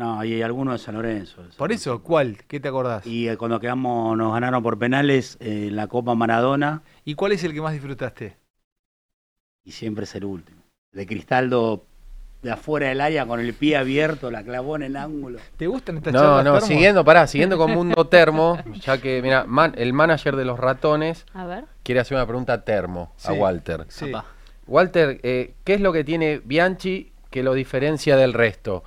No, 0.00 0.24
y 0.24 0.40
alguno 0.40 0.72
de 0.72 0.78
San 0.78 0.94
Lorenzo. 0.94 1.42
de 1.42 1.48
San 1.50 1.58
Por 1.58 1.72
eso, 1.72 2.02
¿cuál? 2.02 2.38
¿Qué 2.48 2.58
te 2.58 2.68
acordás? 2.68 3.06
¿Y, 3.06 3.24
Y 3.24 3.28
eh, 3.28 3.36
cuando 3.36 3.60
quedamos, 3.60 4.16
nos 4.16 4.32
ganaron 4.32 4.62
por 4.62 4.78
penales 4.78 5.36
eh, 5.40 5.66
en 5.68 5.76
la 5.76 5.88
Copa 5.88 6.14
Maradona, 6.14 6.80
cuál 7.14 7.32
es 7.32 7.44
el 7.44 7.52
que 7.52 7.60
más 7.60 7.72
disfrutaste? 7.74 8.36
y 9.62 9.72
siempre 9.72 10.04
es 10.04 10.14
el 10.14 10.24
último. 10.24 10.62
De 10.92 11.06
Cristaldo 11.06 11.84
de 12.42 12.50
afuera 12.50 12.88
del 12.88 13.02
área 13.02 13.26
con 13.26 13.38
el 13.40 13.52
pie 13.52 13.76
abierto, 13.76 14.30
la 14.30 14.42
clavó 14.42 14.74
en 14.76 14.82
el 14.84 14.96
ángulo. 14.96 15.38
¿Te 15.58 15.66
gustan 15.66 15.98
estas 15.98 16.14
No, 16.14 16.20
charlas 16.20 16.44
no, 16.46 16.52
termo? 16.54 16.66
siguiendo, 16.66 17.04
pará, 17.04 17.26
siguiendo 17.26 17.58
con 17.58 17.70
Mundo 17.74 18.06
Termo, 18.06 18.58
ya 18.80 18.98
que, 18.98 19.20
mira, 19.22 19.44
man- 19.44 19.74
el 19.76 19.92
manager 19.92 20.34
de 20.36 20.46
los 20.46 20.58
ratones 20.58 21.26
A 21.34 21.44
ver. 21.44 21.66
quiere 21.82 22.00
hacer 22.00 22.16
una 22.16 22.24
pregunta 22.26 22.64
termo 22.64 23.12
a. 23.22 23.32
Walter. 23.34 23.84
Sí. 23.90 24.10
Walter, 24.66 25.20
eh, 25.22 25.52
¿qué 25.64 25.74
es 25.74 25.82
lo 25.82 25.92
que 25.92 26.04
tiene 26.04 26.40
Bianchi 26.42 27.12
que 27.30 27.42
lo 27.42 27.52
diferencia 27.52 28.16
del 28.16 28.32
resto? 28.32 28.82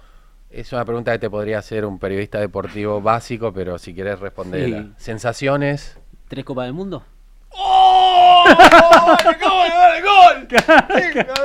Es 0.54 0.72
una 0.72 0.86
pregunta 0.86 1.12
que 1.12 1.18
te 1.18 1.32
podría 1.32 1.58
hacer 1.58 1.84
un 1.84 1.98
periodista 1.98 2.40
deportivo 2.40 3.02
básico, 3.02 3.52
pero 3.52 3.80
si 3.80 3.92
querés 3.96 4.20
responderla. 4.20 4.84
Sí. 4.84 4.94
¿Sensaciones? 4.98 5.98
¿Tres 6.28 6.46
Copas 6.46 6.66
del 6.66 6.74
Mundo? 6.74 7.04
¡Oh! 7.50 8.46
¡Acabo 8.48 9.64
de 9.64 9.70
dar 9.70 9.96
el 9.96 10.04
gol! 10.04 10.48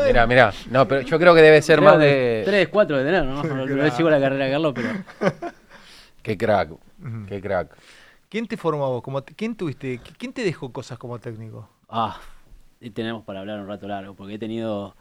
Mira, 0.09 0.27
mira, 0.27 0.53
no, 0.71 0.87
pero 0.87 1.01
yo 1.01 1.19
creo 1.19 1.35
que 1.35 1.41
debe 1.41 1.63
ser 1.63 1.79
Creo 1.79 1.91
más 1.91 1.99
de... 1.99 2.43
Tres, 2.45 2.69
cuatro 2.69 2.99
de 2.99 3.05
tener, 3.05 3.25
¿no? 3.25 3.43
No, 3.43 3.65
no 3.65 3.91
sigo 3.93 4.11
la 4.11 4.21
carrera 4.21 4.45
de 4.45 4.51
Carlos, 4.51 4.75
pero. 4.75 4.91
Qué 6.23 6.37
crack, 6.37 6.73
qué 7.27 7.41
crack. 7.41 7.75
¿Quién 8.29 8.47
te 8.47 8.59
formó 8.59 8.85
a 8.85 8.89
vos? 8.89 9.03
Como 9.03 9.25
¿Quién 9.25 9.57
tuviste? 9.57 9.99
¿Quién 10.19 10.35
te 10.35 10.45
dejó 10.45 10.71
cosas 10.71 10.99
como 10.99 11.19
técnico? 11.19 11.67
Ah, 11.89 12.21
y 12.79 12.91
tenemos 12.91 13.25
para 13.25 13.41
hablar 13.41 13.59
un 13.61 13.69
rato 13.69 13.89
largo, 13.89 14.13
porque 14.13 14.35
he 14.35 14.39
tenido 14.39 14.95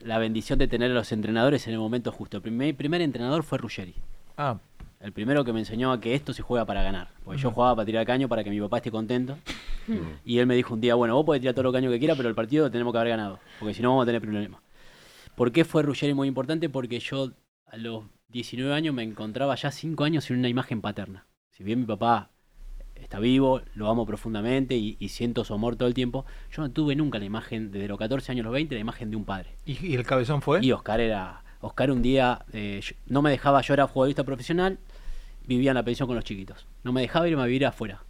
la 0.00 0.18
bendición 0.18 0.58
de 0.58 0.68
tener 0.68 0.90
a 0.90 0.94
los 0.94 1.12
entrenadores 1.12 1.66
en 1.66 1.72
el 1.74 1.78
momento 1.78 2.12
justo. 2.12 2.36
El 2.36 2.42
primer, 2.42 2.74
primer 2.76 3.00
entrenador 3.00 3.42
fue 3.42 3.58
Ruggeri. 3.58 3.94
Ah, 4.36 4.58
El 5.00 5.12
primero 5.12 5.44
que 5.44 5.52
me 5.52 5.60
enseñó 5.60 5.92
a 5.92 6.00
que 6.00 6.14
esto 6.14 6.32
se 6.32 6.42
juega 6.42 6.64
para 6.64 6.82
ganar. 6.82 7.08
Porque 7.24 7.40
yo 7.40 7.50
jugaba 7.50 7.76
para 7.76 7.86
tirar 7.86 8.06
caño 8.06 8.28
para 8.28 8.42
que 8.42 8.50
mi 8.50 8.60
papá 8.60 8.78
esté 8.78 8.90
contento. 8.90 9.38
Y 10.24 10.38
él 10.38 10.46
me 10.46 10.54
dijo 10.54 10.72
un 10.72 10.80
día, 10.80 10.94
bueno, 10.94 11.14
vos 11.14 11.26
podés 11.26 11.42
tirar 11.42 11.54
todo 11.54 11.64
lo 11.64 11.72
caño 11.72 11.90
que 11.90 11.98
quieras, 11.98 12.16
pero 12.16 12.30
el 12.30 12.34
partido 12.34 12.64
lo 12.64 12.70
tenemos 12.70 12.90
que 12.90 12.98
haber 12.98 13.10
ganado. 13.10 13.38
Porque 13.60 13.74
si 13.74 13.82
no 13.82 13.90
vamos 13.90 14.04
a 14.04 14.06
tener 14.06 14.22
problemas. 14.22 14.62
¿Por 15.34 15.52
qué 15.52 15.66
fue 15.66 15.82
Ruggeri 15.82 16.14
muy 16.14 16.26
importante? 16.26 16.70
Porque 16.70 17.00
yo 17.00 17.32
a 17.66 17.76
los 17.76 18.04
19 18.28 18.72
años 18.72 18.94
me 18.94 19.02
encontraba 19.02 19.54
ya 19.56 19.70
5 19.70 20.02
años 20.04 20.24
sin 20.24 20.38
una 20.38 20.48
imagen 20.48 20.80
paterna. 20.80 21.26
Si 21.50 21.62
bien 21.64 21.80
mi 21.80 21.86
papá 21.86 22.30
está 23.14 23.20
vivo, 23.20 23.62
lo 23.76 23.88
amo 23.88 24.04
profundamente 24.06 24.74
y, 24.76 24.96
y 24.98 25.08
siento 25.08 25.44
su 25.44 25.54
amor 25.54 25.76
todo 25.76 25.86
el 25.86 25.94
tiempo, 25.94 26.24
yo 26.50 26.62
no 26.62 26.70
tuve 26.72 26.96
nunca 26.96 27.18
la 27.20 27.24
imagen, 27.24 27.70
desde 27.70 27.86
los 27.86 27.96
14 27.98 28.32
años 28.32 28.42
a 28.42 28.46
los 28.46 28.52
20, 28.54 28.74
la 28.74 28.80
imagen 28.80 29.10
de 29.10 29.16
un 29.16 29.24
padre. 29.24 29.50
¿y, 29.64 29.86
y 29.86 29.94
el 29.94 30.04
cabezón 30.04 30.42
fue? 30.42 30.64
Y 30.64 30.72
Oscar 30.72 31.00
era. 31.00 31.42
Oscar 31.60 31.90
un 31.92 32.02
día 32.02 32.44
eh, 32.52 32.80
yo- 32.82 32.94
no 33.06 33.22
me 33.22 33.30
dejaba, 33.30 33.60
yo 33.62 33.72
era 33.72 33.86
futbolista 33.86 34.24
profesional, 34.24 34.78
vivía 35.46 35.70
en 35.70 35.76
la 35.76 35.82
pensión 35.84 36.06
con 36.08 36.16
los 36.16 36.24
chiquitos. 36.24 36.66
No 36.82 36.92
me 36.92 37.00
dejaba 37.02 37.28
irme 37.28 37.42
a 37.42 37.46
vivir 37.46 37.64
afuera. 37.66 38.02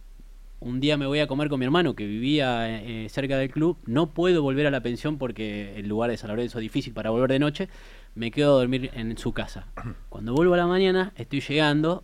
Un 0.59 0.79
día 0.79 0.97
me 0.97 1.05
voy 1.05 1.19
a 1.19 1.27
comer 1.27 1.49
con 1.49 1.59
mi 1.59 1.65
hermano 1.65 1.95
que 1.95 2.07
vivía 2.07 2.81
eh, 2.81 3.07
cerca 3.09 3.37
del 3.37 3.51
club. 3.51 3.77
No 3.85 4.07
puedo 4.07 4.41
volver 4.41 4.65
a 4.65 4.71
la 4.71 4.81
pensión 4.81 5.17
porque 5.19 5.77
el 5.77 5.87
lugar 5.87 6.09
de 6.09 6.17
San 6.17 6.29
Lorenzo 6.31 6.57
es 6.57 6.63
difícil 6.63 6.93
para 6.93 7.11
volver 7.11 7.29
de 7.29 7.39
noche. 7.39 7.69
Me 8.15 8.31
quedo 8.31 8.55
a 8.55 8.59
dormir 8.59 8.89
en 8.93 9.17
su 9.17 9.31
casa. 9.33 9.67
Cuando 10.09 10.33
vuelvo 10.33 10.55
a 10.55 10.57
la 10.57 10.65
mañana, 10.67 11.13
estoy 11.15 11.41
llegando. 11.41 12.03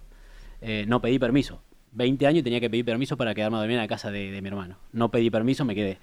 eh, 0.61 0.85
no 0.87 1.01
pedí 1.01 1.17
permiso. 1.17 1.63
20 1.91 2.27
años 2.27 2.39
y 2.39 2.43
tenía 2.43 2.59
que 2.59 2.69
pedir 2.69 2.85
permiso 2.85 3.17
para 3.17 3.33
quedarme 3.33 3.57
a 3.57 3.59
dormir 3.59 3.75
en 3.75 3.81
la 3.81 3.87
casa 3.87 4.11
de, 4.11 4.41
mi 4.41 4.47
hermano. 4.47 4.77
No 4.91 5.11
pedí 5.11 5.29
permiso, 5.29 5.65
me 5.65 5.75
quedé. 5.75 5.99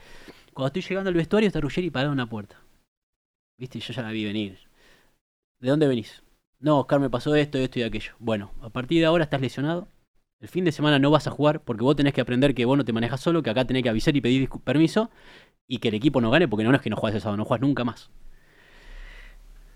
Cuando 0.52 0.68
estoy 0.68 0.82
llegando 0.82 1.08
al 1.08 1.14
vestuario 1.14 1.46
está 1.46 1.60
Ruggeri 1.60 1.90
parado 1.90 2.12
en 2.12 2.18
una 2.18 2.28
puerta. 2.28 2.60
Viste, 3.58 3.80
yo 3.80 3.92
ya 3.92 4.02
la 4.02 4.10
vi 4.10 4.24
venir. 4.24 4.58
¿De 5.60 5.70
dónde 5.70 5.88
venís? 5.88 6.22
No, 6.60 6.80
Oscar 6.80 7.00
me 7.00 7.10
pasó 7.10 7.34
esto, 7.34 7.58
esto 7.58 7.78
y 7.78 7.82
aquello. 7.82 8.12
Bueno, 8.18 8.52
a 8.60 8.70
partir 8.70 9.00
de 9.00 9.06
ahora 9.06 9.24
estás 9.24 9.40
lesionado. 9.40 9.88
El 10.40 10.48
fin 10.48 10.64
de 10.64 10.70
semana 10.70 11.00
no 11.00 11.10
vas 11.10 11.26
a 11.26 11.32
jugar 11.32 11.62
porque 11.62 11.82
vos 11.82 11.96
tenés 11.96 12.14
que 12.14 12.20
aprender 12.20 12.54
que 12.54 12.64
vos 12.64 12.76
no 12.76 12.84
te 12.84 12.92
manejas 12.92 13.20
solo, 13.20 13.42
que 13.42 13.50
acá 13.50 13.64
tenés 13.64 13.82
que 13.82 13.88
avisar 13.88 14.16
y 14.16 14.20
pedir 14.20 14.48
permiso 14.64 15.10
y 15.66 15.78
que 15.78 15.88
el 15.88 15.94
equipo 15.94 16.20
no 16.20 16.30
gane 16.30 16.46
porque 16.46 16.64
no 16.64 16.74
es 16.74 16.80
que 16.80 16.90
no 16.90 16.96
juegas 16.96 17.16
el 17.16 17.22
sábado, 17.22 17.36
no 17.38 17.44
juegas 17.44 17.62
nunca 17.62 17.84
más. 17.84 18.10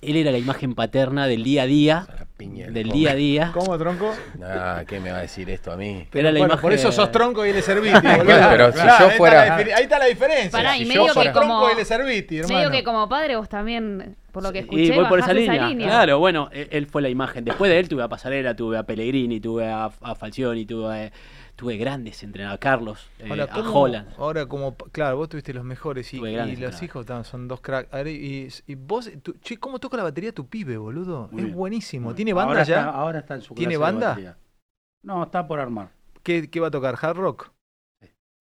Él 0.02 0.16
era 0.16 0.32
la 0.32 0.38
imagen 0.38 0.74
paterna 0.74 1.26
del 1.28 1.44
día 1.44 1.62
a 1.62 1.66
día 1.66 2.06
La 2.18 2.26
piña. 2.36 2.66
del 2.68 2.88
día 2.90 3.12
a 3.12 3.14
día. 3.14 3.50
¿Cómo, 3.54 3.78
tronco? 3.78 4.12
Ah, 4.42 4.82
¿qué 4.86 4.98
me 4.98 5.12
va 5.12 5.18
a 5.18 5.22
decir 5.22 5.48
esto 5.48 5.70
a 5.70 5.76
mí? 5.76 6.08
Era 6.12 6.32
la 6.32 6.40
bueno, 6.40 6.54
imagen- 6.54 6.60
por 6.60 6.72
eso 6.72 6.90
sos 6.90 7.10
tronco 7.12 7.46
y 7.46 7.50
él 7.50 7.56
es 7.56 7.64
Serviti, 7.64 7.94
boludo. 8.16 8.24
pero 8.50 8.72
si 8.72 8.78
yo 8.78 8.82
ahí 8.84 8.88
está 8.90 9.10
fuera- 9.10 9.46
la 9.46 9.54
ahí 9.56 9.82
está 9.84 9.98
la 10.00 10.06
diferencia. 10.06 10.50
Pará, 10.50 10.74
si 10.74 10.82
y 10.82 10.84
yo 10.86 10.88
medio 10.88 11.14
que 11.14 11.30
tronco 11.30 11.40
como- 11.40 11.68
y 11.68 11.72
él 11.72 11.78
es 11.78 11.88
Serviti, 11.88 12.38
hermano. 12.38 12.54
Medio 12.58 12.70
que 12.72 12.82
como 12.84 13.08
padre 13.08 13.36
vos 13.36 13.48
también, 13.48 14.16
por 14.32 14.42
lo 14.42 14.52
que 14.52 14.58
escuché, 14.60 14.86
y 14.86 14.90
voy 14.90 15.04
por 15.06 15.20
esa 15.20 15.32
línea. 15.32 15.68
Claro, 15.86 16.18
bueno, 16.18 16.48
él, 16.52 16.66
él 16.72 16.86
fue 16.86 17.00
la 17.00 17.08
imagen. 17.08 17.44
Después 17.44 17.70
de 17.70 17.78
él 17.78 17.88
tuve 17.88 18.02
a 18.02 18.08
Pasarela, 18.08 18.56
tuve 18.56 18.78
a 18.78 18.82
Pellegrini, 18.82 19.38
tuve 19.38 19.68
a, 19.70 19.84
a 20.00 20.14
Falcioni, 20.16 20.66
tuve, 20.66 21.12
tuve 21.62 21.76
grandes 21.76 22.20
entrenadores, 22.24 22.56
a 22.56 22.60
Carlos, 22.60 23.08
eh, 23.20 23.26
Ahora, 23.30 23.44
a 23.44 23.48
¿cómo- 23.50 23.72
Holland. 23.82 24.08
ahora 24.18 24.46
como, 24.46 24.74
claro, 24.76 25.16
vos 25.16 25.28
tuviste 25.28 25.54
los 25.54 25.62
mejores 25.62 26.12
y, 26.12 26.16
y 26.16 26.56
los 26.56 26.82
hijos 26.82 27.06
también 27.06 27.24
son 27.24 27.46
dos 27.46 27.60
cracks. 27.60 27.88
Y, 28.08 28.48
y 28.66 28.74
vos, 28.74 29.08
tu- 29.22 29.34
che, 29.34 29.58
¿cómo 29.58 29.78
toca 29.78 29.96
la 29.96 30.02
batería 30.02 30.32
tu 30.32 30.48
pibe, 30.48 30.76
boludo? 30.76 31.28
Muy 31.30 31.40
es 31.42 31.46
bien. 31.46 31.56
buenísimo. 31.56 32.14
¿Tiene 32.16 32.32
banda 32.32 32.50
ahora 32.50 32.64
ya? 32.64 32.78
Está, 32.80 32.90
ahora 32.90 33.18
está 33.20 33.34
en 33.36 33.42
su 33.42 33.54
¿Tiene 33.54 33.74
de 33.74 33.78
banda? 33.78 34.36
No, 35.04 35.22
está 35.22 35.46
por 35.46 35.60
armar. 35.60 35.90
¿Qué, 36.24 36.50
qué 36.50 36.58
va 36.58 36.66
a 36.66 36.70
tocar? 36.72 36.96
¿Hard 37.00 37.16
rock? 37.16 37.52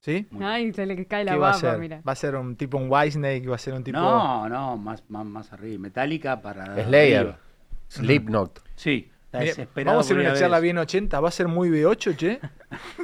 ¿Sí? 0.03 0.27
Ay, 0.39 0.73
se 0.73 0.88
le 0.88 1.06
cae 1.06 1.23
la 1.23 1.34
¿Qué 1.34 1.38
va 1.38 1.49
a 1.49 1.52
baba, 1.52 1.60
ser? 1.61 1.77
mira. 1.80 2.02
¿Va 2.07 2.14
a 2.14 2.15
ser 2.15 2.35
un 2.35 2.56
tipo 2.56 2.80
un 2.80 2.88
Whitesnake? 2.91 3.48
¿Va 3.48 3.53
a 3.53 3.60
ser 3.60 3.76
un 3.76 3.84
tipo...? 3.84 3.99
No, 3.99 4.49
no, 4.49 4.76
más, 4.77 5.03
más, 5.10 5.26
más 5.27 5.53
arriba. 5.53 5.77
Metálica 5.80 6.41
para. 6.41 6.84
Slayer. 6.85 7.18
arriba. 7.19 7.39
Slipknot. 7.88 8.64
Sí, 8.76 9.10
Vamos 9.31 9.97
a 9.97 9.99
hacer 10.01 10.17
una 10.17 10.33
charla 10.33 10.59
bien 10.59 10.77
80. 10.77 11.19
¿Va 11.19 11.29
a 11.29 11.31
ser 11.31 11.47
muy 11.47 11.69
B8, 11.69 12.15
che? 12.17 12.39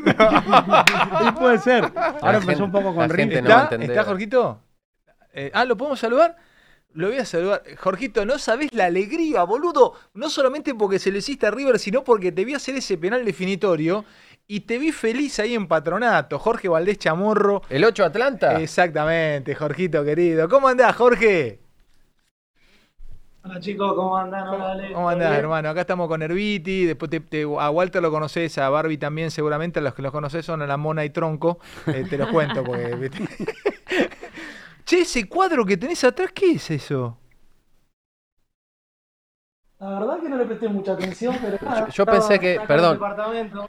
Sí, 0.06 1.32
puede 1.40 1.58
ser. 1.60 1.92
Ahora 1.96 2.38
empezó 2.38 2.48
gente- 2.48 2.64
un 2.64 2.72
poco 2.72 2.96
con 2.96 3.10
ritmo. 3.10 3.48
¿Está, 3.82 4.04
Jorgito? 4.04 4.62
Eh, 5.34 5.52
ah, 5.54 5.66
¿lo 5.66 5.78
podemos 5.78 6.00
saludar? 6.00 6.36
Lo 6.94 7.08
voy 7.10 7.18
a 7.18 7.26
saludar. 7.26 7.62
Jorgito, 7.78 8.26
no 8.26 8.40
sabés 8.40 8.74
la 8.74 8.86
alegría, 8.86 9.44
boludo. 9.44 9.94
No 10.14 10.30
solamente 10.30 10.74
porque 10.74 11.00
se 11.00 11.12
le 11.12 11.20
hiciste 11.20 11.46
a 11.46 11.52
River, 11.52 11.78
sino 11.80 12.04
porque 12.04 12.32
te 12.32 12.44
vi 12.44 12.54
hacer 12.56 12.76
ese 12.76 12.98
penal 12.98 13.24
definitorio 13.24 14.04
y 14.48 14.62
te 14.62 14.78
vi 14.80 14.92
feliz 14.92 15.38
ahí 15.40 15.54
en 15.54 15.68
patronato. 15.68 16.40
Jorge 16.40 16.68
Valdés 16.70 16.98
Chamorro. 16.98 17.62
¿El 17.70 17.84
8 17.84 18.06
Atlanta? 18.06 18.60
Exactamente, 18.60 19.54
Jorgito 19.54 20.04
querido. 20.04 20.50
¿Cómo 20.50 20.68
andás, 20.70 20.96
Jorge? 20.96 21.60
Hola 23.50 23.60
chicos, 23.62 23.94
¿cómo 23.96 24.18
andan? 24.18 24.48
Hola, 24.48 24.72
Ale. 24.72 24.88
¿Cómo 24.88 24.94
¿Todo 25.04 25.10
andás, 25.10 25.30
bien? 25.30 25.40
hermano? 25.40 25.70
Acá 25.70 25.82
estamos 25.82 26.08
con 26.10 26.22
Herbiti, 26.22 26.84
después 26.86 27.10
te- 27.10 27.22
te- 27.22 27.44
a 27.44 27.70
Walter 27.70 28.02
lo 28.02 28.12
conoces, 28.12 28.58
a 28.58 28.70
Barbie 28.70 28.98
también 28.98 29.32
seguramente, 29.32 29.80
a 29.80 29.82
los 29.82 29.94
que 29.94 30.02
los 30.02 30.12
conoces 30.12 30.46
son 30.46 30.62
a 30.62 30.68
la 30.68 30.76
Mona 30.78 31.06
y 31.06 31.12
Tronco, 31.12 31.60
Eh, 31.88 32.06
te 32.10 32.18
los 32.18 32.28
cuento 32.30 32.64
porque... 32.64 33.10
che, 34.86 35.00
ese 35.02 35.30
cuadro 35.30 35.66
que 35.66 35.78
tenés 35.78 36.04
atrás, 36.04 36.32
¿qué 36.34 36.52
es 36.54 36.70
eso? 36.72 37.18
La 39.80 40.00
verdad 40.00 40.20
que 40.20 40.28
no 40.30 40.38
le 40.38 40.46
presté 40.46 40.68
mucha 40.70 40.94
atención, 40.94 41.36
pero 41.40 41.58
nada, 41.62 41.82
Yo- 41.82 41.86
yo 41.86 42.04
estaba 42.04 42.12
pensé 42.12 42.40
que- 42.40 42.60
perdón. 42.68 43.00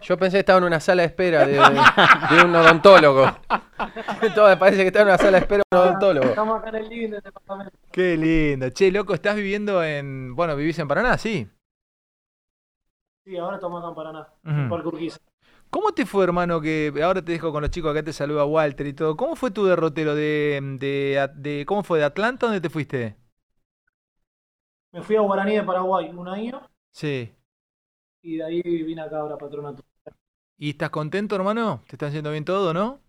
Yo 0.00 0.16
pensé 0.16 0.36
que 0.36 0.40
estaba 0.40 0.58
en 0.58 0.64
una 0.64 0.80
sala 0.80 1.02
de 1.02 1.06
espera 1.08 1.46
de, 1.46 1.52
de 1.54 2.44
un 2.44 2.56
odontólogo. 2.56 3.26
Todo 4.34 4.48
me 4.48 4.56
parece 4.56 4.80
que 4.82 4.86
está 4.86 5.00
en 5.02 5.08
una 5.08 5.18
sala 5.18 5.32
de 5.32 5.38
espera 5.38 5.62
de 5.70 5.76
un 5.78 5.82
odontólogo. 5.86 6.26
Estamos 6.28 6.58
acá 6.60 6.70
en 6.70 6.74
el 6.76 6.88
living 6.88 7.10
del 7.10 7.20
departamento. 7.20 7.72
Qué 7.92 8.16
lindo. 8.16 8.70
Che, 8.70 8.90
loco, 8.90 9.12
estás 9.12 9.36
viviendo 9.36 9.84
en... 9.84 10.34
Bueno, 10.34 10.56
vivís 10.56 10.78
en 10.78 10.88
Paraná, 10.88 11.18
sí. 11.18 11.46
Sí, 13.26 13.36
ahora 13.36 13.56
estamos 13.56 13.80
acá 13.80 13.88
en 13.90 13.94
Paraná, 13.94 14.28
Ujú. 14.44 14.54
en 14.60 14.68
Parque 14.70 14.88
Urquiza. 14.88 15.18
¿Cómo 15.68 15.92
te 15.92 16.06
fue, 16.06 16.24
hermano? 16.24 16.62
Que 16.62 16.90
ahora 17.04 17.20
te 17.22 17.32
dejo 17.32 17.52
con 17.52 17.60
los 17.60 17.70
chicos, 17.70 17.90
acá 17.90 18.02
te 18.02 18.14
saluda 18.14 18.46
Walter 18.46 18.86
y 18.86 18.94
todo. 18.94 19.14
¿Cómo 19.18 19.36
fue 19.36 19.50
tu 19.50 19.66
derrotero 19.66 20.14
de, 20.14 20.58
de, 20.80 21.28
de- 21.34 21.66
¿Cómo 21.66 21.82
fue? 21.82 21.98
¿De 21.98 22.06
Atlanta? 22.06 22.46
¿Dónde 22.46 22.62
te 22.62 22.70
fuiste? 22.70 23.16
Me 24.92 25.02
fui 25.02 25.16
a 25.16 25.20
Guaraní 25.20 25.56
de 25.56 25.62
Paraguay 25.62 26.10
un 26.10 26.28
año 26.28 26.62
Sí. 26.92 27.32
y 28.22 28.36
de 28.36 28.44
ahí 28.44 28.62
vine 28.62 29.02
acá 29.02 29.18
ahora 29.20 29.36
Patronato. 29.36 29.82
¿Y 30.56 30.70
estás 30.70 30.90
contento, 30.90 31.36
hermano? 31.36 31.82
¿Te 31.86 31.94
está 31.96 32.06
haciendo 32.06 32.30
bien 32.32 32.44
todo, 32.44 32.74
no? 32.74 33.00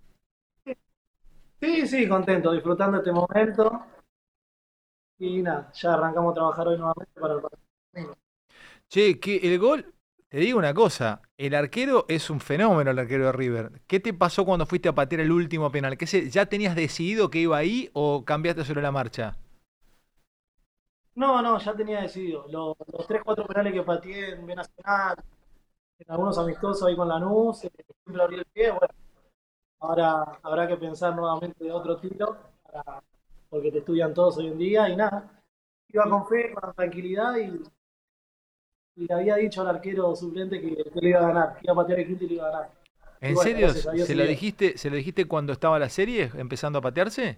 Sí, 1.61 1.87
sí, 1.87 2.07
contento, 2.07 2.51
disfrutando 2.51 2.97
este 2.97 3.11
momento. 3.11 3.85
Y 5.17 5.41
nada, 5.41 5.71
ya 5.73 5.93
arrancamos 5.93 6.31
a 6.31 6.35
trabajar 6.35 6.67
hoy 6.67 6.77
nuevamente 6.77 7.19
para 7.19 7.33
el 7.35 7.41
partido. 7.41 8.15
Che, 8.87 9.19
que 9.19 9.37
el 9.37 9.59
gol, 9.59 9.93
te 10.29 10.37
digo 10.37 10.57
una 10.59 10.73
cosa, 10.73 11.21
el 11.37 11.53
arquero 11.55 12.05
es 12.07 12.29
un 12.29 12.39
fenómeno, 12.39 12.91
el 12.91 12.99
arquero 12.99 13.25
de 13.25 13.31
River. 13.33 13.81
¿Qué 13.87 13.99
te 13.99 14.13
pasó 14.13 14.45
cuando 14.45 14.65
fuiste 14.65 14.89
a 14.89 14.95
patear 14.95 15.21
el 15.21 15.31
último 15.31 15.71
penal? 15.71 15.97
¿Qué 15.97 16.07
se, 16.07 16.29
¿Ya 16.29 16.45
tenías 16.45 16.75
decidido 16.75 17.29
que 17.29 17.39
iba 17.39 17.57
ahí 17.57 17.89
o 17.93 18.23
cambiaste 18.25 18.63
sobre 18.63 18.81
la 18.81 18.91
marcha? 18.91 19.35
No, 21.21 21.41
no, 21.41 21.57
ya 21.59 21.75
tenía 21.75 22.01
decidido. 22.01 22.45
Los, 22.49 22.75
los 22.93 23.07
3-4 23.07 23.45
penales 23.45 23.73
que 23.73 23.83
pateé 23.83 24.31
en 24.35 24.45
B 24.45 24.55
Nacional, 24.55 25.15
en 25.99 26.11
algunos 26.11 26.37
amistosos 26.37 26.87
ahí 26.87 26.95
con 26.95 27.09
Lanús, 27.09 27.63
eh, 27.65 27.71
siempre 28.05 28.23
abrí 28.23 28.37
el 28.37 28.45
pie. 28.45 28.71
Bueno, 28.71 28.87
ahora 29.81 30.39
habrá 30.43 30.67
que 30.67 30.77
pensar 30.77 31.15
nuevamente 31.15 31.63
de 31.63 31.71
otro 31.71 31.97
tiro, 31.99 32.37
para- 32.63 33.03
porque 33.49 33.71
te 33.71 33.79
estudian 33.79 34.13
todos 34.13 34.37
hoy 34.39 34.47
en 34.47 34.57
día 34.59 34.89
y 34.89 34.95
nada. 34.97 35.41
Iba 35.89 36.09
con 36.09 36.27
fe, 36.27 36.53
con 36.53 36.73
tranquilidad 36.73 37.37
y, 37.37 37.61
y 38.95 39.07
le 39.07 39.13
había 39.13 39.35
dicho 39.35 39.61
al 39.61 39.69
arquero 39.69 40.15
suplente 40.15 40.59
que, 40.61 40.75
que 40.75 40.99
le 41.01 41.09
iba 41.09 41.19
a 41.19 41.27
ganar, 41.27 41.53
que 41.55 41.61
iba 41.63 41.73
a 41.73 41.75
patear 41.77 41.99
el 41.99 42.07
quinto 42.07 42.25
y 42.25 42.27
le 42.27 42.33
iba 42.35 42.47
a 42.47 42.51
ganar. 42.51 42.71
¿En 43.21 43.35
bueno, 43.35 43.41
serio? 43.43 43.67
gracias 43.73 44.07
¿Se 44.07 44.15
lo, 44.15 44.23
dijiste, 44.25 44.77
¿Se 44.77 44.89
lo 44.89 44.95
dijiste 44.95 45.25
cuando 45.25 45.53
estaba 45.53 45.77
la 45.79 45.89
serie, 45.89 46.31
empezando 46.35 46.79
a 46.79 46.81
patearse? 46.81 47.37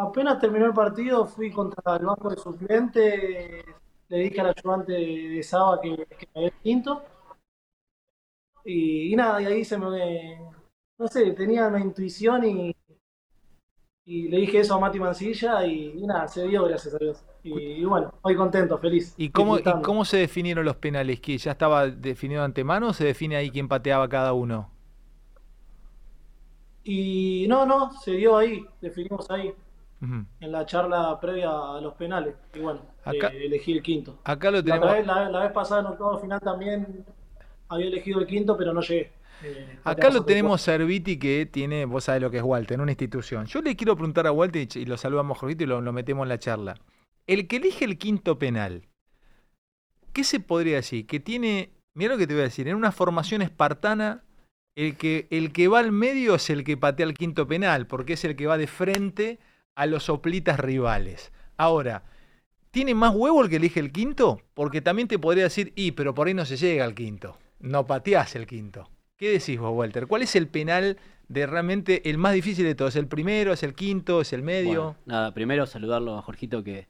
Apenas 0.00 0.38
terminó 0.38 0.66
el 0.66 0.72
partido, 0.74 1.26
fui 1.26 1.50
contra 1.50 1.96
el 1.96 2.06
banco 2.06 2.30
de 2.30 2.36
suplentes, 2.36 3.64
le 4.08 4.16
dije 4.18 4.40
al 4.40 4.54
ayudante 4.56 4.92
de 4.92 5.42
Saba 5.42 5.80
que, 5.80 6.06
que 6.06 6.28
me 6.34 6.46
el 6.46 6.52
quinto. 6.62 7.02
Y, 8.64 9.12
y 9.12 9.16
nada, 9.16 9.42
y 9.42 9.46
ahí 9.46 9.64
se 9.64 9.76
me. 9.76 10.38
No 10.98 11.08
sé, 11.08 11.32
tenía 11.32 11.66
una 11.66 11.80
intuición 11.80 12.44
y, 12.44 12.76
y 14.04 14.28
le 14.28 14.38
dije 14.38 14.60
eso 14.60 14.74
a 14.74 14.80
Mati 14.80 15.00
Mancilla 15.00 15.66
y, 15.66 15.98
y 15.98 16.06
nada, 16.06 16.28
se 16.28 16.46
dio, 16.46 16.64
gracias 16.64 16.94
a 16.94 16.98
Dios. 16.98 17.24
Y, 17.42 17.84
bueno, 17.84 18.14
hoy 18.22 18.36
contento, 18.36 18.78
feliz. 18.78 19.14
¿Y 19.16 19.30
cómo, 19.30 19.54
¿Y 19.54 19.58
disfrutando. 19.58 19.86
cómo 19.86 20.04
se 20.04 20.18
definieron 20.18 20.64
los 20.64 20.76
penales? 20.76 21.20
¿Que 21.20 21.38
ya 21.38 21.52
estaba 21.52 21.88
definido 21.88 22.42
de 22.42 22.46
antemano 22.46 22.88
o 22.88 22.92
se 22.92 23.04
define 23.04 23.36
ahí 23.36 23.50
quién 23.50 23.66
pateaba 23.68 24.08
cada 24.08 24.32
uno? 24.32 24.70
Y 26.84 27.46
no, 27.48 27.66
no, 27.66 27.92
se 27.92 28.12
dio 28.12 28.36
ahí, 28.36 28.64
definimos 28.80 29.30
ahí, 29.30 29.54
En 30.00 30.52
la 30.52 30.64
charla 30.64 31.18
previa 31.20 31.50
a 31.50 31.80
los 31.80 31.94
penales. 31.94 32.34
Y 32.54 32.60
bueno, 32.60 32.82
Acá- 33.04 33.32
eh, 33.32 33.46
elegí 33.46 33.72
el 33.72 33.82
quinto. 33.82 34.20
Acá 34.24 34.50
lo 34.50 34.58
La, 34.58 34.62
tenemos... 34.62 34.84
otra 34.86 34.96
vez, 34.98 35.06
la, 35.06 35.28
la 35.28 35.40
vez 35.40 35.52
pasada 35.52 35.80
en 35.80 35.86
octavo 35.88 36.18
final 36.18 36.40
también 36.40 37.04
había 37.68 37.86
elegido 37.86 38.20
el 38.20 38.26
quinto, 38.26 38.56
pero 38.56 38.72
no 38.72 38.80
llegué. 38.80 39.10
Eh, 39.42 39.78
Acá 39.84 40.10
lo 40.10 40.24
tenemos 40.24 40.66
a 40.68 40.74
Herbiti 40.74 41.18
que 41.18 41.46
tiene, 41.46 41.84
vos 41.84 42.04
sabés 42.04 42.22
lo 42.22 42.30
que 42.30 42.38
es 42.38 42.42
Walter, 42.42 42.74
en 42.74 42.80
una 42.80 42.92
institución. 42.92 43.46
Yo 43.46 43.60
le 43.60 43.76
quiero 43.76 43.94
preguntar 43.96 44.26
a 44.26 44.32
Walter 44.32 44.66
y, 44.74 44.84
lo 44.84 44.96
saludamos 44.96 45.38
Jorgito 45.38 45.64
y 45.64 45.66
lo, 45.66 45.80
lo 45.80 45.92
metemos 45.92 46.24
en 46.24 46.28
la 46.28 46.38
charla. 46.38 46.74
El 47.26 47.46
que 47.46 47.56
elige 47.56 47.84
el 47.84 47.98
quinto 47.98 48.38
penal, 48.38 48.82
¿qué 50.12 50.24
se 50.24 50.40
podría 50.40 50.76
decir? 50.76 51.06
Que 51.06 51.20
tiene, 51.20 51.70
mira 51.94 52.12
lo 52.12 52.18
que 52.18 52.26
te 52.26 52.34
voy 52.34 52.40
a 52.40 52.44
decir, 52.44 52.68
en 52.68 52.74
una 52.76 52.90
formación 52.92 53.42
espartana, 53.42 54.22
el 54.76 54.96
que, 54.96 55.26
el 55.30 55.52
que 55.52 55.68
va 55.68 55.80
al 55.80 55.92
medio 55.92 56.36
es 56.36 56.50
el 56.50 56.64
que 56.64 56.76
patea 56.76 57.06
el 57.06 57.14
quinto 57.14 57.46
penal, 57.46 57.86
porque 57.86 58.14
es 58.14 58.24
el 58.24 58.36
que 58.36 58.46
va 58.46 58.58
de 58.58 58.66
frente 58.66 59.38
a 59.78 59.86
los 59.86 60.02
soplitas 60.04 60.58
rivales. 60.58 61.30
Ahora, 61.56 62.02
¿tiene 62.72 62.94
más 62.94 63.14
huevo 63.14 63.42
el 63.44 63.48
que 63.48 63.56
elige 63.56 63.78
el 63.78 63.92
quinto? 63.92 64.42
Porque 64.54 64.80
también 64.80 65.06
te 65.06 65.20
podría 65.20 65.44
decir, 65.44 65.72
y, 65.76 65.92
pero 65.92 66.14
por 66.14 66.26
ahí 66.26 66.34
no 66.34 66.44
se 66.44 66.56
llega 66.56 66.84
al 66.84 66.96
quinto. 66.96 67.38
No 67.60 67.86
pateás 67.86 68.34
el 68.34 68.48
quinto. 68.48 68.90
¿Qué 69.16 69.30
decís 69.30 69.58
vos, 69.58 69.72
Walter? 69.72 70.08
¿Cuál 70.08 70.22
es 70.22 70.34
el 70.34 70.48
penal 70.48 70.96
de 71.28 71.46
realmente 71.46 72.10
el 72.10 72.18
más 72.18 72.32
difícil 72.32 72.64
de 72.64 72.74
todos? 72.74 72.96
¿Es 72.96 73.00
el 73.00 73.06
primero? 73.06 73.52
¿Es 73.52 73.62
el 73.62 73.74
quinto? 73.74 74.20
¿Es 74.20 74.32
el 74.32 74.42
medio? 74.42 74.82
Bueno, 74.82 74.96
nada, 75.06 75.32
primero 75.32 75.64
saludarlo 75.66 76.18
a 76.18 76.22
Jorgito 76.22 76.64
que 76.64 76.88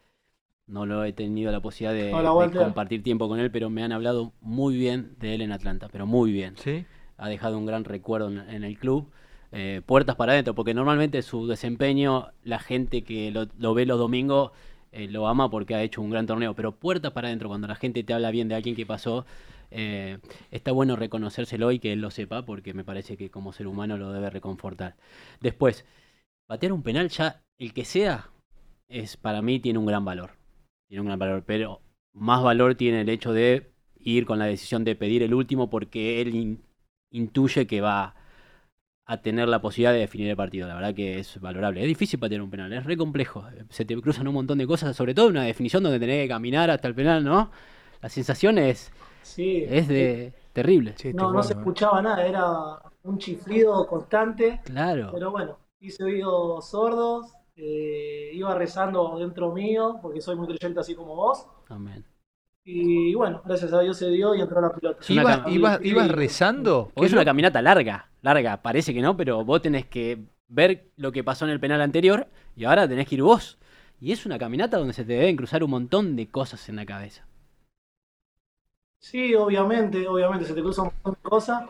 no 0.66 0.86
lo 0.86 1.04
he 1.04 1.12
tenido 1.12 1.52
la 1.52 1.60
posibilidad 1.60 1.92
de, 1.94 2.14
Hola, 2.14 2.30
de 2.30 2.34
Walter. 2.36 2.62
compartir 2.62 3.02
tiempo 3.02 3.28
con 3.28 3.38
él, 3.38 3.50
pero 3.50 3.68
me 3.68 3.82
han 3.82 3.92
hablado 3.92 4.32
muy 4.40 4.76
bien 4.78 5.14
de 5.18 5.34
él 5.34 5.42
en 5.42 5.52
Atlanta, 5.52 5.88
pero 5.92 6.06
muy 6.06 6.32
bien. 6.32 6.54
¿Sí? 6.56 6.86
Ha 7.18 7.28
dejado 7.28 7.58
un 7.58 7.66
gran 7.66 7.84
recuerdo 7.84 8.28
en, 8.28 8.38
en 8.48 8.64
el 8.64 8.78
club. 8.78 9.10
Eh, 9.52 9.82
puertas 9.86 10.16
para 10.16 10.32
adentro, 10.32 10.54
porque 10.54 10.74
normalmente 10.74 11.22
su 11.22 11.46
desempeño, 11.46 12.28
la 12.44 12.58
gente 12.58 13.02
que 13.04 13.30
lo, 13.30 13.74
ve 13.74 13.86
los 13.86 13.98
domingos 13.98 14.52
eh, 14.92 15.08
lo 15.08 15.28
ama 15.28 15.50
porque 15.50 15.74
ha 15.74 15.82
hecho 15.82 16.02
un 16.02 16.10
gran 16.10 16.26
torneo, 16.26 16.54
pero 16.54 16.72
puertas 16.72 17.12
para 17.12 17.28
adentro, 17.28 17.48
cuando 17.48 17.66
la 17.68 17.74
gente 17.76 18.02
te 18.04 18.12
habla 18.14 18.30
bien 18.30 18.48
de 18.48 18.54
alguien 18.56 18.76
que 18.76 18.86
pasó, 18.86 19.26
eh, 19.70 20.18
está 20.50 20.72
bueno 20.72 20.96
reconocérselo 20.96 21.72
y 21.72 21.78
que 21.78 21.92
él 21.92 22.00
lo 22.00 22.10
sepa, 22.10 22.44
porque 22.44 22.74
me 22.74 22.84
parece 22.84 23.16
que 23.16 23.30
como 23.30 23.52
ser 23.52 23.66
humano 23.66 23.96
lo 23.98 24.12
debe 24.12 24.30
reconfortar. 24.30 24.96
Después, 25.40 25.84
patear 26.46 26.72
un 26.72 26.82
penal 26.82 27.08
ya, 27.08 27.42
el 27.58 27.72
que 27.72 27.84
sea, 27.84 28.30
es 28.88 29.16
para 29.16 29.42
mí 29.42 29.60
tiene 29.60 29.78
un 29.78 29.86
gran 29.86 30.04
valor. 30.04 30.32
Tiene 30.88 31.02
un 31.02 31.06
gran 31.08 31.18
valor, 31.18 31.44
pero 31.46 31.80
más 32.12 32.42
valor 32.42 32.74
tiene 32.74 33.02
el 33.02 33.08
hecho 33.08 33.32
de 33.32 33.70
ir 34.00 34.26
con 34.26 34.38
la 34.38 34.46
decisión 34.46 34.84
de 34.84 34.96
pedir 34.96 35.22
el 35.22 35.34
último 35.34 35.68
porque 35.70 36.20
él 36.22 36.34
in- 36.34 36.62
intuye 37.10 37.66
que 37.66 37.80
va 37.80 38.14
a 39.10 39.22
tener 39.22 39.48
la 39.48 39.60
posibilidad 39.60 39.92
de 39.92 40.00
definir 40.00 40.28
el 40.28 40.36
partido. 40.36 40.68
La 40.68 40.74
verdad 40.74 40.94
que 40.94 41.18
es 41.18 41.40
valorable. 41.40 41.80
Es 41.80 41.86
difícil 41.88 42.20
patear 42.20 42.42
un 42.42 42.50
penal, 42.50 42.70
es 42.74 42.84
re 42.84 42.94
complejo. 42.96 43.42
Se 43.70 43.84
te 43.86 43.96
cruzan 44.00 44.28
un 44.28 44.34
montón 44.34 44.58
de 44.58 44.66
cosas, 44.66 44.94
sobre 44.94 45.14
todo 45.14 45.28
una 45.28 45.44
definición 45.44 45.82
donde 45.82 45.98
tenés 45.98 46.22
que 46.24 46.28
caminar 46.28 46.70
hasta 46.70 46.88
el 46.88 46.94
penal, 46.94 47.24
¿no? 47.24 47.50
La 48.02 48.08
sensación 48.10 48.58
es, 48.58 48.92
Sí, 49.22 49.64
es 49.68 49.88
de 49.88 50.32
terrible. 50.52 50.94
No, 51.14 51.32
no 51.32 51.42
se 51.42 51.54
escuchaba 51.54 52.00
nada, 52.02 52.26
era 52.26 52.44
un 53.04 53.18
chiflido 53.18 53.86
constante, 53.86 54.60
Claro. 54.64 55.10
pero 55.12 55.30
bueno, 55.30 55.56
hice 55.80 56.04
oídos 56.04 56.68
sordos, 56.68 57.32
eh, 57.56 58.30
iba 58.34 58.54
rezando 58.54 59.18
dentro 59.18 59.52
mío, 59.52 59.98
porque 60.02 60.20
soy 60.20 60.36
muy 60.36 60.46
creyente 60.48 60.80
así 60.80 60.94
como 60.94 61.14
vos, 61.16 61.46
Amén. 61.68 62.04
y 62.64 63.14
bueno, 63.14 63.42
gracias 63.44 63.72
a 63.72 63.80
Dios 63.80 63.96
se 63.96 64.08
dio 64.10 64.34
y 64.34 64.40
entró 64.42 64.60
la 64.60 64.70
pelota. 64.72 65.00
¿Ibas, 65.08 65.46
ibas- 65.48 65.80
ibas 65.82 66.08
rezando? 66.08 66.90
Porque 66.94 67.06
es 67.06 67.12
una 67.12 67.24
caminata 67.24 67.60
larga, 67.62 68.08
larga, 68.22 68.62
parece 68.62 68.92
que 68.94 69.02
no, 69.02 69.16
pero 69.16 69.44
vos 69.44 69.62
tenés 69.62 69.86
que 69.86 70.24
ver 70.48 70.90
lo 70.96 71.12
que 71.12 71.24
pasó 71.24 71.44
en 71.44 71.50
el 71.50 71.60
penal 71.60 71.80
anterior 71.80 72.28
y 72.56 72.64
ahora 72.64 72.88
tenés 72.88 73.08
que 73.08 73.16
ir 73.16 73.22
vos. 73.22 73.58
Y 74.00 74.12
es 74.12 74.26
una 74.26 74.38
caminata 74.38 74.78
donde 74.78 74.92
se 74.92 75.04
te 75.04 75.14
deben 75.14 75.36
cruzar 75.36 75.62
un 75.64 75.70
montón 75.70 76.16
de 76.16 76.28
cosas 76.28 76.68
en 76.68 76.76
la 76.76 76.86
cabeza. 76.86 77.26
Sí, 79.00 79.34
obviamente, 79.34 80.06
obviamente 80.06 80.46
se 80.46 80.54
te 80.54 80.60
cruza 80.60 80.82
un 80.82 80.90
montón 80.92 81.14
de 81.14 81.30
cosas, 81.30 81.64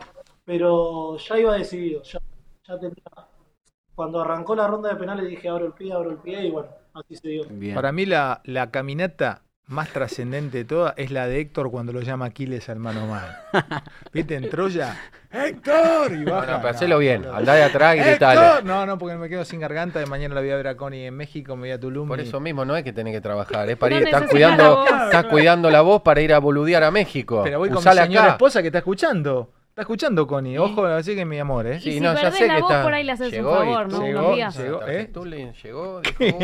pero 0.45 1.17
ya 1.17 1.39
iba 1.39 1.55
decidido, 1.55 2.01
ya, 2.03 2.19
ya 2.67 2.79
tenía... 2.79 3.03
Cuando 3.93 4.21
arrancó 4.21 4.55
la 4.55 4.65
ronda 4.65 4.89
de 4.89 4.95
penales 4.95 5.27
dije 5.27 5.49
abro 5.49 5.65
el 5.65 5.73
pie, 5.73 5.91
abro 5.91 6.11
el 6.11 6.17
pie 6.17 6.45
y 6.45 6.51
bueno, 6.51 6.69
así 6.93 7.15
se 7.15 7.27
dio. 7.27 7.43
Bien. 7.49 7.75
Para 7.75 7.91
mí 7.91 8.05
la, 8.05 8.41
la 8.45 8.71
caminata 8.71 9.43
más 9.69 9.89
trascendente 9.89 10.57
de 10.59 10.65
todas 10.65 10.93
es 10.97 11.11
la 11.11 11.27
de 11.27 11.39
Héctor 11.39 11.71
cuando 11.71 11.93
lo 11.93 12.01
llama 12.01 12.25
Aquiles 12.25 12.67
al 12.69 12.79
mano 12.79 13.07
mano. 13.07 13.27
¿Viste 14.13 14.35
en 14.35 14.49
Troya? 14.49 14.95
¡Héctor! 15.31 16.11
Y 16.11 16.23
baja. 16.25 16.57
Bueno, 16.57 16.75
pero 16.79 16.87
No, 16.87 16.97
bien. 16.97 17.25
Andá 17.31 17.53
de 17.53 17.63
atrás 17.63 17.95
y 17.95 17.99
gritale. 17.99 18.41
¡Héctor! 18.41 18.65
No, 18.65 18.85
no, 18.87 18.97
porque 18.97 19.15
me 19.15 19.29
quedo 19.29 19.45
sin 19.45 19.59
garganta. 19.59 19.99
De 19.99 20.07
mañana 20.07 20.33
la 20.35 20.41
voy 20.41 20.49
a 20.49 20.55
ver 20.55 20.67
a 20.69 20.75
Connie 20.75 21.05
en 21.05 21.15
México, 21.15 21.55
me 21.55 21.61
voy 21.61 21.71
a 21.71 21.79
Tulum. 21.79 22.07
Por 22.07 22.19
y- 22.19 22.23
eso 22.23 22.39
mismo 22.39 22.65
no 22.65 22.75
es 22.75 22.83
que 22.83 22.93
tenés 22.93 23.13
que 23.13 23.21
trabajar, 23.21 23.69
es 23.69 23.77
para 23.77 23.93
No 23.95 24.01
ir, 24.01 24.07
estás 24.07 24.23
cuidando, 24.29 24.63
la 24.63 24.69
voz. 24.69 24.89
estás 25.05 25.25
cuidando 25.25 25.69
la 25.69 25.81
voz 25.81 26.01
para 26.01 26.21
ir 26.21 26.33
a 26.33 26.39
boludear 26.39 26.83
a 26.83 26.89
México. 26.91 27.41
Pero 27.43 27.59
voy 27.59 27.69
con 27.69 27.77
mi 27.83 27.91
señora 27.91 28.23
acá. 28.25 28.31
esposa 28.33 28.61
que 28.61 28.67
está 28.69 28.79
escuchando. 28.79 29.53
Está 29.79 29.83
escuchando, 29.83 30.27
Connie. 30.27 30.57
Ojo, 30.57 30.83
así 30.87 31.15
que 31.15 31.23
mi 31.23 31.39
amor, 31.39 31.65
¿eh? 31.65 31.77
Y 31.77 31.79
si 31.79 32.01
perdés 32.01 32.47
la 32.49 32.59
voz, 32.59 32.73
por 32.83 32.93
ahí 32.93 33.05
le 33.05 33.13
haces 33.13 33.31
un 33.31 33.39
y 33.39 33.41
favor, 33.41 33.87
¿no? 33.89 34.03
Unos 34.03 34.35
días. 34.35 34.57
llegó, 34.57 34.85
¿eh? 34.85 35.09
Llegó, 35.63 36.01
dijo, 36.19 36.37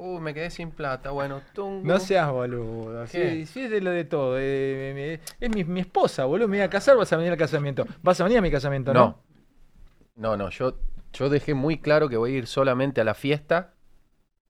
uh, 0.00 0.04
uh, 0.16 0.20
me 0.20 0.34
quedé 0.34 0.50
sin 0.50 0.72
plata, 0.72 1.10
bueno, 1.12 1.42
tum, 1.54 1.84
No 1.84 2.00
seas 2.00 2.28
boludo. 2.28 3.04
¿Qué? 3.04 3.30
Sí, 3.30 3.46
sí, 3.46 3.60
es 3.60 3.70
de 3.70 3.80
lo 3.80 3.92
de 3.92 4.02
todo. 4.04 4.36
eh, 4.40 5.20
me- 5.38 5.46
es 5.46 5.54
mi, 5.54 5.62
mi 5.62 5.78
esposa, 5.78 6.24
boludo. 6.24 6.48
Me 6.48 6.56
voy 6.56 6.64
a 6.64 6.68
casar, 6.68 6.96
vas 6.96 7.12
a 7.12 7.16
venir 7.16 7.30
al 7.30 7.38
casamiento. 7.38 7.86
Vas 8.02 8.20
a 8.20 8.24
venir 8.24 8.38
a 8.38 8.42
mi 8.42 8.50
casamiento, 8.50 8.92
¿no? 8.92 9.00
No. 9.00 9.22
No, 10.16 10.36
no, 10.36 10.50
yo, 10.50 10.76
yo 11.12 11.28
dejé 11.28 11.54
muy 11.54 11.78
claro 11.78 12.08
que 12.08 12.16
voy 12.16 12.34
a 12.34 12.38
ir 12.38 12.46
solamente 12.48 13.00
a 13.00 13.04
la 13.04 13.14
fiesta, 13.14 13.74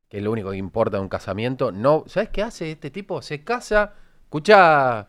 que 0.09 0.17
es 0.17 0.25
lo 0.25 0.33
único 0.33 0.53
que 0.53 0.57
importa 0.57 0.97
en 0.97 1.03
un 1.03 1.11
casamiento. 1.11 1.71
No, 1.71 2.05
¿sabes 2.07 2.31
qué 2.31 2.43
hace 2.43 2.71
este 2.73 2.91
tipo? 2.91 3.21
Se 3.21 3.45
casa, 3.45 3.93
escucha, 4.27 5.07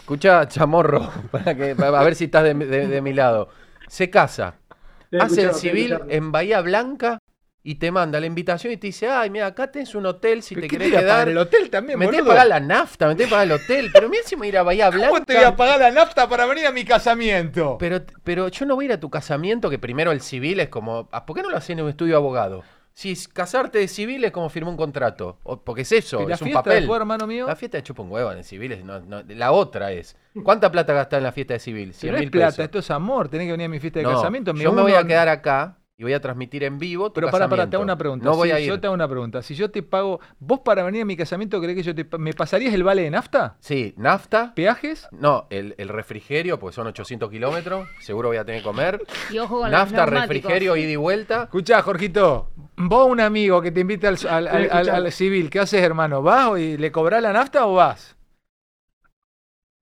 escucha 0.00 0.48
chamorro, 0.48 1.08
para 1.30 1.54
que, 1.54 1.74
para- 1.76 2.00
a 2.00 2.04
ver 2.04 2.14
si 2.14 2.24
estás 2.24 2.44
de, 2.44 2.54
de- 2.54 2.88
de 2.88 3.00
mi 3.00 3.12
lado. 3.12 3.48
Se 3.88 4.10
casa, 4.10 4.56
Estoy 5.04 5.20
hace 5.20 5.42
el 5.42 5.54
civil 5.54 5.98
en 6.08 6.32
Bahía 6.32 6.60
Blanca 6.62 7.18
y 7.62 7.76
te 7.76 7.90
manda 7.90 8.20
la 8.20 8.26
invitación 8.26 8.72
y 8.72 8.76
te 8.76 8.88
dice, 8.88 9.08
ay, 9.08 9.30
mira, 9.30 9.46
acá 9.46 9.70
tenés 9.70 9.94
un 9.94 10.04
hotel 10.06 10.42
si 10.42 10.54
¿Pero 10.54 10.66
te 10.66 10.70
querés 10.70 10.90
te 10.90 10.96
a 10.96 11.00
pagar 11.00 11.14
quedar. 11.16 11.28
el 11.28 11.38
hotel 11.38 11.70
también, 11.70 11.98
Me 11.98 12.06
tenés 12.06 12.22
que 12.22 12.26
pagar 12.28 12.46
la 12.46 12.60
nafta, 12.60 13.06
me 13.06 13.14
tenés 13.14 13.26
que 13.28 13.30
pagar 13.30 13.46
el 13.46 13.52
hotel. 13.52 13.90
Pero 13.92 14.08
mira 14.10 14.22
si 14.24 14.36
me 14.36 14.40
voy 14.40 14.46
a 14.46 14.50
ir 14.50 14.58
a 14.58 14.62
Bahía 14.64 14.90
Blanca. 14.90 15.08
¿Cómo 15.08 15.24
te 15.24 15.34
voy 15.34 15.44
a 15.44 15.56
pagar 15.56 15.78
la 15.80 15.90
nafta 15.90 16.28
para 16.28 16.44
venir 16.46 16.66
a 16.66 16.72
mi 16.72 16.84
casamiento? 16.84 17.76
Pero, 17.78 18.02
pero 18.22 18.48
yo 18.48 18.66
no 18.66 18.74
voy 18.74 18.84
a 18.84 18.88
ir 18.88 18.92
a 18.92 19.00
tu 19.00 19.08
casamiento, 19.08 19.70
que 19.70 19.78
primero 19.78 20.12
el 20.12 20.20
civil 20.20 20.60
es 20.60 20.68
como. 20.68 21.08
ah, 21.12 21.24
¿Por 21.24 21.36
qué 21.36 21.42
no 21.42 21.50
lo 21.50 21.56
haces 21.56 21.70
en 21.70 21.82
un 21.82 21.88
estudio 21.90 22.16
abogado? 22.16 22.64
Si 22.96 23.16
casarte 23.32 23.78
de 23.78 23.88
civil 23.88 24.22
es 24.24 24.30
como 24.30 24.48
firmar 24.48 24.70
un 24.70 24.76
contrato. 24.76 25.38
o- 25.42 25.56
porque 25.60 25.82
es 25.82 25.90
eso, 25.90 26.22
¿Y 26.22 26.26
la 26.26 26.34
es 26.36 26.40
un 26.40 26.46
fiesta 26.46 26.62
papel. 26.62 26.80
después, 26.82 27.00
hermano 27.00 27.26
mío? 27.26 27.46
La 27.48 27.56
fiesta 27.56 27.76
de 27.78 27.82
chupa 27.82 28.02
un 28.02 28.10
huevo 28.12 28.30
en 28.30 28.38
el 28.38 28.44
civil. 28.44 28.70
es- 28.72 28.84
no- 28.84 29.00
no- 29.00 29.22
la 29.26 29.50
otra 29.50 29.90
es. 29.90 30.16
¿Cuánta 30.44 30.70
plata 30.70 30.92
gastás 30.92 31.18
en 31.18 31.24
la 31.24 31.32
fiesta 31.32 31.54
de 31.54 31.60
civil? 31.60 31.92
Si 31.92 32.00
100 32.02 32.12
no 32.12 32.16
es 32.18 32.22
mil 32.22 32.30
plata, 32.30 32.46
pesos. 32.52 32.64
esto 32.66 32.78
es 32.78 32.90
amor. 32.92 33.28
Tenés 33.28 33.46
que 33.48 33.52
venir 33.52 33.66
a 33.66 33.68
mi 33.68 33.80
fiesta 33.80 33.98
de 33.98 34.04
No, 34.04 34.12
casamiento. 34.12 34.52
yo 34.54 34.72
me 34.72 34.82
voy 34.82 34.92
a 34.94 35.04
quedar 35.04 35.28
acá 35.28 35.76
y 35.96 36.02
voy 36.02 36.12
a 36.12 36.20
transmitir 36.20 36.64
en 36.64 36.78
vivo 36.78 37.10
tu 37.10 37.14
Pero 37.20 37.30
para, 37.30 37.48
para, 37.48 37.70
te 37.70 37.76
hago 37.76 37.84
una 37.84 37.96
pregunta. 37.96 38.24
No 38.24 38.34
voy 38.34 38.48
Si 38.48 38.54
a 38.54 38.60
ir. 38.60 38.66
Yo 38.68 38.80
te 38.80 38.86
hago 38.88 38.94
una 38.94 39.06
pregunta. 39.08 39.42
Si 39.42 39.54
yo 39.54 39.70
te 39.70 39.82
pago, 39.84 40.18
vos 40.40 40.60
para 40.64 40.82
venir 40.82 41.02
a 41.02 41.04
mi 41.04 41.16
casamiento, 41.16 41.60
¿crees 41.60 41.76
que 41.76 41.82
yo 41.84 41.94
te 41.94 42.04
me 42.18 42.32
pasarías 42.32 42.74
el 42.74 42.82
vale 42.82 43.02
de 43.02 43.10
nafta? 43.10 43.56
Sí, 43.60 43.94
nafta. 43.96 44.54
¿Peajes? 44.56 45.06
No, 45.12 45.46
el, 45.50 45.74
el 45.78 45.88
refrigerio, 45.88 46.58
porque 46.58 46.74
son 46.74 46.88
800 46.88 47.30
kilómetros. 47.30 47.88
Seguro 48.00 48.28
voy 48.28 48.38
a 48.38 48.44
tener 48.44 48.60
que 48.62 48.66
comer. 48.66 49.00
Y 49.30 49.38
ojo 49.38 49.60
con 49.60 49.70
Nafta, 49.70 50.04
refrigerio, 50.06 50.76
ida 50.76 50.90
y 50.90 50.96
vuelta. 50.96 51.44
Escuchá, 51.44 51.80
Jorgito. 51.82 52.50
Vos, 52.76 53.06
un 53.08 53.20
amigo 53.20 53.62
que 53.62 53.70
te 53.70 53.80
invita 53.80 54.08
al, 54.08 54.16
al- 54.28 54.48
al- 54.48 54.70
al- 54.70 54.88
al 54.90 55.12
civil, 55.12 55.48
¿qué 55.48 55.60
haces, 55.60 55.80
hermano? 55.82 56.22
¿Vas 56.22 56.58
y 56.58 56.76
le 56.76 56.90
cobrás 56.90 57.22
la 57.22 57.32
nafta 57.32 57.66
o 57.66 57.74
vas? 57.74 58.16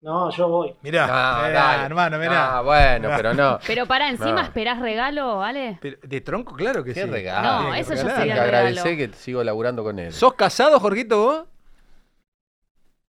No, 0.02 0.30
yo 0.30 0.48
voy. 0.48 0.74
Mirá, 0.82 1.06
mirá, 1.06 1.50
dale. 1.52 1.84
hermano, 1.86 2.18
mirá. 2.18 2.58
Ah, 2.58 2.60
bueno, 2.62 3.08
pero 3.16 3.34
no. 3.34 3.58
Pero 3.64 3.86
para 3.86 4.08
encima 4.10 4.32
No. 4.32 4.40
esperás 4.40 4.80
regalo, 4.80 5.36
¿vale? 5.38 5.78
Pero, 5.80 5.96
de 6.02 6.20
tronco, 6.20 6.54
claro 6.54 6.82
que 6.82 6.92
Qué 6.92 7.04
sí. 7.04 7.08
regalo. 7.08 7.68
No, 7.68 7.74
eso. 7.74 7.92
Hay 7.92 7.98
sería 7.98 8.14
que 8.16 8.22
regalo. 8.24 8.42
agradecer 8.42 8.96
que 8.96 9.12
sigo 9.16 9.44
laburando 9.44 9.84
con 9.84 10.00
él. 10.00 10.12
¿Sos 10.12 10.34
casado, 10.34 10.80
Jorgito, 10.80 11.18
vos? 11.22 11.44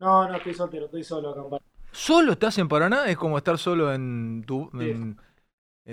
No, 0.00 0.26
no, 0.28 0.34
estoy 0.36 0.54
soltero, 0.54 0.86
estoy 0.86 1.04
solo 1.04 1.30
acá. 1.30 1.40
en 1.42 1.50
Paraná. 1.50 1.66
¿Solo 1.92 2.32
estás 2.32 2.58
en 2.58 2.68
Paraná? 2.68 3.04
Es 3.06 3.16
como 3.16 3.36
estar 3.38 3.56
solo 3.58 3.92
en 3.92 4.42
tu. 4.46 4.68
en, 4.74 5.16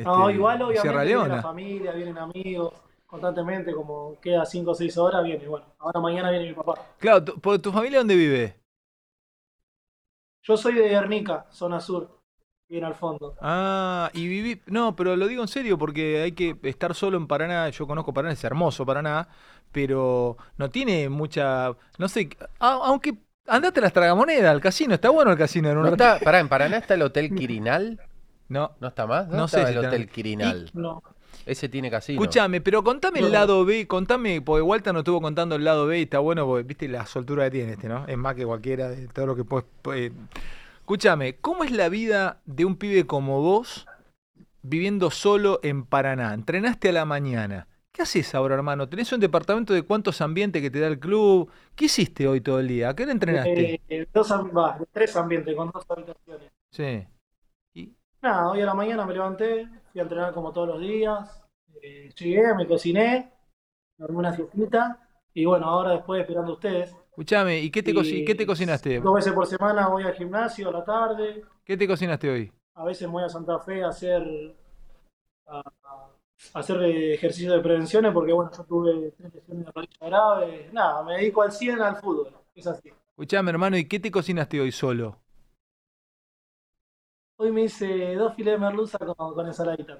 No, 0.03 0.29
este, 0.29 0.33
igual 0.35 0.57
Sierra 0.57 1.01
obviamente 1.01 1.05
viene 1.15 1.27
la 1.35 1.41
familia, 1.41 1.91
vienen 1.91 2.17
amigos, 2.17 2.73
constantemente, 3.05 3.71
como 3.73 4.19
queda 4.21 4.45
5 4.45 4.71
o 4.71 4.75
6 4.75 4.97
horas, 4.97 5.23
viene. 5.23 5.45
Bueno, 5.47 5.65
ahora 5.79 5.99
mañana 5.99 6.31
viene 6.31 6.47
mi 6.47 6.53
papá. 6.53 6.73
Claro, 6.99 7.23
tu, 7.23 7.39
por- 7.39 7.59
¿tu 7.59 7.71
familia 7.71 7.99
dónde 7.99 8.15
vive? 8.15 8.55
Yo 10.47 10.57
soy 10.57 10.73
de 10.75 10.87
Guernica, 10.89 11.45
zona 11.51 11.79
sur, 11.79 12.19
bien 12.69 12.83
al 12.85 12.95
fondo. 12.95 13.35
Ah, 13.41 14.09
y 14.13 14.27
viví. 14.27 14.61
No, 14.67 14.95
pero 14.95 15.15
lo 15.15 15.27
digo 15.27 15.41
en 15.41 15.47
serio 15.47 15.77
porque 15.77 16.21
hay 16.21 16.31
que 16.31 16.57
estar 16.63 16.95
solo 16.95 17.17
en 17.17 17.27
Paraná. 17.27 17.69
Yo 17.69 17.85
conozco 17.87 18.13
Paraná, 18.13 18.33
es 18.33 18.43
hermoso 18.43 18.85
Paraná, 18.85 19.27
pero 19.71 20.37
no 20.57 20.69
tiene 20.69 21.09
mucha. 21.09 21.71
No 21.97 22.07
sé, 22.07 22.29
a- 22.59 22.79
aunque. 22.85 23.17
Andate 23.49 23.79
a 23.79 23.83
las 23.83 23.93
tragamonedas, 23.93 24.51
al 24.51 24.59
casino, 24.59 24.93
está 24.95 25.09
bueno 25.09 25.31
el 25.31 25.37
casino 25.37 25.69
en 25.69 25.77
un 25.77 25.83
¿No 25.85 25.91
está, 25.91 26.19
pará, 26.19 26.41
en 26.41 26.49
Paraná 26.49 26.77
está 26.79 26.95
el 26.95 27.01
Hotel 27.01 27.33
Quirinal. 27.33 27.97
No, 28.49 28.71
¿No 28.81 28.89
está 28.89 29.07
más? 29.07 29.21
¿Dónde 29.27 29.37
No 29.37 29.47
sé 29.47 29.61
si 29.65 29.71
el 29.71 29.75
está- 29.77 29.87
Hotel 29.87 30.09
Quirinal? 30.09 30.69
No, 30.73 31.01
Ese 31.47 31.69
tiene 31.69 31.89
casino. 31.89 32.21
Escúchame, 32.21 32.61
pero 32.61 32.83
contame 32.83 33.19
el 33.19 33.31
lado 33.31 33.63
B, 33.65 33.87
contame, 33.87 34.41
porque 34.41 34.61
Walter 34.61 34.93
nos 34.93 35.01
estuvo 35.01 35.21
contando 35.21 35.55
el 35.55 35.63
lado 35.63 35.87
B 35.87 35.99
y 35.99 36.03
está 36.03 36.19
bueno 36.19 36.45
porque 36.45 36.63
viste 36.63 36.87
la 36.87 37.05
soltura 37.05 37.45
que 37.45 37.51
tiene 37.51 37.73
este, 37.73 37.87
¿no? 37.87 38.05
Es 38.07 38.17
más 38.17 38.35
que 38.35 38.45
cualquiera 38.45 38.89
de 38.89 39.07
todo 39.07 39.27
lo 39.27 39.35
que 39.35 39.43
puedes. 39.43 39.65
puede- 39.81 40.11
Escúchame, 40.79 41.35
¿cómo 41.37 41.63
es 41.63 41.71
la 41.71 41.89
vida 41.89 42.41
de 42.45 42.65
un 42.65 42.75
pibe 42.75 43.05
como 43.05 43.41
vos 43.41 43.87
viviendo 44.61 45.09
solo 45.11 45.59
en 45.63 45.83
Paraná? 45.85 46.33
Entrenaste 46.33 46.89
a 46.89 46.91
la 46.93 47.05
mañana. 47.05 47.67
¿Qué 47.91 48.03
haces 48.03 48.35
ahora, 48.35 48.55
hermano? 48.55 48.87
¿Tenés 48.87 49.11
un 49.11 49.19
departamento 49.19 49.73
de 49.73 49.81
cuántos 49.81 50.21
ambientes 50.21 50.61
que 50.61 50.69
te 50.69 50.79
da 50.79 50.87
el 50.87 50.99
club? 50.99 51.49
¿Qué 51.75 51.85
hiciste 51.85 52.27
hoy 52.27 52.41
todo 52.41 52.59
el 52.59 52.67
día? 52.67 52.89
¿A 52.89 52.95
qué 52.95 53.03
hora 53.03 53.11
entrenaste? 53.11 53.81
Eh, 53.89 54.07
dos, 54.13 54.31
tres 54.91 55.15
ambientes 55.15 55.55
con 55.55 55.71
dos 55.71 55.83
habitaciones. 55.89 56.51
Sí. 56.71 57.07
Nada, 58.21 58.49
hoy 58.49 58.61
a 58.61 58.65
la 58.65 58.73
mañana 58.73 59.05
me 59.05 59.13
levanté, 59.13 59.67
fui 59.97 60.01
a 60.01 60.03
entrenar 60.03 60.33
como 60.33 60.51
todos 60.53 60.67
los 60.67 60.79
días. 60.79 61.43
eh, 61.81 62.09
llegué, 62.15 62.53
me 62.55 62.67
cociné, 62.67 63.31
dormí 63.97 64.17
una 64.17 64.31
siestita. 64.33 65.09
Y 65.33 65.45
bueno, 65.45 65.65
ahora 65.67 65.91
después 65.93 66.21
esperando 66.21 66.51
a 66.51 66.55
ustedes. 66.55 66.95
Escúchame, 67.09 67.59
¿y 67.59 67.71
qué 67.71 67.81
te, 67.81 67.91
Y 67.91 68.25
qué 68.25 68.35
te 68.35 68.45
cocinaste? 68.45 68.99
Dos 68.99 69.15
veces 69.15 69.33
por 69.33 69.47
semana 69.47 69.87
voy 69.87 70.03
al 70.03 70.13
gimnasio 70.13 70.69
a 70.69 70.71
la 70.71 70.85
tarde. 70.85 71.43
¿Qué 71.63 71.75
te 71.77 71.87
cocinaste 71.87 72.29
hoy? 72.29 72.51
A 72.75 72.83
veces 72.83 73.07
me 73.07 73.13
voy 73.13 73.23
a 73.23 73.29
Santa 73.29 73.59
Fe 73.59 73.83
a 73.83 73.89
hacer, 73.89 74.23
a, 75.47 75.59
a 75.59 76.59
hacer 76.59 76.83
ejercicio 76.83 77.53
de 77.53 77.59
prevenciones 77.59 78.13
porque 78.13 78.33
bueno, 78.33 78.51
yo 78.55 78.63
tuve 78.65 79.11
tres 79.17 79.33
lesiones 79.33 79.65
de 79.65 79.71
rodilla 79.71 79.97
graves. 80.01 80.73
Nada, 80.73 81.03
me 81.03 81.13
dedico 81.17 81.41
al 81.41 81.51
100 81.51 81.81
al 81.81 81.95
fútbol. 81.95 82.29
Es 82.53 82.67
así. 82.67 82.89
Escuchame, 83.09 83.49
hermano, 83.49 83.77
¿y 83.77 83.85
qué 83.85 83.99
te 83.99 84.11
cocinaste 84.11 84.61
hoy 84.61 84.71
solo? 84.71 85.19
Hoy 87.39 87.51
me 87.51 87.61
hice 87.61 88.15
dos 88.15 88.33
filetes 88.35 88.59
de 88.59 88.65
merluza 88.65 88.97
con, 88.97 89.33
con 89.35 89.45
ensaladita. 89.45 89.99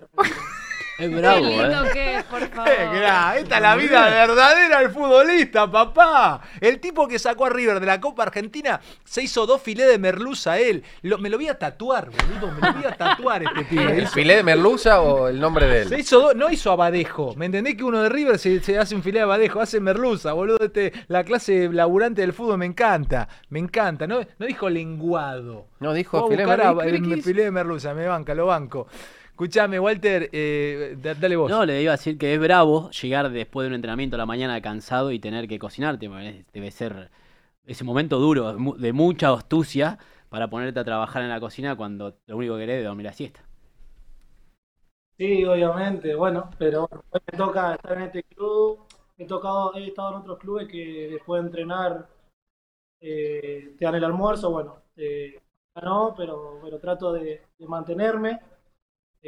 Es 0.99 1.15
bravo, 1.15 1.41
Qué 1.41 1.49
lindo 1.49 1.85
¿eh? 1.85 1.89
que 1.93 2.15
es, 2.17 2.23
por 2.23 2.39
favor. 2.49 2.69
esta 2.71 3.35
es 3.57 3.61
la 3.61 3.75
vida 3.75 4.09
verdadera 4.09 4.79
del 4.79 4.89
futbolista, 4.89 5.69
papá. 5.69 6.41
El 6.59 6.79
tipo 6.79 7.07
que 7.07 7.19
sacó 7.19 7.45
a 7.45 7.49
River 7.49 7.79
de 7.79 7.85
la 7.85 8.01
Copa 8.01 8.23
Argentina 8.23 8.79
se 9.03 9.21
hizo 9.21 9.45
dos 9.45 9.61
filés 9.61 9.87
de 9.87 9.99
merluza 9.99 10.57
él. 10.57 10.83
Lo- 11.03 11.19
me 11.19 11.29
lo 11.29 11.37
voy 11.37 11.49
a 11.49 11.59
tatuar, 11.59 12.09
boludo. 12.09 12.51
Me 12.59 12.67
lo 12.67 12.73
voy 12.73 12.85
a 12.85 12.95
tatuar 12.95 13.43
este 13.43 13.63
pibe. 13.65 13.97
¿El 13.97 14.07
filé 14.09 14.37
de 14.37 14.43
merluza 14.43 15.01
o 15.01 15.27
el 15.27 15.39
nombre 15.39 15.67
de 15.67 15.85
Se 15.85 15.95
él? 15.95 16.01
hizo 16.01 16.19
dos, 16.19 16.35
no 16.35 16.49
hizo 16.49 16.71
abadejo. 16.71 17.35
¿Me 17.35 17.45
entendés 17.45 17.75
que 17.75 17.83
uno 17.83 18.01
de 18.01 18.09
River 18.09 18.39
se, 18.39 18.59
se 18.61 18.79
hace 18.79 18.95
un 18.95 19.03
filé 19.03 19.19
de 19.19 19.23
abadejo? 19.25 19.61
Hace 19.61 19.79
merluza, 19.79 20.33
boludo. 20.33 20.57
Este, 20.61 20.93
la 21.09 21.23
clase 21.23 21.69
laburante 21.71 22.21
del 22.21 22.33
fútbol 22.33 22.57
me 22.57 22.65
encanta. 22.65 23.27
Me 23.49 23.59
encanta. 23.59 24.07
No, 24.07 24.19
no 24.39 24.45
dijo 24.47 24.67
lenguado. 24.67 25.67
No, 25.79 25.93
dijo 25.93 26.27
filé 26.27 27.43
de 27.43 27.51
merluza, 27.51 27.93
me 27.93 28.07
banca, 28.07 28.33
lo 28.33 28.47
banco. 28.47 28.87
Escuchame, 29.37 29.79
Walter, 29.79 30.29
eh, 30.33 30.97
da- 30.99 31.13
dale 31.13 31.35
vos. 31.35 31.51
No, 31.51 31.63
le 31.65 31.81
iba 31.81 31.93
a 31.93 31.97
decir 31.97 32.17
que 32.17 32.33
es 32.33 32.39
bravo 32.39 32.89
llegar 32.91 33.29
después 33.29 33.63
de 33.65 33.69
un 33.69 33.75
entrenamiento 33.75 34.15
a 34.15 34.19
la 34.19 34.25
mañana 34.25 34.61
cansado 34.61 35.11
y 35.11 35.19
tener 35.19 35.47
que 35.47 35.59
cocinarte. 35.59 36.09
Debe 36.53 36.71
ser 36.71 37.11
ese 37.65 37.83
momento 37.83 38.19
duro, 38.19 38.53
de 38.53 38.59
mu- 38.59 38.75
de 38.77 38.93
mucha 38.93 39.33
astucia, 39.33 39.99
para 40.29 40.49
ponerte 40.49 40.79
a 40.79 40.85
trabajar 40.85 41.23
en 41.23 41.29
la 41.29 41.39
cocina 41.39 41.75
cuando 41.75 42.17
lo 42.27 42.37
único 42.37 42.55
que 42.55 42.61
querés 42.61 42.79
es 42.79 42.85
dormir 42.85 43.05
la 43.05 43.13
siesta. 43.13 43.41
Sí, 45.17 45.43
obviamente, 45.45 46.13
bueno, 46.15 46.49
pero 46.59 46.87
hoy 47.09 47.19
me 47.31 47.37
toca 47.37 47.73
estar 47.75 47.97
en 47.97 48.03
este 48.03 48.23
club. 48.23 48.85
He 49.17 49.25
tocado, 49.25 49.73
he 49.75 49.87
estado 49.87 50.11
en 50.11 50.21
otros 50.21 50.37
clubes 50.37 50.67
que 50.67 51.09
después 51.11 51.41
de 51.41 51.47
entrenar 51.47 52.07
eh, 53.01 53.75
te 53.77 53.85
dan 53.85 53.95
el 53.95 54.03
almuerzo, 54.05 54.51
bueno, 54.51 54.83
eh, 54.97 55.39
no, 55.83 56.13
pero, 56.17 56.59
pero 56.63 56.79
trato 56.79 57.13
de, 57.13 57.41
de 57.57 57.67
mantenerme. 57.67 58.39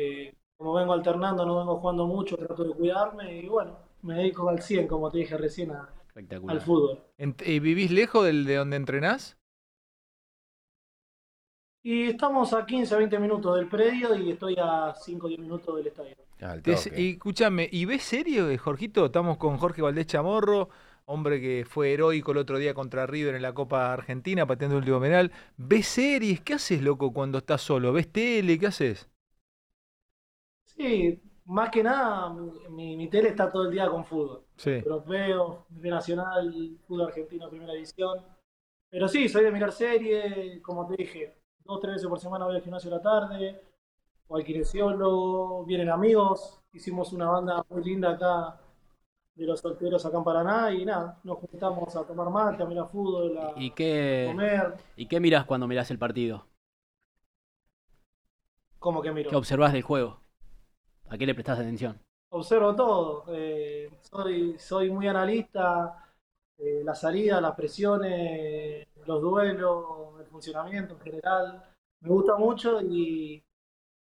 Eh, 0.02 0.34
como 0.56 0.74
vengo 0.76 0.94
alternando, 0.94 1.46
no 1.46 1.58
vengo 1.58 1.78
jugando 1.80 2.08
mucho, 2.08 2.38
trato 2.38 2.64
de 2.64 2.74
cuidarme 2.74 3.38
y 3.38 3.48
bueno, 3.50 3.78
me 4.02 4.16
dedico 4.16 4.48
al 4.48 4.62
100, 4.62 4.88
como 4.88 5.12
te 5.12 5.18
dije 5.18 5.38
recién, 5.38 5.72
a- 5.72 5.90
al 6.52 6.62
fútbol. 6.62 7.00
¿Y 7.46 7.60
vivís 7.60 7.92
lejos 7.92 8.26
del, 8.26 8.46
de 8.46 8.56
donde 8.56 8.78
entrenás? 8.78 9.38
Y 11.84 12.04
estamos 12.08 12.54
a 12.54 12.66
15, 12.66 12.96
20 12.96 13.20
minutos 13.20 13.56
del 13.58 13.68
predio 13.68 14.16
y 14.16 14.32
estoy 14.32 14.56
a 14.60 14.94
5 14.96 15.26
o 15.26 15.30
10 15.30 15.40
minutos 15.42 15.76
del 15.76 15.88
estadio. 15.88 16.16
Toque. 16.90 17.02
y 17.02 17.10
escúchame, 17.12 17.68
¿y 17.72 17.84
ves 17.86 18.04
serio, 18.04 18.48
Jorgito? 18.58 19.06
Estamos 19.06 19.38
con 19.38 19.58
Jorge 19.58 19.82
Valdés 19.82 20.08
Chamorro, 20.08 20.70
hombre 21.06 21.42
que 21.42 21.66
fue 21.68 21.92
heroico 21.94 22.32
el 22.32 22.38
otro 22.38 22.58
día 22.58 22.74
contra 22.74 23.06
River 23.08 23.36
en 23.36 23.42
la 23.42 23.54
Copa 23.54 23.92
Argentina, 23.94 24.46
pateando 24.46 24.76
el 24.78 24.82
último 24.84 25.02
penal. 25.02 25.32
¿Ves 25.58 25.88
series? 25.88 26.40
¿Qué 26.42 26.54
haces, 26.54 26.82
loco, 26.82 27.12
cuando 27.14 27.38
estás 27.40 27.62
solo? 27.62 27.92
¿Ves 27.94 28.10
tele? 28.12 28.58
¿Qué 28.60 28.68
haces? 28.68 29.10
Sí, 30.80 31.22
más 31.44 31.70
que 31.72 31.84
nada, 31.84 32.30
mi, 32.70 32.96
mi 32.96 33.10
tele 33.10 33.30
está 33.30 33.52
todo 33.52 33.64
el 33.66 33.72
día 33.72 33.90
con 33.90 34.06
fútbol. 34.06 34.46
Sí. 34.56 34.70
Europeo, 34.70 35.66
nivel 35.72 35.92
nacional, 35.92 36.78
fútbol 36.88 37.08
argentino, 37.08 37.50
primera 37.50 37.74
división. 37.74 38.18
Pero 38.90 39.10
sí, 39.10 39.28
soy 39.28 39.44
de 39.44 39.52
mirar 39.52 39.74
series, 39.74 40.62
como 40.62 40.88
te 40.88 40.96
dije, 40.96 41.36
dos, 41.66 41.82
tres 41.82 41.96
veces 41.96 42.08
por 42.08 42.18
semana 42.18 42.46
voy 42.46 42.56
al 42.56 42.62
gimnasio 42.62 42.90
a 42.94 42.96
la 42.96 43.02
tarde, 43.02 43.62
o 44.30 44.38
al 44.38 44.44
kinesiólogo, 44.46 45.66
vienen 45.66 45.90
amigos, 45.90 46.62
hicimos 46.72 47.12
una 47.12 47.28
banda 47.28 47.66
muy 47.70 47.84
linda 47.84 48.12
acá 48.12 48.58
de 49.36 49.46
los 49.46 49.60
solteros 49.60 50.06
acá 50.06 50.18
en 50.18 50.24
Paraná 50.24 50.72
y 50.72 50.86
nada, 50.86 51.20
nos 51.26 51.40
juntamos 51.40 51.94
a 51.94 52.04
tomar 52.04 52.30
mate, 52.30 52.64
a 52.64 52.66
mirar 52.66 52.90
fútbol, 52.90 53.38
a 53.38 53.54
¿Y 53.58 53.72
qué, 53.72 54.28
comer, 54.30 54.76
¿Y 54.96 55.08
qué 55.08 55.20
mirás 55.20 55.44
cuando 55.44 55.68
mirás 55.68 55.92
el 55.92 56.00
partido? 56.00 56.46
como 58.80 59.02
que 59.02 59.12
miro. 59.12 59.30
¿Qué 59.30 59.36
observás 59.36 59.74
del 59.74 59.82
juego? 59.82 60.22
¿A 61.10 61.18
qué 61.18 61.26
le 61.26 61.34
prestás 61.34 61.60
atención? 61.60 62.00
Observo 62.32 62.76
todo, 62.76 63.26
eh, 63.30 63.90
soy, 64.02 64.58
soy 64.60 64.92
muy 64.92 65.08
analista, 65.08 66.06
eh, 66.60 66.82
la 66.84 66.94
salida, 66.94 67.42
las 67.42 67.56
presiones, 67.56 68.88
los 69.08 69.22
duelos, 69.22 70.20
el 70.20 70.28
funcionamiento 70.28 70.94
en 70.94 71.00
general, 71.00 71.64
me 72.02 72.10
gusta 72.10 72.38
mucho 72.38 72.82
y, 72.82 73.44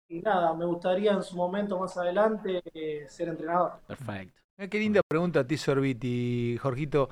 y 0.09 0.19
nada, 0.19 0.53
me 0.53 0.65
gustaría 0.65 1.13
en 1.13 1.23
su 1.23 1.37
momento 1.37 1.79
más 1.79 1.95
adelante 1.97 2.61
eh, 2.73 3.05
ser 3.07 3.29
entrenador. 3.29 3.79
Perfecto. 3.87 4.41
Mira 4.57 4.69
qué 4.69 4.79
linda 4.79 5.01
pregunta 5.07 5.39
a 5.41 5.47
ti, 5.47 5.55
Sorbiti, 5.55 6.57
Jorgito. 6.57 7.09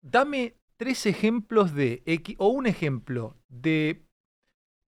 Dame 0.00 0.54
tres 0.78 1.04
ejemplos 1.04 1.74
de, 1.74 2.02
o 2.38 2.48
un 2.48 2.66
ejemplo 2.66 3.36
de 3.48 4.06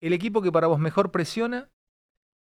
el 0.01 0.15
equipo 0.15 0.41
que 0.41 0.51
para 0.51 0.69
vos 0.69 0.79
mejor 0.79 1.11
presiona 1.11 1.69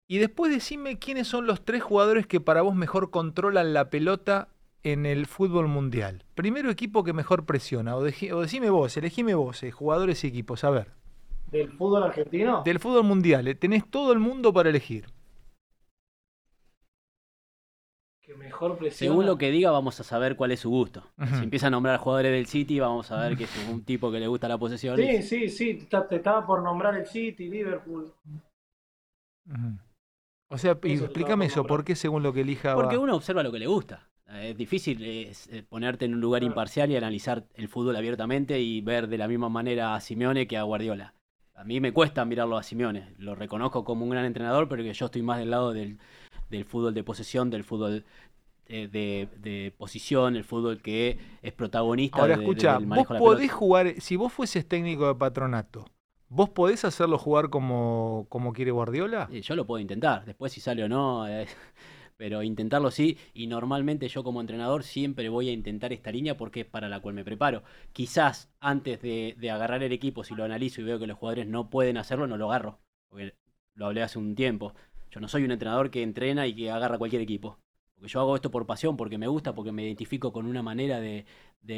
y 0.08 0.18
después 0.18 0.52
decime 0.52 0.98
quiénes 0.98 1.26
son 1.26 1.46
los 1.46 1.64
tres 1.64 1.82
jugadores 1.82 2.26
que 2.26 2.40
para 2.40 2.62
vos 2.62 2.74
mejor 2.74 3.10
controlan 3.10 3.74
la 3.74 3.90
pelota 3.90 4.48
en 4.82 5.04
el 5.04 5.26
fútbol 5.26 5.66
mundial. 5.66 6.24
Primero 6.34 6.70
equipo 6.70 7.02
que 7.02 7.12
mejor 7.12 7.44
presiona, 7.44 7.96
o, 7.96 8.04
decime 8.04 8.70
vos, 8.70 8.96
elegime 8.96 9.34
vos, 9.34 9.62
eh, 9.64 9.72
jugadores 9.72 10.22
y 10.22 10.28
equipos, 10.28 10.62
a 10.62 10.70
ver. 10.70 10.92
¿Del 11.50 11.72
fútbol 11.72 12.04
argentino? 12.04 12.62
Del 12.64 12.78
fútbol 12.78 13.04
mundial, 13.04 13.48
eh, 13.48 13.54
tenés 13.56 13.88
todo 13.90 14.12
el 14.12 14.20
mundo 14.20 14.52
para 14.52 14.70
elegir. 14.70 15.06
Que 18.20 18.34
mejor 18.34 18.78
presiona. 18.78 19.12
Según 19.12 19.26
lo 19.26 19.38
que 19.38 19.50
diga, 19.50 19.72
vamos 19.72 19.98
a 19.98 20.04
saber 20.04 20.36
cuál 20.36 20.52
es 20.52 20.60
su 20.60 20.70
gusto. 20.70 21.04
Si 21.36 21.44
empieza 21.44 21.68
a 21.68 21.70
nombrar 21.70 21.98
jugadores 21.98 22.32
del 22.32 22.46
City, 22.46 22.78
vamos 22.78 23.10
a 23.10 23.20
ver 23.20 23.36
que 23.36 23.44
es 23.44 23.68
un 23.68 23.84
tipo 23.84 24.10
que 24.10 24.18
le 24.18 24.26
gusta 24.26 24.48
la 24.48 24.58
posesión. 24.58 24.96
Sí, 24.96 25.22
sí, 25.22 25.48
sí, 25.48 25.74
te, 25.88 26.16
estaba 26.16 26.44
por 26.44 26.62
nombrar 26.62 26.96
el 26.96 27.06
City, 27.06 27.48
Liverpool. 27.48 28.12
Ujú. 29.48 29.78
O 30.48 30.58
sea, 30.58 30.78
Eso 30.82 31.04
explícame 31.04 31.46
eso, 31.46 31.62
por 31.62 31.68
¿por 31.78 31.84
qué 31.84 31.96
según 31.96 32.22
lo 32.22 32.32
que 32.32 32.42
elija 32.42 32.74
va? 32.74 32.82
Porque 32.82 32.98
uno 32.98 33.14
observa 33.16 33.42
lo 33.42 33.50
que 33.50 33.58
le 33.58 33.66
gusta. 33.66 34.08
Eh, 34.28 34.50
Es 34.50 34.56
difícil 34.56 35.02
es, 35.02 35.48
eh, 35.48 35.64
ponerte 35.68 36.04
en 36.04 36.14
un 36.14 36.20
lugar 36.20 36.42
imparcial 36.44 36.90
y 36.90 36.96
analizar 36.96 37.44
el 37.54 37.68
fútbol 37.68 37.96
abiertamente 37.96 38.60
y 38.60 38.80
ver 38.80 39.08
de 39.08 39.18
la 39.18 39.26
misma 39.28 39.48
manera 39.48 39.94
a 39.94 40.00
Simeone 40.00 40.46
que 40.46 40.56
a 40.56 40.62
Guardiola. 40.62 41.14
A 41.54 41.64
mí 41.64 41.80
me 41.80 41.92
cuesta 41.92 42.24
mirarlo 42.24 42.56
a 42.58 42.62
Simeone. 42.62 43.14
Lo 43.18 43.34
reconozco 43.34 43.82
como 43.84 44.04
un 44.04 44.10
gran 44.10 44.24
entrenador, 44.24 44.68
pero 44.68 44.82
que 44.82 44.92
yo 44.92 45.06
estoy 45.06 45.22
más 45.22 45.38
del 45.38 45.50
lado 45.50 45.72
del, 45.72 45.98
del 46.50 46.64
fútbol 46.64 46.94
de 46.94 47.02
posesión, 47.02 47.50
del 47.50 47.64
fútbol 47.64 48.04
eh, 48.68 48.88
de, 48.88 49.28
de 49.38 49.72
posición, 49.76 50.36
el 50.36 50.44
fútbol 50.44 50.82
que 50.82 51.18
es 51.42 51.52
protagonista 51.52 52.18
Ahora 52.20 52.36
de- 52.36 52.42
de- 52.44 52.50
escucha, 52.50 52.78
vos 52.78 53.06
podés 53.18 53.52
jugar, 53.52 53.94
si 54.00 54.16
vos 54.16 54.32
fueses 54.32 54.66
técnico 54.68 55.06
de 55.08 55.14
patronato, 55.14 55.86
¿vos 56.28 56.50
podés 56.50 56.84
hacerlo 56.84 57.18
jugar 57.18 57.50
como, 57.50 58.26
como 58.28 58.52
quiere 58.52 58.70
Guardiola? 58.70 59.30
Sí, 59.30 59.40
yo 59.42 59.56
lo 59.56 59.66
puedo 59.66 59.80
intentar, 59.80 60.24
después 60.24 60.52
si 60.52 60.60
sale 60.60 60.84
o 60.84 60.88
no, 60.88 61.26
eh, 61.28 61.46
pero 62.16 62.42
intentarlo 62.42 62.90
sí, 62.90 63.18
y 63.34 63.46
normalmente 63.48 64.08
yo 64.08 64.22
como 64.22 64.40
entrenador 64.40 64.84
siempre 64.84 65.28
voy 65.28 65.48
a 65.48 65.52
intentar 65.52 65.92
esta 65.92 66.12
línea 66.12 66.36
porque 66.36 66.60
es 66.60 66.66
para 66.66 66.88
la 66.88 67.00
cual 67.00 67.14
me 67.14 67.24
preparo. 67.24 67.62
Quizás 67.92 68.50
antes 68.60 69.02
de, 69.02 69.34
de 69.38 69.50
agarrar 69.50 69.82
el 69.82 69.92
equipo, 69.92 70.22
si 70.24 70.34
lo 70.34 70.44
analizo 70.44 70.80
y 70.80 70.84
veo 70.84 70.98
que 70.98 71.06
los 71.08 71.18
jugadores 71.18 71.46
no 71.48 71.70
pueden 71.70 71.96
hacerlo, 71.96 72.26
no 72.28 72.36
lo 72.36 72.50
agarro, 72.52 72.78
porque 73.08 73.34
lo 73.74 73.86
hablé 73.86 74.02
hace 74.02 74.18
un 74.18 74.34
tiempo. 74.36 74.74
Yo 75.10 75.20
no 75.20 75.28
soy 75.28 75.44
un 75.44 75.50
entrenador 75.50 75.90
que 75.90 76.02
entrena 76.02 76.46
y 76.46 76.54
que 76.54 76.70
agarra 76.70 76.98
cualquier 76.98 77.22
equipo. 77.22 77.58
Porque 77.94 78.08
yo 78.08 78.20
hago 78.20 78.36
esto 78.36 78.50
por 78.50 78.66
pasión, 78.66 78.96
porque 78.96 79.18
me 79.18 79.26
gusta, 79.26 79.54
porque 79.54 79.72
me 79.72 79.84
identifico 79.84 80.32
con 80.32 80.46
una 80.46 80.62
manera 80.62 81.00
de- 81.00 81.24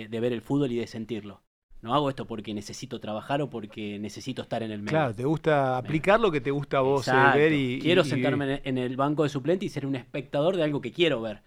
de 0.08 0.20
ver 0.20 0.32
el 0.32 0.42
fútbol 0.42 0.72
y 0.72 0.76
de 0.76 0.86
sentirlo. 0.86 1.42
No 1.80 1.94
hago 1.94 2.08
esto 2.10 2.26
porque 2.26 2.52
necesito 2.54 2.98
trabajar 2.98 3.40
o 3.40 3.48
porque 3.48 3.98
necesito 3.98 4.42
estar 4.42 4.62
en 4.62 4.72
el 4.72 4.80
medio. 4.80 4.90
Claro, 4.90 5.14
te 5.14 5.24
gusta 5.24 5.78
aplicar 5.78 6.18
lo 6.18 6.30
que 6.32 6.40
te 6.40 6.50
gusta 6.50 6.78
a 6.78 6.80
vos 6.80 7.06
eh, 7.06 7.10
Exacto. 7.10 7.38
ver 7.38 7.52
y... 7.52 7.78
Quiero 7.80 8.02
y- 8.02 8.06
y- 8.06 8.10
sentarme 8.10 8.54
en- 8.54 8.60
en 8.64 8.78
el 8.78 8.96
banco 8.96 9.22
de 9.22 9.28
suplente 9.28 9.64
y 9.64 9.68
ser 9.68 9.86
un 9.86 9.94
espectador 9.94 10.56
de 10.56 10.64
algo 10.64 10.80
que 10.80 10.92
quiero 10.92 11.20
ver. 11.20 11.42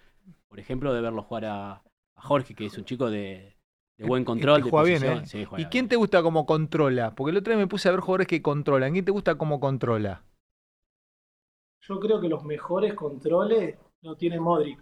Por 0.47 0.59
ejemplo, 0.59 0.93
de 0.93 1.01
verlo 1.01 1.21
jugar 1.23 1.45
a, 1.45 1.71
a 2.15 2.21
Jorge, 2.21 2.53
que 2.53 2.65
es 2.65 2.77
un 2.77 2.85
chico 2.85 3.09
de, 3.09 3.55
de 3.97 4.05
buen 4.05 4.23
control, 4.23 4.59
que 4.59 4.65
de 4.65 4.69
juega 4.71 4.85
bien. 4.85 5.03
¿eh? 5.03 5.25
Sí, 5.25 5.43
juega 5.45 5.61
¿Y 5.63 5.69
quién 5.69 5.83
bien. 5.83 5.89
te 5.89 5.95
gusta 5.97 6.23
como 6.23 6.45
controla? 6.45 7.13
Porque 7.13 7.31
el 7.31 7.37
otro 7.37 7.51
día 7.53 7.59
me 7.61 7.67
puse 7.67 7.89
a 7.89 7.91
ver 7.91 7.99
jugadores 7.99 8.27
que 8.27 8.41
controlan. 8.41 8.93
¿Quién 8.93 9.05
te 9.05 9.11
gusta 9.11 9.35
como 9.35 9.59
controla? 9.59 10.23
Yo 11.81 11.99
creo 11.99 12.21
que 12.21 12.29
los 12.29 12.43
mejores 12.43 12.93
controles 12.93 13.77
lo 14.01 14.15
tiene 14.15 14.39
Modric. 14.39 14.79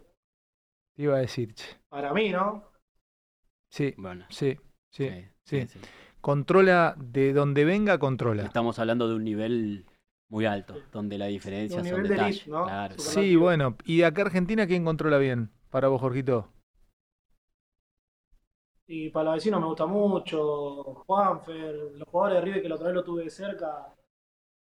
Te 0.96 1.04
iba 1.04 1.16
a 1.16 1.20
decir, 1.20 1.54
che. 1.54 1.80
Para 1.90 2.14
mí, 2.14 2.30
¿no? 2.30 2.64
Sí, 3.72 3.94
Bueno, 3.98 4.26
sí, 4.30 4.58
sí. 4.92 5.08
sí, 5.10 5.26
sí. 5.50 5.68
sí. 5.68 5.80
Controla 6.22 6.96
de 6.98 7.32
donde 7.34 7.64
venga, 7.66 7.98
controla. 7.98 8.44
Estamos 8.44 8.78
hablando 8.80 9.08
de 9.08 9.16
un 9.16 9.24
nivel 9.24 9.86
muy 10.30 10.46
alto, 10.46 10.76
donde 10.92 11.18
la 11.18 11.28
diferencia 11.28 11.84
son 11.84 12.04
de 12.04 12.10
detalles. 12.10 12.44
Claro. 12.44 12.96
Sí, 12.98 13.36
bueno. 13.36 13.78
¿Y 13.86 14.00
de 14.00 14.06
acá 14.06 14.24
Argentina 14.24 14.68
quién 14.68 14.84
controla 14.84 15.18
bien? 15.18 15.50
Para 15.70 15.88
vos, 15.88 16.02
Jorgito. 16.02 16.50
Y 18.88 19.10
para 19.10 19.26
los 19.26 19.34
vecinos 19.36 19.62
me 19.62 19.68
gusta 19.68 19.86
mucho. 19.86 20.84
Juanfer, 21.06 21.76
los 21.96 22.08
jugadores 22.10 22.40
de 22.40 22.46
River 22.46 22.62
que 22.64 22.70
la 22.70 22.76
otra 22.76 22.88
vez 22.88 22.96
lo 22.96 23.04
tuve 23.04 23.24
de 23.24 23.30
cerca, 23.30 23.94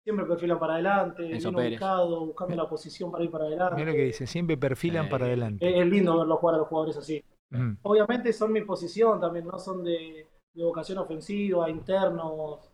siempre 0.05 0.27
perfilan 0.27 0.59
para 0.59 0.75
adelante, 0.75 1.23
Enzo 1.33 1.51
bien 1.51 1.55
Pérez. 1.57 1.73
ubicado, 1.79 2.27
buscando 2.27 2.57
la 2.57 2.69
posición 2.69 3.13
para 3.13 3.25
ir 3.25 3.31
para 3.31 3.45
adelante. 3.45 3.77
Mira 3.77 3.91
lo 3.91 3.97
que 3.97 4.05
dice, 4.05 4.27
siempre 4.27 4.57
perfilan 4.57 5.05
Sí. 5.05 5.11
para 5.11 5.27
adelante. 5.27 5.81
es 5.81 5.87
lindo 5.87 6.19
verlos 6.19 6.39
jugar 6.41 6.57
a 6.57 6.59
los 6.59 6.69
jugadores 6.69 6.97
así. 6.97 7.25
Ujú. 7.53 7.77
Obviamente 7.83 8.33
son 8.33 8.53
mi 8.53 8.63
posición 8.63 9.21
también, 9.21 9.47
no 9.47 9.59
son 9.59 9.85
de, 9.85 10.27
de 10.59 10.65
vocación 10.65 10.99
ofensiva, 10.99 11.71
internos, 11.71 12.71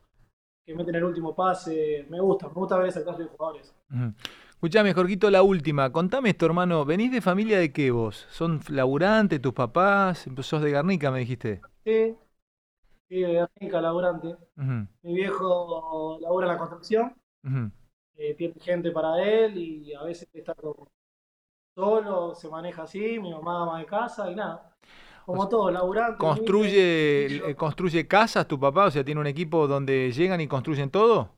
que 0.66 0.74
meten 0.74 0.94
el 0.94 1.04
último 1.04 1.34
pase. 1.34 2.06
Me 2.08 2.20
gusta, 2.20 2.48
me 2.48 2.54
gusta 2.54 2.78
ver 2.78 2.88
esa 2.88 3.04
clase 3.04 3.24
de 3.24 3.28
jugadores. 3.28 3.74
Escuchame, 4.50 4.94
Jorgito, 4.94 5.30
la 5.30 5.42
última. 5.42 5.92
Contame 5.92 6.30
esto, 6.30 6.46
hermano. 6.46 6.84
¿Venís 6.86 7.12
de 7.12 7.20
familia 7.20 7.58
de 7.58 7.72
qué 7.72 7.90
vos? 7.90 8.26
¿Son 8.30 8.60
laburantes 8.70 9.40
tus 9.42 9.52
papás? 9.52 10.26
¿Sos 10.40 10.62
de 10.62 10.70
Garnica, 10.70 11.10
me 11.10 11.18
dijiste? 11.20 11.60
Sí, 11.84 12.16
sí, 13.08 13.20
de 13.20 13.32
Guernica, 13.32 13.80
laburante. 13.82 14.34
Mi 15.02 15.14
viejo 15.14 16.18
labura 16.22 16.46
en 16.46 16.52
la 16.52 16.58
construcción. 16.58 17.14
eh, 18.16 18.34
tiene 18.34 18.54
gente 18.60 18.90
para 18.90 19.22
él 19.22 19.58
y 19.58 19.92
a 19.94 20.02
veces 20.04 20.28
está 20.32 20.54
como 20.54 20.88
solo, 21.74 22.34
se 22.34 22.48
maneja 22.48 22.84
así, 22.84 23.18
mi 23.18 23.32
mamá 23.32 23.62
ama 23.64 23.78
de 23.80 23.86
casa 23.86 24.30
y 24.30 24.34
nada. 24.34 24.74
Como 25.24 25.48
todo, 25.48 25.70
laburante. 25.70 26.18
¿Construye, 26.18 27.50
eh, 27.50 27.56
¿Construye 27.56 28.06
casas 28.06 28.46
tu 28.46 28.60
papá? 28.60 28.86
O 28.86 28.90
sea, 28.90 29.04
¿tiene 29.04 29.20
un 29.20 29.26
equipo 29.26 29.66
donde 29.66 30.12
llegan 30.12 30.40
y 30.40 30.46
construyen 30.46 30.90
todo? 30.90 31.30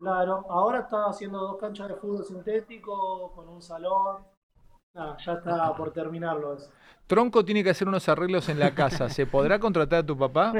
Claro, 0.00 0.46
ahora 0.48 0.80
está 0.80 1.06
haciendo 1.06 1.38
dos 1.38 1.58
canchas 1.58 1.88
de 1.88 1.94
fútbol 1.94 2.24
sintético 2.24 3.32
con 3.34 3.48
un 3.48 3.62
salón. 3.62 4.24
Nada, 4.94 5.16
ya 5.18 5.34
está 5.34 5.76
por 5.76 5.92
terminarlo 5.92 6.54
eso. 6.54 6.72
Tronco 7.10 7.44
tiene 7.44 7.64
que 7.64 7.70
hacer 7.70 7.88
unos 7.88 8.08
arreglos 8.08 8.48
en 8.48 8.60
la 8.60 8.70
casa. 8.70 9.08
¿Se 9.08 9.26
podrá 9.26 9.58
contratar 9.58 9.98
a 9.98 10.06
tu 10.06 10.16
papá? 10.16 10.52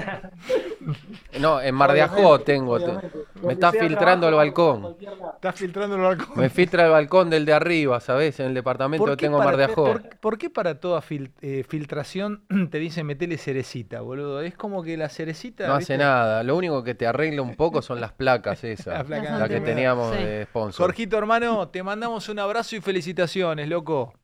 No, 1.38 1.60
en 1.60 1.72
Mar 1.76 1.92
de 1.92 2.02
Ajó 2.02 2.40
tengo. 2.40 2.74
obviamente. 2.74 3.08
me 3.40 3.52
está 3.52 3.70
filtrando 3.70 4.28
el 4.28 4.34
balcón. 4.34 4.96
Estás 5.36 5.54
filtrando 5.54 5.94
el 5.94 6.02
balcón. 6.02 6.26
Me 6.34 6.50
filtra 6.50 6.86
el 6.86 6.90
balcón 6.90 7.30
del 7.30 7.44
de 7.44 7.52
arriba, 7.52 8.00
¿sabes? 8.00 8.40
En 8.40 8.46
el 8.46 8.54
departamento 8.54 9.06
que 9.06 9.16
tengo 9.16 9.38
en 9.38 9.44
Mar 9.44 9.56
de 9.56 9.64
Ajó. 9.64 9.84
por- 9.84 10.18
por 10.18 10.38
qué 10.38 10.50
para 10.50 10.80
toda 10.80 11.00
fil- 11.02 11.30
eh, 11.40 11.64
filtración 11.68 12.42
te 12.72 12.78
dicen 12.80 13.06
metele 13.06 13.38
cerecita, 13.38 14.00
boludo? 14.00 14.40
Es 14.40 14.56
como 14.56 14.82
que 14.82 14.96
la 14.96 15.08
cerecita. 15.08 15.68
No 15.68 15.76
¿viste? 15.78 15.94
hace 15.94 16.02
nada. 16.02 16.42
Lo 16.42 16.56
único 16.56 16.82
que 16.82 16.96
te 16.96 17.06
arregla 17.06 17.42
un 17.42 17.54
poco 17.54 17.80
son 17.80 18.00
las 18.00 18.10
placas 18.12 18.64
Las 18.64 18.80
esas. 18.80 19.04
placas 19.04 19.38
La 19.38 19.48
que 19.48 19.60
teníamos 19.60 20.16
Sí. 20.16 20.24
de 20.24 20.44
sponsor. 20.46 20.84
Jorgito, 20.86 21.16
hermano, 21.16 21.68
te 21.68 21.84
mandamos 21.84 22.28
un 22.28 22.40
abrazo 22.40 22.74
y 22.74 22.80
felicitaciones, 22.80 23.68
loco. 23.68 24.14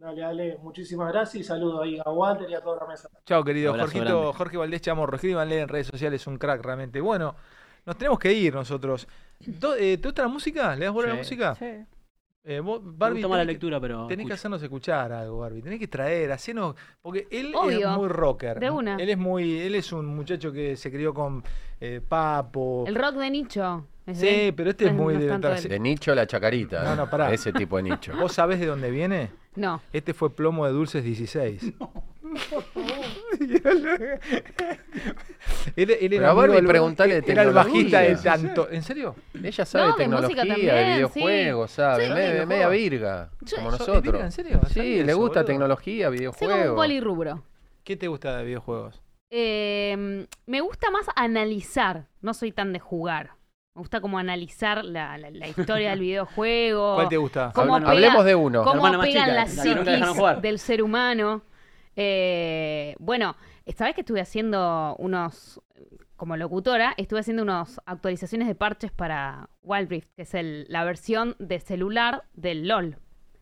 Dale, 0.00 0.20
dale, 0.22 0.58
muchísimas 0.62 1.12
gracias 1.12 1.42
y 1.42 1.44
saludo 1.44 1.82
ahí 1.82 1.98
a 2.02 2.10
Walter 2.10 2.48
y 2.48 2.54
a 2.54 2.62
toda 2.62 2.78
la 2.80 2.86
mesa. 2.86 3.10
Chao, 3.26 3.44
querido. 3.44 3.74
Jorgito, 3.78 4.04
grande. 4.04 4.32
Jorge 4.32 4.56
Valdés 4.56 4.80
Chamorro. 4.80 5.14
Escríbanle 5.16 5.60
en 5.60 5.68
redes 5.68 5.88
sociales, 5.88 6.26
un 6.26 6.38
crack 6.38 6.62
realmente. 6.64 7.02
Bueno, 7.02 7.34
nos 7.84 7.98
tenemos 7.98 8.18
que 8.18 8.32
ir 8.32 8.54
nosotros. 8.54 9.06
Eh, 9.78 9.98
¿Te 10.00 10.08
gusta 10.08 10.22
la 10.22 10.28
música? 10.28 10.74
¿Le 10.74 10.86
das 10.86 10.94
bola 10.94 11.08
a 11.08 11.10
la 11.12 11.18
música? 11.18 11.54
Sí. 11.54 11.66
Eh, 12.44 12.60
vos, 12.60 12.80
Barbie, 12.82 13.20
la 13.20 13.28
tenés 13.28 13.40
que- 13.40 13.52
lectura, 13.52 13.78
pero. 13.78 14.06
Tenés 14.06 14.26
que 14.26 14.32
hacernos 14.32 14.62
escuchar 14.62 15.12
algo, 15.12 15.40
Barbie. 15.40 15.60
Tenés 15.60 15.78
que 15.78 15.88
traer, 15.88 16.32
hacernos. 16.32 16.74
Porque 17.02 17.28
él 17.30 17.52
es 17.68 17.86
muy 17.90 18.08
rocker. 18.08 18.58
de 18.58 18.70
una. 18.70 18.96
Él 18.96 19.10
es 19.10 19.18
muy. 19.18 19.60
Él 19.60 19.74
es 19.74 19.92
un 19.92 20.06
muchacho 20.06 20.50
que 20.50 20.76
se 20.76 20.90
crió 20.90 21.12
con 21.12 21.44
eh, 21.78 22.00
Papo. 22.06 22.84
El 22.86 22.94
rock 22.94 23.16
de 23.16 23.30
nicho. 23.30 23.86
¿Es 24.06 24.18
Sí, 24.18 24.26
de 24.26 24.52
pero 24.52 24.70
este 24.70 24.86
es 24.86 24.92
No 24.92 25.02
muy 25.02 25.16
de. 25.16 25.28
De 25.68 25.78
nicho 25.78 26.12
a 26.12 26.14
la 26.14 26.26
chacarita. 26.26 26.82
No, 26.84 26.96
no, 26.96 27.10
pará. 27.10 27.32
Ese 27.32 27.52
tipo 27.52 27.76
de 27.76 27.84
nicho. 27.84 28.12
¿Vos 28.16 28.32
sabés 28.32 28.58
de 28.60 28.66
dónde 28.66 28.90
viene? 28.90 29.30
No. 29.56 29.80
Este 29.92 30.14
fue 30.14 30.34
plomo 30.34 30.66
de 30.66 30.72
dulces 30.72 31.02
16. 31.04 31.72
Él, 35.76 35.90
él 35.90 36.10
Pero 36.10 36.14
era 36.42 36.52
del- 36.54 36.66
preguntale 36.66 37.20
de 37.20 37.32
Era 37.32 37.42
el 37.42 37.52
bajista 37.52 38.00
de 38.00 38.06
tecnología. 38.14 38.32
tanto. 38.32 38.70
¿En 38.70 38.82
serio? 38.82 39.14
Ella 39.42 39.64
sabe 39.64 39.84
No, 39.86 39.92
de 39.92 39.96
tecnología, 40.04 40.42
de 40.42 40.48
también, 40.48 40.94
videojuegos, 40.94 41.70
sabe. 41.72 42.06
Sí. 42.06 42.12
Me- 42.12 42.40
Sí, 42.40 42.46
media 42.46 42.46
mejor. 42.68 42.72
virga, 42.72 43.30
Yo- 43.42 43.56
como 43.56 43.70
¿Sos- 43.70 43.80
es 43.80 43.86
nosotros. 43.88 44.02
virga, 44.12 44.24
en 44.26 44.32
serio? 44.32 44.60
No 44.62 44.68
Sí, 44.68 45.02
le 45.02 45.14
gusta 45.14 45.40
boludo. 45.40 45.44
tecnología, 45.44 46.06
Soy 46.06 46.06
como 46.06 46.12
un 46.14 46.18
videojuegos. 46.18 46.76
polirrubro. 46.76 47.42
¿Qué 47.84 47.96
te 47.96 48.08
gusta 48.08 48.36
de 48.38 48.44
videojuegos? 48.44 49.02
Eh, 49.30 50.26
me 50.46 50.60
gusta 50.60 50.90
más 50.90 51.06
analizar. 51.16 52.06
No 52.20 52.34
soy 52.34 52.52
tan 52.52 52.72
de 52.72 52.78
jugar. 52.78 53.30
Me 53.74 53.80
gusta 53.80 54.00
como 54.00 54.18
analizar 54.18 54.84
la, 54.84 55.16
la- 55.16 55.30
la 55.30 55.46
historia 55.48 55.90
del 55.90 56.00
videojuego. 56.00 56.94
¿Cuál 56.96 57.08
te 57.08 57.16
gusta? 57.16 57.52
¿Cómo 57.54 57.76
Hable- 57.76 57.84
pega- 57.86 57.90
Hablemos 57.92 58.24
de 58.24 58.34
uno. 58.34 58.64
cómo 58.64 58.82
pegan 58.82 59.02
chica, 59.06 59.26
las 59.28 59.54
la 59.56 59.62
psiquis 59.62 60.42
del 60.42 60.58
ser 60.58 60.82
humano. 60.82 61.42
Eh, 61.96 62.94
bueno, 62.98 63.36
esta 63.66 63.84
vez 63.84 63.94
que 63.94 64.00
estuve 64.00 64.20
haciendo 64.20 64.96
unos, 64.98 65.60
como 66.16 66.36
locutora, 66.36 66.94
estuve 66.96 67.20
haciendo 67.20 67.42
unas 67.42 67.80
actualizaciones 67.86 68.48
de 68.48 68.54
parches 68.54 68.90
para 68.92 69.50
Wild 69.62 69.88
Rift, 69.90 70.08
que 70.16 70.22
es 70.22 70.34
el- 70.34 70.66
la 70.68 70.84
versión 70.84 71.36
de 71.38 71.60
celular 71.60 72.24
del 72.34 72.66
LOL, 72.68 72.96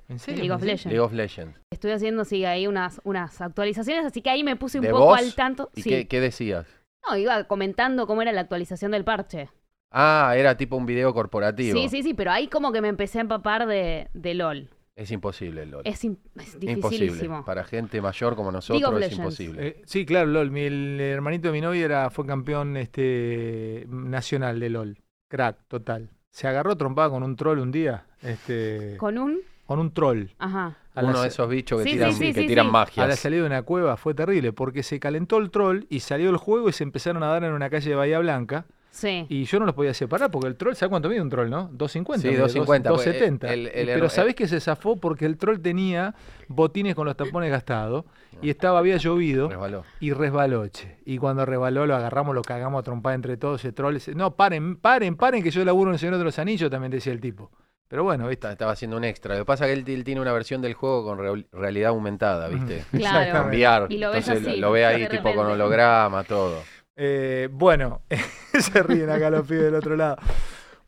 ¿En 0.08 0.18
serio? 0.18 0.40
League 0.40 0.54
of. 0.54 0.62
Legends. 0.62 0.86
League 0.86 1.00
of 1.00 1.12
Legends. 1.12 1.58
Estuve 1.70 1.92
haciendo, 1.94 2.24
sí, 2.24 2.44
ahí 2.44 2.66
unas, 2.66 3.00
unas 3.04 3.40
actualizaciones, 3.40 4.04
así 4.06 4.22
que 4.22 4.30
ahí 4.30 4.42
me 4.44 4.56
puse 4.56 4.78
un 4.78 4.84
¿De 4.84 4.90
poco 4.90 5.06
vos? 5.06 5.18
al 5.18 5.34
tanto. 5.34 5.70
¿Y 5.74 5.82
Sí. 5.82 5.90
qué, 5.90 6.08
qué 6.08 6.20
decías? 6.20 6.66
No, 7.08 7.16
iba 7.16 7.44
comentando 7.44 8.06
cómo 8.06 8.22
era 8.22 8.32
la 8.32 8.40
actualización 8.42 8.90
del 8.90 9.04
parche. 9.04 9.48
Ah, 9.90 10.34
era 10.36 10.56
tipo 10.56 10.76
un 10.76 10.86
video 10.86 11.14
corporativo. 11.14 11.78
Sí, 11.78 11.88
sí, 11.88 12.02
sí, 12.02 12.14
pero 12.14 12.30
ahí 12.30 12.48
como 12.48 12.72
que 12.72 12.80
me 12.82 12.88
empecé 12.88 13.18
a 13.18 13.20
empapar 13.22 13.66
de, 13.66 14.08
de 14.12 14.34
LOL. 14.34 14.68
Es 14.96 15.10
imposible 15.12 15.62
el 15.62 15.70
LOL. 15.70 15.82
Es, 15.84 16.04
im- 16.04 16.16
es 16.34 16.54
imposible. 16.60 16.74
dificilísimo. 17.06 17.44
Para 17.44 17.62
gente 17.64 18.00
mayor 18.02 18.34
como 18.34 18.50
nosotros 18.50 19.02
es 19.02 19.12
imposible. 19.16 19.66
Eh, 19.68 19.82
sí, 19.86 20.04
claro, 20.04 20.26
LOL. 20.26 20.50
Mi, 20.50 20.62
el 20.62 21.00
hermanito 21.00 21.48
de 21.48 21.52
mi 21.52 21.60
novia 21.60 21.84
era, 21.84 22.10
fue 22.10 22.26
campeón 22.26 22.76
este, 22.76 23.86
nacional 23.88 24.58
de 24.60 24.70
LOL. 24.70 24.98
Crack, 25.28 25.58
total. 25.68 26.10
Se 26.30 26.48
agarró 26.48 26.76
trompada 26.76 27.10
con 27.10 27.22
un 27.22 27.36
troll 27.36 27.60
un 27.60 27.70
día. 27.70 28.06
Este, 28.22 28.96
con, 28.98 29.14
Con 29.14 29.22
un... 29.22 29.40
un 29.80 29.92
troll. 29.92 30.24
Ajá. 30.38 30.76
A 30.94 31.04
Uno 31.04 31.22
de 31.22 31.28
esos 31.28 31.48
bichos 31.48 31.78
que 31.78 31.84
Sí, 31.84 31.92
tiran, 31.92 32.12
sí, 32.12 32.18
sí, 32.28 32.34
que 32.34 32.40
sí, 32.40 32.46
tiran 32.48 32.64
sí. 32.66 32.68
A 32.70 32.72
la 32.72 32.78
magias. 33.06 33.18
salida 33.20 33.40
de 33.42 33.46
una 33.46 33.62
cueva 33.62 33.96
fue 33.96 34.14
terrible 34.14 34.52
porque 34.52 34.82
se 34.82 34.98
calentó 34.98 35.38
el 35.38 35.50
troll 35.52 35.84
y 35.88 36.00
salió 36.00 36.28
el 36.30 36.36
juego 36.38 36.68
y 36.68 36.72
se 36.72 36.82
empezaron 36.82 37.22
a 37.22 37.28
dar 37.28 37.44
en 37.44 37.52
una 37.52 37.70
calle 37.70 37.90
de 37.90 37.94
Bahía 37.96 38.18
Blanca. 38.18 38.66
Sí. 38.90 39.26
Y 39.28 39.44
yo 39.44 39.58
no 39.60 39.66
los 39.66 39.74
podía 39.74 39.94
separar 39.94 40.30
porque 40.30 40.48
el 40.48 40.56
troll, 40.56 40.74
¿sabes 40.74 40.90
cuánto 40.90 41.08
mide 41.08 41.20
un 41.20 41.28
troll, 41.28 41.48
no? 41.50 41.68
250. 41.72 42.22
Sí, 42.22 42.28
mide, 42.28 42.38
250, 42.40 42.90
pues, 42.90 43.04
270. 43.04 43.52
el- 43.52 43.66
el- 43.68 43.82
Y- 43.88 43.92
Pero 43.92 44.04
el- 44.06 44.10
¿sabés 44.10 44.34
que 44.34 44.48
se 44.48 44.60
zafó? 44.60 44.96
Porque 44.96 45.24
el 45.26 45.36
troll 45.36 45.60
tenía 45.60 46.14
botines 46.48 46.94
con 46.94 47.06
los 47.06 47.16
tapones 47.16 47.50
gastados 47.50 48.04
y 48.42 48.50
estaba, 48.50 48.78
había 48.78 48.96
llovido 48.96 49.48
Resbaló. 49.48 49.84
y 50.00 50.12
resbaló, 50.12 50.66
che. 50.68 50.98
Y 51.04 51.18
cuando 51.18 51.44
resbaló 51.46 51.86
lo 51.86 51.94
agarramos, 51.94 52.34
lo 52.34 52.42
cagamos 52.42 52.80
a 52.80 52.82
trompar 52.82 53.14
entre 53.14 53.36
todos 53.36 53.60
ese 53.64 53.72
troll. 53.72 53.96
ese- 53.96 54.14
No, 54.14 54.34
paren, 54.34 54.76
paren, 54.76 55.16
paren, 55.16 55.42
que 55.42 55.50
yo 55.50 55.64
laburo 55.64 55.90
en 55.90 55.94
el 55.94 55.98
Señor 56.00 56.16
de 56.18 56.24
los 56.24 56.38
Anillos, 56.38 56.70
también 56.70 56.90
decía 56.90 57.12
el 57.12 57.20
tipo. 57.20 57.50
Pero 57.90 58.04
bueno, 58.04 58.28
¿viste? 58.28 58.50
Estaba 58.52 58.72
haciendo 58.72 58.98
un 58.98 59.04
extra. 59.04 59.34
Lo 59.34 59.40
que 59.42 59.46
pasa 59.46 59.66
es 59.66 59.72
que 59.74 59.80
él, 59.80 59.96
él 59.98 60.04
tiene 60.04 60.20
una 60.20 60.32
versión 60.32 60.60
del 60.60 60.74
juego 60.74 61.04
con 61.04 61.18
real- 61.18 61.46
realidad 61.52 61.88
aumentada, 61.90 62.46
¿viste? 62.48 62.84
Claro. 62.92 63.32
Cambiar. 63.32 63.86
Y 63.90 63.96
lo 63.96 64.10
ves 64.10 64.28
Entonces 64.28 64.48
así, 64.48 64.60
lo 64.60 64.72
ve 64.72 64.84
ahí 64.84 65.08
tipo 65.08 65.34
con 65.34 65.46
holograma, 65.46 66.22
todo. 66.24 66.62
Eh, 67.00 67.48
bueno, 67.52 68.02
se 68.58 68.82
ríen 68.82 69.08
acá 69.08 69.30
los 69.30 69.46
pibes 69.46 69.64
del 69.64 69.76
otro 69.76 69.94
lado. 69.96 70.16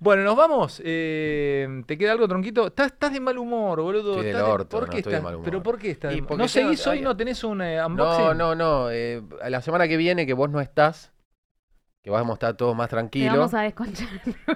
Bueno, 0.00 0.24
nos 0.24 0.34
vamos. 0.34 0.80
Eh, 0.84 1.82
¿Te 1.86 1.96
queda 1.96 2.12
algo, 2.12 2.26
tronquito? 2.26 2.66
Estás, 2.66 2.86
estás 2.88 3.12
de 3.12 3.20
mal 3.20 3.38
humor, 3.38 3.80
boludo. 3.80 4.10
Estoy 4.12 4.24
del 4.26 4.34
Estás 4.34 4.46
de- 4.46 4.52
orto, 4.52 4.68
¿Por 4.78 4.86
no 4.88 4.90
qué 4.92 4.96
estoy 4.98 5.10
de 5.12 5.16
estás? 5.18 5.24
mal 5.24 5.34
humor. 5.36 5.44
¿Pero 5.44 5.62
por 5.62 5.78
qué 5.78 5.90
estás? 5.90 6.14
Y 6.16 6.20
¿No 6.22 6.26
tengo- 6.26 6.48
seguís 6.48 6.86
hoy? 6.86 7.00
¿No 7.00 7.16
tenés 7.16 7.44
un 7.44 7.62
eh, 7.62 7.84
unboxing? 7.84 8.24
No, 8.24 8.34
no, 8.34 8.54
no. 8.56 8.90
eh, 8.90 9.22
a 9.40 9.50
la 9.50 9.60
semana 9.60 9.86
que 9.86 9.96
viene 9.96 10.26
que 10.26 10.32
vos 10.32 10.48
no 10.50 10.60
estás, 10.60 11.12
que 12.02 12.08
vamos 12.10 12.30
a 12.30 12.34
estar 12.34 12.56
todos 12.56 12.74
más 12.74 12.88
Te 12.88 12.96
tranquilos. 12.96 13.36
vamos 13.36 13.52
a 13.54 13.60
desconchar. 13.60 14.08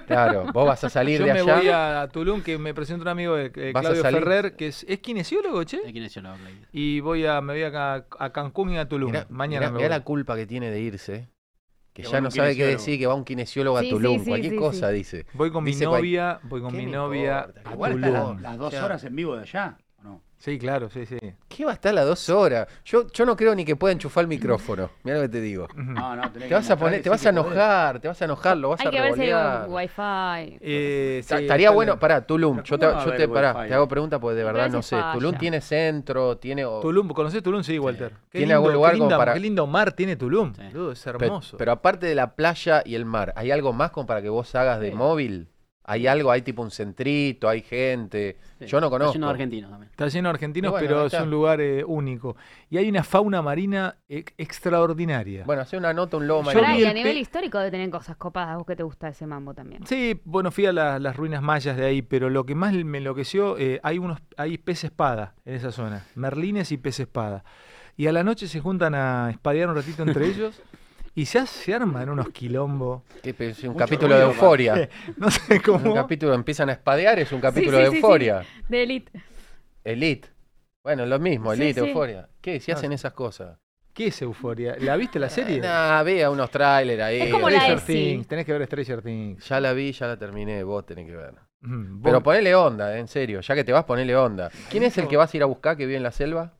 Claro, 0.07 0.47
vos 0.51 0.65
vas 0.65 0.83
a 0.83 0.89
salir 0.89 1.19
Yo 1.19 1.25
de 1.27 1.33
me 1.35 1.39
allá. 1.41 1.55
voy 1.57 1.67
a 1.69 2.09
Tulum, 2.11 2.41
que 2.41 2.57
me 2.57 2.73
presenta 2.73 3.03
un 3.03 3.07
amigo, 3.09 3.35
de, 3.35 3.51
eh, 3.55 3.71
¿Vas 3.71 3.81
a 3.85 3.89
Claudio 3.89 4.01
salir? 4.01 4.23
Ferrer, 4.23 4.55
que 4.55 4.67
es, 4.69 4.83
es 4.89 4.97
kinesiólogo, 4.99 5.63
che. 5.63 5.79
¿De 5.85 5.91
quién 5.93 6.05
es 6.05 6.13
yo 6.15 6.21
ahí? 6.27 6.65
Y 6.73 7.01
voy 7.01 7.23
a, 7.27 7.39
me 7.41 7.53
voy 7.53 7.63
a, 7.71 7.93
a 8.19 8.29
Cancún 8.33 8.71
y 8.71 8.79
a 8.79 8.89
Tulum. 8.89 9.11
Mirá, 9.11 9.27
Mañana 9.29 9.67
mirá- 9.67 9.71
me 9.71 9.77
mirá 9.77 9.89
voy. 9.89 9.97
la 9.99 10.03
culpa 10.03 10.35
que 10.35 10.47
tiene 10.47 10.71
de 10.71 10.79
irse. 10.81 11.29
Que 11.95 12.03
ya 12.03 12.19
no 12.19 12.29
sabe 12.29 12.57
qué 12.57 12.65
decir, 12.65 12.99
que 12.99 13.07
va 13.07 13.15
un 13.15 13.23
kinesiólogo 13.23 13.79
Sí, 13.79 13.85
a 13.85 13.89
sí, 13.89 13.95
Tulum. 13.95 14.19
sí, 14.19 14.25
Cualquier 14.29 14.53
sí, 14.53 14.59
cosa 14.59 14.89
sí. 14.89 14.95
dice. 14.95 15.25
Voy 15.33 15.49
con 15.49 15.63
mi 15.63 15.71
Dice 15.71 15.85
novia, 15.85 16.39
voy 16.43 16.61
con 16.61 16.71
¿Qué 16.71 16.77
mi 16.77 16.85
novia 16.87 17.45
importa? 17.47 17.69
a 17.69 17.73
Igual 17.73 17.91
está 17.93 18.07
Tulum. 18.07 18.33
las, 18.33 18.41
las 18.41 18.57
dos 18.57 18.67
O 18.67 18.71
sea- 18.71 18.85
horas 18.85 19.03
en 19.05 19.15
vivo 19.15 19.35
de 19.37 19.41
allá. 19.43 19.77
Sí, 20.37 20.59
claro, 20.59 20.89
sí, 20.91 21.05
sí. 21.07 21.17
¿Qué 21.47 21.65
va 21.65 21.71
a 21.71 21.73
estar 21.73 21.91
las 21.93 22.05
dos 22.05 22.29
horas? 22.29 22.67
Yo, 22.85 23.07
yo 23.11 23.25
no 23.25 23.35
creo 23.35 23.55
ni 23.55 23.65
que 23.65 23.75
pueda 23.75 23.93
enchufar 23.93 24.23
el 24.23 24.27
micrófono. 24.27 24.91
Mira 25.03 25.17
lo 25.17 25.23
que 25.23 25.29
te 25.29 25.41
digo. 25.41 25.67
No, 25.75 26.15
no, 26.15 26.21
tenés 26.23 26.33
Te 26.43 26.47
que 26.49 26.53
vas 26.53 26.69
a 26.69 26.77
poner, 26.77 27.01
te 27.01 27.09
vas 27.09 27.25
a 27.25 27.29
enojar, 27.29 27.99
te 27.99 28.07
vas 28.07 28.21
a 28.21 28.25
enojar, 28.25 28.57
lo 28.57 28.69
vas 28.69 28.81
Hay 28.81 28.87
a 28.87 28.91
que 28.91 29.01
ver 29.01 29.13
si 29.15 29.21
hay 29.21 29.27
revolear. 29.31 29.69
wifi. 29.69 30.57
Eh, 30.61 31.21
sí, 31.25 31.33
Estaría 31.35 31.71
bueno, 31.71 31.93
la- 31.93 31.99
pará, 31.99 32.27
Tulum, 32.27 32.61
yo 32.63 32.77
te, 32.77 32.85
¿cómo 32.85 32.97
va 32.97 33.01
a 33.01 33.05
yo 33.05 33.13
te, 33.15 33.27
pará, 33.27 33.53
wifi? 33.55 33.67
te 33.69 33.73
hago 33.73 33.87
pregunta 33.87 34.19
porque 34.19 34.35
de 34.37 34.43
verdad 34.43 34.69
no 34.69 34.81
sé. 34.81 34.97
Tulum 35.13 35.35
tiene 35.37 35.61
centro, 35.61 36.37
tiene... 36.37 36.65
o- 36.65 36.79
Tulum, 36.81 37.07
¿conoces 37.09 37.41
Tulum? 37.41 37.63
Sí, 37.63 37.79
Walter. 37.79 38.11
Qué 38.29 38.39
¿Tiene 38.39 38.47
lindo, 38.47 38.55
algún 38.55 38.69
qué 38.69 38.73
lugar 38.75 38.91
como 38.93 39.03
linda- 39.05 39.17
para- 39.17 39.33
Qué 39.33 39.39
lindo 39.39 39.67
mar 39.67 39.93
tiene 39.93 40.15
Tulum. 40.15 40.53
Sí. 40.53 40.61
es 40.91 41.07
hermoso. 41.07 41.57
Pero 41.57 41.71
aparte 41.71 42.05
de 42.05 42.13
la 42.15 42.35
playa 42.35 42.83
y 42.85 42.95
el 42.95 43.05
mar, 43.05 43.33
¿hay 43.37 43.51
algo 43.51 43.73
más 43.73 43.91
como 43.91 44.05
para 44.05 44.21
que 44.21 44.29
vos 44.29 44.53
hagas 44.55 44.79
de 44.79 44.89
Sí. 44.89 44.95
móvil? 44.95 45.47
¿Hay 45.87 46.07
algo? 46.07 46.31
¿Hay 46.31 46.41
tipo 46.41 46.63
un 46.63 46.71
centrito? 46.71 47.47
¿Hay 47.47 47.61
gente? 47.61 48.37
Sí, 48.59 48.65
Yo 48.65 48.79
no 48.81 48.87
está 48.87 48.95
conozco. 48.97 49.13
lleno 49.13 49.27
de 49.27 49.31
argentinos 49.33 49.69
también. 49.69 49.91
Está 49.91 50.07
lleno 50.07 50.29
de 50.29 50.33
argentinos, 50.33 50.71
bueno, 50.71 50.87
pero 50.87 51.05
es 51.05 51.13
está. 51.13 51.23
un 51.23 51.29
lugar 51.29 51.61
eh, 51.61 51.83
único. 51.83 52.35
Y 52.71 52.77
hay 52.77 52.89
una 52.89 53.03
fauna 53.03 53.41
marina 53.43 53.95
ex- 54.09 54.33
extraordinaria. 54.37 55.43
Bueno, 55.45 55.61
hace 55.61 55.77
una 55.77 55.93
nota, 55.93 56.17
un 56.17 56.25
marino. 56.27 56.43
Pará, 56.53 56.77
y 56.77 56.83
a 56.85 56.93
nivel 56.93 57.17
histórico 57.17 57.59
de 57.59 57.69
tener 57.71 57.89
cosas 57.91 58.17
copadas. 58.17 58.57
Vos 58.57 58.65
que 58.65 58.75
te 58.75 58.83
gusta 58.83 59.09
ese 59.09 59.27
mambo 59.27 59.53
también. 59.53 59.85
Sí, 59.85 60.19
bueno, 60.25 60.51
fui 60.51 60.65
a 60.65 60.73
la- 60.73 60.97
las 60.99 61.15
ruinas 61.15 61.41
mayas 61.43 61.77
de 61.77 61.85
ahí, 61.85 62.01
pero 62.01 62.29
lo 62.29 62.45
que 62.45 62.55
más 62.55 62.73
me 62.73 62.97
enloqueció, 62.97 63.57
eh, 63.57 63.79
hay 63.83 63.99
unos, 63.99 64.19
hay 64.37 64.57
pez 64.57 64.83
espada 64.83 65.35
en 65.45 65.53
esa 65.55 65.71
zona, 65.71 66.05
merlines 66.15 66.71
y 66.71 66.77
pez 66.77 66.99
espada. 66.99 67.43
Y 67.97 68.07
a 68.07 68.11
la 68.11 68.23
noche 68.23 68.47
se 68.47 68.59
juntan 68.59 68.95
a 68.95 69.29
espadear 69.29 69.69
un 69.69 69.75
ratito 69.75 70.03
entre 70.03 70.25
ellos 70.27 70.61
y 71.15 71.25
se, 71.25 71.39
ha- 71.39 71.45
se 71.45 71.73
arman 71.73 72.09
unos 72.09 72.29
quilombos. 72.29 73.03
Es 73.23 73.63
un 73.63 73.69
Mucho 73.69 73.79
capítulo 73.79 74.15
de 74.17 74.23
euforia. 74.23 74.89
No 75.17 75.31
sé 75.31 75.55
Un 75.55 75.59
cómo. 75.59 75.93
capítulo 75.95 76.33
empiezan 76.33 76.69
a 76.69 76.73
espadear, 76.73 77.17
es 77.19 77.31
un 77.31 77.39
capítulo 77.41 77.77
sí, 77.77 77.83
de 77.83 77.89
sí, 77.89 77.91
sí. 77.91 77.97
euforia. 77.97 78.45
De 78.67 78.83
Elite. 78.83 79.11
Elite. 79.83 80.29
Bueno, 80.83 81.05
lo 81.05 81.17
mismo, 81.19 81.53
Elite, 81.53 81.81
sí. 81.81 81.87
euforia. 81.87 82.27
¿Qué? 82.41 82.59
Si 82.59 82.71
No, 82.71 82.77
hacen 82.77 82.91
esas 82.91 83.13
cosas. 83.13 83.57
¿Qué 83.93 84.07
es 84.07 84.21
euforia? 84.21 84.75
¿La 84.79 84.97
viste 84.97 85.19
la 85.19 85.29
serie? 85.29 85.61
Nah, 85.61 86.03
vea 86.03 86.29
unos 86.29 86.51
trailers 86.51 87.01
ahí. 87.01 87.21
Es 87.21 87.31
como 87.31 87.49
Stranger. 87.49 87.79
Things, 87.81 88.27
tenés 88.27 88.45
que 88.45 88.51
ver 88.51 88.65
Stranger 88.65 89.01
Things. 89.01 89.47
Ya 89.47 89.59
la 89.61 89.71
vi, 89.71 89.93
ya 89.93 90.07
la 90.07 90.17
terminé, 90.19 90.63
vos 90.65 90.85
tenés 90.85 91.05
que 91.07 91.15
ver. 91.15 91.33
Mm, 91.61 92.01
Pero 92.03 92.21
ponele 92.21 92.53
onda, 92.53 92.93
eh, 92.95 92.99
en 92.99 93.07
serio. 93.07 93.39
Ya 93.39 93.55
que 93.55 93.63
te 93.63 93.71
vas, 93.71 93.85
ponele 93.85 94.13
onda. 94.15 94.51
¿Quién 94.69 94.83
es 94.83 94.97
el 94.97 95.07
que 95.07 95.15
vas 95.15 95.33
a 95.33 95.37
ir 95.37 95.43
a 95.43 95.45
buscar 95.45 95.77
que 95.77 95.85
vive 95.85 95.95
en 95.97 96.03
la 96.03 96.11
selva? 96.11 96.51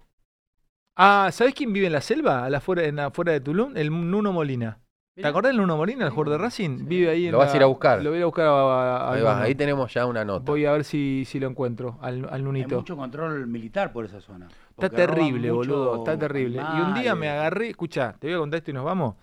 Ah, 0.95 1.29
¿sabés 1.31 1.53
quién 1.53 1.73
vive 1.73 1.87
en 1.87 1.93
la 1.93 2.01
selva? 2.01 2.45
A 2.45 2.49
la 2.49 2.61
fuera, 2.61 2.83
en 2.85 2.95
la, 2.95 3.11
fuera 3.11 3.31
de 3.33 3.41
Tulum, 3.41 3.75
el 3.75 3.89
Nuno 3.91 4.31
Molina. 4.31 4.79
¿Te 5.13 5.25
acordás 5.25 5.51
del 5.51 5.57
Nuno 5.57 5.77
Molina, 5.77 6.03
el 6.05 6.11
jugador 6.11 6.33
de 6.33 6.37
Racing? 6.43 6.87
Vive 6.87 7.09
ahí 7.09 7.25
en 7.27 7.31
Lo 7.31 7.37
vas 7.37 7.53
a 7.53 7.55
ir 7.57 7.63
a 7.63 7.67
buscar. 7.67 8.01
Lo 8.03 8.09
voy 8.09 8.17
a 8.17 8.19
ir 8.19 8.23
a 8.23 8.25
buscar 8.25 8.45
a, 8.47 8.51
a- 8.51 9.13
Ahí 9.13 9.19
al 9.19 9.25
va, 9.25 9.33
Nuno. 9.35 9.45
ahí 9.45 9.55
tenemos 9.55 9.93
ya 9.93 10.05
una 10.05 10.25
nota. 10.25 10.43
Voy 10.45 10.65
a 10.65 10.73
ver 10.73 10.83
si, 10.83 11.23
si 11.25 11.39
lo 11.39 11.47
encuentro, 11.47 11.97
al, 12.01 12.25
al 12.25 12.33
Hay 12.33 12.41
Nunito. 12.41 12.75
mucho 12.75 12.97
control 12.97 13.47
militar 13.47 13.93
por 13.93 14.03
esa 14.05 14.19
zona. 14.19 14.47
Está 14.71 14.89
terrible, 14.89 15.51
boludo, 15.51 15.97
está 15.97 16.17
terrible. 16.17 16.61
Y 16.75 16.79
un 16.81 16.93
día 16.95 17.15
me 17.15 17.29
agarré, 17.29 17.69
escucha, 17.69 18.15
te 18.19 18.27
voy 18.27 18.35
a 18.35 18.39
contar 18.39 18.57
esto 18.57 18.71
y 18.71 18.73
nos 18.73 18.83
vamos. 18.85 19.15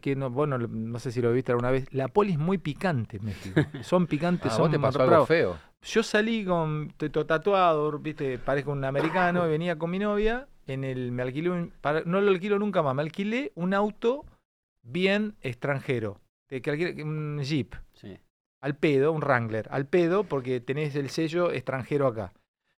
Que 0.00 0.16
no, 0.16 0.30
bueno, 0.30 0.56
no 0.58 0.98
sé 0.98 1.12
si 1.12 1.20
lo 1.20 1.32
viste 1.32 1.52
alguna 1.52 1.70
vez. 1.70 1.86
La 1.92 2.08
poli 2.08 2.32
es 2.32 2.38
muy 2.38 2.56
picante 2.56 3.18
en 3.18 3.26
México. 3.26 3.60
Son 3.82 4.06
picantes, 4.06 4.52
Ah, 4.52 4.54
¿a 4.54 4.56
son 4.56 4.62
vos 4.64 4.70
te 4.70 4.78
pasó 4.78 5.02
algo 5.02 5.26
feo. 5.26 5.56
Yo 5.82 6.02
salí 6.02 6.46
con 6.46 6.92
tatuado, 7.26 7.98
viste, 7.98 8.38
parezco 8.38 8.72
un 8.72 8.84
americano, 8.84 9.46
y 9.46 9.50
venía 9.50 9.76
con 9.76 9.90
mi 9.90 9.98
novia, 9.98 10.46
en 10.66 10.84
el, 10.84 11.12
me 11.12 11.22
alquilé 11.22 11.50
un, 11.50 11.72
para- 11.80 12.02
no 12.04 12.20
lo 12.20 12.30
alquilo 12.30 12.58
nunca 12.58 12.82
más, 12.82 12.94
me 12.94 13.02
alquilé 13.02 13.52
un 13.54 13.74
auto 13.74 14.24
bien 14.82 15.36
extranjero, 15.42 16.20
de 16.48 16.62
que 16.62 16.70
alquilé- 16.72 17.02
un 17.02 17.40
Jeep, 17.42 17.74
Sí. 17.94 18.16
al 18.60 18.76
pedo, 18.76 19.12
un 19.12 19.20
Wrangler, 19.20 19.68
al 19.70 19.86
pedo, 19.86 20.24
porque 20.24 20.60
tenés 20.60 20.94
el 20.96 21.10
sello 21.10 21.50
extranjero 21.52 22.06
acá. 22.06 22.32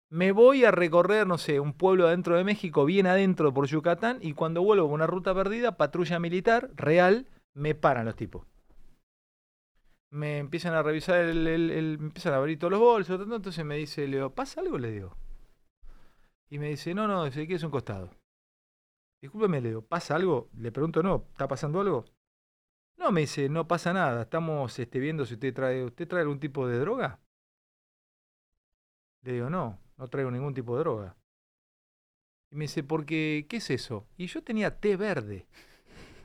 Me 0.09 0.31
voy 0.31 0.65
a 0.65 0.71
recorrer, 0.71 1.27
no 1.27 1.37
sé, 1.37 1.59
un 1.59 1.73
pueblo 1.73 2.07
adentro 2.07 2.37
de 2.37 2.45
México, 2.45 2.85
bien 2.85 3.07
adentro 3.09 3.53
por 3.53 3.67
Yucatán, 3.67 4.19
y 4.21 4.35
cuando 4.35 4.63
vuelvo 4.63 4.87
por 4.87 4.95
una 4.95 5.07
ruta 5.09 5.35
perdida, 5.35 5.77
patrulla 5.77 6.21
militar, 6.21 6.71
real, 6.77 7.27
me 7.55 7.75
paran 7.75 8.05
los 8.07 8.15
tipos. 8.15 8.47
Me 10.11 10.39
empiezan 10.39 10.75
a 10.75 10.83
revisar 10.83 11.19
el, 11.19 11.47
el- 11.49 11.71
el- 11.71 11.99
me 11.99 12.07
empiezan 12.07 12.33
a 12.35 12.37
abrir 12.37 12.59
todos 12.59 12.71
los 12.71 12.81
bolsos, 12.81 13.21
entonces 13.21 13.65
me 13.65 13.77
dice, 13.77 14.07
Leo, 14.07 14.31
¿pasa 14.31 14.61
algo? 14.61 14.79
Le 14.79 14.93
digo. 14.93 15.17
Y 16.48 16.59
me 16.59 16.68
dice, 16.68 16.94
no, 16.94 17.06
no, 17.09 17.27
es 17.27 17.62
un 17.62 17.70
costado. 17.70 18.10
Discúlpeme, 19.20 19.60
le 19.60 19.68
digo, 19.70 19.82
¿pasa 19.82 20.14
algo? 20.14 20.48
Le 20.56 20.70
pregunto, 20.70 21.02
no, 21.02 21.27
¿está 21.32 21.48
pasando 21.48 21.81
algo? 21.81 22.05
No, 22.97 23.12
me 23.12 23.23
dice, 23.23 23.48
no 23.48 23.66
pasa 23.68 23.93
nada, 23.93 24.23
estamos 24.23 24.78
este, 24.78 24.98
viendo 24.98 25.27
si 25.27 25.35
usted 25.35 25.52
trae, 25.55 25.85
¿usted 25.85 26.09
trae 26.09 26.23
algún 26.23 26.40
tipo 26.40 26.66
de 26.66 26.78
droga? 26.78 27.20
Le 29.23 29.32
digo, 29.32 29.51
no, 29.51 29.78
no 29.97 30.09
traigo 30.09 30.31
ningún 30.31 30.55
tipo 30.55 30.77
de 30.77 30.81
droga. 30.81 31.16
Y 32.51 32.56
me 32.56 32.64
dice, 32.64 32.85
porque, 32.85 33.47
¿qué 33.48 33.56
es 33.56 33.70
eso? 33.70 34.06
Y 34.16 34.27
yo 34.28 34.43
tenía 34.43 34.78
té 34.78 34.97
verde. 34.97 35.47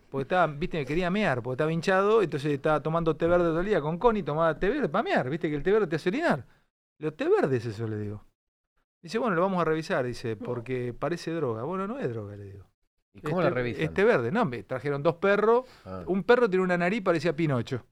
Porque 0.09 0.23
estaba, 0.23 0.47
viste, 0.47 0.77
me 0.77 0.85
quería 0.85 1.09
mear, 1.09 1.41
porque 1.41 1.55
estaba 1.55 1.71
hinchado, 1.73 2.21
entonces 2.21 2.53
estaba 2.53 2.81
tomando 2.83 3.15
té 3.15 3.27
verde 3.27 3.45
todo 3.45 3.61
el 3.61 3.65
día 3.65 3.81
con 3.81 3.97
Connie, 3.97 4.23
tomaba 4.23 4.57
té 4.59 4.69
verde 4.69 4.89
para 4.89 5.03
mear, 5.03 5.29
viste 5.29 5.49
que 5.49 5.55
el 5.55 5.63
té 5.63 5.71
verde 5.71 5.87
te 5.87 5.95
hace 5.95 6.09
orinar. 6.09 6.45
Digo, 6.99 7.13
té 7.13 7.27
verde 7.29 7.57
es 7.57 7.65
eso, 7.65 7.87
le 7.87 7.97
digo. 7.97 8.23
Dice, 9.01 9.17
bueno, 9.17 9.35
lo 9.35 9.41
vamos 9.41 9.59
a 9.61 9.65
revisar, 9.65 10.05
dice, 10.05 10.35
porque 10.35 10.93
parece 10.97 11.31
droga. 11.31 11.63
Bueno, 11.63 11.87
no 11.87 11.97
es 11.99 12.07
droga, 12.09 12.35
le 12.35 12.43
digo. 12.45 12.67
¿Y 13.13 13.21
cómo 13.21 13.39
este, 13.41 13.49
la 13.49 13.55
revisan? 13.55 13.83
Este 13.83 14.03
verde, 14.03 14.31
no, 14.31 14.45
me 14.45 14.63
trajeron 14.63 15.01
dos 15.03 15.15
perros, 15.15 15.65
Ah. 15.85 16.03
un 16.05 16.23
perro 16.23 16.49
tiene 16.49 16.63
una 16.63 16.77
nariz, 16.77 17.01
parecía 17.01 17.35
Pinocho. 17.35 17.83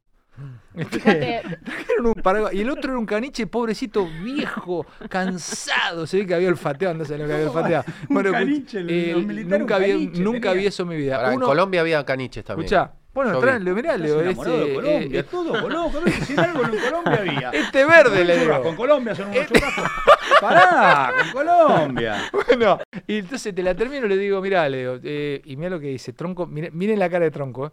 Este, 0.76 1.00
Fíjate, 1.00 1.42
trajeron 1.66 2.06
un 2.06 2.14
paraguas, 2.14 2.54
y 2.54 2.62
el 2.62 2.70
otro 2.70 2.92
era 2.92 3.00
un 3.00 3.06
caniche 3.06 3.46
pobrecito, 3.48 4.08
viejo, 4.24 4.86
cansado. 5.10 6.08
Se 6.08 6.18
ve 6.20 6.26
que 6.28 6.36
había 6.36 6.48
olfateado, 6.48 6.94
no 6.96 7.04
sé 7.04 7.18
lo 7.18 7.28
que 7.28 7.34
había 7.34 7.48
olfateado. 7.48 7.84
Un 8.08 8.14
Bueno, 8.14 8.32
caniche, 8.32 8.80
el- 8.80 8.90
eh, 8.90 9.12
los 9.14 9.26
militares, 9.26 9.60
nunca 9.60 9.76
un 9.78 9.84
vi, 9.84 9.90
caniche 9.92 10.22
nunca 10.24 10.54
vi 10.54 10.66
eso 10.68 10.84
en 10.84 10.90
mi 10.90 10.96
vida. 10.98 11.34
En 11.34 11.40
Colombia 11.42 11.82
había 11.82 12.06
caniches 12.06 12.46
también. 12.46 12.66
escuchá, 12.66 12.94
bueno, 13.24 13.40
tráenlo, 13.40 13.76
mirá, 13.76 13.98
Leo, 13.98 14.18
de 14.20 14.32
este, 14.32 14.74
Colombia, 14.76 15.20
eh, 15.20 15.24
todo, 15.24 15.62
boludo. 15.62 15.92
¿Qué 15.92 16.00
ves? 16.06 16.26
Si 16.28 16.38
algo 16.40 16.64
en 16.64 16.70
Colombia 16.80 17.18
había. 17.20 17.50
este 17.54 17.86
verde, 17.86 18.24
le 18.26 18.38
digo. 18.40 18.62
Con 18.64 18.76
Colombia 18.76 19.16
son 19.16 19.26
unos 19.30 19.38
Este- 19.38 19.60
churrascos. 19.60 19.90
Pará, 20.42 21.12
con 21.22 21.32
Colombia. 21.32 22.30
Bueno, 22.48 22.80
y 23.08 23.18
entonces 23.20 23.54
te 23.54 23.62
la 23.64 23.76
termino 23.76 24.06
y 24.06 24.10
le 24.10 24.18
digo, 24.18 24.42
mirá, 24.42 24.68
Leo, 24.70 25.00
eh, 25.04 25.42
y 25.46 25.56
mira 25.58 25.70
lo 25.70 25.80
que 25.80 25.88
dice, 25.88 26.14
tronco, 26.14 26.46
mire- 26.48 26.72
miren 26.72 26.98
la 27.00 27.10
cara 27.10 27.26
de 27.26 27.32
tronco. 27.32 27.68
eh. 27.68 27.72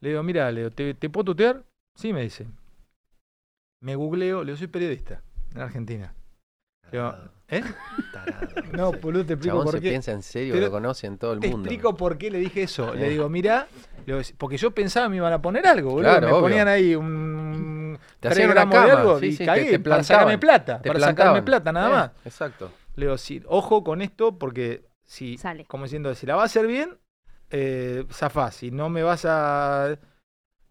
Le 0.00 0.08
digo, 0.10 0.22
mirá, 0.22 0.50
Leo, 0.50 0.70
¿te, 0.70 0.94
te 0.94 1.08
puedo 1.10 1.24
tutear? 1.26 1.62
Sí, 1.96 2.12
me 2.12 2.22
dice. 2.22 2.46
Me 3.80 3.94
googleo, 3.96 4.44
Leo, 4.44 4.56
soy 4.56 4.66
periodista 4.68 5.22
en 5.54 5.60
Argentina. 5.60 6.14
Le 6.90 6.98
digo, 6.98 7.14
¿eh? 7.52 7.62
No, 8.72 8.92
boludo, 8.92 9.24
te 9.26 9.34
explico 9.34 9.54
Chabón 9.56 9.64
por 9.64 9.74
se 9.74 9.80
qué. 9.80 9.88
piensa 9.90 10.12
en 10.12 10.22
serio, 10.22 10.54
Pero 10.54 10.66
lo 10.66 10.72
conoce 10.72 11.06
en 11.06 11.18
todo 11.18 11.32
el 11.34 11.40
Te 11.40 11.48
mundo. 11.48 11.68
explico 11.68 11.94
por 11.96 12.16
qué 12.18 12.30
le 12.30 12.38
dije 12.38 12.62
eso. 12.62 12.94
Le 12.94 13.06
Eh. 13.06 13.10
digo, 13.10 13.28
mira, 13.28 13.66
porque 14.38 14.56
yo 14.56 14.70
pensaba 14.70 15.08
me 15.08 15.16
iban 15.16 15.32
a 15.32 15.40
poner 15.42 15.66
algo, 15.66 15.90
boludo. 15.90 16.10
Claro, 16.10 16.26
me 16.28 16.32
obvio. 16.32 16.42
ponían 16.42 16.68
ahí 16.68 16.94
un 16.94 17.98
Te 18.20 18.28
hacían 18.28 18.46
una 18.50 18.54
gramos 18.54 18.74
de 18.74 18.88
cama, 18.88 19.00
algo 19.00 19.18
sí, 19.20 19.26
y 19.26 19.32
sí, 19.32 19.38
te- 19.38 19.44
cagué 19.46 19.70
te 19.70 19.78
para 19.80 20.02
sacarme 20.02 20.38
plata, 20.38 20.80
Te 20.80 20.88
para 20.88 21.00
sacarme 21.00 21.42
plantaban. 21.42 21.44
plata 21.44 21.72
nada 21.72 21.88
Eh, 21.88 21.92
más. 21.92 22.10
Exacto. 22.24 22.72
Le 22.96 23.06
digo, 23.06 23.18
sí, 23.18 23.42
ojo 23.46 23.82
con 23.84 24.02
esto 24.02 24.38
porque 24.38 24.84
si, 25.04 25.36
Sale. 25.38 25.64
como 25.66 25.84
diciendo, 25.84 26.14
si 26.14 26.26
la 26.26 26.34
vas 26.36 26.42
a 26.42 26.46
hacer 26.46 26.66
bien, 26.66 26.98
eh, 27.50 28.04
zafás. 28.10 28.54
Si 28.56 28.70
no 28.70 28.88
me 28.88 29.02
vas 29.02 29.24
a... 29.26 29.98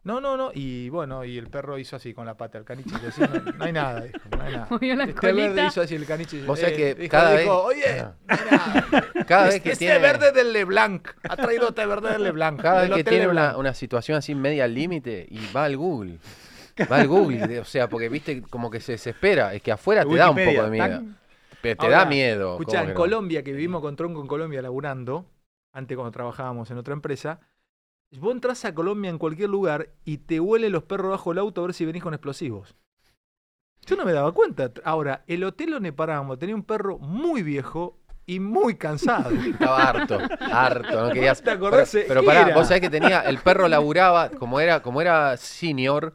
No, 0.04 0.20
no, 0.20 0.36
no. 0.36 0.50
Y 0.54 0.90
bueno, 0.90 1.24
y 1.24 1.38
el 1.38 1.48
perro 1.48 1.78
hizo 1.78 1.96
así 1.96 2.12
con 2.14 2.26
la 2.26 2.36
pata, 2.36 2.58
el 2.58 2.64
caniche. 2.66 2.90
así, 3.08 3.22
no, 3.22 3.28
no 3.52 3.64
hay 3.66 3.72
nada, 3.72 4.02
dijo, 4.02 4.18
no 4.36 4.42
hay 4.44 4.54
nada. 4.54 4.68
Movió 4.72 4.96
la 4.96 5.04
Este 5.04 5.32
verde 5.34 5.66
hizo 5.68 5.82
así 5.82 5.94
el 5.96 6.06
caniche. 6.08 6.44
Vos 6.44 6.60
sabés 6.60 6.76
que 6.76 6.96
dijo- 6.96 7.12
cada 7.12 7.38
dijo, 7.38 7.68
vez- 7.68 7.78
Oye, 7.78 8.00
Ah. 8.00 8.14
mira, 8.90 9.26
Cada 9.28 9.44
vez 9.46 9.56
este, 9.56 9.64
que 9.64 9.74
este 9.74 9.86
tiene, 9.86 10.00
verde 10.00 10.32
del 10.32 10.54
Leblanc. 10.54 11.08
Ha 11.30 11.38
traído 11.38 11.72
té 11.74 11.86
verde 11.86 12.14
del 12.14 12.24
Leblanc. 12.24 12.60
cada 12.62 12.82
vez 12.82 12.92
que 12.92 13.04
tiene 13.04 13.28
una, 13.28 13.74
situación 13.76 14.18
así 14.18 14.34
media 14.34 14.64
al 14.64 14.74
límite 14.74 15.28
y 15.30 15.40
va 15.56 15.66
al 15.66 15.78
Google. 15.78 16.18
Va 16.92 16.98
al 16.98 17.08
Google, 17.08 17.60
o 17.60 17.66
sea, 17.66 17.88
porque 17.88 18.10
viste 18.10 18.42
como 18.42 18.72
que 18.72 18.80
se 18.80 18.94
desespera. 18.94 19.54
Es 19.54 19.62
que 19.62 19.72
afuera 19.72 20.04
te 20.04 20.16
da 20.16 20.32
un 20.32 20.36
poco 20.38 20.64
de 20.64 20.70
miedo. 20.72 21.04
Pero 21.62 21.78
te 21.78 21.86
Ahora, 21.86 21.98
da 22.00 22.06
miedo. 22.06 22.52
Escuchá, 22.54 22.80
¿cómo 22.80 22.82
en 22.82 22.88
que? 22.88 22.94
Colombia, 22.96 23.44
que 23.44 23.52
vivimos 23.52 23.82
con 23.82 23.96
Tronco 23.96 24.20
en 24.20 24.26
Colombia 24.28 24.64
laburando, 24.64 25.28
antes 25.74 25.96
cuando 25.96 26.12
trabajábamos 26.12 26.72
en 26.72 26.78
otra 26.80 26.94
empresa, 26.96 27.40
vos 28.20 28.34
entras 28.34 28.66
a 28.66 28.74
Colombia 28.74 29.10
en 29.10 29.18
cualquier 29.18 29.50
lugar 29.50 29.90
y 30.04 30.18
te 30.18 30.40
huelen 30.40 30.72
los 30.72 30.84
perros 30.84 31.12
bajo 31.12 31.32
el 31.32 31.38
auto 31.38 31.62
a 31.62 31.68
ver 31.68 31.74
si 31.74 31.86
venís 31.86 32.04
con 32.04 32.14
explosivos. 32.14 32.76
Yo 33.86 33.96
no 33.96 34.06
me 34.06 34.14
daba 34.14 34.32
cuenta. 34.32 34.72
Ahora, 34.84 35.24
el 35.28 35.44
hotel 35.44 35.72
donde 35.72 35.92
parábamos 35.94 36.38
tenía 36.38 36.56
un 36.56 36.64
perro 36.64 37.00
muy 37.00 37.42
viejo 37.42 37.98
y 38.26 38.40
muy 38.40 38.76
cansado. 38.76 39.30
Estaba 39.46 39.82
harto, 39.82 40.20
harto, 40.40 41.08
no 41.08 41.14
querías. 41.14 41.42
¿Te 41.42 41.52
acordás? 41.52 41.90
Pero, 41.92 42.06
pero 42.08 42.22
¿Qué 42.22 42.28
pará, 42.28 42.54
vos 42.54 42.68
sabés 42.68 42.82
que 42.82 42.90
tenía, 42.90 43.22
el 43.22 43.40
perro 43.40 43.68
laburaba, 43.68 44.30
como 44.30 44.60
era, 44.60 44.82
como 44.82 45.02
era 45.02 45.36
senior, 45.38 46.14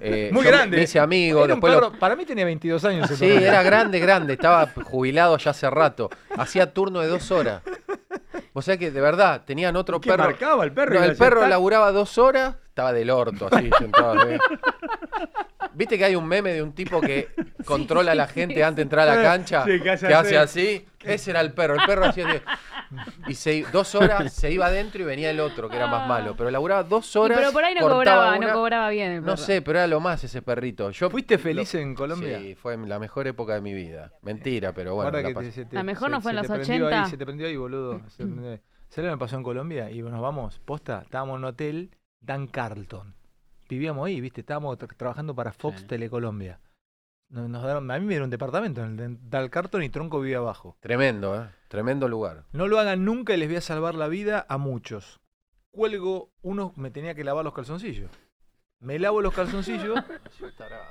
eh, 0.00 0.30
muy 0.32 0.44
grande. 0.44 0.76
Me 0.76 0.82
hice 0.84 0.98
amigo, 1.00 1.44
Era 1.44 1.54
un 1.54 1.60
después 1.60 1.72
lo- 1.74 1.90
perro- 1.92 1.98
Para 1.98 2.16
mí 2.16 2.24
tenía 2.24 2.44
22 2.44 2.84
años. 2.84 3.10
ese 3.10 3.16
Sí, 3.16 3.32
perro. 3.34 3.46
era 3.46 3.62
grande, 3.62 3.98
grande, 4.00 4.32
estaba 4.34 4.68
jubilado 4.84 5.36
ya 5.38 5.50
hace 5.52 5.68
rato. 5.70 6.10
Hacía 6.36 6.72
turno 6.72 7.00
de 7.00 7.08
dos 7.08 7.30
horas. 7.30 7.62
Vos 8.52 8.64
sabés 8.64 8.78
que 8.78 8.90
de 8.90 9.00
verdad, 9.00 9.42
tenían 9.44 9.74
otro 9.76 10.00
¿Qué 10.00 10.10
perro. 10.10 10.24
marcaba 10.24 10.64
el 10.64 10.72
perro? 10.72 10.94
No, 11.00 11.04
el 11.04 11.16
perro 11.16 11.40
tac. 11.40 11.50
laburaba 11.50 11.90
dos 11.92 12.18
horas, 12.18 12.54
estaba 12.68 12.92
del 12.92 13.10
orto, 13.10 13.48
así, 13.50 13.70
sentado. 13.78 14.12
así. 14.20 14.38
¿Viste 15.72 15.98
que 15.98 16.04
hay 16.04 16.14
un 16.14 16.26
meme 16.26 16.52
de 16.52 16.62
un 16.62 16.72
tipo 16.72 17.00
que 17.00 17.28
controla 17.64 18.12
a 18.12 18.14
la 18.14 18.28
gente 18.28 18.62
antes 18.62 18.76
de 18.76 18.82
entrar 18.82 19.08
a 19.08 19.16
la 19.16 19.22
cancha? 19.30 19.64
Sí, 19.64 19.80
que 19.80 19.90
hace 19.90 20.06
que 20.06 20.14
hace 20.14 20.38
así. 20.38 20.60
así. 20.60 20.86
Ese 21.02 21.30
era 21.32 21.40
el 21.40 21.52
perro. 21.52 21.74
El 21.74 21.84
perro 21.84 22.04
hacía 22.06 22.28
así. 22.28 22.38
Y 23.28 23.34
se- 23.34 23.64
dos 23.72 23.94
horas 23.94 24.32
se 24.32 24.50
iba 24.52 24.66
adentro 24.66 25.02
y 25.02 25.04
venía 25.04 25.30
el 25.30 25.40
otro, 25.40 25.68
que 25.68 25.76
era 25.76 25.86
más 25.86 26.06
malo. 26.08 26.34
Pero 26.36 26.50
laburaba 26.50 26.82
dos 26.82 27.14
Y 27.14 27.18
horas. 27.18 27.38
pero 27.38 27.52
por 27.52 27.64
ahí 27.64 27.74
no 27.74 27.80
cobraba, 27.88 28.36
una- 28.36 28.46
no 28.48 28.52
cobraba 28.54 28.88
bien 28.90 29.10
el 29.12 29.22
No 29.24 29.36
sé, 29.36 29.62
pero 29.62 29.78
era 29.78 29.86
lo 29.86 30.00
más 30.00 30.22
ese 30.24 30.42
perrito. 30.42 30.90
Yo 30.90 31.10
¿Fuiste 31.10 31.38
feliz 31.38 31.74
en 31.74 31.94
Colombia? 31.94 32.38
Sí, 32.38 32.54
fue 32.54 32.76
la 32.76 32.98
mejor 32.98 33.26
época 33.26 33.54
de 33.54 33.60
mi 33.60 33.72
vida. 33.74 34.12
Mentira, 34.22 34.72
pero 34.72 34.94
bueno. 34.94 35.10
La 35.10 35.32
te- 35.34 35.52
se 35.52 35.64
te- 35.64 35.76
La 35.76 35.82
mejor 35.82 36.10
no 36.10 36.16
se- 36.18 36.22
fue 36.22 36.32
en 36.32 36.36
los 36.36 36.46
te 36.46 36.52
prendió 36.54 36.86
80. 36.86 37.04
Ahí, 37.04 37.10
se 37.10 37.16
te 37.16 37.24
prendió 37.24 37.46
ahí, 37.46 37.56
boludo. 37.56 38.00
Se 38.08 38.16
te 38.18 38.24
prendió 38.24 38.50
ahí. 38.52 38.60
¿Sabes 38.88 39.06
lo 39.06 39.12
que 39.12 39.16
me 39.16 39.18
pasó 39.18 39.36
en 39.36 39.42
Colombia? 39.42 39.90
Y 39.90 40.02
nos 40.02 40.20
vamos, 40.20 40.60
posta, 40.64 41.00
estábamos 41.02 41.34
en 41.34 41.38
un 41.38 41.44
hotel 41.46 41.90
Dan 42.20 42.46
Carlton. 42.46 43.14
Vivíamos 43.68 44.06
ahí, 44.06 44.20
viste, 44.20 44.42
estábamos 44.42 44.78
tra- 44.78 44.94
trabajando 44.96 45.34
para 45.34 45.52
Fox 45.52 45.80
Sí. 45.80 45.86
Telecolombia. 45.86 46.60
Nos, 47.34 47.48
nos 47.50 47.62
daron, 47.64 47.90
a 47.90 47.94
mí 47.98 48.04
me 48.04 48.10
dieron 48.10 48.26
un 48.26 48.30
departamento 48.30 48.84
en 48.84 49.00
el 49.00 49.18
Dan 49.28 49.48
Carlton 49.48 49.82
y 49.82 49.88
Tronco 49.88 50.20
vivía 50.20 50.38
abajo. 50.38 50.76
Tremendo, 50.80 51.34
¿eh? 51.34 51.48
Tremendo 51.66 52.06
lugar. 52.06 52.44
No 52.52 52.68
lo 52.68 52.78
hagan 52.78 53.04
nunca 53.04 53.34
y 53.34 53.38
les 53.38 53.48
voy 53.48 53.56
a 53.56 53.60
salvar 53.60 53.96
la 53.96 54.06
vida 54.06 54.46
a 54.48 54.56
muchos. 54.56 55.20
Cuelgo, 55.72 56.30
uno 56.42 56.72
me 56.76 56.92
tenía 56.92 57.16
que 57.16 57.24
lavar 57.24 57.44
los 57.44 57.52
calzoncillos. 57.52 58.08
Me 58.78 58.98
lavo 59.00 59.20
los 59.20 59.34
calzoncillos 59.34 59.98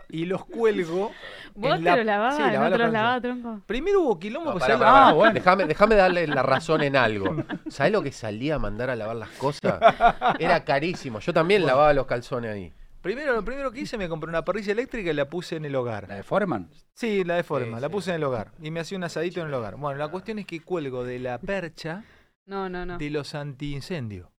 y 0.09 0.25
los 0.25 0.43
cuelgo. 0.45 1.11
¿Vos 1.55 1.77
en 1.77 1.83
te 1.83 1.89
la- 1.91 1.95
lo 1.97 2.03
lavabas? 2.03 2.35
Sí, 2.35 2.41
¿No 2.41 2.47
lavaba 2.51 2.65
te 2.65 2.69
los 2.71 2.79
los 2.79 2.91
lavaba, 2.93 3.13
calzoncillos. 3.21 3.43
tronco? 3.43 3.65
Primero 3.67 4.01
hubo 4.01 4.19
quilombo, 4.19 4.45
No, 4.47 4.51
pues, 4.53 4.63
pará, 4.63 4.73
¿sabés 4.77 4.91
pará, 4.91 5.11
lo- 5.11 5.19
pará. 5.19 5.31
Déjame, 5.33 5.65
déjame 5.65 5.95
darle 5.95 6.27
la 6.27 6.41
razón 6.43 6.81
en 6.81 6.95
algo. 6.97 7.35
¿Sabés 7.69 7.91
lo 7.93 8.01
que 8.01 8.11
salía 8.11 8.55
a 8.55 8.59
mandar 8.59 8.89
a 8.89 8.95
lavar 8.97 9.15
las 9.15 9.29
cosas? 9.29 9.79
Era 10.39 10.63
carísimo. 10.65 11.19
Yo 11.19 11.33
también 11.33 11.65
lavaba 11.65 11.93
los 11.93 12.05
calzones 12.07 12.51
ahí. 12.51 12.73
Primero, 13.03 13.33
lo 13.33 13.43
primero 13.45 13.71
que 13.71 13.81
hice, 13.81 13.97
me 13.97 14.07
compré 14.09 14.29
una 14.29 14.43
parrilla 14.45 14.71
eléctrica 14.71 15.11
y 15.11 15.13
la 15.13 15.29
puse 15.29 15.57
en 15.57 15.65
el 15.65 15.75
hogar. 15.75 16.07
¿La 16.07 16.15
de 16.15 16.23
Foreman? 16.23 16.69
Sí, 16.93 17.23
la 17.25 17.35
de 17.35 17.43
Foreman, 17.43 17.75
Sí, 17.79 17.81
la 17.81 17.87
sí. 17.87 17.91
puse 17.93 18.09
en 18.11 18.15
el 18.15 18.23
hogar. 18.23 18.53
Y 18.61 18.71
me 18.71 18.79
hacía 18.79 18.97
un 18.97 19.03
asadito 19.03 19.41
en 19.41 19.47
el 19.47 19.53
hogar. 19.53 19.75
Bueno, 19.75 19.99
la 19.99 20.07
cuestión 20.07 20.39
es 20.39 20.45
que 20.47 20.61
cuelgo 20.61 21.03
de 21.03 21.19
la 21.19 21.37
percha 21.37 22.03
No, 22.47 22.69
no, 22.69 22.85
no. 22.85 22.97
de 22.97 23.09
los 23.09 23.35
antiincendios. 23.35 24.29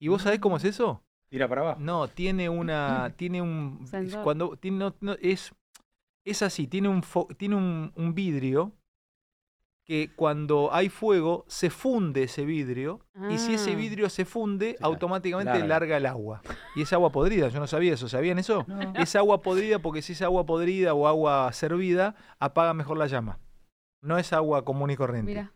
¿Y 0.00 0.08
vos 0.08 0.22
sabés 0.22 0.38
cómo 0.38 0.58
es 0.58 0.64
eso? 0.64 1.02
Tira 1.30 1.48
para 1.48 1.62
abajo. 1.62 1.80
No, 1.80 2.08
tiene 2.08 2.48
una. 2.48 3.12
Tiene 3.16 3.42
un. 3.42 3.86
Sensor. 3.86 4.22
Cuando. 4.22 4.56
Tiene, 4.56 4.76
no, 4.78 4.94
no, 5.00 5.14
es, 5.20 5.52
es 6.24 6.42
así, 6.42 6.66
tiene 6.66 6.88
un, 6.88 7.02
fo- 7.02 7.34
tiene 7.36 7.56
un, 7.56 7.92
un 7.96 8.14
vidrio 8.14 8.72
que 9.88 10.10
cuando 10.14 10.68
hay 10.70 10.90
fuego 10.90 11.46
se 11.48 11.70
funde 11.70 12.24
ese 12.24 12.44
vidrio 12.44 13.00
y 13.30 13.38
si 13.38 13.54
ese 13.54 13.72
Ah. 13.72 13.76
vidrio 13.76 14.10
se 14.10 14.26
funde, 14.26 14.76
automáticamente 14.82 15.52
larga. 15.52 15.66
larga 15.66 15.96
el 15.96 16.04
agua. 16.06 16.42
Y 16.76 16.82
es 16.82 16.92
agua 16.92 17.10
podrida, 17.10 17.48
yo 17.48 17.58
no 17.58 17.66
sabía 17.66 17.94
eso, 17.94 18.06
¿sabían 18.06 18.38
eso? 18.38 18.66
No. 18.68 18.92
Es 18.96 19.16
agua 19.16 19.40
podrida 19.40 19.78
porque 19.78 20.02
si 20.02 20.12
es 20.12 20.20
agua 20.20 20.44
podrida 20.44 20.92
o 20.92 21.08
agua 21.08 21.50
servida, 21.54 22.14
apaga 22.38 22.74
mejor 22.74 22.98
la 22.98 23.06
llama. 23.06 23.38
No 24.02 24.18
es 24.18 24.34
agua 24.34 24.62
común 24.66 24.90
y 24.90 24.96
corriente. 24.96 25.30
Mira. 25.30 25.52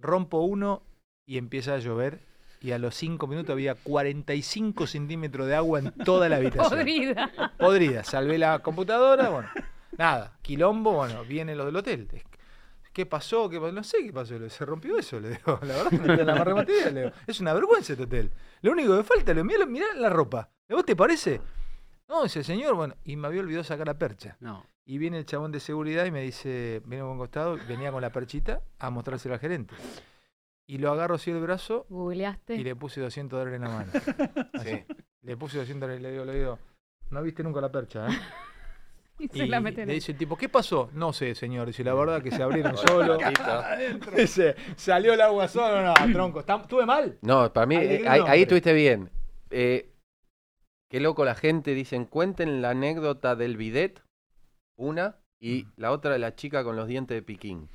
Rompo 0.00 0.38
uno 0.40 0.82
y 1.28 1.36
empieza 1.36 1.74
a 1.74 1.78
llover 1.78 2.20
y 2.62 2.72
a 2.72 2.78
los 2.78 2.94
cinco 2.94 3.26
minutos 3.26 3.52
había 3.52 3.74
45 3.74 4.86
centímetros 4.86 5.46
de 5.46 5.56
agua 5.56 5.80
en 5.80 5.92
toda 5.92 6.30
la 6.30 6.36
habitación. 6.36 6.70
Podrida. 6.78 7.30
Podrida. 7.58 8.02
Salvé 8.02 8.38
la 8.38 8.60
computadora, 8.60 9.28
bueno, 9.28 9.48
nada. 9.98 10.38
Quilombo, 10.40 10.92
bueno, 10.94 11.22
vienen 11.24 11.58
los 11.58 11.66
del 11.66 11.76
hotel. 11.76 12.08
¿Qué 12.94 13.04
pasó? 13.06 13.50
¿Qué 13.50 13.58
pasó? 13.60 13.72
No 13.72 13.82
sé 13.84 13.98
qué 14.04 14.12
pasó. 14.12 14.38
le- 14.38 14.48
Se 14.48 14.64
rompió 14.64 14.96
eso, 14.96 15.20
le 15.20 15.30
digo. 15.30 15.58
La 15.62 15.74
verdad 15.74 15.90
que 15.90 15.98
no 16.24 16.24
la 16.24 16.54
más 16.54 16.66
le 16.66 17.00
digo. 17.02 17.12
Es 17.26 17.40
una 17.40 17.52
vergüenza 17.52 17.92
este 17.92 18.04
hotel. 18.04 18.32
Lo 18.62 18.72
único 18.72 18.96
que 18.96 19.02
falta, 19.04 19.34
le 19.34 19.42
digo, 19.42 19.44
mirá, 19.44 19.66
mirá 19.66 19.86
la 19.96 20.08
ropa. 20.08 20.48
¿A 20.70 20.74
vos 20.74 20.86
te 20.86 20.96
parece? 20.96 21.40
No, 22.08 22.22
dice 22.22 22.42
señor, 22.44 22.74
bueno, 22.74 22.94
y 23.04 23.16
me 23.16 23.26
había 23.26 23.40
olvidado 23.40 23.64
sacar 23.64 23.86
la 23.86 23.98
percha. 23.98 24.36
No. 24.40 24.64
Y 24.86 24.98
viene 24.98 25.18
el 25.18 25.26
chabón 25.26 25.50
de 25.52 25.60
seguridad 25.60 26.04
y 26.04 26.10
me 26.10 26.22
dice, 26.22 26.80
viene 26.86 27.02
a 27.02 27.06
un 27.06 27.18
costado, 27.18 27.58
venía 27.68 27.90
con 27.90 28.00
la 28.02 28.10
perchita 28.12 28.60
a 28.78 28.90
mostrársela 28.90 29.34
al 29.34 29.40
gerente. 29.40 29.74
Y 30.66 30.78
lo 30.78 30.92
agarro 30.92 31.16
así 31.16 31.30
el 31.30 31.40
brazo 31.40 31.86
Googleaste. 31.88 32.54
y 32.54 32.62
le 32.64 32.76
puse 32.76 33.00
200 33.00 33.38
dólares 33.38 33.56
en 33.60 33.62
la 33.62 33.74
mano. 33.74 33.92
Así. 34.54 34.84
Le 35.22 35.36
puse 35.36 35.58
200 35.58 35.80
dólares 35.88 36.00
y 36.00 36.02
le 36.02 36.12
digo, 36.12 36.24
le 36.24 36.34
digo, 36.38 36.58
no 37.10 37.22
viste 37.22 37.42
nunca 37.42 37.60
la 37.60 37.72
percha, 37.72 38.06
¿eh? 38.08 38.12
Y 39.18 39.28
se 39.28 39.44
Y 39.44 39.48
la 39.48 39.60
meten 39.60 39.86
le 39.86 39.94
dice 39.94 40.12
el 40.12 40.18
tipo, 40.18 40.36
¿qué 40.36 40.48
pasó? 40.48 40.90
No 40.92 41.12
sé, 41.12 41.34
señor. 41.34 41.68
Dice, 41.68 41.84
la 41.84 41.94
verdad 41.94 42.20
que 42.22 42.30
se 42.32 42.42
abrieron 42.42 42.76
solo. 42.88 43.16
Dice, 44.16 44.56
salió 44.76 45.14
el 45.14 45.20
agua 45.20 45.46
solo. 45.48 45.82
No, 45.82 45.94
tronco. 46.12 46.40
¿está- 46.40 46.56
¿Estuve 46.56 46.84
mal? 46.84 47.18
No, 47.22 47.52
para 47.52 47.66
mí, 47.66 47.76
Alegre 47.76 48.04
eh, 48.04 48.08
ahí, 48.08 48.20
ahí 48.26 48.42
estuviste 48.42 48.72
bien. 48.72 49.10
Eh, 49.50 49.90
qué 50.90 51.00
loco 51.00 51.24
la 51.24 51.34
gente, 51.36 51.74
dicen, 51.74 52.06
cuenten 52.06 52.60
la 52.60 52.70
anécdota 52.70 53.36
del 53.36 53.56
bidet, 53.56 54.02
una, 54.76 55.16
y 55.40 55.66
la 55.76 55.92
otra 55.92 56.12
de 56.12 56.18
la 56.18 56.34
chica 56.34 56.64
con 56.64 56.74
los 56.74 56.88
dientes 56.88 57.14
de 57.14 57.22
piquín. 57.22 57.68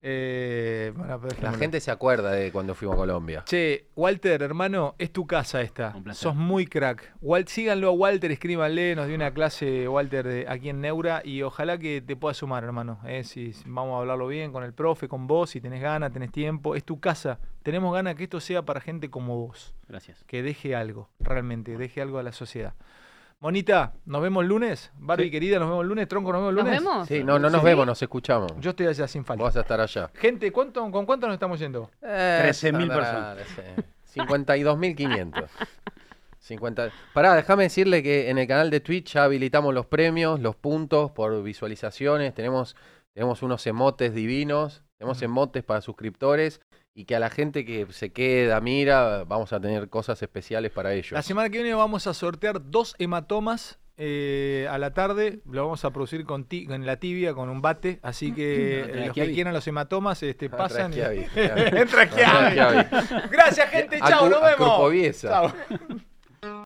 Eh, 0.00 0.92
bueno, 0.94 1.20
La 1.42 1.52
gente 1.54 1.80
se 1.80 1.90
acuerda 1.90 2.30
de 2.30 2.52
cuando 2.52 2.74
fuimos 2.74 2.94
a 2.94 2.98
Colombia. 2.98 3.42
Che, 3.44 3.88
Walter, 3.96 4.42
hermano, 4.42 4.94
es 4.98 5.12
tu 5.12 5.26
casa 5.26 5.60
esta. 5.60 5.92
Un 5.96 6.04
placer. 6.04 6.22
Sos 6.22 6.36
muy 6.36 6.66
crack. 6.66 7.14
Walt, 7.20 7.48
síganlo 7.48 7.88
a 7.88 7.90
Walter, 7.92 8.30
escríbanle, 8.30 8.94
nos 8.94 9.06
dio 9.08 9.16
una 9.16 9.32
clase 9.32 9.88
Walter 9.88 10.26
de, 10.26 10.46
aquí 10.48 10.68
en 10.68 10.80
Neura 10.80 11.20
y 11.24 11.42
ojalá 11.42 11.78
que 11.78 12.00
te 12.00 12.14
puedas 12.14 12.36
sumar, 12.36 12.62
hermano. 12.62 13.00
eh, 13.06 13.24
si 13.24 13.52
si 13.52 13.64
vamos 13.66 13.96
a 13.96 13.98
hablarlo 13.98 14.28
bien 14.28 14.52
con 14.52 14.62
el 14.62 14.72
profe, 14.72 15.08
con 15.08 15.26
vos, 15.26 15.50
si 15.50 15.60
tenés 15.60 15.82
ganas, 15.82 16.12
tenés 16.12 16.30
tiempo. 16.30 16.76
Es 16.76 16.84
tu 16.84 17.00
casa. 17.00 17.40
Tenemos 17.64 17.92
ganas 17.92 18.14
que 18.14 18.24
esto 18.24 18.38
sea 18.40 18.62
para 18.62 18.80
gente 18.80 19.10
como 19.10 19.36
vos. 19.36 19.74
Gracias. 19.88 20.22
que 20.24 20.42
deje 20.42 20.76
algo, 20.76 21.08
realmente, 21.18 21.76
deje 21.76 22.00
algo 22.00 22.18
a 22.18 22.22
la 22.22 22.32
sociedad. 22.32 22.74
Monita, 23.48 23.92
nos 24.04 24.20
vemos 24.20 24.42
el 24.42 24.48
lunes. 24.48 24.90
Barbie, 24.98 25.26
Sí. 25.26 25.30
querida, 25.30 25.60
nos 25.60 25.68
vemos 25.68 25.82
el 25.84 25.88
lunes. 25.88 26.08
Tronco, 26.08 26.32
nos 26.32 26.40
vemos 26.40 26.50
el 26.50 26.56
¿Nos 26.56 26.64
lunes. 26.64 26.80
vemos? 26.80 27.06
Sí, 27.08 27.22
no, 27.22 27.38
no 27.38 27.50
nos 27.50 27.60
Sí. 27.60 27.64
vemos, 27.66 27.86
nos 27.86 28.02
escuchamos. 28.02 28.52
Yo 28.58 28.70
estoy 28.70 28.86
allá 28.88 29.06
sin 29.06 29.24
falta. 29.24 29.44
Vas 29.44 29.56
a 29.56 29.60
estar 29.60 29.80
allá. 29.80 30.10
Gente, 30.14 30.50
¿cuánto, 30.50 30.90
¿con 30.90 31.06
cuánto 31.06 31.28
nos 31.28 31.34
estamos 31.34 31.60
yendo? 31.60 31.88
13.000 32.00 32.88
personas. 32.88 33.38
52.500. 34.04 35.48
50. 36.40 36.90
Pará, 37.14 37.34
déjame 37.36 37.64
decirle 37.64 38.02
que 38.02 38.28
en 38.30 38.38
el 38.38 38.48
canal 38.48 38.70
de 38.70 38.80
Twitch 38.80 39.12
ya 39.12 39.24
habilitamos 39.24 39.72
los 39.72 39.86
premios, 39.86 40.40
los 40.40 40.56
puntos 40.56 41.12
por 41.12 41.40
visualizaciones. 41.44 42.34
Tenemos, 42.34 42.74
tenemos 43.14 43.42
unos 43.42 43.64
emotes 43.68 44.14
divinos. 44.14 44.82
Tenemos 44.98 45.22
emotes 45.22 45.62
para 45.62 45.80
suscriptores. 45.80 46.60
Y 46.98 47.04
que 47.04 47.14
a 47.14 47.20
la 47.20 47.30
gente 47.30 47.64
que 47.64 47.86
se 47.90 48.10
queda, 48.10 48.60
mira, 48.60 49.22
vamos 49.22 49.52
a 49.52 49.60
tener 49.60 49.88
cosas 49.88 50.20
especiales 50.20 50.72
para 50.72 50.94
ellos. 50.94 51.12
La 51.12 51.22
semana 51.22 51.48
que 51.48 51.58
viene 51.62 51.72
vamos 51.72 52.08
a 52.08 52.12
sortear 52.12 52.60
dos 52.72 52.96
hematomas 52.98 53.78
eh, 53.98 54.66
a 54.68 54.78
la 54.78 54.94
tarde. 54.94 55.38
Lo 55.48 55.62
vamos 55.62 55.84
a 55.84 55.90
producir 55.92 56.24
con 56.24 56.44
ti- 56.44 56.66
en 56.68 56.86
la 56.86 56.96
tibia, 56.96 57.34
con 57.34 57.50
un 57.50 57.62
bate. 57.62 58.00
Así 58.02 58.32
que 58.32 58.82
Ah, 58.84 58.88
eh, 58.90 58.96
los 58.96 59.06
que 59.10 59.12
Chiavi. 59.20 59.34
quieran 59.34 59.54
los 59.54 59.64
hematomas 59.68 60.20
este, 60.24 60.46
Ah, 60.52 60.56
pasan. 60.56 60.92
Entra. 61.36 62.06
Gracias, 63.30 63.70
gente. 63.70 64.00
Chao, 64.00 64.28
nos 64.28 64.42
vemos. 64.42 65.20
Chao. 65.20 65.52